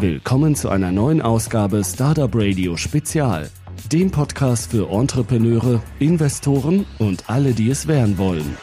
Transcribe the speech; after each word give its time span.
Willkommen 0.00 0.54
zu 0.54 0.68
einer 0.68 0.92
neuen 0.92 1.22
Ausgabe 1.22 1.82
Startup 1.84 2.30
Radio 2.32 2.76
Spezial, 2.76 3.50
dem 3.92 4.10
Podcast 4.10 4.70
für 4.70 4.90
Entrepreneure, 4.90 5.82
Investoren 5.98 6.86
und 6.98 7.28
alle, 7.28 7.52
die 7.52 7.70
es 7.70 7.88
werden 7.88 8.16
wollen. 8.18 8.56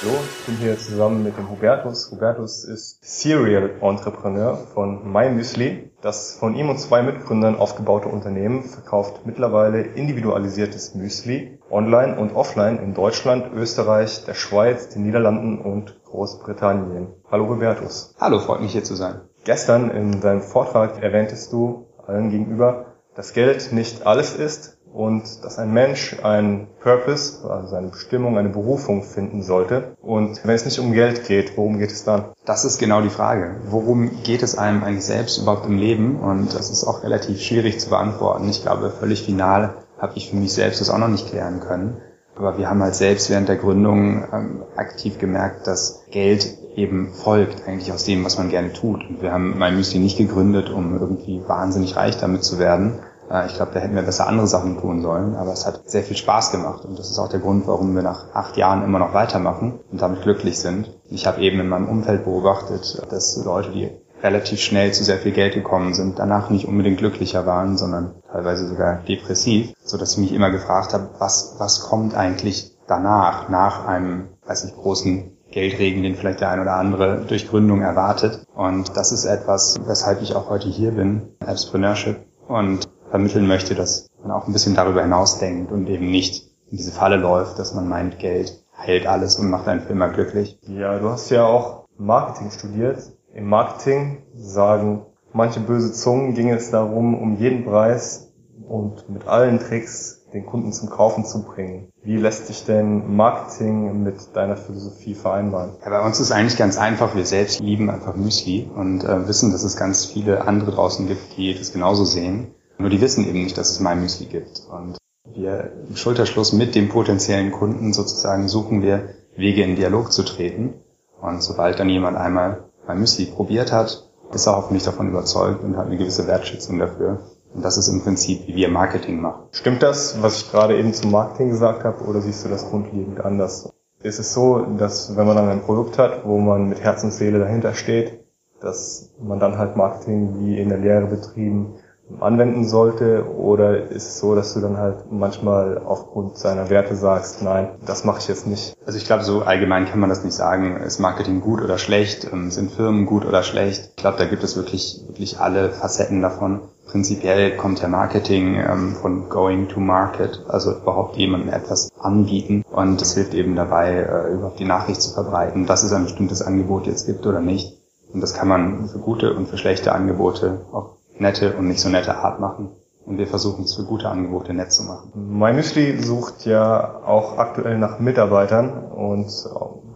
Hallo, 0.00 0.12
ich 0.38 0.46
bin 0.46 0.56
hier 0.58 0.78
zusammen 0.78 1.24
mit 1.24 1.36
dem 1.36 1.50
Hubertus. 1.50 2.12
Hubertus 2.12 2.62
ist 2.64 2.98
Serial 3.02 3.70
Entrepreneur 3.80 4.56
von 4.56 5.10
MyMüsli. 5.10 5.90
Das 6.00 6.36
von 6.38 6.54
ihm 6.54 6.68
und 6.68 6.78
zwei 6.78 7.02
Mitgründern 7.02 7.56
aufgebaute 7.56 8.08
Unternehmen 8.08 8.62
verkauft 8.62 9.26
mittlerweile 9.26 9.80
individualisiertes 9.82 10.94
Müsli 10.94 11.57
online 11.70 12.18
und 12.18 12.34
offline 12.34 12.78
in 12.78 12.94
Deutschland, 12.94 13.52
Österreich, 13.52 14.24
der 14.24 14.34
Schweiz, 14.34 14.88
den 14.88 15.02
Niederlanden 15.02 15.58
und 15.58 16.02
Großbritannien. 16.04 17.08
Hallo 17.30 17.48
Hubertus. 17.48 18.14
Hallo, 18.20 18.38
freut 18.38 18.60
mich 18.60 18.72
hier 18.72 18.84
zu 18.84 18.94
sein. 18.94 19.20
Gestern 19.44 19.90
in 19.90 20.20
deinem 20.20 20.42
Vortrag 20.42 21.02
erwähntest 21.02 21.52
du 21.52 21.86
allen 22.06 22.30
gegenüber, 22.30 22.86
dass 23.14 23.32
Geld 23.32 23.72
nicht 23.72 24.06
alles 24.06 24.34
ist, 24.34 24.78
und 24.92 25.44
dass 25.44 25.58
ein 25.58 25.72
Mensch 25.72 26.16
einen 26.22 26.68
Purpose, 26.80 27.48
also 27.48 27.68
seine 27.68 27.88
Bestimmung, 27.88 28.38
eine 28.38 28.48
Berufung 28.48 29.02
finden 29.02 29.42
sollte. 29.42 29.96
Und 30.00 30.40
wenn 30.44 30.54
es 30.54 30.64
nicht 30.64 30.78
um 30.78 30.92
Geld 30.92 31.26
geht, 31.26 31.56
worum 31.56 31.78
geht 31.78 31.92
es 31.92 32.04
dann? 32.04 32.32
Das 32.44 32.64
ist 32.64 32.78
genau 32.78 33.00
die 33.00 33.10
Frage. 33.10 33.56
Worum 33.68 34.22
geht 34.22 34.42
es 34.42 34.56
einem 34.56 34.82
eigentlich 34.82 35.04
selbst 35.04 35.38
überhaupt 35.38 35.66
im 35.66 35.78
Leben? 35.78 36.20
Und 36.20 36.54
das 36.54 36.70
ist 36.70 36.84
auch 36.84 37.02
relativ 37.02 37.40
schwierig 37.40 37.78
zu 37.80 37.90
beantworten. 37.90 38.48
Ich 38.48 38.62
glaube, 38.62 38.90
völlig 38.90 39.22
final 39.22 39.74
habe 39.98 40.12
ich 40.16 40.30
für 40.30 40.36
mich 40.36 40.52
selbst 40.52 40.80
das 40.80 40.90
auch 40.90 40.98
noch 40.98 41.08
nicht 41.08 41.28
klären 41.28 41.60
können. 41.60 41.98
Aber 42.36 42.56
wir 42.56 42.70
haben 42.70 42.82
halt 42.82 42.94
selbst 42.94 43.30
während 43.30 43.48
der 43.48 43.56
Gründung 43.56 44.24
ähm, 44.32 44.62
aktiv 44.76 45.18
gemerkt, 45.18 45.66
dass 45.66 46.04
Geld 46.10 46.56
eben 46.76 47.12
folgt 47.12 47.66
eigentlich 47.66 47.92
aus 47.92 48.04
dem, 48.04 48.24
was 48.24 48.38
man 48.38 48.48
gerne 48.48 48.72
tut. 48.72 49.00
Und 49.08 49.22
wir 49.22 49.32
haben 49.32 49.58
mein 49.58 49.74
Müsli 49.74 49.98
nicht 49.98 50.18
gegründet, 50.18 50.70
um 50.70 50.96
irgendwie 50.98 51.42
wahnsinnig 51.48 51.96
reich 51.96 52.16
damit 52.18 52.44
zu 52.44 52.60
werden, 52.60 53.00
äh, 53.30 53.46
ich 53.46 53.54
glaube, 53.54 53.72
da 53.74 53.80
hätten 53.80 53.94
wir 53.94 54.02
besser 54.02 54.26
andere 54.26 54.46
Sachen 54.46 54.78
tun 54.78 55.02
sollen, 55.02 55.34
aber 55.36 55.52
es 55.52 55.66
hat 55.66 55.88
sehr 55.88 56.02
viel 56.02 56.16
Spaß 56.16 56.50
gemacht 56.50 56.84
und 56.84 56.98
das 56.98 57.10
ist 57.10 57.18
auch 57.18 57.28
der 57.28 57.40
Grund, 57.40 57.66
warum 57.66 57.94
wir 57.94 58.02
nach 58.02 58.34
acht 58.34 58.56
Jahren 58.56 58.82
immer 58.82 58.98
noch 58.98 59.14
weitermachen 59.14 59.80
und 59.90 60.00
damit 60.00 60.22
glücklich 60.22 60.58
sind. 60.58 60.94
Ich 61.10 61.26
habe 61.26 61.40
eben 61.40 61.60
in 61.60 61.68
meinem 61.68 61.88
Umfeld 61.88 62.24
beobachtet, 62.24 63.02
dass 63.10 63.42
Leute, 63.44 63.70
die 63.70 63.90
relativ 64.22 64.60
schnell 64.60 64.92
zu 64.92 65.04
sehr 65.04 65.18
viel 65.18 65.32
Geld 65.32 65.54
gekommen 65.54 65.94
sind, 65.94 66.18
danach 66.18 66.50
nicht 66.50 66.66
unbedingt 66.66 66.98
glücklicher 66.98 67.46
waren, 67.46 67.76
sondern 67.76 68.14
teilweise 68.30 68.66
sogar 68.66 69.02
depressiv, 69.08 69.72
so 69.84 69.96
dass 69.96 70.12
ich 70.12 70.18
mich 70.18 70.32
immer 70.32 70.50
gefragt 70.50 70.92
habe, 70.92 71.10
was, 71.18 71.56
was 71.58 71.80
kommt 71.80 72.14
eigentlich 72.14 72.76
danach, 72.86 73.48
nach 73.48 73.86
einem, 73.86 74.28
weiß 74.46 74.64
ich, 74.64 74.74
großen 74.74 75.36
Geldregen, 75.50 76.02
den 76.02 76.14
vielleicht 76.14 76.40
der 76.40 76.50
ein 76.50 76.60
oder 76.60 76.74
andere 76.74 77.24
durch 77.26 77.48
Gründung 77.48 77.80
erwartet. 77.80 78.44
Und 78.54 78.96
das 78.96 79.12
ist 79.12 79.24
etwas, 79.24 79.78
weshalb 79.86 80.22
ich 80.22 80.34
auch 80.34 80.50
heute 80.50 80.68
hier 80.68 80.92
bin, 80.92 81.36
Entrepreneurship. 81.40 82.18
Und 82.46 82.88
vermitteln 83.10 83.46
möchte, 83.46 83.74
dass 83.74 84.08
man 84.22 84.30
auch 84.30 84.46
ein 84.46 84.52
bisschen 84.52 84.74
darüber 84.74 85.02
hinausdenkt 85.02 85.72
und 85.72 85.88
eben 85.88 86.10
nicht 86.10 86.48
in 86.70 86.76
diese 86.76 86.92
Falle 86.92 87.16
läuft, 87.16 87.58
dass 87.58 87.74
man 87.74 87.88
meint, 87.88 88.18
Geld 88.18 88.64
heilt 88.76 89.06
alles 89.06 89.38
und 89.38 89.50
macht 89.50 89.66
einen 89.68 89.80
für 89.80 89.92
immer 89.92 90.08
glücklich. 90.08 90.58
Ja, 90.62 90.98
du 90.98 91.08
hast 91.08 91.30
ja 91.30 91.44
auch 91.44 91.86
Marketing 91.96 92.50
studiert. 92.50 92.98
Im 93.38 93.46
Marketing 93.46 94.18
sagen 94.34 95.06
manche 95.32 95.60
böse 95.60 95.92
Zungen, 95.92 96.34
ging 96.34 96.50
es 96.50 96.72
darum, 96.72 97.14
um 97.14 97.36
jeden 97.36 97.64
Preis 97.64 98.32
und 98.68 99.08
mit 99.08 99.28
allen 99.28 99.60
Tricks 99.60 100.26
den 100.34 100.44
Kunden 100.44 100.72
zum 100.72 100.90
Kaufen 100.90 101.24
zu 101.24 101.44
bringen. 101.44 101.88
Wie 102.02 102.16
lässt 102.16 102.48
sich 102.48 102.64
denn 102.64 103.14
Marketing 103.14 104.02
mit 104.02 104.34
deiner 104.34 104.56
Philosophie 104.56 105.14
vereinbaren? 105.14 105.76
Ja, 105.84 105.90
bei 105.90 106.04
uns 106.04 106.18
ist 106.18 106.32
eigentlich 106.32 106.58
ganz 106.58 106.78
einfach. 106.78 107.14
Wir 107.14 107.24
selbst 107.24 107.60
lieben 107.60 107.90
einfach 107.90 108.16
Müsli 108.16 108.68
und 108.74 109.04
äh, 109.04 109.28
wissen, 109.28 109.52
dass 109.52 109.62
es 109.62 109.76
ganz 109.76 110.04
viele 110.04 110.48
andere 110.48 110.72
draußen 110.72 111.06
gibt, 111.06 111.36
die 111.36 111.56
das 111.56 111.72
genauso 111.72 112.04
sehen. 112.04 112.48
Nur 112.76 112.90
die 112.90 113.00
wissen 113.00 113.24
eben 113.24 113.44
nicht, 113.44 113.56
dass 113.56 113.70
es 113.70 113.78
mein 113.78 114.00
Müsli 114.00 114.26
gibt. 114.26 114.62
Und 114.68 114.98
wir 115.32 115.74
im 115.88 115.94
Schulterschluss 115.94 116.52
mit 116.52 116.74
dem 116.74 116.88
potenziellen 116.88 117.52
Kunden 117.52 117.92
sozusagen 117.92 118.48
suchen 118.48 118.82
wir 118.82 119.10
Wege 119.36 119.62
in 119.62 119.76
Dialog 119.76 120.10
zu 120.12 120.24
treten. 120.24 120.74
Und 121.20 121.40
sobald 121.40 121.78
dann 121.78 121.88
jemand 121.88 122.16
einmal 122.16 122.67
mein 122.88 122.98
Müsli 122.98 123.26
probiert 123.26 123.70
hat, 123.70 124.08
ist 124.32 124.46
er 124.46 124.56
hoffentlich 124.56 124.82
davon 124.82 125.08
überzeugt 125.08 125.62
und 125.62 125.76
hat 125.76 125.86
eine 125.86 125.96
gewisse 125.96 126.26
Wertschätzung 126.26 126.78
dafür. 126.78 127.20
Und 127.54 127.64
das 127.64 127.76
ist 127.78 127.88
im 127.88 128.02
Prinzip, 128.02 128.46
wie 128.46 128.56
wir 128.56 128.68
Marketing 128.68 129.20
machen. 129.20 129.44
Stimmt 129.52 129.82
das, 129.82 130.20
was 130.22 130.42
ich 130.42 130.50
gerade 130.50 130.76
eben 130.76 130.92
zum 130.92 131.10
Marketing 131.10 131.50
gesagt 131.50 131.84
habe, 131.84 132.04
oder 132.04 132.20
siehst 132.20 132.44
du 132.44 132.48
das 132.48 132.68
grundlegend 132.68 133.24
anders? 133.24 133.70
Ist 134.02 134.18
es 134.18 134.32
so, 134.32 134.60
dass 134.78 135.16
wenn 135.16 135.26
man 135.26 135.36
dann 135.36 135.48
ein 135.48 135.62
Produkt 135.62 135.98
hat, 135.98 136.24
wo 136.24 136.38
man 136.38 136.68
mit 136.68 136.80
Herz 136.80 137.04
und 137.04 137.12
Seele 137.12 137.38
dahinter 137.38 137.74
steht, 137.74 138.24
dass 138.60 139.10
man 139.20 139.38
dann 139.38 139.58
halt 139.58 139.76
Marketing 139.76 140.40
wie 140.40 140.58
in 140.58 140.68
der 140.68 140.78
Lehre 140.78 141.06
betrieben 141.06 141.74
anwenden 142.20 142.66
sollte? 142.66 143.24
Oder 143.36 143.90
ist 143.90 144.08
es 144.08 144.18
so, 144.18 144.34
dass 144.34 144.54
du 144.54 144.60
dann 144.60 144.76
halt 144.78 145.10
manchmal 145.10 145.78
aufgrund 145.84 146.38
seiner 146.38 146.70
Werte 146.70 146.96
sagst, 146.96 147.42
nein, 147.42 147.68
das 147.84 148.04
mache 148.04 148.18
ich 148.20 148.28
jetzt 148.28 148.46
nicht? 148.46 148.74
Also 148.86 148.98
ich 148.98 149.04
glaube, 149.04 149.24
so 149.24 149.42
allgemein 149.42 149.86
kann 149.86 150.00
man 150.00 150.08
das 150.08 150.24
nicht 150.24 150.34
sagen. 150.34 150.76
Ist 150.78 150.98
Marketing 150.98 151.40
gut 151.40 151.62
oder 151.62 151.78
schlecht? 151.78 152.28
Ähm, 152.32 152.50
sind 152.50 152.72
Firmen 152.72 153.06
gut 153.06 153.24
oder 153.24 153.42
schlecht? 153.42 153.90
Ich 153.96 154.02
glaube, 154.02 154.18
da 154.18 154.24
gibt 154.24 154.44
es 154.44 154.56
wirklich, 154.56 155.02
wirklich 155.06 155.38
alle 155.38 155.70
Facetten 155.70 156.22
davon. 156.22 156.60
Prinzipiell 156.86 157.56
kommt 157.56 157.82
ja 157.82 157.88
Marketing 157.88 158.54
ähm, 158.54 158.94
von 158.94 159.28
going 159.28 159.68
to 159.68 159.78
market, 159.78 160.42
also 160.48 160.72
überhaupt 160.72 161.16
jemandem 161.16 161.52
etwas 161.52 161.90
anbieten. 162.00 162.64
Und 162.70 163.02
es 163.02 163.14
hilft 163.14 163.34
eben 163.34 163.56
dabei, 163.56 163.90
äh, 163.96 164.32
überhaupt 164.32 164.58
die 164.58 164.64
Nachricht 164.64 165.02
zu 165.02 165.12
verbreiten, 165.12 165.66
dass 165.66 165.82
es 165.82 165.92
ein 165.92 166.04
bestimmtes 166.04 166.40
Angebot 166.40 166.86
jetzt 166.86 167.06
gibt 167.06 167.26
oder 167.26 167.40
nicht. 167.40 167.76
Und 168.12 168.22
das 168.22 168.32
kann 168.32 168.48
man 168.48 168.88
für 168.88 168.98
gute 168.98 169.34
und 169.34 169.48
für 169.48 169.58
schlechte 169.58 169.92
Angebote 169.92 170.62
auf 170.72 170.97
nette 171.20 171.56
und 171.56 171.68
nicht 171.68 171.80
so 171.80 171.88
nette 171.88 172.16
Art 172.16 172.40
machen. 172.40 172.70
Und 173.04 173.16
wir 173.16 173.26
versuchen 173.26 173.64
es 173.64 173.74
für 173.74 173.84
gute 173.84 174.08
Angebote 174.08 174.52
nett 174.52 174.70
zu 174.70 174.82
machen. 174.82 175.12
MyMüsli 175.14 176.02
sucht 176.02 176.44
ja 176.44 177.00
auch 177.06 177.38
aktuell 177.38 177.78
nach 177.78 178.00
Mitarbeitern 178.00 178.84
und 178.84 179.28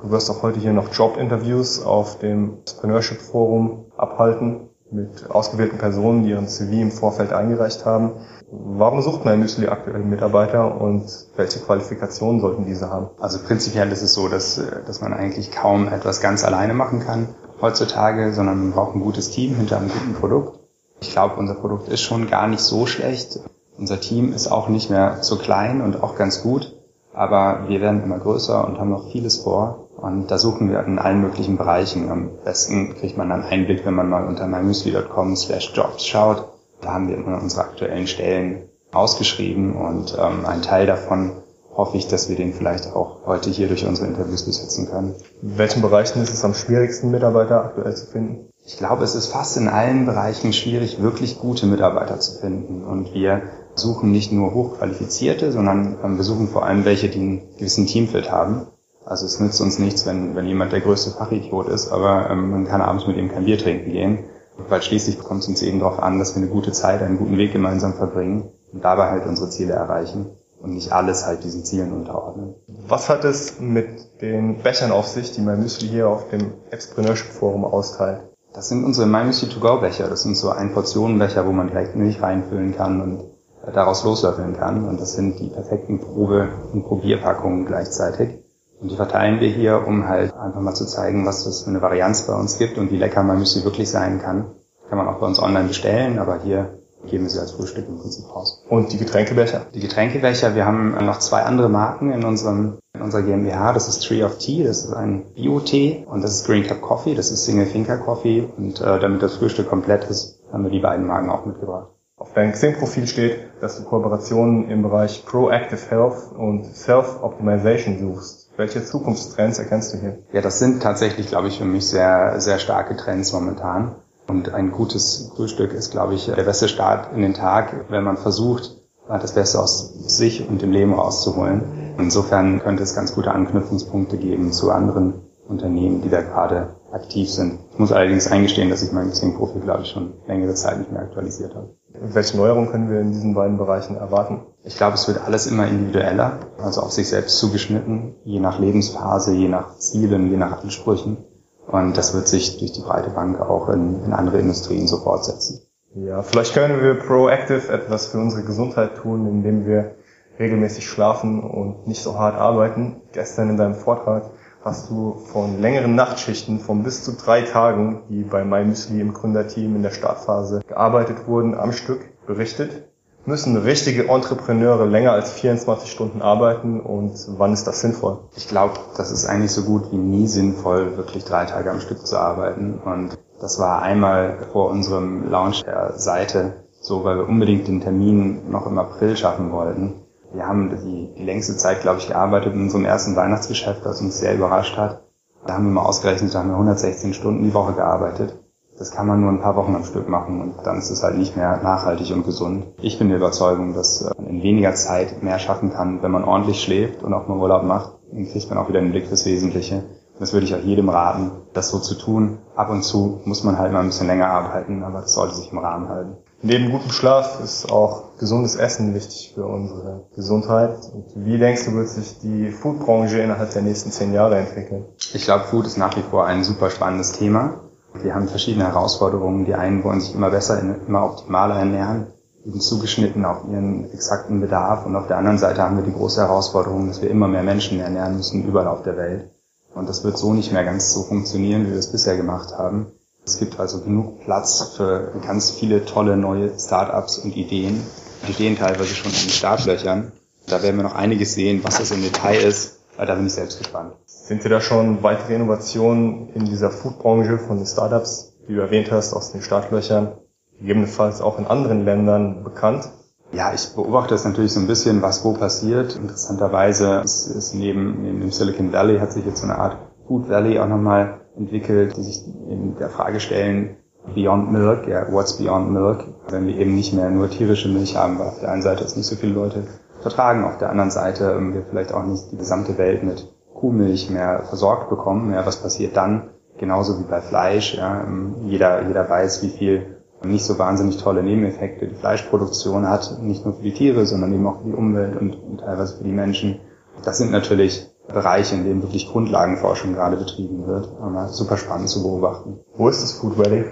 du 0.02 0.10
wirst 0.10 0.30
auch 0.30 0.42
heute 0.42 0.60
hier 0.60 0.72
noch 0.72 0.92
Jobinterviews 0.92 1.84
auf 1.84 2.18
dem 2.18 2.58
Entrepreneurship 2.60 3.20
Forum 3.20 3.84
abhalten 3.98 4.70
mit 4.90 5.30
ausgewählten 5.30 5.78
Personen, 5.78 6.24
die 6.24 6.30
ihren 6.30 6.48
CV 6.48 6.72
im 6.72 6.90
Vorfeld 6.90 7.32
eingereicht 7.32 7.84
haben. 7.84 8.12
Warum 8.50 9.02
sucht 9.02 9.24
MyMüsli 9.24 9.68
aktuell 9.68 10.00
Mitarbeiter 10.00 10.80
und 10.80 11.04
welche 11.36 11.60
Qualifikationen 11.60 12.40
sollten 12.40 12.64
diese 12.64 12.90
haben? 12.90 13.08
Also 13.18 13.38
prinzipiell 13.38 13.90
ist 13.92 14.02
es 14.02 14.14
so, 14.14 14.28
dass, 14.28 14.60
dass 14.86 15.00
man 15.00 15.12
eigentlich 15.12 15.50
kaum 15.50 15.88
etwas 15.88 16.20
ganz 16.20 16.44
alleine 16.44 16.74
machen 16.74 17.00
kann 17.00 17.28
heutzutage, 17.62 18.32
sondern 18.32 18.58
man 18.58 18.72
braucht 18.72 18.94
ein 18.94 19.00
gutes 19.00 19.30
Team 19.30 19.54
hinter 19.54 19.78
einem 19.78 19.88
guten 19.88 20.14
Produkt. 20.14 20.61
Ich 21.02 21.10
glaube, 21.10 21.34
unser 21.34 21.54
Produkt 21.54 21.88
ist 21.88 22.00
schon 22.00 22.30
gar 22.30 22.46
nicht 22.46 22.60
so 22.60 22.86
schlecht. 22.86 23.40
Unser 23.76 24.00
Team 24.00 24.32
ist 24.32 24.46
auch 24.46 24.68
nicht 24.68 24.88
mehr 24.88 25.18
so 25.22 25.36
klein 25.36 25.80
und 25.80 26.00
auch 26.00 26.14
ganz 26.16 26.42
gut. 26.42 26.76
Aber 27.12 27.64
wir 27.66 27.80
werden 27.80 28.04
immer 28.04 28.20
größer 28.20 28.64
und 28.64 28.78
haben 28.78 28.90
noch 28.90 29.10
vieles 29.10 29.38
vor. 29.38 29.88
Und 29.96 30.30
da 30.30 30.38
suchen 30.38 30.70
wir 30.70 30.80
in 30.84 31.00
allen 31.00 31.20
möglichen 31.20 31.58
Bereichen. 31.58 32.08
Am 32.08 32.30
besten 32.44 32.94
kriegt 32.94 33.18
man 33.18 33.28
dann 33.28 33.42
Einblick, 33.42 33.84
wenn 33.84 33.94
man 33.94 34.08
mal 34.08 34.28
unter 34.28 34.46
mymüsli.com 34.46 35.34
slash 35.34 35.72
jobs 35.74 36.06
schaut. 36.06 36.44
Da 36.80 36.92
haben 36.92 37.08
wir 37.08 37.16
immer 37.16 37.42
unsere 37.42 37.62
aktuellen 37.62 38.06
Stellen 38.06 38.68
ausgeschrieben 38.92 39.74
und 39.74 40.16
ähm, 40.16 40.46
ein 40.46 40.62
Teil 40.62 40.86
davon 40.86 41.32
hoffe 41.74 41.96
ich, 41.96 42.06
dass 42.06 42.28
wir 42.28 42.36
den 42.36 42.52
vielleicht 42.52 42.94
auch 42.94 43.26
heute 43.26 43.50
hier 43.50 43.66
durch 43.66 43.86
unsere 43.86 44.06
Interviews 44.06 44.44
besetzen 44.44 44.88
können. 44.88 45.16
In 45.40 45.58
welchen 45.58 45.82
Bereichen 45.82 46.22
ist 46.22 46.32
es 46.32 46.44
am 46.44 46.54
schwierigsten, 46.54 47.10
Mitarbeiter 47.10 47.64
aktuell 47.64 47.96
zu 47.96 48.06
finden? 48.06 48.51
Ich 48.64 48.76
glaube, 48.78 49.02
es 49.02 49.14
ist 49.14 49.26
fast 49.26 49.56
in 49.56 49.68
allen 49.68 50.06
Bereichen 50.06 50.52
schwierig, 50.52 51.02
wirklich 51.02 51.40
gute 51.40 51.66
Mitarbeiter 51.66 52.20
zu 52.20 52.40
finden. 52.40 52.84
Und 52.84 53.12
wir 53.12 53.42
suchen 53.74 54.12
nicht 54.12 54.32
nur 54.32 54.54
hochqualifizierte, 54.54 55.50
sondern 55.50 55.98
ähm, 56.02 56.16
wir 56.16 56.24
suchen 56.24 56.48
vor 56.48 56.64
allem 56.64 56.84
welche, 56.84 57.08
die 57.08 57.18
einen 57.18 57.56
gewissen 57.56 57.86
Teamfit 57.86 58.30
haben. 58.30 58.66
Also 59.04 59.26
es 59.26 59.40
nützt 59.40 59.60
uns 59.60 59.80
nichts, 59.80 60.06
wenn, 60.06 60.36
wenn 60.36 60.46
jemand 60.46 60.72
der 60.72 60.80
größte 60.80 61.10
Fachidiot 61.10 61.68
ist, 61.68 61.90
aber 61.90 62.30
ähm, 62.30 62.50
man 62.50 62.66
kann 62.66 62.80
abends 62.80 63.06
mit 63.06 63.16
ihm 63.16 63.32
kein 63.32 63.46
Bier 63.46 63.58
trinken 63.58 63.90
gehen. 63.90 64.24
Weil 64.68 64.82
schließlich 64.82 65.18
kommt 65.18 65.42
es 65.42 65.48
uns 65.48 65.62
eben 65.62 65.80
darauf 65.80 65.98
an, 66.00 66.18
dass 66.18 66.36
wir 66.36 66.42
eine 66.42 66.50
gute 66.50 66.72
Zeit, 66.72 67.02
einen 67.02 67.18
guten 67.18 67.38
Weg 67.38 67.52
gemeinsam 67.52 67.94
verbringen 67.94 68.52
und 68.72 68.84
dabei 68.84 69.10
halt 69.10 69.26
unsere 69.26 69.50
Ziele 69.50 69.72
erreichen 69.72 70.36
und 70.60 70.74
nicht 70.74 70.92
alles 70.92 71.26
halt 71.26 71.42
diesen 71.42 71.64
Zielen 71.64 71.92
unterordnen. 71.92 72.54
Was 72.86 73.08
hat 73.08 73.24
es 73.24 73.58
mit 73.58 74.20
den 74.20 74.62
Bechern 74.62 74.92
auf 74.92 75.08
sich, 75.08 75.32
die 75.32 75.40
mein 75.40 75.60
Müsli 75.60 75.88
hier 75.88 76.08
auf 76.08 76.28
dem 76.28 76.52
Entrepreneurship 76.70 77.32
Forum 77.32 77.64
austeilt? 77.64 78.31
Das 78.54 78.68
sind 78.68 78.84
unsere 78.84 79.06
MyMüsli 79.06 79.48
To 79.48 79.60
Go 79.60 79.80
Becher. 79.80 80.08
Das 80.08 80.22
sind 80.22 80.36
so 80.36 80.50
ein 80.50 80.72
Portionenbecher, 80.72 81.46
wo 81.46 81.52
man 81.52 81.68
direkt 81.68 81.96
Milch 81.96 82.20
reinfüllen 82.20 82.76
kann 82.76 83.00
und 83.00 83.20
äh, 83.66 83.72
daraus 83.72 84.04
loslöffeln 84.04 84.56
kann. 84.56 84.86
Und 84.86 85.00
das 85.00 85.14
sind 85.14 85.38
die 85.38 85.48
perfekten 85.48 86.00
Probe- 86.00 86.48
und 86.72 86.84
Probierpackungen 86.84 87.64
gleichzeitig. 87.64 88.40
Und 88.80 88.90
die 88.90 88.96
verteilen 88.96 89.40
wir 89.40 89.48
hier, 89.48 89.86
um 89.86 90.06
halt 90.06 90.34
einfach 90.36 90.60
mal 90.60 90.74
zu 90.74 90.84
zeigen, 90.84 91.24
was 91.24 91.44
das 91.44 91.62
für 91.62 91.70
eine 91.70 91.80
Varianz 91.80 92.22
bei 92.26 92.34
uns 92.34 92.58
gibt 92.58 92.76
und 92.76 92.90
wie 92.90 92.98
lecker 92.98 93.22
MyMüsli 93.22 93.64
wirklich 93.64 93.88
sein 93.88 94.20
kann. 94.20 94.50
Kann 94.88 94.98
man 94.98 95.08
auch 95.08 95.18
bei 95.18 95.26
uns 95.26 95.40
online 95.40 95.68
bestellen, 95.68 96.18
aber 96.18 96.40
hier 96.42 96.78
geben 97.06 97.24
wir 97.24 97.30
sie 97.30 97.40
als 97.40 97.52
Frühstück 97.52 97.88
im 97.88 97.98
Prinzip 97.98 98.24
raus. 98.34 98.62
Und 98.68 98.92
die 98.92 98.98
Getränkebecher? 98.98 99.66
Die 99.72 99.80
Getränkebecher, 99.80 100.54
wir 100.54 100.66
haben 100.66 100.92
noch 101.04 101.20
zwei 101.20 101.42
andere 101.42 101.70
Marken 101.70 102.12
in 102.12 102.24
unserem, 102.24 102.78
unserer 103.00 103.22
GmbH. 103.22 103.72
Das 103.72 103.88
ist 103.88 104.06
Tree 104.06 104.22
of 104.22 104.38
Tea, 104.38 104.64
das 104.64 104.84
ist 104.84 104.92
ein 104.92 105.24
Bio-Tee 105.34 106.04
und 106.06 106.22
das 106.22 106.32
ist 106.32 106.46
Green 106.46 106.66
Cup 106.66 106.82
Coffee, 106.82 107.14
das 107.14 107.30
ist 107.30 107.44
Single 107.44 107.66
Thinker 107.66 107.98
Coffee 107.98 108.48
und 108.56 108.80
äh, 108.80 109.00
damit 109.00 109.22
das 109.22 109.36
Frühstück 109.36 109.68
komplett 109.68 110.04
ist, 110.04 110.40
haben 110.52 110.64
wir 110.64 110.70
die 110.70 110.80
beiden 110.80 111.06
Marken 111.06 111.30
auch 111.30 111.46
mitgebracht. 111.46 111.88
Auf 112.16 112.34
deinem 112.34 112.52
Xing-Profil 112.52 113.06
steht, 113.06 113.38
dass 113.60 113.78
du 113.78 113.84
Kooperationen 113.84 114.70
im 114.70 114.82
Bereich 114.82 115.24
Proactive 115.26 115.90
Health 115.90 116.32
und 116.36 116.66
Self-Optimization 116.66 117.98
suchst. 117.98 118.50
Welche 118.56 118.84
Zukunftstrends 118.84 119.58
erkennst 119.58 119.94
du 119.94 119.98
hier? 119.98 120.18
Ja, 120.32 120.42
das 120.42 120.58
sind 120.58 120.82
tatsächlich, 120.82 121.28
glaube 121.28 121.48
ich, 121.48 121.58
für 121.58 121.64
mich 121.64 121.88
sehr, 121.88 122.40
sehr 122.40 122.58
starke 122.58 122.96
Trends 122.96 123.32
momentan. 123.32 123.96
Und 124.28 124.54
ein 124.54 124.70
gutes 124.70 125.32
Frühstück 125.34 125.72
ist, 125.72 125.90
glaube 125.90 126.14
ich, 126.14 126.26
der 126.26 126.44
beste 126.44 126.68
Start 126.68 127.12
in 127.12 127.22
den 127.22 127.34
Tag, 127.34 127.86
wenn 127.88 128.04
man 128.04 128.18
versucht, 128.18 128.76
das 129.08 129.32
Beste 129.32 129.58
aus 129.58 129.92
sich 129.92 130.48
und 130.48 130.62
dem 130.62 130.70
Leben 130.70 130.94
rauszuholen. 130.94 131.81
Insofern 131.98 132.60
könnte 132.60 132.82
es 132.82 132.94
ganz 132.94 133.14
gute 133.14 133.32
Anknüpfungspunkte 133.32 134.16
geben 134.16 134.52
zu 134.52 134.70
anderen 134.70 135.22
Unternehmen, 135.46 136.02
die 136.02 136.08
da 136.08 136.22
gerade 136.22 136.76
aktiv 136.92 137.30
sind. 137.30 137.58
Ich 137.72 137.78
muss 137.78 137.92
allerdings 137.92 138.26
eingestehen, 138.28 138.70
dass 138.70 138.82
ich 138.82 138.92
mein 138.92 139.10
Xing-Profil, 139.10 139.62
glaube 139.62 139.82
ich, 139.82 139.90
schon 139.90 140.14
längere 140.26 140.54
Zeit 140.54 140.78
nicht 140.78 140.92
mehr 140.92 141.02
aktualisiert 141.02 141.54
habe. 141.54 141.74
Welche 142.00 142.36
Neuerungen 142.36 142.70
können 142.70 142.90
wir 142.90 143.00
in 143.00 143.12
diesen 143.12 143.34
beiden 143.34 143.58
Bereichen 143.58 143.96
erwarten? 143.96 144.40
Ich 144.64 144.76
glaube, 144.76 144.94
es 144.94 145.08
wird 145.08 145.24
alles 145.24 145.46
immer 145.46 145.66
individueller, 145.66 146.38
also 146.62 146.80
auf 146.82 146.92
sich 146.92 147.08
selbst 147.08 147.38
zugeschnitten, 147.38 148.14
je 148.24 148.40
nach 148.40 148.58
Lebensphase, 148.58 149.34
je 149.34 149.48
nach 149.48 149.76
Zielen, 149.76 150.30
je 150.30 150.36
nach 150.36 150.62
Ansprüchen. 150.62 151.18
Und 151.66 151.96
das 151.96 152.14
wird 152.14 152.28
sich 152.28 152.58
durch 152.58 152.72
die 152.72 152.80
breite 152.80 153.10
Bank 153.10 153.40
auch 153.40 153.68
in, 153.68 154.04
in 154.04 154.12
andere 154.12 154.38
Industrien 154.38 154.86
so 154.86 154.98
fortsetzen. 154.98 155.62
Ja, 155.94 156.22
vielleicht 156.22 156.54
können 156.54 156.80
wir 156.82 156.94
proactive 156.94 157.70
etwas 157.70 158.06
für 158.06 158.18
unsere 158.18 158.42
Gesundheit 158.44 158.96
tun, 158.96 159.26
indem 159.26 159.66
wir 159.66 159.96
regelmäßig 160.38 160.88
schlafen 160.88 161.42
und 161.42 161.86
nicht 161.86 162.02
so 162.02 162.18
hart 162.18 162.36
arbeiten. 162.36 163.02
Gestern 163.12 163.50
in 163.50 163.56
deinem 163.56 163.74
Vortrag 163.74 164.30
hast 164.64 164.90
du 164.90 165.14
von 165.32 165.60
längeren 165.60 165.94
Nachtschichten 165.94 166.60
von 166.60 166.82
bis 166.82 167.04
zu 167.04 167.12
drei 167.16 167.42
Tagen, 167.42 168.02
die 168.08 168.22
bei 168.22 168.44
MyMüsli 168.44 169.00
im 169.00 169.12
Gründerteam 169.12 169.76
in 169.76 169.82
der 169.82 169.90
Startphase 169.90 170.60
gearbeitet 170.66 171.26
wurden, 171.26 171.54
am 171.54 171.72
Stück 171.72 172.00
berichtet. 172.26 172.88
Müssen 173.24 173.56
richtige 173.56 174.08
Entrepreneure 174.08 174.84
länger 174.84 175.12
als 175.12 175.30
24 175.30 175.90
Stunden 175.90 176.22
arbeiten 176.22 176.80
und 176.80 177.12
wann 177.38 177.52
ist 177.52 177.68
das 177.68 177.80
sinnvoll? 177.80 178.18
Ich 178.36 178.48
glaube, 178.48 178.74
das 178.96 179.12
ist 179.12 179.26
eigentlich 179.26 179.52
so 179.52 179.62
gut 179.62 179.92
wie 179.92 179.96
nie 179.96 180.26
sinnvoll, 180.26 180.96
wirklich 180.96 181.24
drei 181.24 181.44
Tage 181.44 181.70
am 181.70 181.80
Stück 181.80 182.04
zu 182.04 182.18
arbeiten. 182.18 182.80
Und 182.84 183.16
das 183.40 183.60
war 183.60 183.80
einmal 183.82 184.38
vor 184.52 184.70
unserem 184.70 185.30
Launch 185.30 185.62
der 185.62 185.92
Seite 185.98 186.64
so, 186.80 187.04
weil 187.04 187.16
wir 187.16 187.28
unbedingt 187.28 187.68
den 187.68 187.80
Termin 187.80 188.50
noch 188.50 188.66
im 188.66 188.76
April 188.76 189.16
schaffen 189.16 189.52
wollten 189.52 190.01
wir 190.34 190.46
haben 190.46 190.70
die, 191.16 191.22
längste 191.22 191.56
Zeit, 191.56 191.82
glaube 191.82 191.98
ich, 191.98 192.08
gearbeitet 192.08 192.54
in 192.54 192.62
unserem 192.62 192.84
ersten 192.84 193.16
Weihnachtsgeschäft, 193.16 193.84
was 193.84 194.00
uns 194.00 194.18
sehr 194.18 194.34
überrascht 194.34 194.76
hat. 194.76 195.02
Da 195.46 195.54
haben 195.54 195.64
wir 195.64 195.72
mal 195.72 195.84
ausgerechnet, 195.84 196.34
da 196.34 196.38
haben 196.38 196.48
wir 196.48 196.54
116 196.54 197.14
Stunden 197.14 197.44
die 197.44 197.54
Woche 197.54 197.72
gearbeitet. 197.72 198.38
Das 198.78 198.90
kann 198.90 199.06
man 199.06 199.20
nur 199.20 199.30
ein 199.30 199.40
paar 199.40 199.56
Wochen 199.56 199.74
am 199.74 199.84
Stück 199.84 200.08
machen 200.08 200.40
und 200.40 200.54
dann 200.64 200.78
ist 200.78 200.90
es 200.90 201.02
halt 201.02 201.18
nicht 201.18 201.36
mehr 201.36 201.60
nachhaltig 201.62 202.10
und 202.12 202.24
gesund. 202.24 202.66
Ich 202.80 202.98
bin 202.98 203.08
der 203.08 203.18
Überzeugung, 203.18 203.74
dass 203.74 204.08
man 204.16 204.26
in 204.26 204.42
weniger 204.42 204.74
Zeit 204.74 205.22
mehr 205.22 205.38
schaffen 205.38 205.72
kann, 205.72 206.02
wenn 206.02 206.10
man 206.10 206.24
ordentlich 206.24 206.62
schläft 206.62 207.02
und 207.02 207.12
auch 207.12 207.28
mal 207.28 207.38
Urlaub 207.38 207.64
macht. 207.64 207.98
Dann 208.10 208.26
kriegt 208.26 208.48
man 208.48 208.58
auch 208.58 208.68
wieder 208.68 208.78
einen 208.78 208.90
Blick 208.90 209.06
fürs 209.06 209.26
Wesentliche. 209.26 209.84
Das 210.22 210.32
würde 210.32 210.46
ich 210.46 210.54
auch 210.54 210.60
jedem 210.62 210.88
raten, 210.88 211.32
das 211.52 211.70
so 211.70 211.80
zu 211.80 211.96
tun. 211.96 212.38
Ab 212.54 212.70
und 212.70 212.84
zu 212.84 213.20
muss 213.24 213.42
man 213.42 213.58
halt 213.58 213.72
mal 213.72 213.80
ein 213.80 213.88
bisschen 213.88 214.06
länger 214.06 214.28
arbeiten, 214.28 214.84
aber 214.84 215.00
das 215.00 215.14
sollte 215.14 215.34
sich 215.34 215.50
im 215.50 215.58
Rahmen 215.58 215.88
halten. 215.88 216.16
Neben 216.42 216.70
gutem 216.70 216.92
Schlaf 216.92 217.40
ist 217.42 217.72
auch 217.72 218.16
gesundes 218.20 218.54
Essen 218.54 218.94
wichtig 218.94 219.32
für 219.34 219.44
unsere 219.44 220.04
Gesundheit. 220.14 220.78
Und 220.94 221.06
wie 221.16 221.38
denkst 221.38 221.64
du, 221.64 221.72
wird 221.72 221.88
sich 221.88 222.20
die 222.20 222.52
Foodbranche 222.52 223.18
innerhalb 223.18 223.50
der 223.50 223.62
nächsten 223.62 223.90
zehn 223.90 224.14
Jahre 224.14 224.38
entwickeln? 224.38 224.84
Ich 225.12 225.24
glaube, 225.24 225.42
Food 225.46 225.66
ist 225.66 225.76
nach 225.76 225.96
wie 225.96 226.02
vor 226.02 226.24
ein 226.24 226.44
super 226.44 226.70
spannendes 226.70 227.10
Thema. 227.10 227.54
Wir 228.00 228.14
haben 228.14 228.28
verschiedene 228.28 228.68
Herausforderungen. 228.68 229.44
Die 229.44 229.56
einen 229.56 229.82
wollen 229.82 230.00
sich 230.00 230.14
immer 230.14 230.30
besser, 230.30 230.62
immer 230.86 231.04
optimaler 231.04 231.56
ernähren, 231.56 232.06
eben 232.44 232.60
zugeschnitten 232.60 233.24
auf 233.24 233.38
ihren 233.50 233.90
exakten 233.92 234.40
Bedarf. 234.40 234.86
Und 234.86 234.94
auf 234.94 235.08
der 235.08 235.16
anderen 235.18 235.38
Seite 235.38 235.62
haben 235.62 235.78
wir 235.78 235.84
die 235.84 235.92
große 235.92 236.20
Herausforderung, 236.20 236.86
dass 236.86 237.02
wir 237.02 237.10
immer 237.10 237.26
mehr 237.26 237.42
Menschen 237.42 237.80
ernähren 237.80 238.18
müssen, 238.18 238.44
überall 238.44 238.68
auf 238.68 238.82
der 238.82 238.96
Welt. 238.96 239.31
Und 239.74 239.88
das 239.88 240.04
wird 240.04 240.18
so 240.18 240.34
nicht 240.34 240.52
mehr 240.52 240.64
ganz 240.64 240.92
so 240.92 241.02
funktionieren, 241.02 241.66
wie 241.66 241.70
wir 241.70 241.78
es 241.78 241.92
bisher 241.92 242.16
gemacht 242.16 242.52
haben. 242.56 242.86
Es 243.24 243.38
gibt 243.38 243.60
also 243.60 243.80
genug 243.80 244.20
Platz 244.20 244.74
für 244.76 245.12
ganz 245.24 245.52
viele 245.52 245.84
tolle 245.84 246.16
neue 246.16 246.58
Startups 246.58 247.18
und 247.18 247.36
Ideen. 247.36 247.80
Die 248.26 248.32
stehen 248.32 248.56
teilweise 248.56 248.94
schon 248.94 249.12
in 249.12 249.18
den 249.18 249.30
Startlöchern. 249.30 250.12
Da 250.46 250.62
werden 250.62 250.76
wir 250.76 250.82
noch 250.82 250.94
einiges 250.94 251.34
sehen, 251.34 251.60
was 251.62 251.78
das 251.78 251.92
im 251.92 252.02
Detail 252.02 252.42
ist. 252.42 252.80
Da 252.96 253.14
bin 253.14 253.26
ich 253.26 253.32
selbst 253.32 253.58
gespannt. 253.58 253.94
Sind 254.06 254.44
dir 254.44 254.48
da 254.48 254.60
schon 254.60 255.02
weitere 255.02 255.34
Innovationen 255.34 256.30
in 256.34 256.44
dieser 256.44 256.70
Foodbranche 256.70 257.38
von 257.38 257.56
den 257.56 257.66
Startups, 257.66 258.32
die 258.48 258.54
du 258.54 258.60
erwähnt 258.60 258.90
hast, 258.90 259.14
aus 259.14 259.32
den 259.32 259.42
Startlöchern, 259.42 260.12
gegebenenfalls 260.58 261.20
auch 261.20 261.38
in 261.38 261.46
anderen 261.46 261.84
Ländern 261.84 262.44
bekannt? 262.44 262.88
Ja, 263.32 263.54
ich 263.54 263.74
beobachte 263.74 264.14
es 264.14 264.24
natürlich 264.24 264.52
so 264.52 264.60
ein 264.60 264.66
bisschen, 264.66 265.00
was 265.00 265.24
wo 265.24 265.32
passiert. 265.32 265.96
Interessanterweise 265.96 267.00
ist, 267.02 267.28
ist 267.28 267.54
neben, 267.54 268.02
neben 268.02 268.20
dem 268.20 268.30
Silicon 268.30 268.72
Valley 268.72 268.98
hat 268.98 269.12
sich 269.12 269.24
jetzt 269.24 269.40
so 269.40 269.44
eine 269.44 269.58
Art 269.58 269.78
Food 270.06 270.28
Valley 270.28 270.58
auch 270.58 270.68
nochmal 270.68 271.20
entwickelt, 271.36 271.96
die 271.96 272.02
sich 272.02 272.26
in 272.26 272.76
der 272.78 272.90
Frage 272.90 273.20
stellen, 273.20 273.76
Beyond 274.14 274.52
Milk, 274.52 274.88
ja, 274.88 275.10
what's 275.10 275.38
Beyond 275.38 275.70
Milk, 275.70 276.04
wenn 276.28 276.46
wir 276.46 276.56
eben 276.56 276.74
nicht 276.74 276.92
mehr 276.92 277.08
nur 277.08 277.30
tierische 277.30 277.68
Milch 277.68 277.96
haben, 277.96 278.18
weil 278.18 278.26
auf 278.26 278.40
der 278.40 278.50
einen 278.50 278.62
Seite 278.62 278.84
es 278.84 278.96
nicht 278.96 279.06
so 279.06 279.16
viele 279.16 279.32
Leute 279.32 279.62
vertragen, 280.00 280.44
auf 280.44 280.58
der 280.58 280.70
anderen 280.70 280.90
Seite 280.90 281.38
wir 281.40 281.62
vielleicht 281.62 281.94
auch 281.94 282.04
nicht 282.04 282.32
die 282.32 282.36
gesamte 282.36 282.76
Welt 282.76 283.04
mit 283.04 283.32
Kuhmilch 283.54 284.10
mehr 284.10 284.42
versorgt 284.48 284.90
bekommen. 284.90 285.32
Ja, 285.32 285.46
was 285.46 285.62
passiert 285.62 285.96
dann? 285.96 286.30
Genauso 286.58 286.98
wie 286.98 287.04
bei 287.04 287.20
Fleisch. 287.20 287.76
Ja, 287.76 288.04
jeder, 288.44 288.86
jeder 288.88 289.08
weiß, 289.08 289.42
wie 289.42 289.50
viel 289.50 290.01
nicht 290.24 290.44
so 290.44 290.58
wahnsinnig 290.58 290.98
tolle 290.98 291.22
Nebeneffekte 291.22 291.88
die 291.88 291.94
Fleischproduktion 291.94 292.88
hat, 292.88 293.18
nicht 293.22 293.44
nur 293.44 293.54
für 293.54 293.62
die 293.62 293.74
Tiere, 293.74 294.06
sondern 294.06 294.32
eben 294.32 294.46
auch 294.46 294.58
für 294.58 294.66
die 294.66 294.74
Umwelt 294.74 295.16
und, 295.16 295.34
und 295.34 295.58
teilweise 295.58 295.96
für 295.96 296.04
die 296.04 296.12
Menschen. 296.12 296.60
Das 297.04 297.18
sind 297.18 297.32
natürlich 297.32 297.90
Bereiche, 298.08 298.54
in 298.54 298.64
denen 298.64 298.82
wirklich 298.82 299.08
Grundlagenforschung 299.08 299.94
gerade 299.94 300.16
betrieben 300.16 300.66
wird. 300.66 300.88
Aber 301.00 301.28
super 301.28 301.56
spannend 301.56 301.88
zu 301.88 302.02
beobachten. 302.02 302.60
Wo 302.74 302.88
ist 302.88 303.02
das 303.02 303.12
Food 303.12 303.38
Valley? 303.38 303.64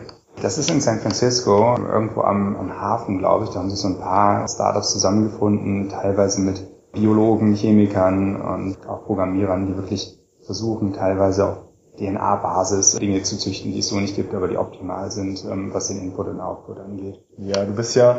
Das 0.43 0.57
ist 0.57 0.71
in 0.71 0.81
San 0.81 1.01
Francisco, 1.01 1.77
irgendwo 1.77 2.23
am, 2.23 2.57
am 2.57 2.81
Hafen, 2.81 3.19
glaube 3.19 3.45
ich. 3.45 3.51
Da 3.51 3.61
haben 3.61 3.71
sich 3.71 3.81
so 3.81 3.89
ein 3.89 3.99
paar 3.99 4.49
Startups 4.49 4.93
zusammengefunden, 4.93 5.89
teilweise 5.91 6.41
mit 6.41 6.67
Biologen, 6.93 7.55
Chemikern 7.55 8.41
und 8.41 8.89
auch 8.89 9.05
Programmierern, 9.05 9.67
die 9.67 9.77
wirklich 9.77 10.19
versuchen, 10.45 10.93
teilweise 10.93 11.47
auf 11.47 11.59
DNA-Basis 12.01 12.97
Dinge 12.97 13.23
zu 13.23 13.39
züchten, 13.39 13.73
die 13.73 13.79
es 13.79 13.89
so 13.89 14.01
nicht 14.01 14.17
gibt, 14.17 14.35
aber 14.35 14.49
die 14.49 14.57
optimal 14.57 15.11
sind, 15.11 15.45
ähm, 15.45 15.73
was 15.73 15.89
den 15.89 16.01
Input 16.01 16.29
und 16.29 16.41
Output 16.41 16.81
angeht. 16.81 17.21
Ja, 17.37 17.65
du 17.65 17.73
bist 17.75 17.95
ja 17.95 18.19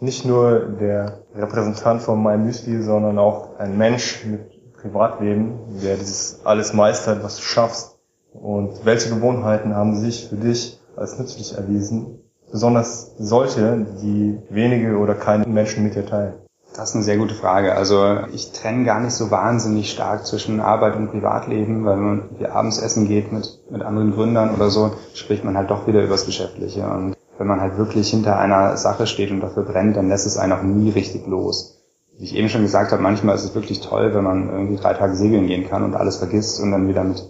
nicht 0.00 0.24
nur 0.24 0.60
der 0.60 1.20
Repräsentant 1.34 2.02
von 2.02 2.22
MyMüsli, 2.22 2.82
sondern 2.82 3.18
auch 3.18 3.58
ein 3.58 3.78
Mensch 3.78 4.24
mit 4.24 4.74
Privatleben, 4.74 5.58
der 5.82 5.96
dieses 5.96 6.40
alles 6.44 6.72
meistert, 6.72 7.22
was 7.22 7.36
du 7.36 7.42
schaffst. 7.42 7.98
Und 8.32 8.84
welche 8.84 9.10
Gewohnheiten 9.10 9.74
haben 9.74 9.96
sich 9.96 10.28
für 10.28 10.36
dich 10.36 10.80
als 10.96 11.18
nützlich 11.18 11.56
erwiesen? 11.56 12.20
Besonders 12.50 13.14
solche, 13.18 13.86
die 14.02 14.38
wenige 14.48 14.96
oder 14.96 15.14
keine 15.14 15.46
Menschen 15.46 15.84
mit 15.84 15.94
dir 15.94 16.06
teilen. 16.06 16.34
Das 16.74 16.90
ist 16.90 16.94
eine 16.94 17.04
sehr 17.04 17.18
gute 17.18 17.34
Frage. 17.34 17.74
Also 17.74 18.18
ich 18.32 18.52
trenne 18.52 18.84
gar 18.84 19.00
nicht 19.00 19.14
so 19.14 19.30
wahnsinnig 19.30 19.90
stark 19.90 20.26
zwischen 20.26 20.60
Arbeit 20.60 20.96
und 20.96 21.10
Privatleben, 21.10 21.84
weil 21.84 21.96
wenn 21.96 22.04
man 22.04 22.46
abends 22.50 22.78
essen 22.78 23.08
geht 23.08 23.32
mit, 23.32 23.60
mit 23.70 23.82
anderen 23.82 24.12
Gründern 24.12 24.54
oder 24.54 24.70
so, 24.70 24.92
spricht 25.14 25.44
man 25.44 25.56
halt 25.56 25.70
doch 25.70 25.86
wieder 25.86 26.00
über 26.00 26.12
das 26.12 26.26
Geschäftliche. 26.26 26.86
Und 26.86 27.16
wenn 27.38 27.46
man 27.46 27.60
halt 27.60 27.76
wirklich 27.76 28.10
hinter 28.10 28.38
einer 28.38 28.76
Sache 28.76 29.06
steht 29.06 29.30
und 29.30 29.40
dafür 29.40 29.64
brennt, 29.64 29.96
dann 29.96 30.08
lässt 30.08 30.26
es 30.26 30.38
einen 30.38 30.52
auch 30.52 30.62
nie 30.62 30.90
richtig 30.90 31.26
los 31.26 31.80
wie 32.20 32.24
ich 32.24 32.36
eben 32.36 32.50
schon 32.50 32.62
gesagt 32.62 32.92
habe, 32.92 33.02
manchmal 33.02 33.34
ist 33.34 33.44
es 33.44 33.54
wirklich 33.54 33.80
toll, 33.80 34.14
wenn 34.14 34.22
man 34.22 34.50
irgendwie 34.50 34.76
drei 34.76 34.92
Tage 34.92 35.14
segeln 35.14 35.46
gehen 35.46 35.66
kann 35.70 35.82
und 35.82 35.94
alles 35.94 36.18
vergisst 36.18 36.60
und 36.60 36.70
dann 36.70 36.86
wieder 36.86 37.02
mit 37.02 37.24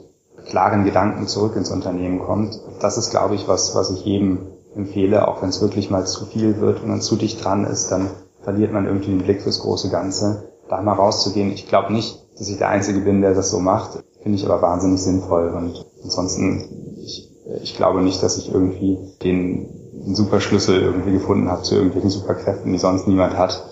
klaren 0.46 0.84
Gedanken 0.84 1.28
zurück 1.28 1.54
ins 1.54 1.70
Unternehmen 1.70 2.18
kommt. 2.18 2.58
Das 2.80 2.98
ist, 2.98 3.10
glaube 3.10 3.36
ich, 3.36 3.46
was, 3.46 3.76
was 3.76 3.92
ich 3.92 4.04
jedem 4.04 4.48
empfehle, 4.74 5.28
auch 5.28 5.42
wenn 5.42 5.50
es 5.50 5.60
wirklich 5.60 5.90
mal 5.90 6.06
zu 6.06 6.26
viel 6.26 6.60
wird 6.60 6.82
und 6.82 6.88
man 6.88 7.00
zu 7.00 7.14
dicht 7.14 7.44
dran 7.44 7.64
ist, 7.64 7.92
dann 7.92 8.10
verliert 8.42 8.72
man 8.72 8.86
irgendwie 8.86 9.10
den 9.10 9.22
Blick 9.22 9.42
fürs 9.42 9.60
große 9.60 9.90
Ganze. 9.90 10.52
Da 10.68 10.80
mal 10.80 10.94
rauszugehen, 10.94 11.52
ich 11.52 11.68
glaube 11.68 11.92
nicht, 11.92 12.26
dass 12.38 12.48
ich 12.48 12.58
der 12.58 12.68
Einzige 12.68 13.00
bin, 13.00 13.20
der 13.20 13.34
das 13.34 13.50
so 13.50 13.58
macht, 13.58 14.02
finde 14.22 14.38
ich 14.38 14.46
aber 14.46 14.62
wahnsinnig 14.62 15.00
sinnvoll 15.00 15.48
und 15.48 15.84
ansonsten, 16.02 16.96
ich, 17.02 17.30
ich 17.62 17.76
glaube 17.76 18.02
nicht, 18.02 18.22
dass 18.22 18.38
ich 18.38 18.52
irgendwie 18.52 18.98
den, 19.22 19.68
den 20.06 20.14
Superschlüssel 20.14 20.80
irgendwie 20.80 21.12
gefunden 21.12 21.50
habe 21.50 21.62
zu 21.62 21.74
irgendwelchen 21.74 22.10
Superkräften, 22.10 22.72
die 22.72 22.78
sonst 22.78 23.08
niemand 23.08 23.36
hat 23.36 23.62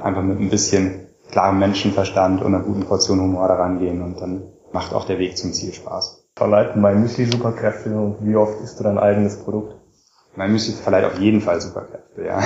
einfach 0.00 0.22
mit 0.22 0.40
ein 0.40 0.50
bisschen 0.50 1.08
klarem 1.30 1.58
Menschenverstand 1.58 2.42
und 2.42 2.54
einer 2.54 2.64
guten 2.64 2.84
Portion 2.84 3.20
Humor 3.20 3.48
daran 3.48 3.78
gehen 3.78 4.02
und 4.02 4.20
dann 4.20 4.44
macht 4.72 4.94
auch 4.94 5.04
der 5.04 5.18
Weg 5.18 5.36
zum 5.36 5.52
Ziel 5.52 5.72
Spaß. 5.72 6.24
Verleiht 6.36 6.76
mein 6.76 7.00
Müsli 7.00 7.26
Superkräfte 7.26 7.90
und 7.90 8.16
wie 8.20 8.36
oft 8.36 8.60
isst 8.62 8.78
du 8.78 8.84
dein 8.84 8.98
eigenes 8.98 9.38
Produkt? 9.38 9.74
Mein 10.36 10.52
Müsli 10.52 10.74
verleiht 10.74 11.04
auf 11.04 11.18
jeden 11.18 11.40
Fall 11.40 11.60
Superkräfte, 11.60 12.24
ja. 12.24 12.40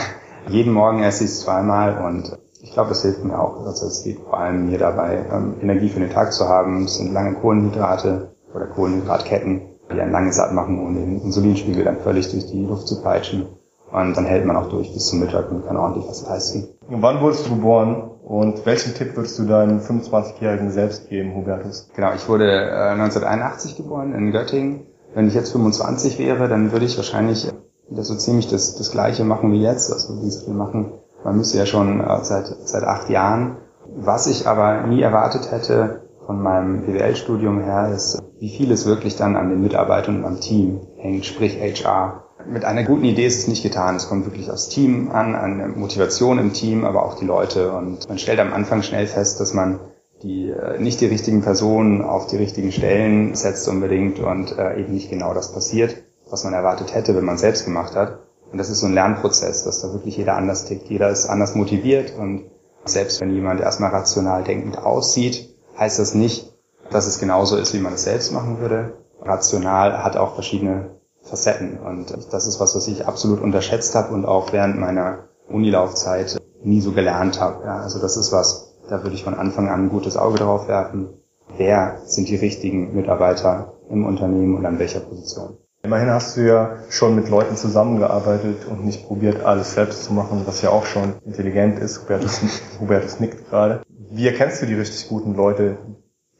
Jeden 0.48 0.72
Morgen 0.72 1.02
esse 1.02 1.24
ich 1.24 1.30
es 1.30 1.40
zweimal 1.40 2.04
und 2.04 2.38
Ich 2.64 2.72
glaube, 2.72 2.90
das 2.90 3.02
hilft 3.02 3.24
mir 3.24 3.38
auch. 3.38 3.66
Also 3.66 3.86
es 3.86 4.04
hilft 4.04 4.22
vor 4.22 4.38
allem 4.38 4.70
mir 4.70 4.78
dabei, 4.78 5.26
ähm, 5.32 5.56
Energie 5.60 5.88
für 5.88 5.98
den 5.98 6.10
Tag 6.10 6.32
zu 6.32 6.48
haben. 6.48 6.84
Es 6.84 6.96
sind 6.96 7.12
lange 7.12 7.34
Kohlenhydrate 7.34 8.36
oder 8.54 8.66
Kohlenhydratketten, 8.66 9.62
die 9.92 10.00
einen 10.00 10.12
lange 10.12 10.32
satt 10.32 10.52
machen, 10.52 10.78
ohne 10.78 11.00
den 11.00 11.20
Insulinspiegel 11.22 11.84
dann 11.84 11.98
völlig 11.98 12.30
durch 12.30 12.46
die 12.46 12.64
Luft 12.64 12.86
zu 12.86 13.02
peitschen. 13.02 13.46
Und 13.90 14.16
dann 14.16 14.24
hält 14.24 14.46
man 14.46 14.56
auch 14.56 14.68
durch 14.68 14.92
bis 14.94 15.08
zum 15.08 15.20
Mittag 15.20 15.50
und 15.50 15.66
kann 15.66 15.76
ordentlich 15.76 16.06
was 16.08 16.26
leisten. 16.26 16.68
Und 16.88 17.02
wann 17.02 17.20
wurdest 17.20 17.46
du 17.46 17.56
geboren 17.56 18.10
und 18.24 18.64
welchen 18.64 18.94
Tipp 18.94 19.16
würdest 19.16 19.38
du 19.38 19.44
deinem 19.44 19.80
25-jährigen 19.80 20.70
selbst 20.70 21.08
geben, 21.08 21.34
Hubertus? 21.34 21.90
Genau, 21.94 22.12
ich 22.14 22.26
wurde 22.28 22.46
äh, 22.48 22.90
1981 22.92 23.76
geboren 23.76 24.14
in 24.14 24.30
Göttingen. 24.30 24.86
Wenn 25.14 25.26
ich 25.26 25.34
jetzt 25.34 25.52
25 25.52 26.18
wäre, 26.18 26.48
dann 26.48 26.72
würde 26.72 26.86
ich 26.86 26.96
wahrscheinlich 26.96 27.52
wieder 27.92 28.04
so 28.04 28.14
ziemlich 28.14 28.48
das, 28.48 28.74
das 28.74 28.90
Gleiche 28.90 29.24
machen 29.24 29.52
wie 29.52 29.62
jetzt. 29.62 29.92
Also 29.92 30.20
wie 30.20 30.26
gesagt, 30.26 30.46
wir 30.46 30.54
machen, 30.54 30.92
man 31.24 31.36
müsste 31.36 31.58
ja 31.58 31.66
schon 31.66 32.00
äh, 32.00 32.24
seit, 32.24 32.46
seit 32.64 32.84
acht 32.84 33.08
Jahren. 33.10 33.58
Was 33.94 34.26
ich 34.26 34.46
aber 34.46 34.86
nie 34.86 35.02
erwartet 35.02 35.50
hätte 35.50 36.02
von 36.26 36.40
meinem 36.40 36.86
BWL-Studium 36.86 37.60
her, 37.60 37.92
ist, 37.94 38.22
wie 38.38 38.48
viel 38.48 38.70
es 38.70 38.86
wirklich 38.86 39.16
dann 39.16 39.36
an 39.36 39.50
den 39.50 39.60
Mitarbeitern 39.60 40.18
und 40.18 40.24
am 40.24 40.40
Team 40.40 40.80
hängt, 40.96 41.26
sprich 41.26 41.58
HR 41.60 42.22
mit 42.46 42.64
einer 42.64 42.82
guten 42.82 43.04
Idee 43.04 43.26
ist 43.26 43.38
es 43.38 43.48
nicht 43.48 43.62
getan. 43.62 43.96
Es 43.96 44.08
kommt 44.08 44.24
wirklich 44.26 44.50
aufs 44.50 44.68
Team 44.68 45.10
an, 45.12 45.34
an 45.34 45.78
Motivation 45.78 46.38
im 46.38 46.52
Team, 46.52 46.84
aber 46.84 47.04
auch 47.04 47.14
die 47.14 47.24
Leute. 47.24 47.72
Und 47.72 48.08
man 48.08 48.18
stellt 48.18 48.40
am 48.40 48.52
Anfang 48.52 48.82
schnell 48.82 49.06
fest, 49.06 49.40
dass 49.40 49.54
man 49.54 49.80
die 50.22 50.50
äh, 50.50 50.78
nicht 50.80 51.00
die 51.00 51.06
richtigen 51.06 51.42
Personen 51.42 52.02
auf 52.02 52.26
die 52.26 52.36
richtigen 52.36 52.72
Stellen 52.72 53.34
setzt 53.34 53.68
unbedingt 53.68 54.20
und 54.20 54.56
äh, 54.56 54.80
eben 54.80 54.92
nicht 54.92 55.10
genau 55.10 55.34
das 55.34 55.52
passiert, 55.52 55.96
was 56.32 56.44
man 56.44 56.54
erwartet 56.54 56.94
hätte, 56.94 57.14
wenn 57.14 57.26
man 57.26 57.36
selbst 57.36 57.66
gemacht 57.66 57.94
hat. 57.94 58.18
Und 58.50 58.58
das 58.58 58.70
ist 58.70 58.80
so 58.80 58.86
ein 58.86 58.94
Lernprozess, 58.94 59.64
dass 59.64 59.82
da 59.82 59.92
wirklich 59.92 60.16
jeder 60.16 60.34
anders 60.34 60.64
tickt. 60.64 60.88
Jeder 60.88 61.10
ist 61.10 61.26
anders 61.26 61.54
motiviert 61.54 62.14
und 62.18 62.46
selbst 62.84 63.20
wenn 63.20 63.34
jemand 63.34 63.60
erstmal 63.60 63.90
rational 63.90 64.42
denkend 64.42 64.78
aussieht, 64.78 65.54
heißt 65.78 65.98
das 65.98 66.14
nicht, 66.14 66.52
dass 66.90 67.06
es 67.06 67.18
genauso 67.18 67.56
ist, 67.56 67.74
wie 67.74 67.78
man 67.78 67.92
es 67.92 68.04
selbst 68.04 68.32
machen 68.32 68.58
würde. 68.60 68.94
Rational 69.20 70.02
hat 70.02 70.16
auch 70.16 70.34
verschiedene 70.34 70.96
Facetten. 71.22 71.78
Und 71.78 72.16
das 72.32 72.46
ist 72.46 72.58
was, 72.60 72.74
was 72.74 72.88
ich 72.88 73.06
absolut 73.06 73.40
unterschätzt 73.40 73.94
habe 73.94 74.12
und 74.12 74.24
auch 74.24 74.52
während 74.52 74.78
meiner 74.78 75.28
Unilaufzeit 75.48 76.40
nie 76.64 76.80
so 76.80 76.92
gelernt 76.92 77.40
habe. 77.40 77.64
Ja, 77.64 77.80
also 77.80 78.00
das 78.00 78.16
ist 78.16 78.32
was, 78.32 78.74
da 78.88 79.02
würde 79.02 79.14
ich 79.14 79.24
von 79.24 79.34
Anfang 79.34 79.68
an 79.68 79.84
ein 79.84 79.90
gutes 79.90 80.16
Auge 80.16 80.38
drauf 80.38 80.66
werfen. 80.66 81.10
Wer 81.56 81.98
sind 82.06 82.28
die 82.28 82.36
richtigen 82.36 82.94
Mitarbeiter 82.94 83.74
im 83.90 84.06
Unternehmen 84.06 84.56
und 84.56 84.66
an 84.66 84.78
welcher 84.78 85.00
Position? 85.00 85.58
Immerhin 85.84 86.10
hast 86.10 86.36
du 86.36 86.46
ja 86.46 86.76
schon 86.90 87.16
mit 87.16 87.28
Leuten 87.28 87.56
zusammengearbeitet 87.56 88.66
und 88.70 88.84
nicht 88.84 89.04
probiert, 89.04 89.44
alles 89.44 89.74
selbst 89.74 90.04
zu 90.04 90.12
machen, 90.12 90.42
was 90.44 90.62
ja 90.62 90.70
auch 90.70 90.86
schon 90.86 91.14
intelligent 91.24 91.80
ist. 91.80 92.02
Hubertus, 92.02 92.40
Hubertus 92.80 93.18
nickt 93.18 93.50
gerade. 93.50 93.82
Wie 93.88 94.28
erkennst 94.28 94.62
du 94.62 94.66
die 94.66 94.76
richtig 94.76 95.08
guten 95.08 95.34
Leute, 95.34 95.78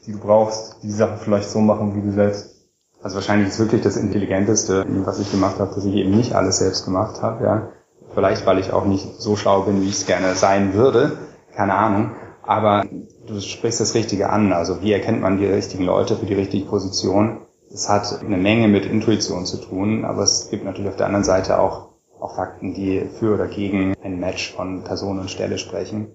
die 0.07 0.13
du 0.13 0.21
brauchst, 0.21 0.77
die 0.83 0.87
die 0.87 0.93
Sachen 0.93 1.19
vielleicht 1.19 1.51
so 1.51 1.61
machen, 1.61 1.97
wie 1.97 2.03
du 2.03 2.13
selbst? 2.13 2.69
Also 3.03 3.17
wahrscheinlich 3.17 3.49
ist 3.49 3.59
wirklich 3.59 3.83
das 3.83 3.97
Intelligenteste, 3.97 4.87
was 5.05 5.19
ich 5.19 5.33
gemacht 5.33 5.59
habe, 5.59 5.75
dass 5.75 5.85
ich 5.85 5.95
eben 5.95 6.17
nicht 6.17 6.37
alles 6.37 6.59
selbst 6.59 6.85
gemacht 6.85 7.21
habe. 7.21 7.45
Ja. 7.45 7.69
Vielleicht, 8.15 8.47
weil 8.47 8.61
ich 8.61 8.73
auch 8.73 8.85
nicht 8.85 9.21
so 9.21 9.35
schlau 9.35 9.63
bin, 9.63 9.83
wie 9.83 9.89
ich 9.89 9.97
es 9.97 10.07
gerne 10.07 10.37
sein 10.37 10.73
würde. 10.75 11.19
Keine 11.57 11.75
Ahnung. 11.75 12.13
Aber 12.45 12.85
du 13.27 13.41
sprichst 13.41 13.81
das 13.81 13.95
Richtige 13.95 14.31
an. 14.31 14.53
Also 14.53 14.83
wie 14.83 14.93
erkennt 14.93 15.21
man 15.21 15.39
die 15.39 15.47
richtigen 15.47 15.85
Leute 15.85 16.15
für 16.15 16.27
die 16.27 16.35
richtige 16.35 16.67
Position? 16.67 17.41
Es 17.75 17.89
hat 17.89 18.21
eine 18.21 18.37
Menge 18.37 18.69
mit 18.69 18.85
Intuition 18.85 19.47
zu 19.47 19.57
tun, 19.57 20.05
aber 20.05 20.23
es 20.23 20.51
gibt 20.51 20.65
natürlich 20.65 20.91
auf 20.91 20.97
der 20.97 21.07
anderen 21.07 21.25
Seite 21.25 21.59
auch, 21.59 21.89
auch 22.21 22.37
Fakten, 22.37 22.75
die 22.75 23.09
für 23.19 23.35
oder 23.35 23.47
gegen 23.47 23.95
ein 24.03 24.21
Match 24.21 24.55
von 24.55 24.85
Person 24.85 25.19
und 25.19 25.31
Stelle 25.31 25.57
sprechen. 25.57 26.09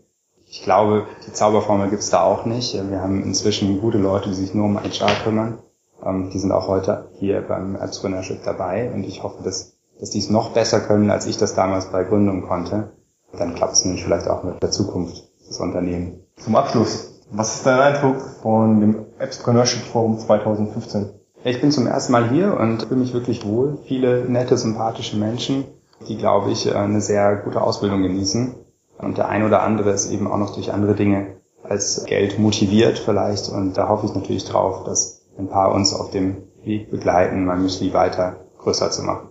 Ich 0.45 0.63
glaube, 0.63 1.07
die 1.25 1.33
Zauberformel 1.33 1.89
gibt's 1.89 2.11
da 2.11 2.21
auch 2.21 2.45
nicht. 2.45 2.75
Wir 2.75 3.01
haben 3.01 3.23
inzwischen 3.23 3.81
gute 3.81 3.97
Leute, 3.97 4.29
die 4.29 4.35
sich 4.35 4.53
nur 4.53 4.65
um 4.65 4.79
HR 4.79 5.09
kümmern. 5.23 5.57
Ähm, 6.05 6.29
die 6.29 6.37
sind 6.37 6.51
auch 6.51 6.67
heute 6.67 7.09
hier 7.15 7.41
beim 7.41 7.75
Entrepreneurship 7.75 8.43
dabei 8.43 8.91
und 8.93 9.03
ich 9.03 9.23
hoffe, 9.23 9.41
dass, 9.43 9.77
dass 9.99 10.11
die 10.11 10.19
es 10.19 10.29
noch 10.29 10.51
besser 10.51 10.79
können, 10.81 11.09
als 11.09 11.25
ich 11.25 11.37
das 11.37 11.55
damals 11.55 11.91
bei 11.91 12.03
Gründung 12.03 12.43
konnte. 12.43 12.91
Dann 13.35 13.55
klappt 13.55 13.73
es 13.73 13.83
nämlich 13.83 14.03
vielleicht 14.03 14.27
auch 14.27 14.43
mit 14.43 14.61
der 14.61 14.71
Zukunft 14.71 15.23
des 15.49 15.59
Unternehmens. 15.59 16.19
Zum 16.37 16.55
Abschluss, 16.55 17.19
was 17.31 17.55
ist 17.55 17.65
dein 17.65 17.79
Eindruck 17.79 18.21
von 18.41 18.79
dem 18.79 19.05
Entrepreneurship 19.17 19.81
Forum 19.81 20.19
2015? 20.19 21.16
Ich 21.43 21.61
bin 21.61 21.71
zum 21.71 21.87
ersten 21.87 22.11
Mal 22.11 22.29
hier 22.29 22.59
und 22.59 22.83
fühle 22.83 22.99
mich 22.99 23.13
wirklich 23.13 23.45
wohl. 23.45 23.77
Viele 23.85 24.25
nette, 24.25 24.57
sympathische 24.57 25.17
Menschen, 25.17 25.65
die, 26.07 26.17
glaube 26.17 26.51
ich, 26.51 26.73
eine 26.75 26.99
sehr 26.99 27.37
gute 27.37 27.61
Ausbildung 27.61 28.01
genießen. 28.01 28.55
Und 28.97 29.17
der 29.17 29.29
ein 29.29 29.43
oder 29.43 29.61
andere 29.61 29.91
ist 29.91 30.11
eben 30.11 30.27
auch 30.27 30.37
noch 30.37 30.53
durch 30.55 30.73
andere 30.73 30.95
Dinge 30.95 31.37
als 31.63 32.05
Geld 32.05 32.39
motiviert 32.39 32.99
vielleicht. 32.99 33.49
Und 33.49 33.77
da 33.77 33.87
hoffe 33.87 34.07
ich 34.07 34.15
natürlich 34.15 34.45
drauf, 34.45 34.83
dass 34.83 35.25
ein 35.37 35.47
paar 35.47 35.73
uns 35.73 35.93
auf 35.93 36.09
dem 36.11 36.43
Weg 36.63 36.89
begleiten, 36.89 37.45
mein 37.45 37.61
Müsli 37.61 37.93
weiter 37.93 38.47
größer 38.57 38.89
zu 38.91 39.03
machen. 39.03 39.29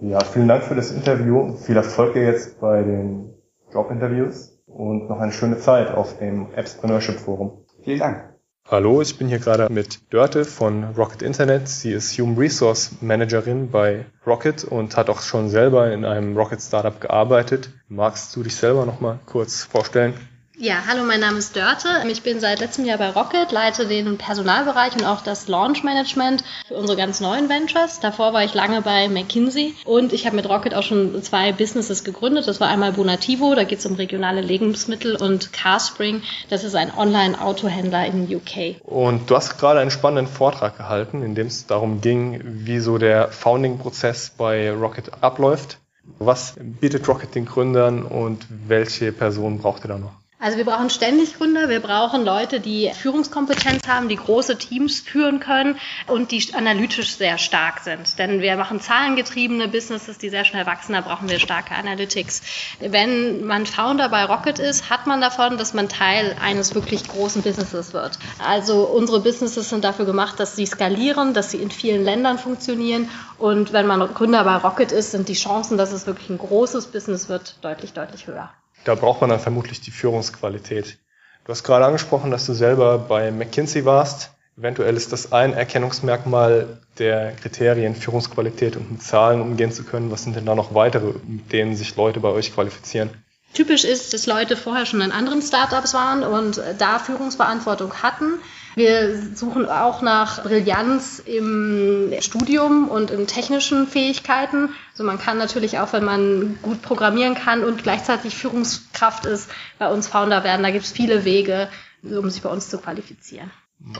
Ja, 0.00 0.20
vielen 0.24 0.48
Dank 0.48 0.64
für 0.64 0.74
das 0.74 0.90
Interview. 0.90 1.54
Viel 1.56 1.76
Erfolg 1.76 2.16
jetzt 2.16 2.60
bei 2.60 2.82
den 2.82 3.34
Jobinterviews 3.72 4.58
und 4.66 5.08
noch 5.08 5.20
eine 5.20 5.32
schöne 5.32 5.58
Zeit 5.58 5.94
auf 5.94 6.18
dem 6.18 6.48
Entrepreneurship 6.54 7.20
Forum. 7.20 7.64
Vielen 7.82 7.98
Dank. 7.98 8.29
Hallo, 8.70 9.02
ich 9.02 9.18
bin 9.18 9.26
hier 9.26 9.40
gerade 9.40 9.68
mit 9.68 10.12
Dörte 10.12 10.44
von 10.44 10.84
Rocket 10.96 11.22
Internet. 11.22 11.66
Sie 11.66 11.90
ist 11.90 12.16
Human 12.16 12.38
Resource 12.38 12.92
Managerin 13.00 13.68
bei 13.68 14.04
Rocket 14.24 14.62
und 14.62 14.96
hat 14.96 15.10
auch 15.10 15.22
schon 15.22 15.48
selber 15.48 15.92
in 15.92 16.04
einem 16.04 16.36
Rocket 16.36 16.62
Startup 16.62 17.00
gearbeitet. 17.00 17.70
Magst 17.88 18.36
du 18.36 18.44
dich 18.44 18.54
selber 18.54 18.86
noch 18.86 19.00
mal 19.00 19.18
kurz 19.26 19.64
vorstellen? 19.64 20.14
Ja, 20.62 20.82
hallo, 20.86 21.04
mein 21.04 21.20
Name 21.20 21.38
ist 21.38 21.56
Dörte. 21.56 21.88
Ich 22.08 22.22
bin 22.22 22.38
seit 22.38 22.60
letztem 22.60 22.84
Jahr 22.84 22.98
bei 22.98 23.08
Rocket, 23.08 23.50
leite 23.50 23.86
den 23.86 24.18
Personalbereich 24.18 24.94
und 24.94 25.06
auch 25.06 25.22
das 25.22 25.48
Launch 25.48 25.82
Management 25.84 26.44
für 26.68 26.74
unsere 26.74 26.98
ganz 26.98 27.22
neuen 27.22 27.48
Ventures. 27.48 28.00
Davor 28.00 28.34
war 28.34 28.44
ich 28.44 28.52
lange 28.52 28.82
bei 28.82 29.08
McKinsey 29.08 29.74
und 29.86 30.12
ich 30.12 30.26
habe 30.26 30.36
mit 30.36 30.46
Rocket 30.46 30.74
auch 30.74 30.82
schon 30.82 31.22
zwei 31.22 31.52
Businesses 31.52 32.04
gegründet. 32.04 32.46
Das 32.46 32.60
war 32.60 32.68
einmal 32.68 32.92
Bonativo, 32.92 33.54
da 33.54 33.64
geht 33.64 33.78
es 33.78 33.86
um 33.86 33.94
regionale 33.94 34.42
Lebensmittel 34.42 35.16
und 35.16 35.50
Carspring, 35.54 36.20
das 36.50 36.62
ist 36.62 36.74
ein 36.74 36.92
Online-Autohändler 36.94 38.04
in 38.04 38.24
UK. 38.24 38.82
Und 38.84 39.30
du 39.30 39.36
hast 39.36 39.56
gerade 39.56 39.80
einen 39.80 39.90
spannenden 39.90 40.30
Vortrag 40.30 40.76
gehalten, 40.76 41.22
in 41.22 41.34
dem 41.34 41.46
es 41.46 41.68
darum 41.68 42.02
ging, 42.02 42.38
wie 42.44 42.80
so 42.80 42.98
der 42.98 43.28
Founding-Prozess 43.28 44.34
bei 44.36 44.70
Rocket 44.70 45.22
abläuft. 45.22 45.78
Was 46.18 46.56
bietet 46.58 47.08
Rocket 47.08 47.34
den 47.34 47.46
Gründern 47.46 48.02
und 48.02 48.44
welche 48.66 49.10
Personen 49.10 49.58
braucht 49.58 49.86
ihr 49.86 49.88
da 49.88 49.96
noch? 49.96 50.19
Also 50.42 50.56
wir 50.56 50.64
brauchen 50.64 50.88
ständig 50.88 51.36
Gründer, 51.36 51.68
wir 51.68 51.80
brauchen 51.80 52.24
Leute, 52.24 52.60
die 52.60 52.90
Führungskompetenz 52.94 53.86
haben, 53.86 54.08
die 54.08 54.16
große 54.16 54.56
Teams 54.56 55.00
führen 55.00 55.38
können 55.38 55.76
und 56.06 56.30
die 56.30 56.42
analytisch 56.54 57.14
sehr 57.14 57.36
stark 57.36 57.80
sind. 57.80 58.18
Denn 58.18 58.40
wir 58.40 58.56
machen 58.56 58.80
zahlengetriebene 58.80 59.68
Businesses, 59.68 60.16
die 60.16 60.30
sehr 60.30 60.46
schnell 60.46 60.64
wachsen, 60.64 60.94
da 60.94 61.02
brauchen 61.02 61.28
wir 61.28 61.38
starke 61.38 61.74
Analytics. 61.74 62.40
Wenn 62.80 63.44
man 63.44 63.66
Founder 63.66 64.08
bei 64.08 64.24
Rocket 64.24 64.58
ist, 64.58 64.88
hat 64.88 65.06
man 65.06 65.20
davon, 65.20 65.58
dass 65.58 65.74
man 65.74 65.90
Teil 65.90 66.34
eines 66.40 66.74
wirklich 66.74 67.06
großen 67.06 67.42
Businesses 67.42 67.92
wird. 67.92 68.18
Also 68.42 68.84
unsere 68.84 69.20
Businesses 69.20 69.68
sind 69.68 69.84
dafür 69.84 70.06
gemacht, 70.06 70.40
dass 70.40 70.56
sie 70.56 70.64
skalieren, 70.64 71.34
dass 71.34 71.50
sie 71.50 71.58
in 71.58 71.70
vielen 71.70 72.02
Ländern 72.02 72.38
funktionieren 72.38 73.10
und 73.36 73.74
wenn 73.74 73.86
man 73.86 74.00
Gründer 74.14 74.42
bei 74.44 74.56
Rocket 74.56 74.90
ist, 74.90 75.10
sind 75.10 75.28
die 75.28 75.34
Chancen, 75.34 75.76
dass 75.76 75.92
es 75.92 76.06
wirklich 76.06 76.30
ein 76.30 76.38
großes 76.38 76.86
Business 76.86 77.28
wird, 77.28 77.56
deutlich, 77.60 77.92
deutlich 77.92 78.26
höher. 78.26 78.48
Da 78.84 78.94
braucht 78.94 79.20
man 79.20 79.30
dann 79.30 79.40
vermutlich 79.40 79.80
die 79.80 79.90
Führungsqualität. 79.90 80.98
Du 81.44 81.52
hast 81.52 81.64
gerade 81.64 81.84
angesprochen, 81.84 82.30
dass 82.30 82.46
du 82.46 82.52
selber 82.52 82.98
bei 82.98 83.30
McKinsey 83.30 83.84
warst. 83.84 84.30
Eventuell 84.56 84.96
ist 84.96 85.12
das 85.12 85.32
ein 85.32 85.54
Erkennungsmerkmal 85.54 86.80
der 86.98 87.32
Kriterien 87.32 87.94
Führungsqualität 87.94 88.76
und 88.76 88.90
mit 88.92 89.02
Zahlen 89.02 89.40
umgehen 89.40 89.72
zu 89.72 89.84
können. 89.84 90.10
Was 90.10 90.24
sind 90.24 90.36
denn 90.36 90.46
da 90.46 90.54
noch 90.54 90.74
weitere, 90.74 91.14
mit 91.26 91.50
denen 91.52 91.76
sich 91.76 91.96
Leute 91.96 92.20
bei 92.20 92.28
euch 92.28 92.54
qualifizieren? 92.54 93.10
Typisch 93.54 93.84
ist, 93.84 94.12
dass 94.12 94.26
Leute 94.26 94.56
vorher 94.56 94.86
schon 94.86 95.00
in 95.00 95.12
anderen 95.12 95.42
Startups 95.42 95.94
waren 95.94 96.22
und 96.22 96.62
da 96.78 96.98
Führungsverantwortung 96.98 97.94
hatten 98.02 98.38
wir 98.74 99.34
suchen 99.34 99.68
auch 99.68 100.02
nach 100.02 100.42
Brillanz 100.42 101.20
im 101.24 102.12
Studium 102.20 102.88
und 102.88 103.10
in 103.10 103.26
technischen 103.26 103.86
Fähigkeiten. 103.86 104.70
Also 104.92 105.04
man 105.04 105.18
kann 105.18 105.38
natürlich 105.38 105.78
auch, 105.78 105.92
wenn 105.92 106.04
man 106.04 106.58
gut 106.62 106.82
programmieren 106.82 107.34
kann 107.34 107.64
und 107.64 107.82
gleichzeitig 107.82 108.36
Führungskraft 108.36 109.26
ist, 109.26 109.50
bei 109.78 109.90
uns 109.90 110.08
Founder 110.08 110.44
werden. 110.44 110.62
Da 110.62 110.70
gibt 110.70 110.84
es 110.84 110.92
viele 110.92 111.24
Wege, 111.24 111.68
um 112.02 112.30
sich 112.30 112.42
bei 112.42 112.50
uns 112.50 112.68
zu 112.68 112.78
qualifizieren. 112.78 113.50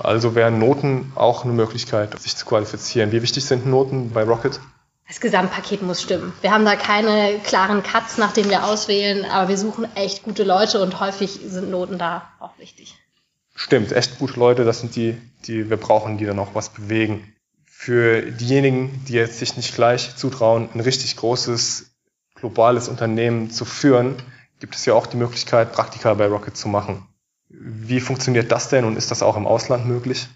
Also 0.03 0.35
wären 0.35 0.59
Noten 0.59 1.13
auch 1.15 1.45
eine 1.45 1.55
Möglichkeit, 1.55 2.19
sich 2.21 2.37
zu 2.37 2.45
qualifizieren. 2.45 3.13
Wie 3.13 3.23
wichtig 3.23 3.45
sind 3.45 3.67
Noten 3.67 4.11
bei 4.11 4.25
Rocket? 4.25 4.61
Das 5.09 5.21
Gesamtpaket 5.21 5.83
muss 5.83 6.03
stimmen. 6.03 6.33
Wir 6.41 6.53
haben 6.53 6.65
da 6.65 6.77
keine 6.77 7.41
klaren 7.41 7.83
Cuts, 7.83 8.17
nach 8.19 8.33
denen 8.33 8.49
wir 8.49 8.65
auswählen, 8.65 9.25
aber 9.25 9.49
wir 9.49 9.59
suchen 9.59 9.89
echt 9.97 10.23
gute 10.23 10.45
Leute 10.45 10.81
und 10.81 11.01
häufig 11.01 11.41
sind 11.47 11.71
Noten 11.71 11.99
da 11.99 12.31
auch 12.39 12.57
wichtig. 12.59 13.00
Stimmt, 13.63 13.93
echt 13.93 14.19
gute 14.19 14.41
Leute, 14.41 14.65
das 14.65 14.81
sind 14.81 14.97
die, 14.97 15.21
die 15.45 15.69
wir 15.69 15.77
brauchen, 15.77 16.17
die 16.17 16.25
dann 16.25 16.39
auch 16.39 16.55
was 16.55 16.71
bewegen. 16.71 17.35
Für 17.67 18.23
diejenigen, 18.23 19.05
die 19.07 19.13
jetzt 19.13 19.39
sich 19.39 19.55
nicht 19.59 19.75
gleich 19.75 20.17
zutrauen, 20.17 20.71
ein 20.73 20.81
richtig 20.81 21.15
großes 21.19 21.91
globales 22.35 22.89
Unternehmen 22.89 23.51
zu 23.51 23.67
führen, 23.67 24.17
gibt 24.61 24.77
es 24.77 24.87
ja 24.87 24.95
auch 24.95 25.07
die 25.07 25.19
Möglichkeit, 25.19 25.73
Praktika 25.73 26.15
bei 26.15 26.27
Rocket 26.27 26.57
zu 26.57 26.69
machen. 26.69 27.07
Wie 27.51 28.01
funktioniert 28.01 28.51
das 28.51 28.71
denn 28.71 28.87
und 28.87 28.97
ist 28.97 29.11
das 29.11 29.23
auch 29.23 29.37
im 29.37 29.47
Ausland 29.47 29.85
möglich? 29.85 30.27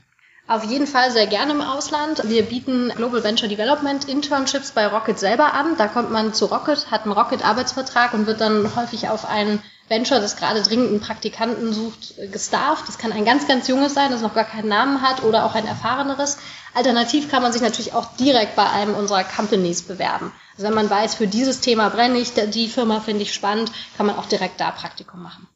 Auf 0.47 0.65
jeden 0.65 0.87
Fall 0.87 1.11
sehr 1.11 1.27
gerne 1.27 1.53
im 1.53 1.63
Ausland. 1.63 2.29
Wir 2.29 2.43
bieten 2.43 2.93
Global 2.95 3.25
Venture 3.25 3.49
Development 3.49 4.07
Internships 4.07 4.73
bei 4.73 4.87
Rocket 4.87 5.19
selber 5.19 5.55
an. 5.55 5.79
Da 5.79 5.89
kommt 5.89 6.13
man 6.13 6.35
zu 6.35 6.45
Rocket, 6.45 6.91
hat 6.91 7.05
einen 7.05 7.13
Rocket-Arbeitsvertrag 7.13 8.13
und 8.13 8.27
wird 8.27 8.43
dann 8.43 8.77
häufig 8.77 9.09
auf 9.09 9.27
ein 9.27 9.63
Venture, 9.89 10.21
das 10.21 10.37
gerade 10.37 10.63
dringend 10.63 10.89
einen 10.89 11.01
Praktikanten 11.01 11.73
sucht, 11.73 12.15
gestafft. 12.33 12.89
Das 12.89 12.99
kann 12.99 13.13
ein 13.13 13.25
ganz, 13.25 13.47
ganz 13.47 13.69
junges 13.69 13.95
sein, 13.95 14.11
das 14.11 14.23
noch 14.23 14.35
gar 14.35 14.45
keinen 14.45 14.69
Namen 14.69 15.03
hat 15.03 15.23
oder 15.23 15.45
auch 15.45 15.55
ein 15.55 15.67
erfahreneres. 15.67 16.39
Alternativ 16.75 17.31
kann 17.31 17.43
man 17.43 17.53
sich 17.53 17.63
natürlich 17.63 17.93
auch 17.93 18.17
direkt 18.17 18.57
bei 18.57 18.69
einem 18.69 18.95
unserer 18.95 19.25
Companies 19.25 19.83
bewerben. 19.83 20.33
Also 20.55 20.67
wenn 20.67 20.75
man 20.75 20.91
weiß, 20.91 21.15
für 21.15 21.27
dieses 21.27 21.61
Thema 21.61 21.91
brenne 21.91 22.19
ich, 22.19 22.33
die 22.33 22.69
Firma 22.69 23.01
finde 23.01 23.23
ich 23.23 23.35
spannend, 23.35 23.71
kann 23.97 24.07
man 24.07 24.17
auch 24.17 24.27
direkt 24.27 24.61
da 24.61 24.71
Praktikum 24.71 25.23
machen. 25.23 25.47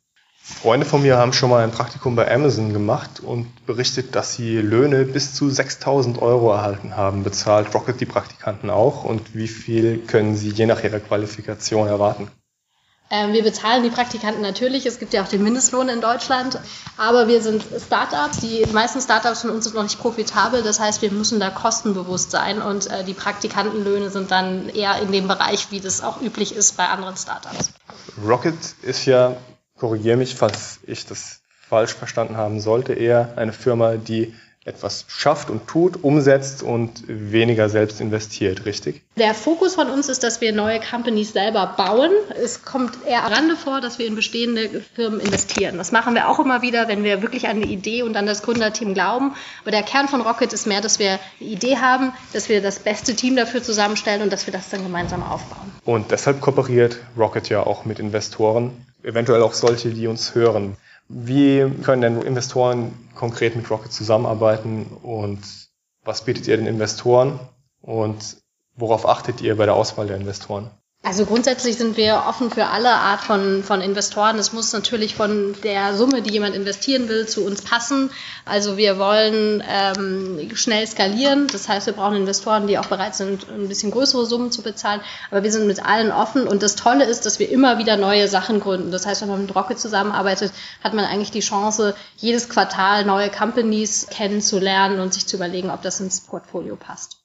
Freunde 0.41 0.87
von 0.87 1.03
mir 1.03 1.19
haben 1.19 1.33
schon 1.33 1.51
mal 1.51 1.63
ein 1.63 1.71
Praktikum 1.71 2.17
bei 2.17 2.33
Amazon 2.33 2.73
gemacht 2.73 3.21
und 3.21 3.67
berichtet, 3.67 4.15
dass 4.15 4.35
sie 4.35 4.57
Löhne 4.57 5.05
bis 5.05 5.35
zu 5.35 5.51
6000 5.51 6.21
Euro 6.21 6.53
erhalten 6.53 6.97
haben. 6.97 7.23
Bezahlt 7.23 7.73
Rocket 7.75 8.01
die 8.01 8.07
Praktikanten 8.07 8.71
auch 8.71 9.05
und 9.05 9.35
wie 9.35 9.47
viel 9.47 9.99
können 9.99 10.37
sie 10.37 10.49
je 10.51 10.67
nach 10.67 10.83
ihrer 10.83 11.01
Qualifikation 11.01 11.87
erwarten? 11.87 12.31
Ähm, 13.11 13.33
wir 13.33 13.43
bezahlen 13.43 13.83
die 13.83 13.91
Praktikanten 13.91 14.43
natürlich. 14.43 14.85
Es 14.87 14.99
gibt 14.99 15.15
ja 15.15 15.23
auch 15.23 15.29
den 15.29 15.43
Mindestlohn 15.43 15.89
in 15.89 16.01
Deutschland. 16.01 16.59
Aber 16.97 17.29
wir 17.29 17.41
sind 17.41 17.65
Startups. 17.87 18.41
Die 18.41 18.67
meisten 18.73 19.01
Startups 19.01 19.43
von 19.43 19.51
uns 19.51 19.65
sind 19.65 19.75
noch 19.75 19.83
nicht 19.83 19.99
profitabel. 19.99 20.63
Das 20.63 20.79
heißt, 20.81 21.01
wir 21.03 21.11
müssen 21.11 21.41
da 21.41 21.51
kostenbewusst 21.51 22.31
sein. 22.31 22.61
Und 22.61 22.91
äh, 22.91 23.05
die 23.05 23.15
Praktikantenlöhne 23.15 24.11
sind 24.11 24.31
dann 24.31 24.69
eher 24.69 25.01
in 25.01 25.13
dem 25.13 25.29
Bereich, 25.29 25.71
wie 25.71 25.81
das 25.81 26.03
auch 26.03 26.21
üblich 26.21 26.55
ist 26.55 26.77
bei 26.77 26.87
anderen 26.87 27.17
Startups. 27.17 27.71
Rocket 28.23 28.59
ist 28.83 29.07
ja 29.07 29.37
korrigiere 29.79 30.17
mich, 30.17 30.35
falls 30.35 30.81
ich 30.87 31.07
das 31.07 31.41
falsch 31.69 31.95
verstanden 31.95 32.37
haben 32.37 32.61
sollte, 32.61 32.95
eher 32.95 33.35
eine 33.37 33.53
Firma, 33.53 33.97
die 33.97 34.35
etwas 34.69 35.05
schafft 35.09 35.51
und 35.51 35.67
tut, 35.67 36.05
umsetzt 36.05 36.63
und 36.63 37.03
weniger 37.07 37.69
selbst 37.69 38.01
investiert, 38.01 38.65
richtig? 38.65 39.03
Der 39.17 39.35
Fokus 39.35 39.75
von 39.75 39.89
uns 39.89 40.09
ist, 40.09 40.23
dass 40.23 40.41
wir 40.41 40.53
neue 40.53 40.81
Companies 40.81 41.33
selber 41.33 41.75
bauen. 41.77 42.11
Es 42.43 42.63
kommt 42.65 42.99
eher 43.07 43.25
am 43.25 43.33
Rande 43.33 43.57
vor, 43.57 43.81
dass 43.81 43.99
wir 43.99 44.07
in 44.07 44.15
bestehende 44.15 44.83
Firmen 44.95 45.21
investieren. 45.21 45.79
Das 45.79 45.91
machen 45.91 46.15
wir 46.15 46.29
auch 46.29 46.39
immer 46.39 46.63
wieder, 46.63 46.89
wenn 46.89 47.03
wir 47.03 47.23
wirklich 47.23 47.49
an 47.49 47.61
die 47.63 47.73
Idee 47.73 48.03
und 48.03 48.17
an 48.17 48.27
das 48.27 48.43
Gründerteam 48.43 48.95
glauben. 48.95 49.35
Aber 49.63 49.71
der 49.71 49.83
Kern 49.83 50.09
von 50.09 50.21
Rocket 50.21 50.53
ist 50.53 50.67
mehr, 50.67 50.81
dass 50.81 50.99
wir 50.99 51.19
eine 51.41 51.51
Idee 51.51 51.79
haben, 51.79 52.13
dass 52.33 52.49
wir 52.49 52.63
das 52.63 52.79
beste 52.79 53.15
Team 53.15 53.37
dafür 53.37 53.63
zusammenstellen 53.63 54.23
und 54.23 54.33
dass 54.33 54.47
wir 54.47 54.53
das 54.53 54.69
dann 54.69 54.83
gemeinsam 54.83 55.23
aufbauen. 55.23 55.73
Und 55.85 56.11
deshalb 56.11 56.41
kooperiert 56.41 56.99
Rocket 57.17 57.49
ja 57.49 57.67
auch 57.67 57.85
mit 57.85 57.99
Investoren, 57.99 58.87
eventuell 59.03 59.43
auch 59.43 59.55
solche, 59.55 59.91
die 59.91 60.07
uns 60.07 60.35
hören. 60.35 60.77
Wie 61.09 61.69
können 61.83 62.03
denn 62.03 62.23
Investoren 62.23 62.93
konkret 63.15 63.57
mit 63.57 63.71
Rocket 63.71 63.93
zusammenarbeiten 63.93 64.87
und 65.03 65.41
was 66.05 66.25
bietet 66.25 66.47
ihr 66.47 66.57
den 66.57 66.67
Investoren 66.67 67.41
und 67.81 68.37
worauf 68.77 69.09
achtet 69.09 69.41
ihr 69.41 69.57
bei 69.57 69.65
der 69.65 69.75
Auswahl 69.75 70.07
der 70.07 70.17
Investoren? 70.17 70.71
Also 71.09 71.25
grundsätzlich 71.25 71.79
sind 71.79 71.97
wir 71.97 72.25
offen 72.29 72.51
für 72.51 72.67
alle 72.67 72.91
Art 72.91 73.23
von, 73.23 73.65
von 73.65 73.81
Investoren. 73.81 74.39
Es 74.39 74.53
muss 74.53 74.75
natürlich 74.75 75.15
von 75.15 75.57
der 75.65 75.97
Summe, 75.97 76.21
die 76.21 76.31
jemand 76.31 76.55
investieren 76.55 77.09
will, 77.09 77.27
zu 77.27 77.47
uns 77.47 77.63
passen. 77.63 78.11
Also 78.45 78.77
wir 78.77 78.99
wollen 78.99 79.65
ähm, 79.67 80.51
schnell 80.55 80.87
skalieren. 80.87 81.47
Das 81.51 81.67
heißt, 81.67 81.87
wir 81.87 81.95
brauchen 81.95 82.17
Investoren, 82.17 82.67
die 82.67 82.77
auch 82.77 82.89
bereit 82.89 83.15
sind, 83.15 83.49
ein 83.49 83.69
bisschen 83.69 83.91
größere 83.91 84.27
Summen 84.27 84.53
zu 84.53 84.61
bezahlen. 84.61 85.01
Aber 85.31 85.43
wir 85.43 85.51
sind 85.51 85.67
mit 85.67 85.83
allen 85.83 86.13
offen. 86.13 86.47
Und 86.47 86.63
das 86.63 86.77
Tolle 86.77 87.07
ist, 87.07 87.25
dass 87.25 87.39
wir 87.39 87.49
immer 87.49 87.79
wieder 87.79 87.97
neue 87.97 88.29
Sachen 88.29 88.61
gründen. 88.61 88.91
Das 88.91 89.07
heißt, 89.07 89.23
wenn 89.23 89.31
man 89.31 89.41
mit 89.41 89.55
Rocket 89.55 89.81
zusammenarbeitet, 89.81 90.53
hat 90.85 90.93
man 90.93 91.07
eigentlich 91.07 91.31
die 91.31 91.41
Chance, 91.41 91.95
jedes 92.19 92.51
Quartal 92.51 93.07
neue 93.07 93.31
Companies 93.31 94.09
kennenzulernen 94.11 95.01
und 95.01 95.15
sich 95.15 95.27
zu 95.27 95.37
überlegen, 95.37 95.71
ob 95.71 95.81
das 95.81 96.01
ins 96.01 96.21
Portfolio 96.21 96.77
passt. 96.77 97.17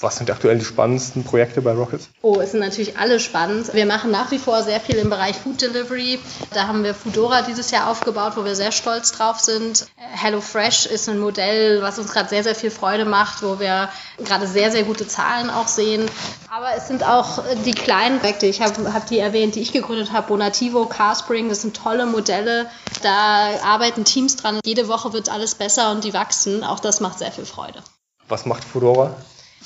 Was 0.00 0.16
sind 0.16 0.30
aktuell 0.30 0.56
die 0.56 0.64
spannendsten 0.64 1.24
Projekte 1.24 1.60
bei 1.60 1.72
Rocket? 1.72 2.00
Oh, 2.22 2.38
es 2.38 2.52
sind 2.52 2.60
natürlich 2.60 2.98
alle 2.98 3.18
spannend. 3.18 3.74
Wir 3.74 3.84
machen 3.84 4.12
nach 4.12 4.30
wie 4.30 4.38
vor 4.38 4.62
sehr 4.62 4.78
viel 4.78 4.94
im 4.94 5.10
Bereich 5.10 5.34
Food 5.34 5.60
Delivery. 5.60 6.20
Da 6.54 6.68
haben 6.68 6.84
wir 6.84 6.94
Foodora 6.94 7.42
dieses 7.42 7.72
Jahr 7.72 7.90
aufgebaut, 7.90 8.34
wo 8.36 8.44
wir 8.44 8.54
sehr 8.54 8.70
stolz 8.70 9.10
drauf 9.10 9.40
sind. 9.40 9.88
HelloFresh 9.96 10.86
ist 10.86 11.08
ein 11.08 11.18
Modell, 11.18 11.82
was 11.82 11.98
uns 11.98 12.12
gerade 12.12 12.28
sehr, 12.28 12.44
sehr 12.44 12.54
viel 12.54 12.70
Freude 12.70 13.06
macht, 13.06 13.42
wo 13.42 13.58
wir 13.58 13.88
gerade 14.18 14.46
sehr, 14.46 14.70
sehr 14.70 14.84
gute 14.84 15.08
Zahlen 15.08 15.50
auch 15.50 15.66
sehen. 15.66 16.08
Aber 16.48 16.76
es 16.76 16.86
sind 16.86 17.02
auch 17.02 17.42
die 17.64 17.72
kleinen 17.72 18.20
Projekte. 18.20 18.46
Ich 18.46 18.62
habe 18.62 18.94
hab 18.94 19.08
die 19.08 19.18
erwähnt, 19.18 19.56
die 19.56 19.62
ich 19.62 19.72
gegründet 19.72 20.12
habe. 20.12 20.28
Bonativo, 20.28 20.86
Carspring, 20.86 21.48
das 21.48 21.62
sind 21.62 21.76
tolle 21.76 22.06
Modelle. 22.06 22.70
Da 23.02 23.50
arbeiten 23.64 24.04
Teams 24.04 24.36
dran. 24.36 24.60
Jede 24.64 24.86
Woche 24.86 25.12
wird 25.12 25.28
alles 25.28 25.56
besser 25.56 25.90
und 25.90 26.04
die 26.04 26.14
wachsen. 26.14 26.62
Auch 26.62 26.78
das 26.78 27.00
macht 27.00 27.18
sehr 27.18 27.32
viel 27.32 27.46
Freude. 27.46 27.82
Was 28.28 28.46
macht 28.46 28.62
Foodora? 28.62 29.16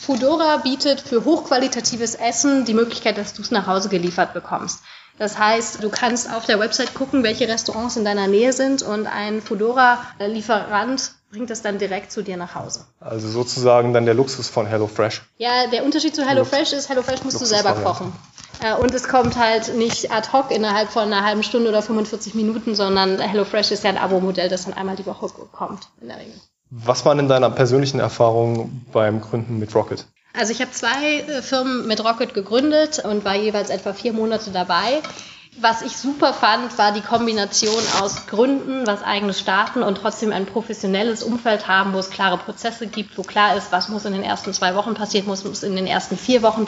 Foodora 0.02 0.56
bietet 0.56 1.00
für 1.00 1.24
hochqualitatives 1.24 2.16
Essen 2.16 2.64
die 2.64 2.74
Möglichkeit, 2.74 3.18
dass 3.18 3.34
du 3.34 3.42
es 3.42 3.52
nach 3.52 3.68
Hause 3.68 3.88
geliefert 3.88 4.34
bekommst. 4.34 4.80
Das 5.16 5.38
heißt, 5.38 5.80
du 5.80 5.90
kannst 5.90 6.28
auf 6.28 6.44
der 6.44 6.58
Website 6.58 6.94
gucken, 6.94 7.22
welche 7.22 7.46
Restaurants 7.46 7.96
in 7.96 8.04
deiner 8.04 8.26
Nähe 8.26 8.52
sind 8.52 8.82
und 8.82 9.06
ein 9.06 9.40
Foodora-Lieferant 9.40 11.12
bringt 11.30 11.50
es 11.52 11.62
dann 11.62 11.78
direkt 11.78 12.10
zu 12.10 12.22
dir 12.22 12.36
nach 12.36 12.56
Hause. 12.56 12.84
Also 12.98 13.28
sozusagen 13.28 13.94
dann 13.94 14.04
der 14.04 14.14
Luxus 14.14 14.48
von 14.48 14.66
HelloFresh. 14.66 15.22
Ja, 15.38 15.68
der 15.68 15.84
Unterschied 15.84 16.16
zu 16.16 16.26
HelloFresh 16.26 16.72
ist, 16.72 16.88
HelloFresh 16.88 17.22
musst 17.22 17.40
Luxus 17.40 17.50
du 17.50 17.54
selber 17.54 17.74
kochen. 17.80 18.12
Äh, 18.60 18.74
und 18.74 18.92
es 18.92 19.06
kommt 19.06 19.36
halt 19.36 19.76
nicht 19.76 20.10
ad 20.10 20.32
hoc 20.32 20.50
innerhalb 20.50 20.90
von 20.90 21.04
einer 21.04 21.24
halben 21.24 21.44
Stunde 21.44 21.68
oder 21.68 21.80
45 21.80 22.34
Minuten, 22.34 22.74
sondern 22.74 23.20
HelloFresh 23.20 23.70
ist 23.70 23.84
ja 23.84 23.90
ein 23.90 23.98
Abo-Modell, 23.98 24.48
das 24.48 24.64
dann 24.64 24.74
einmal 24.74 24.96
die 24.96 25.06
Woche 25.06 25.28
kommt 25.52 25.88
in 26.00 26.08
der 26.08 26.18
Regel. 26.18 26.34
Was 26.74 27.04
waren 27.04 27.18
in 27.18 27.28
deiner 27.28 27.50
persönlichen 27.50 28.00
Erfahrung 28.00 28.82
beim 28.92 29.20
Gründen 29.20 29.58
mit 29.58 29.74
Rocket? 29.74 30.06
Also 30.32 30.52
ich 30.52 30.62
habe 30.62 30.70
zwei 30.70 31.18
äh, 31.18 31.42
Firmen 31.42 31.87
mit 31.87 32.02
Rocket 32.02 32.32
gegründet 32.32 32.98
und 33.04 33.26
war 33.26 33.37
jeweils 33.37 33.68
etwa 33.68 33.92
vier 33.92 34.14
Monate 34.14 34.50
dabei. 34.52 35.02
Was 35.60 35.82
ich 35.82 35.98
super 35.98 36.32
fand, 36.32 36.78
war 36.78 36.92
die 36.92 37.02
Kombination 37.02 37.82
aus 38.00 38.26
Gründen, 38.26 38.86
was 38.86 39.02
eigenes 39.02 39.38
starten 39.38 39.82
und 39.82 39.96
trotzdem 39.96 40.32
ein 40.32 40.46
professionelles 40.46 41.22
Umfeld 41.22 41.68
haben, 41.68 41.92
wo 41.92 41.98
es 41.98 42.08
klare 42.08 42.38
Prozesse 42.38 42.86
gibt, 42.86 43.18
wo 43.18 43.22
klar 43.22 43.54
ist, 43.54 43.70
was 43.70 43.90
muss 43.90 44.06
in 44.06 44.14
den 44.14 44.22
ersten 44.22 44.54
zwei 44.54 44.74
Wochen 44.74 44.94
passieren, 44.94 45.26
muss, 45.26 45.44
muss 45.44 45.62
in 45.62 45.76
den 45.76 45.86
ersten 45.86 46.16
vier 46.16 46.40
Wochen 46.40 46.66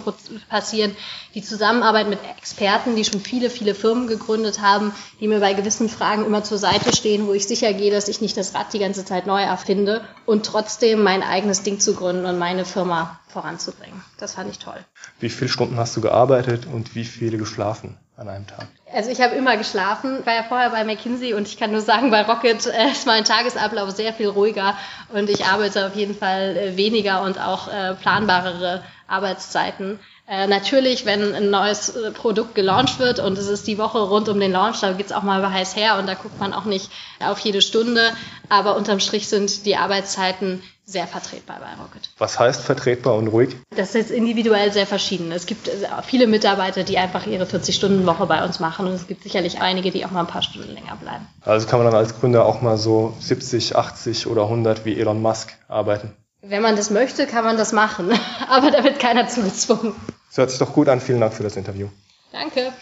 passieren. 0.51 0.95
Die 1.35 1.43
Zusammenarbeit 1.43 2.11
mit 2.11 2.19
Experten, 2.37 2.95
die 2.95 3.07
schon 3.07 3.21
viele, 3.21 3.49
viele 3.49 3.75
Firmen 3.75 4.07
gegründet 4.07 4.61
haben, 4.61 4.93
die 5.19 5.29
mir 5.29 5.41
bei 5.41 5.55
gewissen 5.55 5.89
Fragen 5.89 6.27
immer 6.27 6.45
zur 6.45 6.59
Seite 6.59 6.95
stehen, 6.95 7.27
wo 7.27 7.33
ich 7.33 7.49
sicher 7.49 7.73
gehe, 7.73 7.91
dass 7.91 8.09
ich 8.09 8.21
nicht 8.21 8.37
das 8.37 8.55
Rad 8.55 8.75
die 8.75 8.81
ganze 8.81 9.07
Zeit 9.07 9.27
neu 9.27 9.43
erfinde 9.43 10.05
und 10.27 10.45
trotzdem 10.45 11.03
mein 11.03 11.23
eigenes 11.23 11.63
Ding 11.63 11.81
zu 11.81 11.95
gründen 11.95 12.27
und 12.27 12.39
meine 12.39 12.67
Firma 12.67 13.19
voranzubringen. 13.29 14.05
Das 14.19 14.35
fand 14.35 14.51
ich 14.51 14.59
toll. 14.59 14.79
Wie 15.21 15.31
viele 15.31 15.49
Stunden 15.49 15.79
hast 15.79 15.97
du 15.97 16.03
gearbeitet 16.03 16.67
und 16.67 16.95
wie 16.95 17.05
viele 17.05 17.39
geschlafen 17.39 17.97
an 18.17 18.29
einem 18.29 18.47
Tag? 18.47 18.69
Also 18.93 19.11
ich 19.11 19.21
habe 19.21 19.35
immer 19.35 19.57
geschlafen. 19.57 20.19
Ich 20.21 20.27
war 20.27 20.35
ja 20.35 20.45
vorher 20.45 20.71
bei 20.71 20.85
McKinsey 20.85 21.35
und 21.35 21.49
ich 21.49 21.57
kann 21.57 21.73
nur 21.73 21.81
sagen, 21.81 22.11
bei 22.11 22.23
Rocket 22.23 22.67
äh, 22.67 22.91
ist 22.91 23.07
mein 23.07 23.25
Tagesablauf 23.25 23.91
sehr 23.91 24.13
viel 24.13 24.29
ruhiger 24.29 24.77
und 25.13 25.29
ich 25.29 25.45
arbeite 25.47 25.87
auf 25.87 25.97
jeden 25.97 26.15
Fall 26.15 26.57
äh, 26.57 26.77
weniger 26.77 27.23
und 27.23 27.41
auch 27.41 27.69
äh, 27.69 27.95
planbarere 27.95 28.85
Arbeitszeiten. 29.07 29.99
Äh, 30.27 30.47
natürlich, 30.47 31.05
wenn 31.05 31.35
ein 31.35 31.51
neues 31.51 31.91
äh, 31.91 32.11
Produkt 32.11 32.55
gelauncht 32.55 32.99
wird 32.99 33.19
und 33.19 33.37
es 33.37 33.49
ist 33.49 33.67
die 33.67 33.77
Woche 33.77 33.99
rund 33.99 34.29
um 34.29 34.41
den 34.41 34.53
Launch, 34.53 34.81
da 34.81 34.93
geht's 34.93 35.13
auch 35.13 35.23
mal 35.23 35.53
heiß 35.53 35.77
her 35.77 35.99
und 35.99 36.07
da 36.07 36.15
guckt 36.15 36.41
man 36.41 36.55
auch 36.55 36.65
nicht 36.65 36.91
auf 37.21 37.39
jede 37.41 37.61
Stunde. 37.61 38.11
Aber 38.49 38.77
unterm 38.77 39.01
Strich 39.01 39.29
sind 39.29 39.67
die 39.67 39.77
Arbeitszeiten 39.77 40.63
sehr 40.87 41.07
vertretbar 41.07 41.61
bei 41.61 41.83
Rocket. 41.83 42.11
Was 42.19 42.39
heißt 42.39 42.61
vertretbar 42.61 43.15
und 43.17 43.29
ruhig? 43.29 43.57
Das 43.75 43.95
ist 43.95 44.11
individuell 44.11 44.73
sehr 44.73 44.87
verschieden. 44.87 45.33
Es 45.33 45.47
gibt 45.47 45.69
äh, 45.69 45.73
viele 46.07 46.27
Mitarbeiter, 46.27 46.85
die 46.85 46.99
einfach 46.99 47.27
ihre 47.27 47.45
40-Stunden-Woche 47.45 48.27
bei 48.27 48.45
uns 48.45 48.61
machen 48.61 48.87
und 48.87 48.93
es 48.93 49.07
gibt 49.07 49.23
sicherlich 49.23 49.61
einige, 49.61 49.91
die 49.91 50.05
auch 50.05 50.11
mal 50.11 50.21
ein 50.21 50.27
paar 50.27 50.43
Stunden 50.43 50.73
länger 50.73 50.97
bleiben. 50.97 51.27
Also 51.41 51.67
kann 51.67 51.79
man 51.79 51.91
dann 51.91 51.99
als 51.99 52.19
Gründer 52.19 52.45
auch 52.45 52.61
mal 52.61 52.77
so 52.77 53.17
70, 53.21 53.77
80 53.77 54.27
oder 54.27 54.43
100 54.43 54.85
wie 54.85 54.99
Elon 54.99 55.23
Musk 55.23 55.55
arbeiten? 55.69 56.13
Wenn 56.43 56.61
man 56.61 56.77
das 56.77 56.91
möchte, 56.91 57.27
kann 57.27 57.45
man 57.45 57.57
das 57.57 57.73
machen, 57.73 58.13
aber 58.49 58.71
da 58.71 58.85
wird 58.85 58.99
keiner 58.99 59.27
zugezwungen. 59.29 59.95
Das 60.29 60.39
hört 60.39 60.51
sich 60.51 60.59
doch 60.59 60.73
gut 60.73 60.89
an. 60.89 61.01
Vielen 61.01 61.21
Dank 61.21 61.33
für 61.33 61.43
das 61.43 61.57
Interview. 61.57 61.89
Danke. 62.33 62.73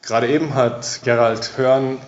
Gerade 0.00 0.28
eben 0.28 0.54
hat 0.54 1.00
Gerald 1.04 1.58
Hörn 1.58 1.98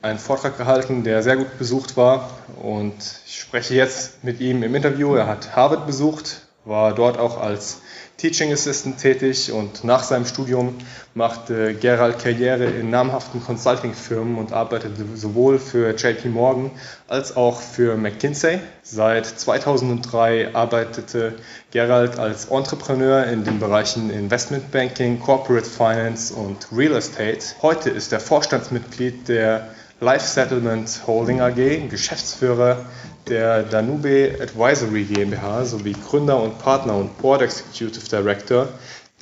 einen 0.00 0.18
Vortrag 0.18 0.56
gehalten, 0.56 1.02
der 1.02 1.22
sehr 1.22 1.36
gut 1.36 1.58
besucht 1.58 1.96
war 1.96 2.30
und 2.62 2.94
ich 3.26 3.40
spreche 3.40 3.74
jetzt 3.74 4.22
mit 4.22 4.40
ihm 4.40 4.62
im 4.62 4.74
Interview. 4.74 5.14
Er 5.14 5.26
hat 5.26 5.56
Harvard 5.56 5.86
besucht, 5.86 6.42
war 6.64 6.94
dort 6.94 7.18
auch 7.18 7.40
als 7.40 7.80
Teaching 8.18 8.52
Assistant 8.52 8.98
tätig 8.98 9.52
und 9.52 9.84
nach 9.84 10.02
seinem 10.02 10.26
Studium 10.26 10.74
machte 11.14 11.74
Gerald 11.74 12.18
Karriere 12.18 12.64
in 12.64 12.90
namhaften 12.90 13.40
Consulting-Firmen 13.40 14.38
und 14.38 14.52
arbeitete 14.52 15.04
sowohl 15.14 15.60
für 15.60 15.94
JP 15.94 16.28
Morgan 16.30 16.72
als 17.06 17.36
auch 17.36 17.60
für 17.60 17.96
McKinsey. 17.96 18.58
Seit 18.82 19.26
2003 19.26 20.52
arbeitete 20.52 21.34
Gerald 21.70 22.18
als 22.18 22.46
Entrepreneur 22.46 23.24
in 23.24 23.44
den 23.44 23.60
Bereichen 23.60 24.10
Investment 24.10 24.72
Banking, 24.72 25.20
Corporate 25.20 25.68
Finance 25.68 26.34
und 26.34 26.66
Real 26.76 26.96
Estate. 26.96 27.38
Heute 27.62 27.90
ist 27.90 28.12
er 28.12 28.18
Vorstandsmitglied 28.18 29.28
der 29.28 29.68
Life 30.00 30.28
Settlement 30.28 31.02
Holding 31.08 31.40
AG, 31.40 31.88
Geschäftsführer 31.90 32.86
der 33.26 33.64
Danube 33.64 34.38
Advisory 34.40 35.02
GmbH 35.02 35.64
sowie 35.64 35.92
Gründer 35.92 36.40
und 36.40 36.60
Partner 36.60 36.94
und 36.94 37.18
Board 37.18 37.42
Executive 37.42 38.08
Director 38.08 38.68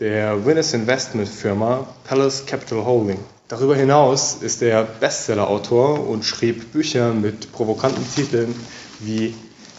der 0.00 0.44
Winnes 0.44 0.74
Investment 0.74 1.30
Firma 1.30 1.86
Palace 2.04 2.44
Capital 2.44 2.84
Holding. 2.84 3.18
Darüber 3.48 3.74
hinaus 3.74 4.36
ist 4.42 4.60
er 4.60 4.82
Bestseller-Autor 4.82 6.06
und 6.06 6.26
schrieb 6.26 6.72
Bücher 6.72 7.14
mit 7.14 7.52
provokanten 7.52 8.04
Titeln 8.14 8.54
wie 9.00 9.34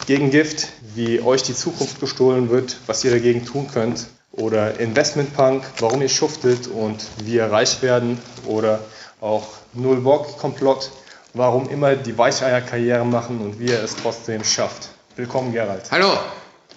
Gegengift, 0.08 0.70
wie 0.96 1.22
euch 1.22 1.44
die 1.44 1.54
Zukunft 1.54 2.00
gestohlen 2.00 2.50
wird, 2.50 2.78
was 2.88 3.04
ihr 3.04 3.12
dagegen 3.12 3.46
tun 3.46 3.68
könnt, 3.72 4.08
oder 4.32 4.80
Investment 4.80 5.36
Punk, 5.36 5.64
warum 5.80 6.02
ihr 6.02 6.10
schuftet 6.10 6.66
und 6.68 7.06
wie 7.24 7.36
ihr 7.36 7.52
reich 7.52 7.84
werden, 7.84 8.18
oder 8.48 8.80
auch 9.22 9.48
Null 9.74 10.02
Bock 10.02 10.38
Komplott, 10.38 10.92
warum 11.34 11.70
immer 11.70 11.96
die 11.96 12.18
Weicheier 12.18 12.62
Karriere 12.62 13.06
machen 13.06 13.42
und 13.42 13.60
wie 13.60 13.72
er 13.72 13.84
es 13.84 13.96
trotzdem 13.96 14.44
schafft. 14.44 14.90
Willkommen, 15.16 15.52
Gerald. 15.54 15.90
Hallo. 15.92 16.18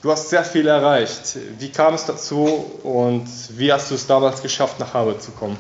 Du 0.03 0.11
hast 0.11 0.31
sehr 0.31 0.45
viel 0.45 0.67
erreicht. 0.67 1.37
Wie 1.59 1.71
kam 1.71 1.93
es 1.93 2.07
dazu 2.07 2.65
und 2.83 3.27
wie 3.51 3.71
hast 3.71 3.91
du 3.91 3.95
es 3.95 4.07
damals 4.07 4.41
geschafft, 4.41 4.81
nach 4.81 4.95
Harvard 4.95 5.23
zu 5.23 5.31
kommen? 5.33 5.59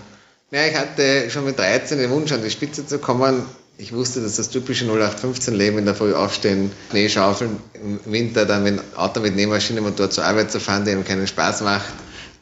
Ja, 0.51 0.65
ich 0.65 0.75
hatte 0.75 1.29
schon 1.29 1.45
mit 1.45 1.59
13 1.59 1.99
den 1.99 2.11
Wunsch, 2.11 2.33
an 2.33 2.43
die 2.43 2.51
Spitze 2.51 2.87
zu 2.87 2.99
kommen. 2.99 3.45
Ich 3.77 3.93
wusste, 3.93 4.23
dass 4.23 4.37
das 4.37 4.49
typische 4.49 4.87
0815-Leben 4.87 5.79
in 5.79 5.85
der 5.85 5.95
Früh 5.95 6.15
aufstehen, 6.15 6.73
Schnee 6.91 7.09
schaufeln, 7.09 7.59
im 7.75 8.01
Winter 8.07 8.47
dann 8.47 8.63
mit 8.63 8.81
Auto 8.97 9.21
mit 9.21 9.37
Nähmaschinenmotor 9.37 10.11
zur 10.11 10.25
Arbeit 10.25 10.51
zu 10.51 10.59
fahren, 10.59 10.85
die 10.85 10.91
einem 10.91 11.05
keinen 11.05 11.27
Spaß 11.27 11.61
macht, 11.61 11.93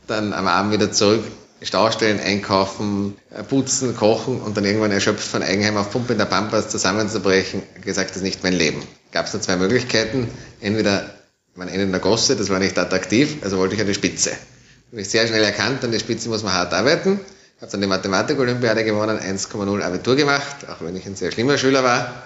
dann 0.07 0.33
am 0.33 0.47
Abend 0.47 0.73
wieder 0.73 0.91
zurück 0.93 1.25
Staustellen 1.63 2.21
einkaufen, 2.21 3.17
äh, 3.31 3.43
putzen, 3.43 3.97
kochen 3.97 4.41
und 4.41 4.57
dann 4.57 4.65
irgendwann 4.65 4.93
erschöpft 4.93 5.27
von 5.27 5.43
Eigenheim 5.43 5.77
auf 5.77 5.91
Pumpe 5.91 6.13
in 6.13 6.19
der 6.19 6.27
Pampas 6.27 6.69
zusammenzubrechen, 6.69 7.63
gesagt, 7.83 8.11
das 8.11 8.19
ist 8.19 8.23
nicht 8.23 8.43
mein 8.43 8.53
Leben. 8.53 8.83
Gab 9.13 9.27
es 9.27 9.33
nur 9.33 9.43
zwei 9.43 9.57
Möglichkeiten. 9.57 10.29
Entweder 10.61 11.15
man 11.55 11.69
Ende 11.69 11.83
in 11.83 11.91
der 11.91 12.01
Gosse, 12.01 12.37
das 12.37 12.51
war 12.51 12.61
nicht 12.61 12.79
attraktiv, 12.79 13.39
also 13.43 13.59
wollte 13.59 13.75
ich 13.75 13.85
die 13.85 13.95
Spitze. 13.95 14.31
Habe 14.91 15.01
ich 15.01 15.09
sehr 15.09 15.27
schnell 15.27 15.43
erkannt, 15.43 15.83
an 15.85 15.91
der 15.91 15.99
Spitze 15.99 16.29
muss 16.29 16.43
man 16.43 16.53
hart 16.53 16.73
arbeiten. 16.73 17.21
Habe 17.61 17.73
dann 17.73 17.81
die 17.81 17.89
Mathematik-Olympiade 17.89 18.85
gewonnen, 18.85 19.19
1,0 19.19 19.83
Abitur 19.83 20.15
gemacht, 20.15 20.69
auch 20.69 20.81
wenn 20.81 20.95
ich 20.95 21.07
ein 21.07 21.17
sehr 21.17 21.33
schlimmer 21.33 21.59
Schüler 21.59 21.83
war. 21.83 22.23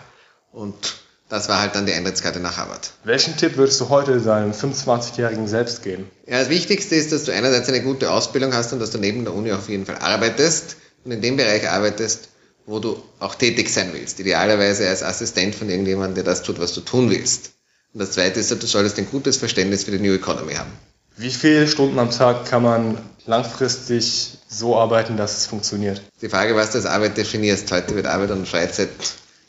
Und 0.53 1.02
das 1.33 1.49
war 1.49 1.61
halt 1.61 1.75
dann 1.75 1.87
die 1.87 1.95
Eintrittskarte 1.95 2.41
nach 2.41 2.59
Harvard. 2.59 2.91
Welchen 3.05 3.39
Tipp 3.39 3.57
würdest 3.57 3.81
du 3.81 3.89
heute 3.89 4.21
deinem 4.21 4.53
25-Jährigen 4.53 5.49
selbst 5.49 5.83
geben? 5.83 6.11
Ja, 6.27 6.39
das 6.39 6.51
Wichtigste 6.51 6.95
ist, 6.95 7.11
dass 7.11 7.25
du 7.25 7.33
einerseits 7.33 7.71
eine 7.71 7.81
gute 7.81 8.11
Ausbildung 8.11 8.53
hast 8.53 8.75
und 8.75 8.81
dass 8.81 8.91
du 8.91 8.99
neben 8.99 9.25
der 9.25 9.33
Uni 9.33 9.51
auf 9.51 9.71
jeden 9.71 9.87
Fall 9.87 9.97
arbeitest 9.97 10.77
und 11.07 11.11
in 11.11 11.23
dem 11.23 11.39
Bereich 11.39 11.67
arbeitest, 11.71 12.29
wo 12.67 12.81
du 12.81 13.03
auch 13.19 13.35
tätig 13.35 13.71
sein 13.71 13.93
willst. 13.95 14.21
Idealerweise 14.21 14.87
als 14.87 15.03
Assistent 15.03 15.55
von 15.55 15.71
irgendjemandem, 15.71 16.17
der 16.17 16.25
das 16.25 16.43
tut, 16.43 16.61
was 16.61 16.75
du 16.75 16.83
tun 16.83 17.09
willst. 17.09 17.53
Und 17.95 18.01
das 18.01 18.11
Zweite 18.11 18.39
ist, 18.39 18.51
du 18.51 18.67
solltest 18.67 18.99
ein 18.99 19.09
gutes 19.11 19.39
Verständnis 19.39 19.85
für 19.85 19.91
die 19.93 20.07
New 20.07 20.13
Economy 20.15 20.53
haben. 20.53 20.73
Wie 21.17 21.31
viele 21.31 21.67
Stunden 21.67 21.99
am 21.99 22.11
Tag 22.11 22.45
kann 22.45 22.63
man 22.63 22.99
langfristig 23.25 24.37
so 24.49 24.77
arbeiten, 24.77 25.17
dass 25.17 25.39
es 25.39 25.47
funktioniert? 25.47 26.03
Die 26.21 26.29
Frage, 26.29 26.55
was 26.57 26.73
du 26.73 26.77
als 26.77 26.87
Arbeit 26.87 27.17
definierst. 27.17 27.73
Heute 27.73 27.95
wird 27.95 28.07
Arbeit 28.07 28.33
und 28.33 28.47
Freizeit 28.47 28.91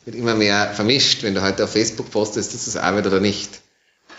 wird 0.05 0.15
immer 0.15 0.35
mehr 0.35 0.71
vermischt. 0.73 1.23
Wenn 1.23 1.35
du 1.35 1.41
heute 1.41 1.63
auf 1.63 1.71
Facebook 1.71 2.11
postest, 2.11 2.53
ist 2.53 2.67
das 2.67 2.77
Arbeit 2.77 3.07
oder 3.07 3.19
nicht. 3.19 3.61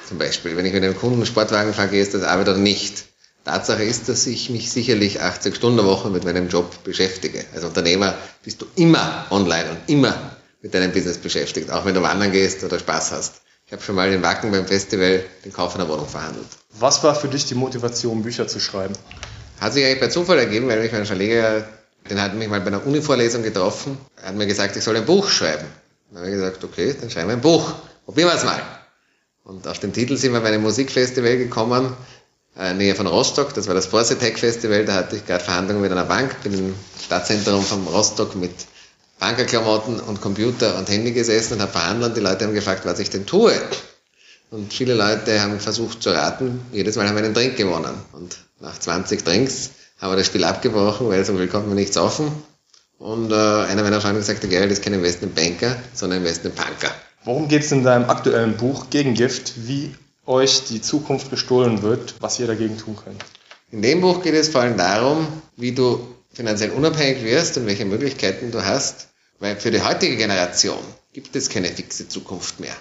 Zum 0.09 0.19
Beispiel, 0.19 0.57
wenn 0.57 0.67
ich 0.67 0.73
mit 0.73 0.83
einem 0.83 0.97
Kunden 0.97 1.25
Sportwagen 1.25 1.73
fahre, 1.73 1.97
ist 1.97 2.15
das 2.15 2.23
Arbeit 2.23 2.49
oder 2.49 2.59
nicht. 2.59 3.05
Tatsache 3.45 3.85
ist, 3.85 4.09
dass 4.09 4.27
ich 4.27 4.49
mich 4.49 4.71
sicherlich 4.71 5.21
80 5.21 5.55
Stunden 5.55 5.85
Woche 5.85 6.09
mit 6.09 6.25
meinem 6.25 6.49
Job 6.49 6.83
beschäftige. 6.83 7.45
Als 7.55 7.65
Unternehmer 7.65 8.15
bist 8.43 8.63
du 8.63 8.67
immer 8.77 9.27
online 9.31 9.71
und 9.71 9.79
immer 9.87 10.37
mit 10.63 10.73
deinem 10.73 10.93
Business 10.93 11.19
beschäftigt, 11.19 11.71
auch 11.71 11.85
wenn 11.85 11.95
du 11.95 12.01
wandern 12.01 12.33
gehst 12.33 12.65
oder 12.65 12.79
Spaß 12.79 13.13
hast. 13.13 13.43
Ich 13.67 13.73
habe 13.73 13.83
schon 13.83 13.95
mal 13.95 14.11
in 14.11 14.23
Wacken 14.23 14.51
beim 14.51 14.67
Festival 14.67 15.25
den 15.45 15.53
Kauf 15.53 15.75
einer 15.75 15.89
Wohnung 15.89 16.09
verhandelt. 16.09 16.47
Was 16.79 17.03
war 17.03 17.15
für 17.15 17.29
dich 17.29 17.45
die 17.47 17.55
Motivation, 17.55 18.23
Bücher 18.23 18.47
zu 18.47 18.61
schreiben? 18.61 18.95
Hat 19.61 19.75
sich 19.75 19.85
eigentlich 19.85 20.01
bei 20.01 20.09
Zufall 20.09 20.39
ergeben, 20.39 20.69
weil 20.69 20.81
mich 20.81 20.93
mein 20.93 21.07
Verleger 21.07 21.67
den 22.11 22.21
hat 22.21 22.35
mich 22.35 22.49
mal 22.49 22.61
bei 22.61 22.69
einer 22.69 22.87
Uni-Vorlesung 22.87 23.43
getroffen, 23.43 23.99
er 24.21 24.29
hat 24.29 24.35
mir 24.37 24.47
gesagt, 24.47 24.77
ich 24.77 24.85
soll 24.85 24.97
ein 24.97 25.07
Buch 25.07 25.29
schreiben. 25.29 25.67
Dann 26.11 26.19
habe 26.19 26.31
ich 26.31 26.37
gesagt, 26.37 26.63
okay, 26.63 26.95
dann 27.01 27.11
schreiben 27.11 27.29
wir 27.29 27.37
ein 27.37 27.41
Buch. 27.41 27.73
Probieren 28.05 28.29
wir 28.29 28.37
es 28.37 28.45
mal. 28.45 28.61
Und 29.45 29.67
auf 29.67 29.79
den 29.79 29.93
Titel 29.93 30.17
sind 30.17 30.33
wir 30.33 30.41
bei 30.41 30.49
einem 30.49 30.63
Musikfestival 30.63 31.37
gekommen, 31.37 31.95
äh, 32.57 32.73
Nähe 32.73 32.95
von 32.95 33.07
Rostock, 33.07 33.53
das 33.55 33.67
war 33.67 33.75
das 33.75 33.87
Force 33.87 34.17
Tech 34.19 34.39
Festival, 34.39 34.85
da 34.85 34.95
hatte 34.95 35.17
ich 35.17 35.27
gerade 35.27 35.43
Verhandlungen 35.43 35.83
mit 35.83 35.93
einer 35.93 36.05
Bank, 36.05 36.43
bin 36.43 36.55
im 36.55 36.75
Stadtzentrum 37.05 37.63
von 37.63 37.87
Rostock 37.87 38.37
mit 38.37 38.53
Bankerklamotten 39.19 40.01
und 40.01 40.21
Computer 40.21 40.79
und 40.79 40.89
Handy 40.89 41.13
gesessen 41.13 41.55
und 41.55 41.63
habe 41.63 41.73
verhandelt 41.73 42.11
und 42.11 42.17
die 42.17 42.21
Leute 42.21 42.45
haben 42.45 42.55
gefragt, 42.55 42.85
was 42.85 42.99
ich 42.99 43.11
denn 43.11 43.27
tue. 43.27 43.53
Und 44.51 44.73
viele 44.73 44.95
Leute 44.95 45.41
haben 45.41 45.59
versucht 45.59 46.03
zu 46.03 46.11
raten, 46.11 46.61
jedes 46.73 46.97
Mal 46.97 47.09
haben 47.09 47.17
wir 47.17 47.25
einen 47.25 47.35
Drink 47.35 47.57
gewonnen. 47.57 47.95
Und 48.13 48.37
nach 48.61 48.79
20 48.79 49.25
Drinks 49.25 49.71
haben 49.99 50.13
wir 50.13 50.17
das 50.17 50.27
Spiel 50.27 50.45
abgebrochen, 50.45 51.09
weil 51.09 51.25
so 51.25 51.37
viel 51.37 51.49
konnten 51.49 51.69
wir 51.69 51.75
nichts 51.75 51.97
offen. 51.97 52.31
Und 52.99 53.33
äh, 53.33 53.35
einer 53.35 53.83
meiner 53.83 54.01
Freunde 54.01 54.21
gesagt, 54.21 54.43
der 54.43 54.51
Gerald 54.51 54.71
ist 54.71 54.83
kein 54.83 54.95
Investmentbanker, 54.95 55.77
sondern 55.93 56.21
Investmentpunker. 56.21 56.91
Worum 57.25 57.49
geht 57.49 57.65
es 57.65 57.73
in 57.73 57.85
deinem 57.85 58.09
aktuellen 58.09 58.57
Buch 58.57 58.91
Gegengift, 58.91 59.67
wie 59.67 59.95
euch 60.27 60.65
die 60.65 60.81
Zukunft 60.81 61.31
gestohlen 61.31 61.83
wird, 61.83 62.15
was 62.21 62.39
ihr 62.39 62.47
dagegen 62.47 62.79
tun 62.79 62.97
könnt? 63.03 63.25
In 63.71 63.83
dem 63.83 64.01
Buch 64.01 64.23
geht 64.23 64.35
es 64.35 64.49
vor 64.49 64.61
allem 64.61 64.77
darum, 64.77 65.27
wie 65.57 65.73
du 65.73 66.07
finanziell 66.33 66.71
unabhängig 66.71 67.25
wirst 67.25 67.57
und 67.57 67.67
welche 67.67 67.85
Möglichkeiten 67.85 68.51
du 68.51 68.65
hast, 68.65 69.09
weil 69.39 69.57
für 69.57 69.71
die 69.71 69.83
heutige 69.83 70.17
Generation 70.17 70.79
gibt 71.13 71.35
es 71.37 71.49
keine 71.49 71.69
fixe 71.69 72.09
Zukunft 72.09 72.61
mehr. 72.61 72.77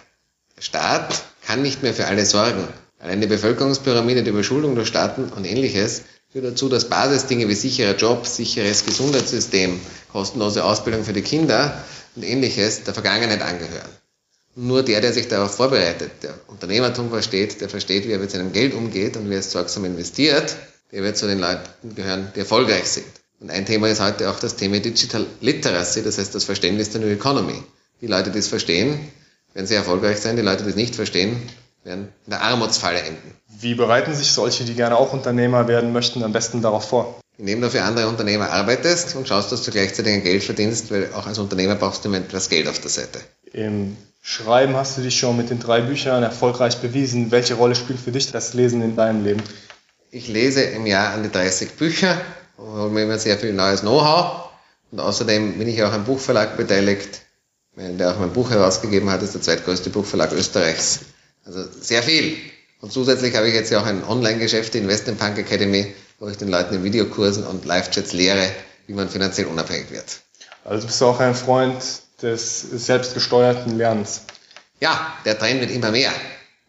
Der 0.56 0.62
Staat 0.62 1.24
kann 1.46 1.62
nicht 1.62 1.84
mehr 1.84 1.94
für 1.94 2.06
alle 2.06 2.26
sorgen. 2.26 2.68
Allein 3.00 3.22
die 3.22 3.28
Bevölkerungspyramide, 3.28 4.24
die 4.24 4.30
Überschuldung 4.30 4.76
der 4.76 4.86
Staaten 4.86 5.26
und 5.30 5.46
ähnliches 5.46 6.04
führt 6.34 6.46
dazu, 6.46 6.68
dass 6.68 6.90
Basisdinge 6.90 7.48
wie 7.48 7.54
sicherer 7.54 7.96
Job, 7.96 8.26
sicheres 8.26 8.86
Gesundheitssystem, 8.86 9.80
kostenlose 10.12 10.64
Ausbildung 10.64 11.04
für 11.04 11.14
die 11.14 11.22
Kinder 11.22 11.84
und 12.16 12.24
ähnliches 12.24 12.84
der 12.84 12.96
Vergangenheit 12.96 13.44
angehören. 13.44 13.90
Nur 14.56 14.82
der, 14.82 15.00
der 15.00 15.14
sich 15.14 15.28
darauf 15.28 15.56
vorbereitet, 15.56 16.12
der 16.24 16.34
Unternehmertum 16.48 17.10
versteht, 17.10 17.62
der 17.62 17.70
versteht, 17.70 18.08
wie 18.08 18.12
er 18.12 18.20
mit 18.20 18.32
seinem 18.32 18.52
Geld 18.52 18.74
umgeht 18.74 19.16
und 19.16 19.30
wie 19.30 19.34
er 19.34 19.40
es 19.40 19.52
sorgsam 19.52 19.86
investiert, 19.86 20.56
der 20.92 21.04
wird 21.04 21.18
zu 21.18 21.28
den 21.28 21.40
Leuten 21.40 21.96
gehören, 21.96 22.32
die 22.36 22.40
erfolgreich 22.40 22.86
sind. 22.86 23.06
Und 23.40 23.52
ein 23.52 23.66
Thema 23.68 23.88
ist 23.88 24.02
heute 24.02 24.30
auch 24.30 24.40
das 24.40 24.56
Thema 24.56 24.80
Digital 24.80 25.28
Literacy, 25.42 26.02
das 26.02 26.18
heißt 26.18 26.34
das 26.34 26.46
Verständnis 26.46 26.90
der 26.90 27.02
New 27.02 27.08
Economy. 27.08 27.62
Die 28.02 28.08
Leute, 28.08 28.32
die 28.32 28.40
es 28.40 28.48
verstehen, 28.48 29.00
werden 29.54 29.68
sehr 29.68 29.78
erfolgreich 29.78 30.18
sein. 30.18 30.36
Die 30.36 30.42
Leute, 30.42 30.64
die 30.64 30.70
es 30.70 30.76
nicht 30.76 30.96
verstehen, 30.96 31.42
werden 31.84 32.10
in 32.26 32.32
der 32.32 32.42
Armutsfalle 32.42 33.00
enden. 33.00 33.36
Wie 33.60 33.76
bereiten 33.76 34.14
sich 34.14 34.32
solche, 34.32 34.64
die 34.64 34.74
gerne 34.74 34.98
auch 34.98 35.14
Unternehmer 35.14 35.68
werden 35.68 35.94
möchten, 35.94 36.24
am 36.24 36.32
besten 36.32 36.62
darauf 36.62 36.88
vor? 36.90 37.20
Indem 37.38 37.62
du 37.62 37.70
für 37.70 37.82
andere 37.82 38.08
Unternehmer 38.08 38.52
arbeitest 38.52 39.16
und 39.16 39.28
schaust, 39.28 39.52
dass 39.52 39.64
du 39.64 39.72
gleichzeitig 39.72 40.14
ein 40.14 40.24
Geld 40.24 40.44
verdienst, 40.44 40.92
weil 40.92 41.12
auch 41.14 41.26
als 41.26 41.40
Unternehmer 41.40 41.76
brauchst 41.76 42.04
du 42.04 42.10
immer 42.10 42.18
etwas 42.18 42.50
Geld 42.50 42.68
auf 42.68 42.80
der 42.80 42.92
Seite. 42.92 43.20
Im 43.52 43.98
Schreiben 44.22 44.76
hast 44.76 44.98
du 44.98 45.02
dich 45.02 45.18
schon 45.18 45.36
mit 45.36 45.50
den 45.50 45.60
drei 45.60 45.82
Büchern 45.82 46.24
erfolgreich 46.24 46.78
bewiesen. 46.78 47.32
Welche 47.32 47.56
Rolle 47.56 47.76
spielt 47.76 48.00
für 48.00 48.12
dich 48.12 48.32
das 48.32 48.54
Lesen 48.54 48.82
in 48.82 48.96
deinem 48.96 49.24
Leben? 49.24 49.44
Ich 50.12 50.28
lese 50.28 50.62
im 50.62 50.86
Jahr 50.86 51.14
an 51.14 51.24
die 51.24 51.32
30 51.32 51.72
Bücher 51.72 52.22
und 52.56 52.68
hole 52.68 52.90
mir 52.90 53.04
immer 53.04 53.18
sehr 53.18 53.38
viel 53.38 53.52
neues 53.52 53.82
Know-how. 53.82 54.50
Und 54.92 55.00
außerdem 55.00 55.58
bin 55.58 55.68
ich 55.68 55.84
auch 55.84 55.92
am 55.92 56.06
Buchverlag 56.06 56.56
beteiligt, 56.56 57.24
der 57.76 58.12
auch 58.12 58.20
mein 58.20 58.32
Buch 58.32 58.52
herausgegeben 58.52 59.10
hat, 59.10 59.24
ist 59.24 59.34
der 59.34 59.42
zweitgrößte 59.42 59.90
Buchverlag 59.90 60.32
Österreichs. 60.32 61.00
Also 61.46 61.66
sehr 61.80 62.04
viel. 62.04 62.38
Und 62.82 62.92
zusätzlich 62.92 63.36
habe 63.36 63.48
ich 63.48 63.54
jetzt 63.54 63.72
ja 63.72 63.82
auch 63.82 63.86
ein 63.86 64.04
Online-Geschäft, 64.04 64.74
die 64.74 64.80
Investment 64.80 65.20
Punk 65.20 65.38
Academy, 65.38 65.94
wo 66.20 66.28
ich 66.28 66.38
den 66.38 66.50
Leuten 66.50 66.76
in 66.76 66.84
Videokursen 66.84 67.46
und 67.46 67.66
Live-Chats 67.66 68.14
lehre, 68.14 68.50
wie 68.88 68.94
man 68.94 69.10
finanziell 69.10 69.48
unabhängig 69.48 69.92
wird. 69.92 70.22
Also 70.66 70.88
bist 70.88 71.00
du 71.02 71.06
auch 71.06 71.20
ein 71.20 71.36
Freund 71.36 71.82
des 72.22 72.62
selbstgesteuerten 72.62 73.78
Lernens? 73.78 74.22
Ja, 74.80 75.14
der 75.26 75.38
Trend 75.38 75.62
wird 75.62 75.72
immer 75.72 75.92
mehr. 75.92 76.12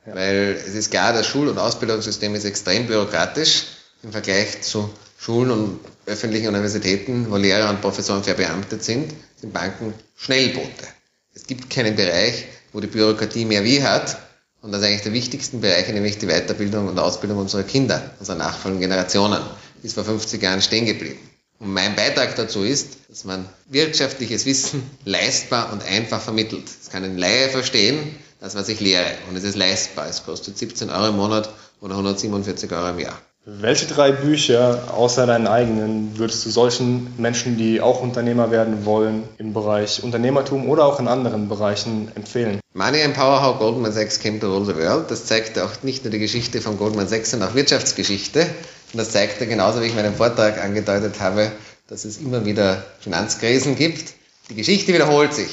Ja. 0.07 0.15
Weil 0.15 0.61
es 0.65 0.75
ist 0.75 0.91
klar, 0.91 1.13
das 1.13 1.27
Schul- 1.27 1.49
und 1.49 1.59
Ausbildungssystem 1.59 2.35
ist 2.35 2.45
extrem 2.45 2.87
bürokratisch 2.87 3.65
im 4.03 4.13
Vergleich 4.13 4.63
zu 4.63 4.91
Schulen 5.19 5.51
und 5.51 5.81
öffentlichen 6.07 6.49
Universitäten, 6.49 7.31
wo 7.31 7.37
Lehrer 7.37 7.71
und 7.71 7.81
Professoren 7.81 8.23
verbeamtet 8.23 8.85
sind, 8.85 9.13
sind 9.37 9.53
Banken 9.53 9.95
Schnellboote. 10.17 10.87
Es 11.35 11.47
gibt 11.47 11.71
keinen 11.71 11.97
Bereich, 11.97 12.47
wo 12.73 12.81
die 12.81 12.87
Bürokratie 12.87 13.47
mehr 13.47 13.65
wie 13.65 13.83
hat 13.83 14.19
und 14.65 14.73
das 14.73 14.81
ist 14.81 14.89
eigentlich 14.89 15.03
der 15.03 15.13
wichtigsten 15.13 15.61
Bereiche, 15.61 15.93
nämlich 15.93 16.17
die 16.17 16.27
Weiterbildung 16.27 16.89
und 16.89 16.99
Ausbildung 16.99 17.37
unserer 17.37 17.65
Kinder, 17.65 18.15
unserer 18.19 18.39
nachfolgenden 18.39 18.89
Generationen, 18.89 19.43
ist 19.83 19.93
vor 19.93 20.05
50 20.05 20.43
Jahren 20.43 20.63
stehen 20.63 20.87
geblieben. 20.87 21.19
Und 21.59 21.75
mein 21.75 21.95
Beitrag 21.95 22.35
dazu 22.35 22.63
ist, 22.63 22.97
dass 23.11 23.25
man 23.25 23.47
wirtschaftliches 23.69 24.47
Wissen 24.47 24.83
leistbar 25.05 25.71
und 25.71 25.85
einfach 25.85 26.21
vermittelt. 26.21 26.65
Das 26.81 26.91
kann 26.91 27.05
ein 27.05 27.19
Laie 27.19 27.51
verstehen, 27.51 28.17
das 28.41 28.55
was 28.55 28.71
ich 28.71 28.81
lehre. 28.81 29.13
Und 29.29 29.37
es 29.37 29.45
ist 29.45 29.55
leistbar. 29.55 30.09
Es 30.09 30.25
kostet 30.25 30.57
17 30.57 30.89
Euro 30.89 31.09
im 31.09 31.17
Monat 31.17 31.51
oder 31.83 31.93
147 31.93 32.73
Euro 32.73 32.89
im 32.89 33.01
Jahr. 33.01 33.21
Welche 33.47 33.85
drei 33.85 34.11
Bücher 34.11 34.95
außer 34.95 35.27
deinen 35.27 35.47
eigenen 35.47 36.17
würdest 36.17 36.47
du 36.47 36.51
solchen 36.51 37.13
Menschen, 37.19 37.59
die 37.59 37.83
auch 37.83 38.01
Unternehmer 38.01 38.51
werden 38.51 38.87
wollen, 38.87 39.25
im 39.37 39.53
Bereich 39.53 40.03
Unternehmertum 40.03 40.67
oder 40.71 40.87
auch 40.87 40.99
in 40.99 41.09
anderen 41.09 41.51
Bereichen 41.51 42.11
empfehlen? 42.15 42.59
Money 42.73 43.03
and 43.03 43.13
Power, 43.13 43.43
How 43.43 43.59
Goldman 43.59 43.93
Sachs 43.93 44.19
Came 44.19 44.41
to 44.41 44.47
Rule 44.47 44.65
the 44.65 44.75
World. 44.75 45.11
Das 45.11 45.27
zeigt 45.27 45.59
auch 45.59 45.83
nicht 45.83 46.05
nur 46.05 46.11
die 46.11 46.21
Geschichte 46.21 46.63
von 46.63 46.79
Goldman 46.79 47.07
Sachs, 47.07 47.33
sondern 47.33 47.51
auch 47.51 47.55
Wirtschaftsgeschichte. 47.55 48.47
Und 48.95 48.99
das 48.99 49.11
zeigt 49.11 49.39
genauso, 49.41 49.83
wie 49.83 49.89
ich 49.89 49.95
meinen 49.95 50.15
Vortrag 50.15 50.65
angedeutet 50.65 51.21
habe, 51.21 51.53
dass 51.87 52.07
es 52.07 52.17
immer 52.17 52.47
wieder 52.47 52.83
Finanzkrisen 53.01 53.77
gibt. 53.77 54.15
Die 54.49 54.55
Geschichte 54.55 54.95
wiederholt 54.95 55.35
sich. 55.35 55.51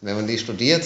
Und 0.00 0.06
wenn 0.06 0.14
man 0.14 0.28
die 0.28 0.38
studiert, 0.38 0.84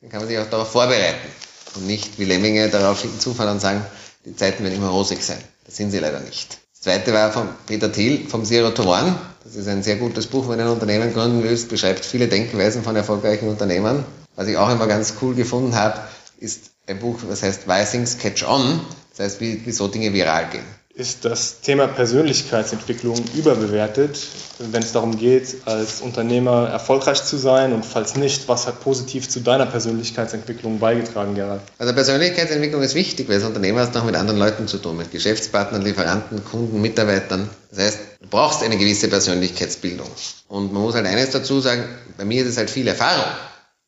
dann 0.00 0.10
kann 0.10 0.20
man 0.20 0.28
sich 0.28 0.38
auch 0.38 0.48
darauf 0.48 0.70
vorbereiten 0.70 1.28
und 1.74 1.88
nicht 1.88 2.20
wie 2.20 2.24
Lemminge 2.24 2.68
darauf 2.68 3.02
hinzufahren 3.02 3.54
und 3.54 3.60
sagen, 3.60 3.84
die 4.24 4.36
Zeiten 4.36 4.62
werden 4.62 4.76
immer 4.76 4.90
rosig 4.90 5.24
sein. 5.24 5.42
Sind 5.72 5.90
sie 5.90 5.98
leider 5.98 6.20
nicht. 6.20 6.58
Das 6.72 6.82
zweite 6.82 7.12
war 7.12 7.32
von 7.32 7.48
Peter 7.66 7.90
Thiel 7.90 8.28
vom 8.28 8.44
Zero 8.44 8.70
to 8.70 8.82
One. 8.82 9.16
Das 9.42 9.56
ist 9.56 9.66
ein 9.68 9.82
sehr 9.82 9.96
gutes 9.96 10.26
Buch, 10.26 10.48
wenn 10.48 10.60
ein 10.60 10.68
Unternehmen 10.68 11.12
gründen 11.12 11.42
willst, 11.42 11.68
beschreibt 11.68 12.04
viele 12.04 12.28
Denkweisen 12.28 12.82
von 12.82 12.94
erfolgreichen 12.94 13.48
Unternehmern. 13.48 14.04
Was 14.36 14.48
ich 14.48 14.56
auch 14.56 14.70
immer 14.70 14.86
ganz 14.86 15.14
cool 15.22 15.34
gefunden 15.34 15.74
habe, 15.74 15.98
ist 16.38 16.70
ein 16.86 16.98
Buch, 16.98 17.18
das 17.28 17.42
heißt 17.42 17.66
Why 17.68 17.84
Things 17.84 18.18
Catch 18.18 18.44
On. 18.46 18.80
Das 19.10 19.20
heißt, 19.20 19.40
wie, 19.40 19.62
wieso 19.64 19.88
Dinge 19.88 20.12
viral 20.12 20.48
gehen 20.50 20.81
ist 20.94 21.24
das 21.24 21.60
Thema 21.60 21.86
Persönlichkeitsentwicklung 21.86 23.16
überbewertet, 23.34 24.18
wenn 24.58 24.82
es 24.82 24.92
darum 24.92 25.16
geht, 25.16 25.56
als 25.64 26.02
Unternehmer 26.02 26.68
erfolgreich 26.68 27.24
zu 27.24 27.38
sein? 27.38 27.72
Und 27.72 27.86
falls 27.86 28.14
nicht, 28.14 28.46
was 28.48 28.66
hat 28.66 28.80
positiv 28.80 29.28
zu 29.28 29.40
deiner 29.40 29.64
Persönlichkeitsentwicklung 29.64 30.78
beigetragen, 30.78 31.34
Gerald? 31.34 31.62
Also 31.78 31.94
Persönlichkeitsentwicklung 31.94 32.82
ist 32.82 32.94
wichtig, 32.94 33.28
weil 33.28 33.36
als 33.36 33.44
Unternehmer 33.44 33.80
hast 33.80 33.94
du 33.94 34.00
noch 34.00 34.06
mit 34.06 34.16
anderen 34.16 34.38
Leuten 34.38 34.68
zu 34.68 34.78
tun, 34.78 34.98
mit 34.98 35.10
Geschäftspartnern, 35.10 35.82
Lieferanten, 35.82 36.44
Kunden, 36.44 36.82
Mitarbeitern. 36.82 37.48
Das 37.70 37.78
heißt, 37.78 37.98
du 38.20 38.28
brauchst 38.28 38.62
eine 38.62 38.76
gewisse 38.76 39.08
Persönlichkeitsbildung. 39.08 40.08
Und 40.48 40.74
man 40.74 40.82
muss 40.82 40.94
halt 40.94 41.06
eines 41.06 41.30
dazu 41.30 41.60
sagen, 41.60 41.84
bei 42.18 42.26
mir 42.26 42.42
ist 42.42 42.50
es 42.50 42.56
halt 42.58 42.68
viel 42.68 42.86
Erfahrung. 42.86 43.32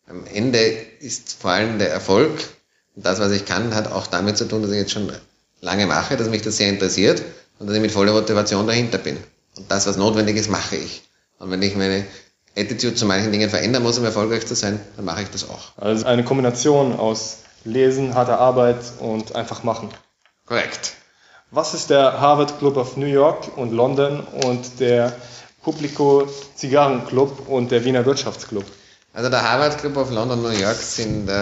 Am 0.07 0.25
Ende 0.33 0.59
ist 1.01 1.37
vor 1.39 1.51
allem 1.51 1.79
der 1.79 1.91
Erfolg 1.91 2.33
und 2.97 3.05
das, 3.05 3.21
was 3.21 3.33
ich 3.33 3.45
kann, 3.45 3.75
hat 3.75 3.91
auch 3.91 4.07
damit 4.07 4.39
zu 4.39 4.47
tun, 4.47 4.63
dass 4.63 4.71
ich 4.71 4.79
jetzt 4.79 4.93
schon 4.93 5.11
lange 5.65 5.87
mache, 5.87 6.17
dass 6.17 6.29
mich 6.29 6.43
das 6.43 6.59
sehr 6.59 6.69
interessiert 6.69 7.23
und 7.59 7.67
dass 7.67 7.75
ich 7.75 7.83
mit 7.83 7.91
voller 7.91 8.13
Motivation 8.13 8.67
dahinter 8.67 8.99
bin. 8.99 9.17
Und 9.57 9.71
das, 9.71 9.87
was 9.87 9.97
notwendig 9.97 10.37
ist, 10.37 10.51
mache 10.51 10.77
ich. 10.77 11.03
Und 11.39 11.51
wenn 11.51 11.63
ich 11.63 11.75
meine 11.75 12.05
Attitude 12.57 12.95
zu 12.95 13.07
manchen 13.07 13.33
Dingen 13.33 13.51
verändern 13.51 13.83
muss, 13.83 13.99
um 13.99 14.05
erfolgreich 14.05 14.47
zu 14.47 14.55
sein, 14.55 14.79
dann 14.97 15.05
mache 15.05 15.23
ich 15.23 15.31
das 15.31 15.49
auch. 15.49 15.77
Also 15.77 16.07
eine 16.07 16.23
Kombination 16.25 16.99
aus 16.99 17.39
Lesen, 17.65 18.15
harter 18.15 18.39
Arbeit 18.39 18.79
und 19.01 19.35
einfach 19.35 19.65
machen. 19.65 19.89
Korrekt. 20.47 20.95
Was 21.51 21.73
ist 21.73 21.91
der 21.91 22.21
Harvard 22.21 22.59
Club 22.59 22.77
of 22.77 22.97
New 22.97 23.07
York 23.07 23.57
und 23.57 23.73
London 23.73 24.21
und 24.45 24.81
der 24.81 25.15
Publico 25.63 26.29
Zigarrenclub 26.57 27.49
und 27.49 27.71
der 27.71 27.85
Wiener 27.85 28.05
Wirtschaftsclub? 28.05 28.65
Also 29.15 29.31
der 29.31 29.49
Harvard 29.49 29.79
Club 29.79 29.97
of 29.97 30.11
London, 30.11 30.43
New 30.43 30.49
York 30.49 30.77
sind, 30.77 31.29
äh, 31.29 31.33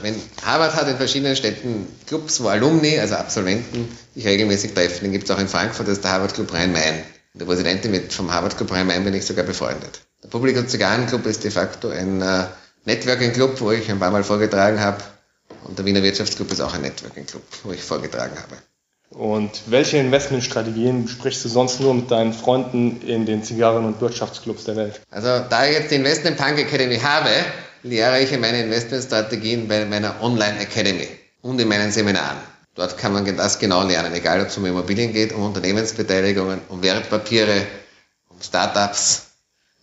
wenn 0.00 0.14
Harvard 0.44 0.76
hat 0.76 0.86
in 0.86 0.96
verschiedenen 0.96 1.34
Städten 1.34 1.88
Clubs, 2.06 2.40
wo 2.40 2.46
Alumni, 2.46 3.00
also 3.00 3.16
Absolventen, 3.16 3.88
sich 4.14 4.24
regelmäßig 4.24 4.74
treffen. 4.74 5.02
Den 5.02 5.12
gibt 5.12 5.28
es 5.28 5.34
auch 5.34 5.40
in 5.40 5.48
Frankfurt, 5.48 5.88
das 5.88 5.94
ist 5.94 6.04
der 6.04 6.12
Harvard 6.12 6.34
Club 6.34 6.52
Rhein-Main. 6.52 7.02
Der 7.34 7.44
Präsidentin 7.44 7.90
mit 7.90 8.12
vom 8.12 8.32
Harvard 8.32 8.56
Club 8.56 8.70
Rhein-Main 8.70 9.02
bin 9.02 9.12
ich 9.12 9.26
sogar 9.26 9.44
befreundet. 9.44 10.02
Der 10.22 10.28
Publikum 10.28 10.68
Zigarrenclub 10.68 11.26
ist 11.26 11.42
de 11.42 11.50
facto 11.50 11.88
ein 11.88 12.22
äh, 12.22 12.44
Networking-Club, 12.84 13.60
wo 13.60 13.72
ich 13.72 13.90
ein 13.90 13.98
paar 13.98 14.12
Mal 14.12 14.22
vorgetragen 14.22 14.78
habe. 14.78 15.02
Und 15.64 15.76
der 15.76 15.84
Wiener 15.84 16.04
Wirtschaftsclub 16.04 16.52
ist 16.52 16.60
auch 16.60 16.74
ein 16.74 16.82
Networking-Club, 16.82 17.42
wo 17.64 17.72
ich 17.72 17.82
vorgetragen 17.82 18.36
habe. 18.36 18.56
Und 19.10 19.62
welche 19.66 19.98
Investmentstrategien 19.98 21.04
besprichst 21.04 21.44
du 21.44 21.48
sonst 21.48 21.80
nur 21.80 21.94
mit 21.94 22.10
deinen 22.10 22.32
Freunden 22.32 23.00
in 23.02 23.24
den 23.24 23.42
Zigarren- 23.42 23.84
und 23.84 24.00
Wirtschaftsclubs 24.00 24.64
der 24.64 24.76
Welt? 24.76 25.00
Also 25.10 25.28
da 25.48 25.66
ich 25.66 25.72
jetzt 25.74 25.90
die 25.90 25.96
Investment 25.96 26.36
Punk 26.36 26.58
Academy 26.58 26.98
habe, 26.98 27.30
lehre 27.82 28.20
ich 28.20 28.36
meine 28.38 28.62
Investmentstrategien 28.62 29.68
bei 29.68 29.84
meiner 29.84 30.20
Online 30.22 30.58
Academy 30.58 31.08
und 31.42 31.60
in 31.60 31.68
meinen 31.68 31.92
Seminaren. 31.92 32.38
Dort 32.74 32.98
kann 32.98 33.12
man 33.12 33.36
das 33.36 33.58
genau 33.58 33.84
lernen, 33.84 34.12
egal 34.12 34.40
ob 34.42 34.48
es 34.48 34.58
um 34.58 34.66
Immobilien 34.66 35.12
geht, 35.12 35.32
um 35.32 35.44
Unternehmensbeteiligungen, 35.44 36.60
um 36.68 36.82
Wertpapiere, 36.82 37.62
um 38.28 38.42
Startups, 38.42 39.28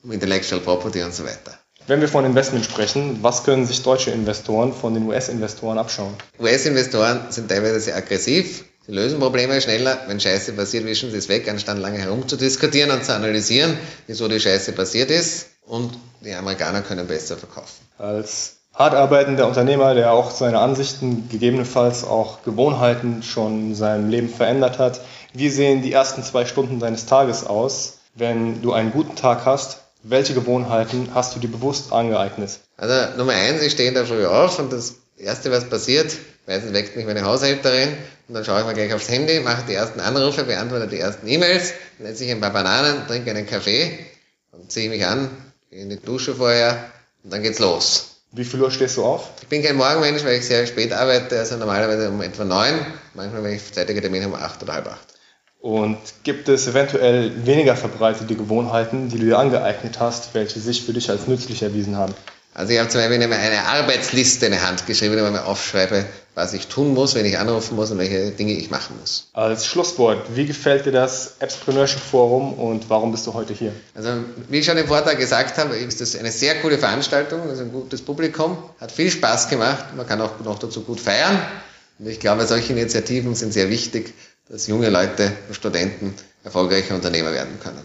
um 0.04 0.12
Intellectual 0.12 0.62
Property 0.62 1.02
und 1.02 1.14
so 1.14 1.24
weiter. 1.24 1.58
Wenn 1.88 2.02
wir 2.02 2.08
von 2.08 2.24
Investment 2.24 2.64
sprechen, 2.64 3.20
was 3.24 3.44
können 3.44 3.66
sich 3.66 3.82
deutsche 3.82 4.12
Investoren 4.12 4.74
von 4.74 4.94
den 4.94 5.08
US-Investoren 5.08 5.78
abschauen? 5.78 6.14
US-Investoren 6.40 7.32
sind 7.32 7.50
teilweise 7.50 7.80
sehr 7.80 7.96
aggressiv, 7.96 8.64
Sie 8.86 8.92
lösen 8.92 9.20
Probleme 9.20 9.62
schneller. 9.62 9.98
Wenn 10.08 10.20
Scheiße 10.20 10.54
passiert, 10.54 10.86
wischen 10.86 11.10
sie 11.10 11.18
es 11.18 11.30
weg, 11.30 11.48
anstatt 11.50 11.78
lange 11.78 12.00
herumzudiskutieren 12.00 12.92
und 12.92 13.06
zu 13.06 13.16
analysieren, 13.16 13.78
wieso 14.08 14.28
die 14.28 14.42
Scheiße 14.42 14.74
passiert 14.74 15.10
ist. 15.10 15.48
Und 15.66 15.98
die 16.20 16.34
Amerikaner 16.34 16.82
können 16.82 17.08
besser 17.08 17.38
verkaufen. 17.38 17.88
Als 17.98 18.58
hart 18.74 18.94
arbeitender 18.94 19.48
Unternehmer, 19.48 19.94
der 19.96 20.12
auch 20.12 20.32
seine 20.32 20.60
Ansichten, 20.60 21.30
gegebenenfalls 21.30 22.04
auch 22.04 22.44
Gewohnheiten 22.44 23.24
schon 23.24 23.68
in 23.68 23.76
seinem 23.76 24.10
Leben 24.10 24.28
verändert 24.28 24.80
hat, 24.80 25.00
wie 25.34 25.50
sehen 25.50 25.82
die 25.82 25.94
ersten 25.94 26.22
zwei 26.22 26.46
Stunden 26.46 26.80
deines 26.80 27.06
Tages 27.06 27.46
aus, 27.46 28.00
wenn 28.16 28.62
du 28.62 28.74
einen 28.74 28.92
guten 28.92 29.16
Tag 29.16 29.46
hast? 29.46 29.78
Welche 30.04 30.34
Gewohnheiten 30.34 31.10
hast 31.14 31.34
du 31.34 31.40
dir 31.40 31.48
bewusst 31.48 31.94
angeeignet? 31.94 32.60
Also 32.76 33.18
Nummer 33.18 33.32
eins, 33.32 33.62
ich 33.62 33.72
stehe 33.72 33.88
in 33.88 33.96
der 33.96 34.06
Früh 34.06 34.26
auf 34.26 34.60
und 34.60 34.74
das 34.74 34.96
Erste, 35.18 35.52
was 35.52 35.70
passiert, 35.70 36.18
meistens 36.46 36.74
weckt 36.74 36.98
mich 36.98 37.06
meine 37.06 37.24
Haushälterin 37.24 37.96
und 38.28 38.36
dann 38.36 38.46
schaue 38.46 38.60
ich 38.60 38.66
mal 38.66 38.74
gleich 38.74 38.94
aufs 38.94 39.10
Handy, 39.10 39.40
mache 39.40 39.64
die 39.68 39.74
ersten 39.74 40.00
Anrufe, 40.00 40.44
beantworte 40.44 40.88
die 40.88 41.00
ersten 41.00 41.28
E-Mails, 41.28 41.74
dann 41.98 42.08
esse 42.08 42.26
ich 42.26 42.32
ein 42.32 42.42
paar 42.42 42.54
Bananen, 42.54 43.08
trinke 43.08 43.32
einen 43.32 43.46
Kaffee, 43.46 44.00
dann 44.52 44.70
ziehe 44.70 44.86
ich 44.86 44.92
mich 44.92 45.06
an, 45.06 45.30
gehe 45.70 45.82
in 45.82 45.90
die 45.90 46.00
Dusche 46.00 46.36
vorher 46.36 46.92
und 47.24 47.34
dann 47.34 47.44
geht's 47.44 47.60
los. 47.60 48.10
Wie 48.32 48.46
viel 48.46 48.62
Uhr 48.62 48.72
stehst 48.72 48.98
du 48.98 49.04
auf? 49.04 49.30
Ich 49.42 49.48
bin 49.48 49.62
kein 49.62 49.76
Morgenmensch, 49.76 50.24
weil 50.24 50.40
ich 50.40 50.46
sehr 50.46 50.66
spät 50.66 50.92
arbeite, 50.92 51.38
also 51.38 51.58
normalerweise 51.58 52.10
um 52.10 52.22
etwa 52.22 52.46
neun, 52.46 52.74
manchmal 53.14 53.44
wenn 53.44 53.54
ich 53.54 53.72
zeitige 53.72 54.02
Termine 54.02 54.28
um 54.28 54.34
acht 54.34 54.64
oder 54.64 54.74
halb 54.74 54.88
acht. 54.88 55.14
Und 55.60 55.98
gibt 56.24 56.50
es 56.50 56.68
eventuell 56.68 57.46
weniger 57.46 57.78
verbreitete 57.78 58.36
Gewohnheiten, 58.36 59.10
die 59.10 59.20
du 59.20 59.26
dir 59.26 59.38
angeeignet 59.38 60.00
hast, 60.00 60.34
welche 60.34 60.60
sich 60.60 60.84
für 60.84 60.94
dich 60.94 61.10
als 61.10 61.28
nützlich 61.28 61.62
erwiesen 61.62 61.96
haben? 61.96 62.14
Also 62.54 62.74
ich 62.74 62.80
habe 62.80 62.90
zum 62.90 63.02
Beispiel 63.02 63.22
eine 63.22 63.64
Arbeitsliste 63.66 64.48
in 64.48 64.52
die 64.52 64.60
Hand 64.60 64.86
geschrieben, 64.86 65.22
wo 65.22 65.26
ich 65.26 65.32
mir 65.32 65.46
aufschreibe, 65.46 66.06
was 66.36 66.54
ich 66.54 66.68
tun 66.68 66.94
muss, 66.94 67.16
wenn 67.16 67.26
ich 67.26 67.38
anrufen 67.38 67.76
muss 67.76 67.92
und 67.92 68.00
welche 68.00 68.32
Dinge 68.32 68.54
ich 68.54 68.72
machen 68.72 68.98
muss. 69.00 69.28
Als 69.34 69.68
Schlusswort, 69.68 70.36
wie 70.36 70.46
gefällt 70.46 70.86
dir 70.86 70.92
das 70.92 71.36
Entrepreneurship 71.40 72.00
Forum 72.00 72.54
und 72.54 72.90
warum 72.90 73.12
bist 73.12 73.28
du 73.28 73.34
heute 73.34 73.54
hier? 73.54 73.72
Also 73.94 74.10
wie 74.50 74.60
ich 74.60 74.66
schon 74.66 74.78
im 74.78 74.88
Vortrag 74.88 75.18
gesagt 75.18 75.58
habe, 75.58 75.76
ist 75.76 76.02
das 76.02 76.16
eine 76.16 76.32
sehr 76.32 76.60
coole 76.62 76.78
Veranstaltung, 76.78 77.42
also 77.50 77.62
ein 77.62 77.72
gutes 77.72 78.02
Publikum, 78.02 78.58
hat 78.80 78.92
viel 78.92 79.12
Spaß 79.12 79.50
gemacht, 79.50 79.96
man 79.96 80.08
kann 80.08 80.22
auch 80.22 80.40
noch 80.44 80.60
dazu 80.60 80.82
gut 80.82 81.00
feiern. 81.00 81.40
Und 82.00 82.08
ich 82.08 82.20
glaube, 82.20 82.46
solche 82.48 82.74
Initiativen 82.74 83.36
sind 83.36 83.54
sehr 83.54 83.70
wichtig, 83.70 84.14
dass 84.50 84.68
junge 84.68 84.90
Leute, 84.90 85.32
Studenten 85.52 86.16
erfolgreiche 86.44 86.94
Unternehmer 86.94 87.32
werden 87.32 87.60
können. 87.62 87.82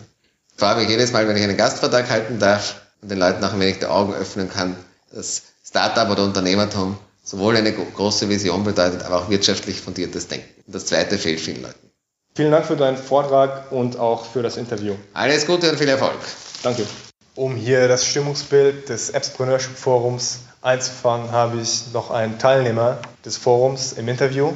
Ich 0.52 0.58
freue 0.58 0.76
mich 0.76 0.88
jedes 0.88 1.12
Mal, 1.12 1.28
wenn 1.28 1.36
ich 1.36 1.42
einen 1.42 1.56
Gastvortrag 1.56 2.08
halten 2.10 2.38
darf 2.38 2.80
und 3.02 3.10
den 3.10 3.18
Leuten 3.18 3.44
auch 3.44 3.52
ein 3.52 3.60
wenig 3.60 3.78
die 3.78 3.86
Augen 3.86 4.14
öffnen 4.14 4.50
kann, 4.50 4.76
dass 5.12 5.42
Startup 5.64 6.10
oder 6.10 6.24
Unternehmertum 6.24 6.96
sowohl 7.28 7.58
eine 7.58 7.72
große 7.72 8.28
Vision 8.30 8.64
bedeutet, 8.64 9.02
aber 9.02 9.18
auch 9.18 9.28
wirtschaftlich 9.28 9.80
fundiertes 9.82 10.28
Denken. 10.28 10.48
Und 10.66 10.74
das 10.74 10.86
zweite 10.86 11.18
fehlt 11.18 11.40
vielen 11.40 11.60
Leuten. 11.60 11.90
Vielen 12.34 12.50
Dank 12.50 12.64
für 12.64 12.76
deinen 12.76 12.96
Vortrag 12.96 13.70
und 13.70 13.98
auch 13.98 14.24
für 14.24 14.42
das 14.42 14.56
Interview. 14.56 14.94
Alles 15.12 15.46
Gute 15.46 15.70
und 15.70 15.76
viel 15.76 15.88
Erfolg. 15.88 16.16
Danke. 16.62 16.86
Um 17.34 17.54
hier 17.54 17.86
das 17.86 18.06
Stimmungsbild 18.06 18.88
des 18.88 19.10
Entrepreneurship 19.10 19.76
Forums 19.76 20.38
einzufangen, 20.62 21.30
habe 21.30 21.60
ich 21.60 21.92
noch 21.92 22.10
einen 22.10 22.38
Teilnehmer 22.38 22.98
des 23.24 23.36
Forums 23.36 23.92
im 23.92 24.08
Interview. 24.08 24.52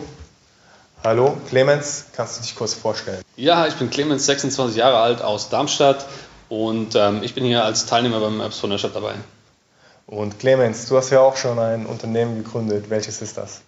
Hallo, 1.04 1.36
Clemens, 1.48 2.06
kannst 2.16 2.38
du 2.38 2.42
dich 2.42 2.54
kurz 2.54 2.72
vorstellen? 2.72 3.20
Ja, 3.36 3.66
ich 3.66 3.74
bin 3.74 3.90
Clemens, 3.90 4.24
26 4.24 4.78
Jahre 4.78 4.98
alt 4.98 5.20
aus 5.20 5.50
Darmstadt 5.50 6.06
und 6.48 6.94
ähm, 6.94 7.22
ich 7.22 7.34
bin 7.34 7.44
hier 7.44 7.64
als 7.64 7.84
Teilnehmer 7.84 8.20
beim 8.20 8.40
Apps 8.40 8.58
von 8.58 8.70
der 8.70 8.78
Stadt 8.78 8.94
dabei. 8.94 9.14
Und 10.06 10.38
Clemens, 10.38 10.88
du 10.88 10.96
hast 10.96 11.10
ja 11.10 11.20
auch 11.20 11.36
schon 11.36 11.58
ein 11.58 11.86
Unternehmen 11.86 12.42
gegründet. 12.42 12.90
Welches 12.90 13.22
ist 13.22 13.36
das? 13.36 13.62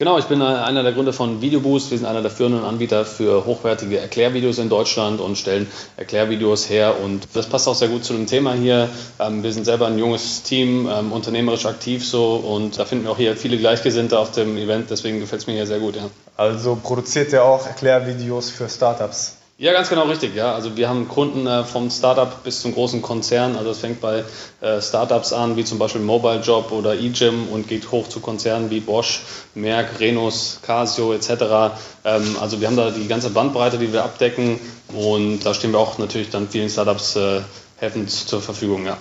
Genau, 0.00 0.16
ich 0.16 0.26
bin 0.26 0.40
einer 0.40 0.84
der 0.84 0.92
Gründer 0.92 1.12
von 1.12 1.40
Videoboost. 1.40 1.90
Wir 1.90 1.98
sind 1.98 2.06
einer 2.06 2.22
der 2.22 2.30
führenden 2.30 2.62
Anbieter 2.62 3.04
für 3.04 3.44
hochwertige 3.46 3.98
Erklärvideos 3.98 4.58
in 4.58 4.68
Deutschland 4.68 5.20
und 5.20 5.36
stellen 5.36 5.66
Erklärvideos 5.96 6.70
her. 6.70 7.00
Und 7.02 7.26
das 7.34 7.48
passt 7.48 7.66
auch 7.66 7.74
sehr 7.74 7.88
gut 7.88 8.04
zu 8.04 8.12
dem 8.12 8.28
Thema 8.28 8.52
hier. 8.52 8.88
Ähm, 9.18 9.42
wir 9.42 9.52
sind 9.52 9.64
selber 9.64 9.88
ein 9.88 9.98
junges 9.98 10.44
Team, 10.44 10.88
ähm, 10.88 11.10
unternehmerisch 11.10 11.66
aktiv 11.66 12.06
so 12.06 12.36
und 12.36 12.78
da 12.78 12.84
finden 12.84 13.06
wir 13.06 13.10
auch 13.10 13.16
hier 13.16 13.36
viele 13.36 13.58
Gleichgesinnte 13.58 14.20
auf 14.20 14.30
dem 14.30 14.56
Event. 14.56 14.88
Deswegen 14.88 15.18
gefällt 15.18 15.40
es 15.40 15.46
mir 15.48 15.54
hier 15.54 15.66
sehr 15.66 15.80
gut. 15.80 15.96
Ja. 15.96 16.08
Also 16.36 16.78
produziert 16.80 17.32
ihr 17.32 17.42
auch 17.42 17.66
Erklärvideos 17.66 18.50
für 18.50 18.68
Startups? 18.68 19.37
Ja, 19.60 19.72
ganz 19.72 19.88
genau 19.88 20.04
richtig. 20.04 20.36
Ja, 20.36 20.54
also 20.54 20.76
wir 20.76 20.88
haben 20.88 21.08
Kunden 21.08 21.44
äh, 21.48 21.64
vom 21.64 21.90
Startup 21.90 22.44
bis 22.44 22.60
zum 22.62 22.74
großen 22.74 23.02
Konzern. 23.02 23.56
Also 23.56 23.70
es 23.70 23.78
fängt 23.78 24.00
bei 24.00 24.22
äh, 24.60 24.80
Startups 24.80 25.32
an, 25.32 25.56
wie 25.56 25.64
zum 25.64 25.80
Beispiel 25.80 26.00
Mobile 26.00 26.38
Job 26.42 26.70
oder 26.70 26.94
eGym 26.94 27.48
und 27.48 27.66
geht 27.66 27.90
hoch 27.90 28.08
zu 28.08 28.20
Konzernen 28.20 28.70
wie 28.70 28.78
Bosch, 28.78 29.22
Merck, 29.56 29.98
Renus, 29.98 30.60
Casio 30.62 31.12
etc. 31.12 31.74
Ähm, 32.04 32.36
also 32.40 32.60
wir 32.60 32.68
haben 32.68 32.76
da 32.76 32.92
die 32.92 33.08
ganze 33.08 33.30
Bandbreite, 33.30 33.78
die 33.78 33.92
wir 33.92 34.04
abdecken 34.04 34.60
und 34.94 35.40
da 35.40 35.52
stehen 35.54 35.72
wir 35.72 35.80
auch 35.80 35.98
natürlich 35.98 36.30
dann 36.30 36.48
vielen 36.48 36.70
Startups 36.70 37.16
äh, 37.16 37.40
helfend 37.78 38.12
zur 38.12 38.40
Verfügung. 38.40 38.86
Ja. 38.86 38.96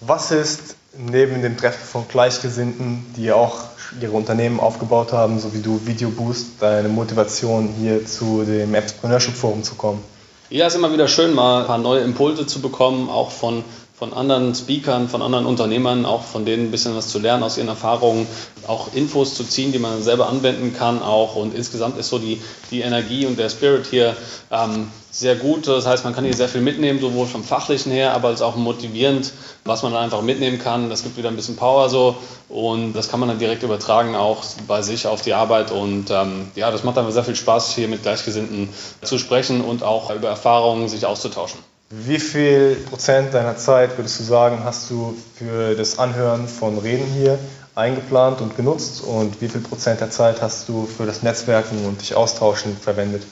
Was 0.00 0.32
ist 0.32 0.74
neben 0.98 1.42
dem 1.42 1.56
Treffen 1.56 1.86
von 1.86 2.08
Gleichgesinnten, 2.08 3.14
die 3.16 3.30
auch 3.30 3.69
ihre 4.00 4.12
Unternehmen 4.12 4.60
aufgebaut 4.60 5.12
haben, 5.12 5.38
so 5.38 5.54
wie 5.54 5.60
du 5.60 5.80
Video 5.84 6.10
Boost, 6.10 6.60
deine 6.60 6.88
Motivation 6.88 7.68
hier 7.78 8.04
zu 8.06 8.44
dem 8.44 8.74
Entrepreneurship 8.74 9.34
Forum 9.34 9.62
zu 9.62 9.74
kommen? 9.74 10.02
Ja, 10.50 10.66
es 10.66 10.74
ist 10.74 10.78
immer 10.78 10.92
wieder 10.92 11.06
schön, 11.06 11.32
mal 11.32 11.60
ein 11.60 11.66
paar 11.66 11.78
neue 11.78 12.00
Impulse 12.00 12.46
zu 12.46 12.60
bekommen, 12.60 13.08
auch 13.08 13.30
von, 13.30 13.64
von 14.00 14.14
anderen 14.14 14.54
Speakern, 14.54 15.10
von 15.10 15.20
anderen 15.20 15.44
Unternehmern, 15.44 16.06
auch 16.06 16.22
von 16.24 16.46
denen 16.46 16.68
ein 16.68 16.70
bisschen 16.70 16.96
was 16.96 17.08
zu 17.08 17.18
lernen 17.18 17.42
aus 17.42 17.58
ihren 17.58 17.68
Erfahrungen, 17.68 18.26
auch 18.66 18.94
Infos 18.94 19.34
zu 19.34 19.44
ziehen, 19.44 19.72
die 19.72 19.78
man 19.78 20.02
selber 20.02 20.30
anwenden 20.30 20.74
kann 20.74 21.02
auch. 21.02 21.36
Und 21.36 21.54
insgesamt 21.54 21.98
ist 21.98 22.08
so 22.08 22.18
die, 22.18 22.40
die 22.70 22.80
Energie 22.80 23.26
und 23.26 23.38
der 23.38 23.50
Spirit 23.50 23.84
hier 23.84 24.16
ähm, 24.50 24.90
sehr 25.10 25.36
gut. 25.36 25.68
Das 25.68 25.86
heißt, 25.86 26.04
man 26.04 26.14
kann 26.14 26.24
hier 26.24 26.32
sehr 26.32 26.48
viel 26.48 26.62
mitnehmen, 26.62 26.98
sowohl 26.98 27.26
vom 27.26 27.44
Fachlichen 27.44 27.92
her, 27.92 28.14
aber 28.14 28.28
als 28.28 28.40
auch 28.40 28.56
motivierend, 28.56 29.34
was 29.66 29.82
man 29.82 29.92
dann 29.92 30.04
einfach 30.04 30.22
mitnehmen 30.22 30.58
kann. 30.58 30.88
Das 30.88 31.02
gibt 31.02 31.18
wieder 31.18 31.28
ein 31.28 31.36
bisschen 31.36 31.56
Power 31.56 31.90
so 31.90 32.16
und 32.48 32.94
das 32.94 33.10
kann 33.10 33.20
man 33.20 33.28
dann 33.28 33.38
direkt 33.38 33.62
übertragen, 33.62 34.16
auch 34.16 34.42
bei 34.66 34.80
sich 34.80 35.08
auf 35.08 35.20
die 35.20 35.34
Arbeit. 35.34 35.72
Und 35.72 36.10
ähm, 36.10 36.50
ja, 36.54 36.70
das 36.70 36.84
macht 36.84 36.96
einfach 36.96 37.12
sehr 37.12 37.24
viel 37.24 37.36
Spaß, 37.36 37.74
hier 37.74 37.88
mit 37.88 38.00
Gleichgesinnten 38.00 38.70
zu 39.02 39.18
sprechen 39.18 39.60
und 39.60 39.82
auch 39.82 40.10
über 40.10 40.30
Erfahrungen 40.30 40.88
sich 40.88 41.04
auszutauschen. 41.04 41.60
Wie 41.92 42.20
viel 42.20 42.76
Prozent 42.88 43.34
deiner 43.34 43.56
Zeit, 43.56 43.98
würdest 43.98 44.20
du 44.20 44.22
sagen, 44.22 44.60
hast 44.62 44.88
du 44.90 45.16
für 45.34 45.74
das 45.74 45.98
Anhören 45.98 46.46
von 46.46 46.78
Reden 46.78 47.04
hier 47.04 47.36
eingeplant 47.74 48.40
und 48.40 48.56
genutzt 48.56 49.02
und 49.02 49.40
wie 49.40 49.48
viel 49.48 49.60
Prozent 49.60 50.00
der 50.00 50.10
Zeit 50.10 50.40
hast 50.40 50.68
du 50.68 50.86
für 50.86 51.04
das 51.04 51.24
Netzwerken 51.24 51.84
und 51.84 52.00
dich 52.00 52.14
austauschen 52.14 52.76
verwendet? 52.76 53.24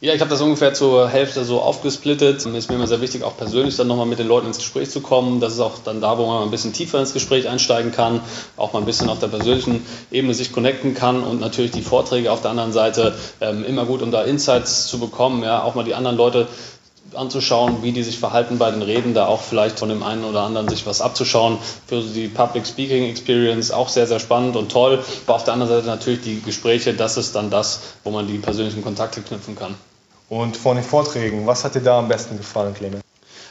Ja, 0.00 0.12
ich 0.12 0.20
habe 0.20 0.30
das 0.30 0.42
ungefähr 0.42 0.74
zur 0.74 1.08
Hälfte 1.08 1.44
so 1.44 1.60
aufgesplittet. 1.60 2.44
Mir 2.44 2.58
ist 2.58 2.68
mir 2.68 2.76
immer 2.76 2.86
sehr 2.86 3.00
wichtig, 3.00 3.24
auch 3.24 3.36
persönlich 3.36 3.74
dann 3.76 3.86
nochmal 3.86 4.06
mit 4.06 4.18
den 4.18 4.28
Leuten 4.28 4.46
ins 4.46 4.58
Gespräch 4.58 4.90
zu 4.90 5.00
kommen. 5.00 5.40
Das 5.40 5.54
ist 5.54 5.60
auch 5.60 5.78
dann 5.82 6.00
da, 6.00 6.18
wo 6.18 6.26
man 6.26 6.42
ein 6.42 6.50
bisschen 6.50 6.72
tiefer 6.72 7.00
ins 7.00 7.14
Gespräch 7.14 7.48
einsteigen 7.48 7.90
kann, 7.90 8.20
auch 8.56 8.74
mal 8.74 8.80
ein 8.80 8.84
bisschen 8.84 9.08
auf 9.08 9.18
der 9.18 9.28
persönlichen 9.28 9.84
Ebene 10.12 10.34
sich 10.34 10.52
connecten 10.52 10.94
kann 10.94 11.24
und 11.24 11.40
natürlich 11.40 11.70
die 11.70 11.80
Vorträge 11.82 12.30
auf 12.30 12.42
der 12.42 12.50
anderen 12.50 12.72
Seite 12.72 13.16
ähm, 13.40 13.64
immer 13.64 13.86
gut, 13.86 14.02
um 14.02 14.10
da 14.10 14.22
Insights 14.22 14.86
zu 14.88 14.98
bekommen, 15.00 15.42
ja, 15.42 15.62
auch 15.62 15.74
mal 15.74 15.84
die 15.84 15.94
anderen 15.94 16.18
Leute 16.18 16.48
anzuschauen, 17.16 17.82
wie 17.82 17.92
die 17.92 18.02
sich 18.02 18.18
verhalten 18.18 18.58
bei 18.58 18.70
den 18.70 18.82
Reden, 18.82 19.14
da 19.14 19.26
auch 19.26 19.40
vielleicht 19.40 19.78
von 19.78 19.88
dem 19.88 20.02
einen 20.02 20.24
oder 20.24 20.42
anderen 20.42 20.68
sich 20.68 20.86
was 20.86 21.00
abzuschauen. 21.00 21.58
Für 21.86 22.02
die 22.02 22.28
Public 22.28 22.66
Speaking 22.66 23.04
Experience 23.04 23.70
auch 23.70 23.88
sehr, 23.88 24.06
sehr 24.06 24.20
spannend 24.20 24.56
und 24.56 24.72
toll. 24.72 25.02
Aber 25.26 25.36
auf 25.36 25.44
der 25.44 25.54
anderen 25.54 25.72
Seite 25.72 25.86
natürlich 25.86 26.22
die 26.22 26.42
Gespräche, 26.42 26.94
das 26.94 27.16
ist 27.16 27.34
dann 27.34 27.50
das, 27.50 27.80
wo 28.02 28.10
man 28.10 28.26
die 28.26 28.38
persönlichen 28.38 28.82
Kontakte 28.82 29.20
knüpfen 29.20 29.56
kann. 29.56 29.74
Und 30.28 30.56
von 30.56 30.76
den 30.76 30.84
Vorträgen, 30.84 31.46
was 31.46 31.64
hat 31.64 31.74
dir 31.74 31.82
da 31.82 31.98
am 31.98 32.08
besten 32.08 32.36
gefallen, 32.36 32.74
Clemens? 32.74 33.03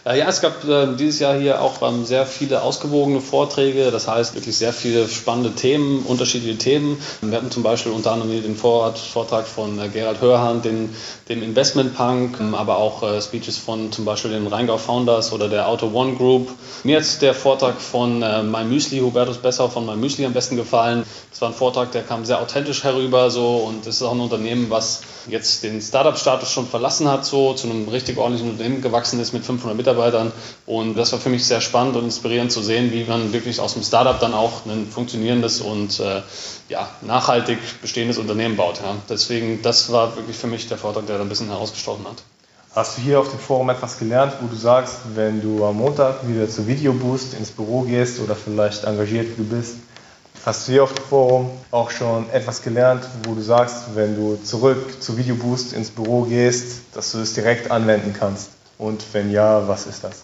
Äh, 0.05 0.19
ja, 0.19 0.27
es 0.27 0.41
gab 0.41 0.67
äh, 0.67 0.95
dieses 0.97 1.19
Jahr 1.19 1.35
hier 1.35 1.61
auch 1.61 1.81
ähm, 1.81 2.03
sehr 2.03 2.25
viele 2.25 2.61
ausgewogene 2.61 3.21
Vorträge, 3.21 3.89
das 3.89 4.07
heißt 4.07 4.35
wirklich 4.35 4.57
sehr 4.57 4.73
viele 4.73 5.07
spannende 5.07 5.51
Themen, 5.53 6.03
unterschiedliche 6.05 6.57
Themen. 6.57 6.97
Wir 7.21 7.37
hatten 7.37 7.51
zum 7.51 7.63
Beispiel 7.63 7.93
unter 7.93 8.11
anderem 8.11 8.41
den 8.41 8.57
Vortrag 8.57 9.47
von 9.47 9.79
äh, 9.79 9.87
Gerald 9.87 10.19
Hörhand, 10.19 10.65
den, 10.65 10.93
dem 11.29 11.41
Investment 11.41 11.95
Punk, 11.95 12.37
ähm, 12.41 12.53
aber 12.53 12.77
auch 12.77 13.21
Speeches 13.21 13.57
von 13.57 13.91
zum 13.93 14.03
Beispiel 14.03 14.31
den 14.31 14.47
Rheingau 14.47 14.77
Founders 14.77 15.31
oder 15.31 15.47
der 15.47 15.69
Auto 15.69 15.89
One 15.93 16.15
Group. 16.15 16.49
Mir 16.83 16.97
hat 16.97 17.21
der 17.21 17.33
Vortrag 17.33 17.79
von 17.79 18.19
My 18.19 18.63
Müsli, 18.63 18.99
Hubertus 18.99 19.37
Besser 19.37 19.69
von 19.69 19.85
My 19.85 19.95
Müsli 19.95 20.25
am 20.25 20.33
besten 20.33 20.55
gefallen. 20.55 21.03
Das 21.31 21.41
war 21.41 21.49
ein 21.49 21.53
Vortrag, 21.53 21.91
der 21.91 22.03
kam 22.03 22.25
sehr 22.25 22.41
authentisch 22.41 22.83
herüber 22.83 23.31
so 23.31 23.55
und 23.57 23.87
es 23.87 23.95
ist 23.95 24.01
auch 24.03 24.11
ein 24.11 24.19
Unternehmen, 24.19 24.69
was 24.69 25.01
jetzt 25.27 25.63
den 25.63 25.81
Startup-Status 25.81 26.51
schon 26.51 26.67
verlassen 26.67 27.07
hat, 27.07 27.25
so 27.25 27.53
zu 27.53 27.69
einem 27.69 27.87
richtig 27.87 28.17
ordentlichen 28.17 28.51
Unternehmen 28.51 28.81
gewachsen 28.81 29.19
ist 29.19 29.33
mit 29.33 29.45
500 29.45 29.75
Mitarbeitern. 29.77 30.31
Und 30.65 30.95
das 30.95 31.11
war 31.11 31.19
für 31.19 31.29
mich 31.29 31.45
sehr 31.45 31.61
spannend 31.61 31.95
und 31.95 32.05
inspirierend 32.05 32.51
zu 32.51 32.61
sehen, 32.61 32.91
wie 32.91 33.03
man 33.03 33.33
wirklich 33.33 33.59
aus 33.59 33.73
dem 33.73 33.83
Startup 33.83 34.19
dann 34.19 34.33
auch 34.33 34.65
ein 34.65 34.87
funktionierendes 34.87 35.61
und 35.61 35.99
äh, 35.99 36.21
ja, 36.69 36.89
nachhaltig 37.01 37.59
bestehendes 37.81 38.17
Unternehmen 38.17 38.55
baut. 38.55 38.77
Ja. 38.77 38.95
Deswegen, 39.09 39.61
das 39.61 39.91
war 39.91 40.15
wirklich 40.15 40.37
für 40.37 40.47
mich 40.47 40.67
der 40.67 40.77
Vortrag, 40.77 41.07
der 41.07 41.17
da 41.17 41.23
ein 41.23 41.29
bisschen 41.29 41.49
herausgestochen 41.49 42.05
hat. 42.05 42.23
Hast 42.75 42.97
du 42.97 43.01
hier 43.03 43.19
auf 43.19 43.29
dem 43.29 43.37
Forum 43.37 43.69
etwas 43.69 43.99
gelernt, 43.99 44.33
wo 44.41 44.47
du 44.47 44.55
sagst, 44.55 44.97
wenn 45.13 45.41
du 45.41 45.63
am 45.63 45.77
Montag 45.77 46.27
wieder 46.27 46.49
zu 46.49 46.65
Videoboost 46.65 47.35
ins 47.35 47.51
Büro 47.51 47.81
gehst 47.81 48.19
oder 48.19 48.35
vielleicht 48.35 48.85
engagiert 48.85 49.37
du 49.37 49.43
bist, 49.43 49.75
hast 50.45 50.67
du 50.67 50.73
hier 50.73 50.83
auf 50.83 50.93
dem 50.93 51.03
Forum 51.05 51.49
auch 51.71 51.89
schon 51.89 52.29
etwas 52.31 52.61
gelernt, 52.61 53.07
wo 53.23 53.33
du 53.33 53.41
sagst, 53.41 53.95
wenn 53.95 54.15
du 54.15 54.35
zurück 54.43 55.01
zu 55.01 55.17
Videoboost 55.17 55.73
ins 55.73 55.89
Büro 55.89 56.23
gehst, 56.23 56.81
dass 56.93 57.11
du 57.11 57.19
es 57.19 57.33
direkt 57.33 57.71
anwenden 57.71 58.13
kannst? 58.17 58.49
Und 58.77 59.05
wenn 59.13 59.31
ja, 59.31 59.67
was 59.67 59.87
ist 59.87 60.03
das? 60.03 60.23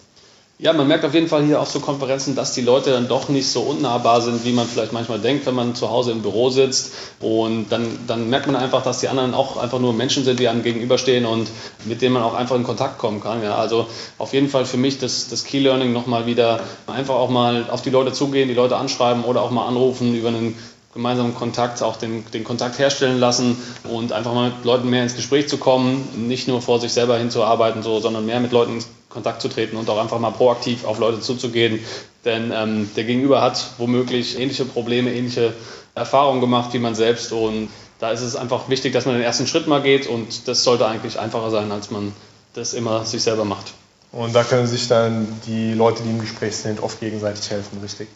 Ja, 0.62 0.74
man 0.74 0.86
merkt 0.86 1.06
auf 1.06 1.14
jeden 1.14 1.28
Fall 1.28 1.42
hier 1.46 1.58
auf 1.58 1.70
so 1.70 1.80
Konferenzen, 1.80 2.34
dass 2.34 2.52
die 2.52 2.60
Leute 2.60 2.90
dann 2.90 3.08
doch 3.08 3.30
nicht 3.30 3.48
so 3.48 3.62
unnahbar 3.62 4.20
sind, 4.20 4.44
wie 4.44 4.52
man 4.52 4.66
vielleicht 4.66 4.92
manchmal 4.92 5.18
denkt, 5.18 5.46
wenn 5.46 5.54
man 5.54 5.74
zu 5.74 5.88
Hause 5.88 6.12
im 6.12 6.20
Büro 6.20 6.50
sitzt. 6.50 6.92
Und 7.18 7.70
dann, 7.70 7.86
dann 8.06 8.28
merkt 8.28 8.46
man 8.46 8.56
einfach, 8.56 8.82
dass 8.82 9.00
die 9.00 9.08
anderen 9.08 9.32
auch 9.32 9.56
einfach 9.56 9.78
nur 9.78 9.94
Menschen 9.94 10.22
sind, 10.22 10.38
die 10.38 10.48
einem 10.48 10.62
gegenüberstehen 10.62 11.24
und 11.24 11.48
mit 11.86 12.02
denen 12.02 12.12
man 12.12 12.22
auch 12.22 12.34
einfach 12.34 12.56
in 12.56 12.64
Kontakt 12.64 12.98
kommen 12.98 13.22
kann. 13.22 13.42
Ja, 13.42 13.54
also 13.54 13.86
auf 14.18 14.34
jeden 14.34 14.50
Fall 14.50 14.66
für 14.66 14.76
mich 14.76 14.98
das, 14.98 15.30
das 15.30 15.44
Key 15.44 15.60
Learning 15.60 15.94
nochmal 15.94 16.26
wieder 16.26 16.60
einfach 16.86 17.14
auch 17.14 17.30
mal 17.30 17.64
auf 17.70 17.80
die 17.80 17.90
Leute 17.90 18.12
zugehen, 18.12 18.48
die 18.48 18.54
Leute 18.54 18.76
anschreiben 18.76 19.24
oder 19.24 19.40
auch 19.40 19.50
mal 19.50 19.66
anrufen 19.66 20.14
über 20.14 20.28
einen 20.28 20.58
gemeinsamen 20.92 21.34
Kontakt, 21.34 21.82
auch 21.82 21.96
den, 21.96 22.26
den 22.34 22.44
Kontakt 22.44 22.78
herstellen 22.78 23.18
lassen 23.18 23.56
und 23.84 24.12
einfach 24.12 24.34
mal 24.34 24.50
mit 24.50 24.64
Leuten 24.66 24.90
mehr 24.90 25.04
ins 25.04 25.16
Gespräch 25.16 25.48
zu 25.48 25.56
kommen, 25.56 26.06
nicht 26.28 26.48
nur 26.48 26.60
vor 26.60 26.80
sich 26.80 26.92
selber 26.92 27.16
hinzuarbeiten, 27.16 27.82
so, 27.82 28.00
sondern 28.00 28.26
mehr 28.26 28.40
mit 28.40 28.52
Leuten 28.52 28.72
in 28.72 28.99
Kontakt 29.10 29.42
zu 29.42 29.48
treten 29.48 29.76
und 29.76 29.90
auch 29.90 29.98
einfach 29.98 30.18
mal 30.18 30.30
proaktiv 30.30 30.84
auf 30.84 30.98
Leute 30.98 31.20
zuzugehen. 31.20 31.80
Denn 32.24 32.52
ähm, 32.54 32.90
der 32.96 33.04
Gegenüber 33.04 33.42
hat 33.42 33.72
womöglich 33.76 34.38
ähnliche 34.38 34.64
Probleme, 34.64 35.12
ähnliche 35.12 35.52
Erfahrungen 35.94 36.40
gemacht 36.40 36.72
wie 36.72 36.78
man 36.78 36.94
selbst 36.94 37.32
und 37.32 37.68
da 37.98 38.10
ist 38.10 38.22
es 38.22 38.34
einfach 38.34 38.68
wichtig, 38.70 38.94
dass 38.94 39.04
man 39.04 39.14
den 39.14 39.22
ersten 39.22 39.46
Schritt 39.46 39.66
mal 39.66 39.82
geht 39.82 40.06
und 40.06 40.48
das 40.48 40.64
sollte 40.64 40.86
eigentlich 40.86 41.18
einfacher 41.18 41.50
sein, 41.50 41.70
als 41.70 41.90
man 41.90 42.12
das 42.54 42.72
immer 42.72 43.04
sich 43.04 43.22
selber 43.22 43.44
macht. 43.44 43.74
Und 44.12 44.34
da 44.34 44.42
können 44.42 44.66
sich 44.66 44.88
dann 44.88 45.40
die 45.46 45.74
Leute, 45.74 46.02
die 46.02 46.10
im 46.10 46.20
Gespräch 46.20 46.56
sind, 46.56 46.82
oft 46.82 46.98
gegenseitig 46.98 47.48
helfen, 47.50 47.78
richtig? 47.80 48.08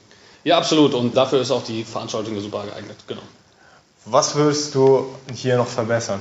Ja, 0.43 0.59
absolut. 0.59 0.95
Und 0.95 1.17
dafür 1.17 1.41
ist 1.41 1.51
auch 1.51 1.65
die 1.65 1.85
Veranstaltung 1.85 2.39
super 2.41 2.65
geeignet. 2.65 2.97
Genau. 3.07 3.23
Was 4.07 4.35
würdest 4.35 4.75
du 4.75 5.07
hier 5.33 5.57
noch 5.57 5.69
verbessern? 5.69 6.21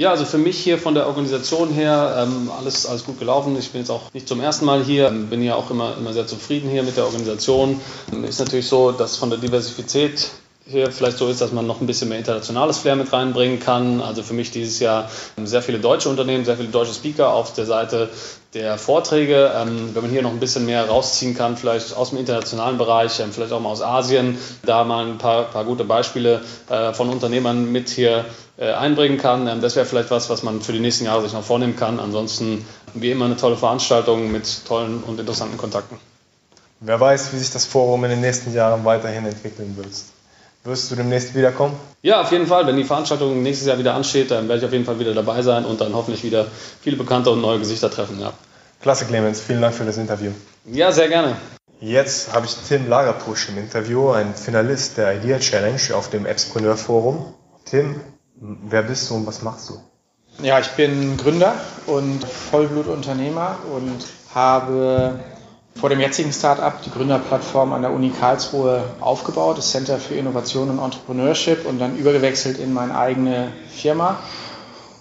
Ja, 0.00 0.12
also 0.12 0.24
für 0.24 0.38
mich 0.38 0.58
hier 0.58 0.78
von 0.78 0.94
der 0.94 1.06
Organisation 1.06 1.74
her 1.74 2.26
ähm, 2.26 2.50
alles, 2.58 2.86
alles 2.86 3.04
gut 3.04 3.18
gelaufen. 3.18 3.54
Ich 3.58 3.68
bin 3.70 3.82
jetzt 3.82 3.90
auch 3.90 4.10
nicht 4.14 4.26
zum 4.26 4.40
ersten 4.40 4.64
Mal 4.64 4.82
hier, 4.82 5.10
bin 5.10 5.42
ja 5.42 5.56
auch 5.56 5.70
immer, 5.70 5.94
immer 5.98 6.14
sehr 6.14 6.26
zufrieden 6.26 6.70
hier 6.70 6.82
mit 6.82 6.96
der 6.96 7.04
Organisation. 7.04 7.78
Ist 8.26 8.40
natürlich 8.40 8.66
so, 8.66 8.92
dass 8.92 9.18
von 9.18 9.28
der 9.28 9.38
Diversität 9.38 10.30
hier 10.66 10.90
vielleicht 10.90 11.18
so 11.18 11.28
ist, 11.28 11.42
dass 11.42 11.52
man 11.52 11.66
noch 11.66 11.82
ein 11.82 11.86
bisschen 11.86 12.08
mehr 12.08 12.16
internationales 12.16 12.78
Flair 12.78 12.96
mit 12.96 13.12
reinbringen 13.12 13.60
kann. 13.60 14.00
Also 14.00 14.22
für 14.22 14.32
mich 14.32 14.50
dieses 14.50 14.80
Jahr 14.80 15.10
sehr 15.44 15.60
viele 15.60 15.80
deutsche 15.80 16.08
Unternehmen, 16.08 16.46
sehr 16.46 16.56
viele 16.56 16.70
deutsche 16.70 16.94
Speaker 16.94 17.34
auf 17.34 17.52
der 17.52 17.66
Seite 17.66 18.08
der 18.54 18.78
Vorträge. 18.78 19.52
Ähm, 19.54 19.94
wenn 19.94 20.02
man 20.02 20.10
hier 20.10 20.22
noch 20.22 20.30
ein 20.30 20.40
bisschen 20.40 20.66
mehr 20.66 20.88
rausziehen 20.88 21.36
kann, 21.36 21.56
vielleicht 21.56 21.94
aus 21.94 22.10
dem 22.10 22.18
internationalen 22.18 22.78
Bereich, 22.78 23.20
ähm, 23.20 23.32
vielleicht 23.32 23.52
auch 23.52 23.60
mal 23.60 23.70
aus 23.70 23.82
Asien, 23.82 24.38
da 24.64 24.84
mal 24.84 25.06
ein 25.06 25.18
paar, 25.18 25.44
paar 25.44 25.64
gute 25.64 25.84
Beispiele 25.84 26.42
äh, 26.68 26.92
von 26.92 27.08
Unternehmern 27.08 27.70
mit 27.70 27.88
hier 27.88 28.24
äh, 28.58 28.72
einbringen 28.72 29.18
kann. 29.18 29.46
Ähm, 29.46 29.60
das 29.60 29.76
wäre 29.76 29.86
vielleicht 29.86 30.10
was, 30.10 30.30
was 30.30 30.42
man 30.42 30.60
für 30.60 30.72
die 30.72 30.80
nächsten 30.80 31.04
Jahre 31.04 31.22
sich 31.22 31.32
noch 31.32 31.44
vornehmen 31.44 31.76
kann. 31.76 32.00
Ansonsten 32.00 32.64
wie 32.94 33.10
immer 33.10 33.26
eine 33.26 33.36
tolle 33.36 33.56
Veranstaltung 33.56 34.32
mit 34.32 34.66
tollen 34.66 35.02
und 35.02 35.20
interessanten 35.20 35.56
Kontakten. 35.56 35.98
Wer 36.80 36.98
weiß, 36.98 37.32
wie 37.32 37.38
sich 37.38 37.50
das 37.50 37.66
Forum 37.66 38.04
in 38.04 38.10
den 38.10 38.20
nächsten 38.20 38.54
Jahren 38.54 38.84
weiterhin 38.84 39.26
entwickeln 39.26 39.76
wird. 39.76 39.92
Wirst 40.64 40.90
du 40.90 40.96
demnächst 40.96 41.34
wiederkommen? 41.34 41.74
Ja, 42.02 42.20
auf 42.20 42.32
jeden 42.32 42.46
Fall. 42.46 42.66
Wenn 42.66 42.76
die 42.76 42.84
Veranstaltung 42.84 43.42
nächstes 43.42 43.66
Jahr 43.66 43.78
wieder 43.78 43.94
ansteht, 43.94 44.30
dann 44.30 44.48
werde 44.48 44.60
ich 44.60 44.66
auf 44.66 44.72
jeden 44.72 44.84
Fall 44.84 44.98
wieder 44.98 45.14
dabei 45.14 45.40
sein 45.40 45.64
und 45.64 45.80
dann 45.80 45.94
hoffentlich 45.94 46.22
wieder 46.22 46.46
viele 46.82 46.96
bekannte 46.96 47.30
und 47.30 47.40
neue 47.40 47.58
Gesichter 47.58 47.90
treffen. 47.90 48.20
Ja. 48.20 48.32
Klasse, 48.82 49.06
Clemens. 49.06 49.40
Vielen 49.40 49.62
Dank 49.62 49.74
für 49.74 49.84
das 49.84 49.96
Interview. 49.96 50.32
Ja, 50.66 50.92
sehr 50.92 51.08
gerne. 51.08 51.36
Jetzt 51.80 52.34
habe 52.34 52.44
ich 52.44 52.54
Tim 52.68 52.90
Lagerpusch 52.90 53.48
im 53.48 53.56
Interview, 53.56 54.10
ein 54.10 54.34
Finalist 54.34 54.98
der 54.98 55.16
Idea 55.16 55.38
Challenge 55.38 55.80
auf 55.94 56.10
dem 56.10 56.26
Appspreneur 56.26 56.76
Forum. 56.76 57.34
Tim, 57.64 57.98
wer 58.34 58.82
bist 58.82 59.08
du 59.08 59.14
und 59.14 59.26
was 59.26 59.40
machst 59.40 59.70
du? 59.70 59.80
Ja, 60.42 60.58
ich 60.60 60.68
bin 60.70 61.16
Gründer 61.16 61.54
und 61.86 62.22
Vollblutunternehmer 62.24 63.56
und 63.74 64.04
habe 64.34 65.20
vor 65.80 65.88
dem 65.88 66.00
jetzigen 66.00 66.32
Startup 66.32 66.74
die 66.82 66.90
Gründerplattform 66.90 67.72
an 67.72 67.82
der 67.82 67.92
Uni 67.92 68.10
Karlsruhe 68.10 68.84
aufgebaut, 69.00 69.56
das 69.58 69.70
Center 69.70 69.98
für 69.98 70.14
Innovation 70.14 70.68
und 70.68 70.78
Entrepreneurship 70.78 71.66
und 71.66 71.78
dann 71.78 71.96
übergewechselt 71.96 72.58
in 72.58 72.74
meine 72.74 72.96
eigene 72.96 73.52
Firma 73.70 74.18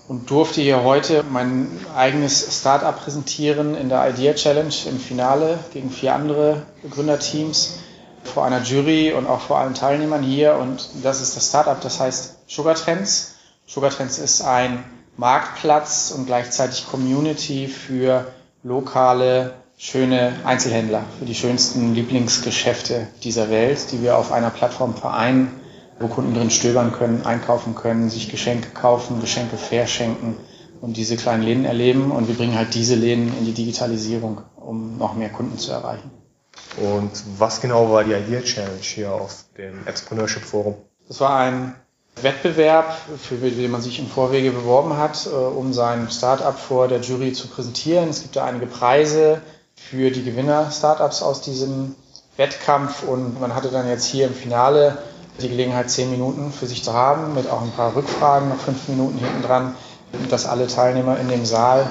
und 0.07 0.29
durfte 0.29 0.61
hier 0.61 0.83
heute 0.83 1.23
mein 1.29 1.69
eigenes 1.95 2.59
Startup 2.59 2.97
präsentieren 2.97 3.75
in 3.75 3.89
der 3.89 4.09
Idea 4.09 4.33
Challenge 4.33 4.73
im 4.89 4.99
Finale 4.99 5.59
gegen 5.73 5.91
vier 5.91 6.15
andere 6.15 6.63
Gründerteams 6.89 7.79
vor 8.23 8.45
einer 8.45 8.61
Jury 8.63 9.13
und 9.13 9.27
auch 9.27 9.41
vor 9.41 9.59
allen 9.59 9.75
Teilnehmern 9.75 10.23
hier. 10.23 10.55
Und 10.55 10.89
das 11.03 11.21
ist 11.21 11.35
das 11.35 11.47
Startup, 11.49 11.79
das 11.79 11.99
heißt 11.99 12.39
Sugar 12.47 12.75
Trends. 12.75 13.35
Sugar 13.67 13.91
Trends 13.91 14.17
ist 14.17 14.41
ein 14.41 14.83
Marktplatz 15.17 16.11
und 16.15 16.25
gleichzeitig 16.25 16.87
Community 16.89 17.67
für 17.67 18.25
lokale, 18.63 19.53
schöne 19.79 20.33
Einzelhändler, 20.43 21.05
für 21.17 21.25
die 21.25 21.33
schönsten 21.33 21.95
Lieblingsgeschäfte 21.95 23.07
dieser 23.23 23.49
Welt, 23.49 23.91
die 23.91 24.03
wir 24.03 24.17
auf 24.17 24.31
einer 24.31 24.51
Plattform 24.51 24.95
vereinen 24.95 25.59
wo 25.99 26.07
Kunden 26.07 26.33
drin 26.33 26.49
stöbern 26.49 26.93
können, 26.93 27.25
einkaufen 27.25 27.75
können, 27.75 28.09
sich 28.09 28.29
Geschenke 28.29 28.69
kaufen, 28.69 29.19
Geschenke 29.19 29.57
verschenken 29.57 30.37
und 30.81 30.95
diese 30.95 31.17
kleinen 31.17 31.43
Läden 31.43 31.65
erleben. 31.65 32.11
Und 32.11 32.27
wir 32.27 32.35
bringen 32.35 32.57
halt 32.57 32.73
diese 32.73 32.95
Läden 32.95 33.37
in 33.37 33.45
die 33.45 33.53
Digitalisierung, 33.53 34.41
um 34.55 34.97
noch 34.97 35.15
mehr 35.15 35.29
Kunden 35.29 35.57
zu 35.57 35.71
erreichen. 35.71 36.09
Und 36.77 37.11
was 37.37 37.61
genau 37.61 37.91
war 37.91 38.03
die 38.03 38.13
Idea 38.13 38.41
Challenge 38.41 38.79
hier 38.81 39.11
auf 39.11 39.45
dem 39.57 39.85
Entrepreneurship 39.85 40.43
Forum? 40.43 40.75
Das 41.07 41.19
war 41.19 41.37
ein 41.37 41.75
Wettbewerb, 42.21 42.97
für 43.17 43.35
den 43.35 43.71
man 43.71 43.81
sich 43.81 43.99
im 43.99 44.07
Vorwege 44.07 44.51
beworben 44.51 44.97
hat, 44.97 45.25
äh, 45.25 45.29
um 45.29 45.73
sein 45.73 46.09
Startup 46.11 46.57
vor 46.57 46.87
der 46.87 47.01
Jury 47.01 47.33
zu 47.33 47.47
präsentieren. 47.47 48.09
Es 48.09 48.21
gibt 48.21 48.35
da 48.35 48.45
einige 48.45 48.67
Preise 48.67 49.41
für 49.89 50.11
die 50.11 50.23
Gewinner-Startups 50.23 51.21
aus 51.21 51.41
diesem 51.41 51.95
Wettkampf 52.37 53.03
und 53.03 53.39
man 53.39 53.55
hatte 53.55 53.69
dann 53.69 53.87
jetzt 53.87 54.05
hier 54.05 54.27
im 54.27 54.33
Finale 54.33 54.97
die 55.41 55.49
Gelegenheit, 55.49 55.89
zehn 55.89 56.11
Minuten 56.11 56.51
für 56.51 56.67
sich 56.67 56.83
zu 56.83 56.93
haben, 56.93 57.33
mit 57.33 57.49
auch 57.49 57.61
ein 57.61 57.71
paar 57.71 57.95
Rückfragen, 57.95 58.49
noch 58.49 58.59
fünf 58.59 58.87
Minuten 58.87 59.17
hinten 59.17 59.41
dran, 59.41 59.75
dass 60.29 60.45
alle 60.45 60.67
Teilnehmer 60.67 61.17
in 61.19 61.29
dem 61.29 61.45
Saal 61.45 61.89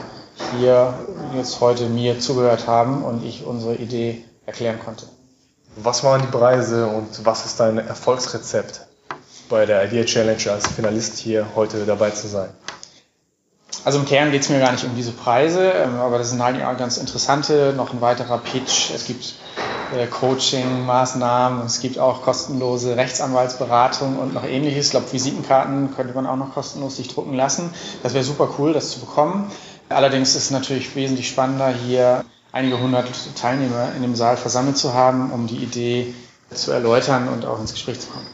hier 0.56 0.94
jetzt 1.36 1.60
heute 1.60 1.88
mir 1.88 2.20
zugehört 2.20 2.66
haben 2.66 3.04
und 3.04 3.24
ich 3.24 3.44
unsere 3.44 3.74
Idee 3.74 4.24
erklären 4.46 4.78
konnte. 4.84 5.06
Was 5.76 6.02
waren 6.04 6.22
die 6.22 6.28
Preise 6.28 6.86
und 6.86 7.24
was 7.24 7.46
ist 7.46 7.60
dein 7.60 7.78
Erfolgsrezept 7.78 8.86
bei 9.48 9.66
der 9.66 9.84
Idea 9.84 10.04
Challenge 10.04 10.50
als 10.50 10.66
Finalist 10.68 11.18
hier 11.18 11.46
heute 11.54 11.84
dabei 11.84 12.10
zu 12.10 12.28
sein? 12.28 12.50
Also 13.84 13.98
im 14.00 14.04
Kern 14.04 14.30
geht 14.30 14.42
es 14.42 14.48
mir 14.48 14.58
gar 14.58 14.72
nicht 14.72 14.84
um 14.84 14.94
diese 14.96 15.12
Preise, 15.12 15.70
ähm, 15.70 15.96
aber 16.00 16.18
das 16.18 16.30
sind 16.30 16.42
halt 16.42 16.58
ganz 16.78 16.96
interessante, 16.96 17.72
noch 17.76 17.92
ein 17.92 18.00
weiterer 18.00 18.38
Pitch. 18.38 18.90
Es 18.94 19.06
gibt 19.06 19.34
äh, 19.96 20.06
Coaching-Maßnahmen. 20.06 21.64
Es 21.64 21.80
gibt 21.80 21.98
auch 21.98 22.22
kostenlose 22.22 22.96
Rechtsanwaltsberatung 22.96 24.18
und 24.18 24.34
noch 24.34 24.44
ähnliches. 24.44 24.86
Ich 24.86 24.90
glaube, 24.90 25.12
Visitenkarten 25.12 25.94
könnte 25.94 26.14
man 26.14 26.26
auch 26.26 26.36
noch 26.36 26.52
kostenlos 26.54 26.96
sich 26.96 27.08
drucken 27.08 27.34
lassen. 27.34 27.70
Das 28.02 28.14
wäre 28.14 28.24
super 28.24 28.48
cool, 28.58 28.72
das 28.72 28.90
zu 28.90 29.00
bekommen. 29.00 29.50
Allerdings 29.88 30.30
ist 30.30 30.44
es 30.44 30.50
natürlich 30.50 30.94
wesentlich 30.94 31.28
spannender, 31.28 31.68
hier 31.68 32.24
einige 32.52 32.78
hundert 32.80 33.08
Teilnehmer 33.36 33.92
in 33.96 34.02
dem 34.02 34.14
Saal 34.14 34.36
versammelt 34.36 34.76
zu 34.76 34.92
haben, 34.92 35.32
um 35.32 35.46
die 35.46 35.56
Idee 35.56 36.14
zu 36.52 36.72
erläutern 36.72 37.28
und 37.28 37.46
auch 37.46 37.60
ins 37.60 37.72
Gespräch 37.72 38.00
zu 38.00 38.08
kommen. 38.08 38.26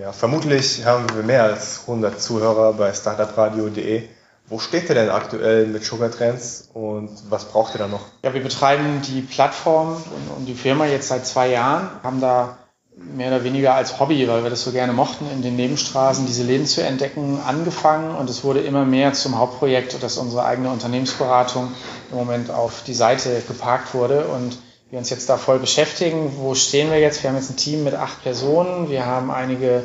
Ja, 0.00 0.12
vermutlich 0.12 0.84
haben 0.84 1.04
wir 1.14 1.22
mehr 1.22 1.44
als 1.44 1.80
100 1.82 2.20
Zuhörer 2.20 2.72
bei 2.72 2.92
startupradio.de. 2.92 4.08
Wo 4.50 4.58
steht 4.58 4.88
ihr 4.88 4.96
denn 4.96 5.10
aktuell 5.10 5.68
mit 5.68 5.84
Sugar 5.84 6.10
Trends 6.10 6.70
und 6.74 7.08
was 7.28 7.44
braucht 7.44 7.76
ihr 7.76 7.78
da 7.78 7.86
noch? 7.86 8.00
Ja, 8.24 8.34
wir 8.34 8.42
betreiben 8.42 9.00
die 9.06 9.20
Plattform 9.20 9.90
und, 9.90 10.36
und 10.36 10.46
die 10.46 10.54
Firma 10.54 10.86
jetzt 10.86 11.06
seit 11.06 11.24
zwei 11.24 11.50
Jahren, 11.50 11.88
haben 12.02 12.20
da 12.20 12.58
mehr 12.96 13.28
oder 13.28 13.44
weniger 13.44 13.74
als 13.74 14.00
Hobby, 14.00 14.26
weil 14.26 14.42
wir 14.42 14.50
das 14.50 14.64
so 14.64 14.72
gerne 14.72 14.92
mochten, 14.92 15.24
in 15.32 15.42
den 15.42 15.54
Nebenstraßen 15.54 16.26
diese 16.26 16.42
Läden 16.42 16.66
zu 16.66 16.82
entdecken, 16.82 17.38
angefangen 17.46 18.16
und 18.16 18.28
es 18.28 18.42
wurde 18.42 18.58
immer 18.58 18.84
mehr 18.84 19.12
zum 19.12 19.38
Hauptprojekt, 19.38 20.02
dass 20.02 20.18
unsere 20.18 20.44
eigene 20.44 20.70
Unternehmensberatung 20.70 21.70
im 22.10 22.18
Moment 22.18 22.50
auf 22.50 22.82
die 22.84 22.94
Seite 22.94 23.42
geparkt 23.46 23.94
wurde 23.94 24.24
und 24.26 24.58
wir 24.90 24.98
uns 24.98 25.10
jetzt 25.10 25.28
da 25.28 25.36
voll 25.36 25.60
beschäftigen. 25.60 26.32
Wo 26.38 26.56
stehen 26.56 26.90
wir 26.90 26.98
jetzt? 26.98 27.22
Wir 27.22 27.30
haben 27.30 27.36
jetzt 27.36 27.50
ein 27.50 27.56
Team 27.56 27.84
mit 27.84 27.94
acht 27.94 28.20
Personen, 28.24 28.90
wir 28.90 29.06
haben 29.06 29.30
einige 29.30 29.84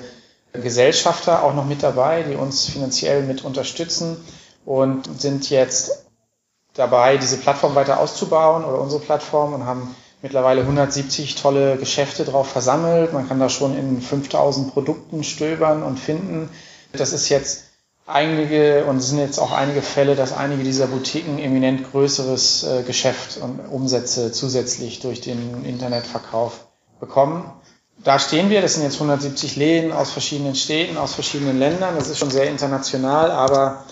Gesellschafter 0.53 1.43
auch 1.43 1.53
noch 1.53 1.65
mit 1.65 1.83
dabei, 1.83 2.23
die 2.23 2.33
uns 2.33 2.65
finanziell 2.65 3.21
mit 3.21 3.45
unterstützen 3.45 4.17
und 4.65 5.21
sind 5.21 5.49
jetzt 5.49 6.05
dabei, 6.73 7.17
diese 7.17 7.37
Plattform 7.37 7.75
weiter 7.75 7.99
auszubauen 7.99 8.65
oder 8.65 8.79
unsere 8.81 9.01
Plattform 9.01 9.53
und 9.53 9.65
haben 9.65 9.95
mittlerweile 10.21 10.61
170 10.61 11.35
tolle 11.35 11.77
Geschäfte 11.77 12.25
drauf 12.25 12.49
versammelt. 12.49 13.13
Man 13.13 13.27
kann 13.27 13.39
da 13.39 13.49
schon 13.49 13.77
in 13.77 14.01
5000 14.01 14.73
Produkten 14.73 15.23
stöbern 15.23 15.83
und 15.83 15.99
finden. 15.99 16.49
Das 16.93 17.13
ist 17.13 17.29
jetzt 17.29 17.65
einige 18.07 18.85
und 18.85 18.97
es 18.97 19.09
sind 19.09 19.19
jetzt 19.19 19.39
auch 19.39 19.51
einige 19.51 19.81
Fälle, 19.81 20.15
dass 20.15 20.33
einige 20.33 20.63
dieser 20.63 20.87
Boutiquen 20.87 21.39
eminent 21.39 21.91
größeres 21.91 22.63
äh, 22.63 22.83
Geschäft 22.83 23.37
und 23.37 23.59
Umsätze 23.59 24.31
zusätzlich 24.31 24.99
durch 24.99 25.21
den 25.21 25.63
Internetverkauf 25.63 26.65
bekommen. 26.99 27.51
Da 28.03 28.19
stehen 28.19 28.49
wir, 28.49 28.61
das 28.61 28.75
sind 28.75 28.83
jetzt 28.83 28.95
170 28.95 29.55
Läden 29.55 29.91
aus 29.91 30.11
verschiedenen 30.11 30.55
Städten, 30.55 30.97
aus 30.97 31.13
verschiedenen 31.13 31.57
Ländern. 31.57 31.95
Das 31.95 32.09
ist 32.09 32.19
schon 32.19 32.29
sehr 32.29 32.49
international, 32.49 33.31
aber 33.31 33.85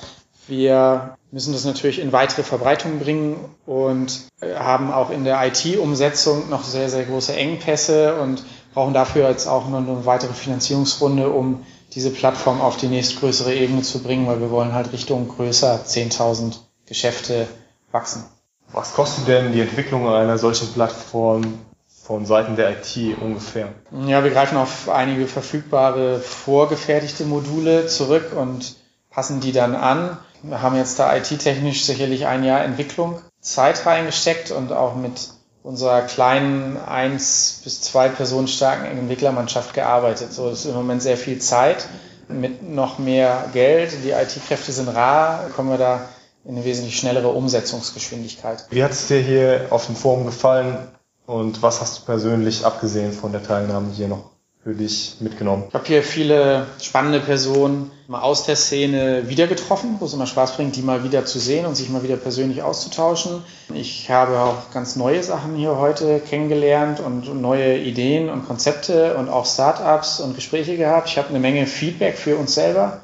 wir 0.48 1.18
müssen 1.32 1.54
das 1.54 1.66
natürlich 1.66 2.00
in 2.00 2.12
weitere 2.12 2.44
Verbreitung 2.44 3.00
bringen 3.00 3.56
und 3.66 4.28
äh, 4.42 4.56
haben 4.56 4.92
auch 4.92 5.10
in 5.10 5.24
der 5.24 5.46
IT-Umsetzung 5.46 6.50
noch 6.50 6.64
sehr, 6.64 6.90
sehr 6.90 7.06
große 7.06 7.36
Engpässe 7.36 8.16
und 8.22 8.44
brauchen 8.74 8.94
dafür 8.94 9.30
jetzt 9.30 9.48
auch 9.48 9.68
noch 9.68 9.80
eine 9.80 10.06
weitere 10.06 10.34
Finanzierungsrunde, 10.34 11.30
um 11.30 11.66
diese 11.94 12.10
Plattform 12.10 12.62
auf 12.62 12.78
die 12.78 12.88
nächstgrößere 12.88 13.54
Ebene 13.54 13.82
zu 13.82 14.02
bringen, 14.02 14.28
weil 14.28 14.42
wir 14.42 14.52
wollen 14.52 14.74
halt 14.74 14.92
Richtung 14.94 15.28
größer 15.28 15.82
10.000 15.86 16.56
Geschäfte 16.86 17.48
wachsen. 17.92 18.26
Was 18.72 18.94
kostet 18.94 19.28
denn 19.28 19.54
die 19.54 19.62
Entwicklung 19.62 20.08
einer 20.10 20.38
solchen 20.40 20.74
Plattform 20.74 21.60
von 22.04 22.26
Seiten 22.26 22.56
der 22.56 22.72
IT 22.72 23.18
ungefähr? 23.22 23.70
Ja, 24.08 24.24
wir 24.24 24.32
greifen 24.32 24.58
auf 24.58 24.90
einige 24.90 25.28
verfügbare 25.28 26.20
vorgefertigte 26.20 27.26
Module 27.26 27.86
zurück 27.88 28.32
und 28.36 28.76
passen 29.12 29.40
die 29.40 29.52
dann 29.52 29.76
an. 29.76 30.18
Wir 30.44 30.62
haben 30.62 30.76
jetzt 30.76 31.00
da 31.00 31.16
IT-technisch 31.16 31.86
sicherlich 31.86 32.28
ein 32.28 32.44
Jahr 32.44 32.64
Entwicklung 32.64 33.20
Zeit 33.40 33.86
reingesteckt 33.86 34.52
und 34.52 34.74
auch 34.74 34.96
mit 34.96 35.30
unserer 35.64 36.02
kleinen 36.02 36.78
eins 36.78 37.62
bis 37.64 37.82
zwei 37.82 38.10
Personen 38.10 38.50
starken 38.50 38.86
Entwicklermannschaft 38.86 39.74
gearbeitet. 39.74 40.34
So 40.34 40.50
ist 40.50 40.66
im 40.66 40.76
Moment 40.76 41.02
sehr 41.02 41.18
viel 41.18 41.40
Zeit 41.40 41.88
mit 42.28 42.62
noch 42.62 43.00
mehr 43.00 43.46
Geld. 43.54 43.94
Die 44.04 44.12
IT-Kräfte 44.12 44.74
sind 44.74 44.90
rar, 44.90 45.50
kommen 45.56 45.70
wir 45.70 45.78
da 45.78 46.10
in 46.44 46.56
eine 46.56 46.66
wesentlich 46.66 46.98
schnellere 46.98 47.30
Umsetzungsgeschwindigkeit. 47.30 48.66
Wie 48.70 48.84
hat 48.84 48.92
es 48.92 49.08
dir 49.08 49.20
hier 49.20 49.68
auf 49.70 49.86
dem 49.86 49.96
Forum 49.96 50.26
gefallen 50.26 50.78
und 51.26 51.62
was 51.62 51.80
hast 51.80 52.00
du 52.00 52.06
persönlich 52.06 52.66
abgesehen 52.66 53.14
von 53.14 53.32
der 53.32 53.44
Teilnahme 53.44 53.92
hier 53.94 54.10
noch 54.10 54.33
für 54.64 54.74
dich 54.74 55.18
mitgenommen? 55.20 55.66
Ich 55.68 55.74
habe 55.74 55.86
hier 55.86 56.04
viele 56.04 56.68
spannende 56.82 57.20
Personen 57.20 57.92
mal 58.08 58.22
aus 58.22 58.46
der 58.46 58.56
Szene 58.56 59.28
wieder 59.28 59.48
getroffen, 59.48 59.98
wo 60.00 60.06
es 60.06 60.14
immer 60.14 60.26
Spaß 60.26 60.56
bringt, 60.56 60.76
die 60.76 60.82
mal 60.82 61.04
wieder 61.04 61.26
zu 61.26 61.40
sehen 61.40 61.66
und 61.66 61.76
sich 61.76 61.90
mal 61.90 62.04
wieder 62.04 62.16
persönlich 62.16 62.64
auszutauschen. 62.64 63.44
Ich 63.74 64.10
habe 64.10 64.40
auch 64.40 64.72
ganz 64.74 64.96
neue 64.96 65.22
Sachen 65.22 65.56
hier 65.56 65.78
heute 65.78 66.22
kennengelernt 66.22 67.02
und 67.02 67.42
neue 67.42 67.78
Ideen 67.78 68.30
und 68.30 68.48
Konzepte 68.48 69.16
und 69.18 69.28
auch 69.30 69.46
Startups 69.46 70.22
und 70.22 70.36
Gespräche 70.36 70.78
gehabt. 70.78 71.10
Ich 71.10 71.18
habe 71.18 71.30
eine 71.30 71.40
Menge 71.40 71.68
Feedback 71.68 72.18
für 72.18 72.38
uns 72.38 72.56
selber 72.56 73.04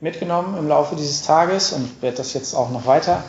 mitgenommen 0.00 0.58
im 0.58 0.68
Laufe 0.68 0.96
dieses 0.96 1.22
Tages 1.22 1.72
und 1.72 2.02
werde 2.02 2.16
das 2.16 2.34
jetzt 2.34 2.54
auch 2.54 2.70
noch 2.70 2.84
weiter 2.84 3.22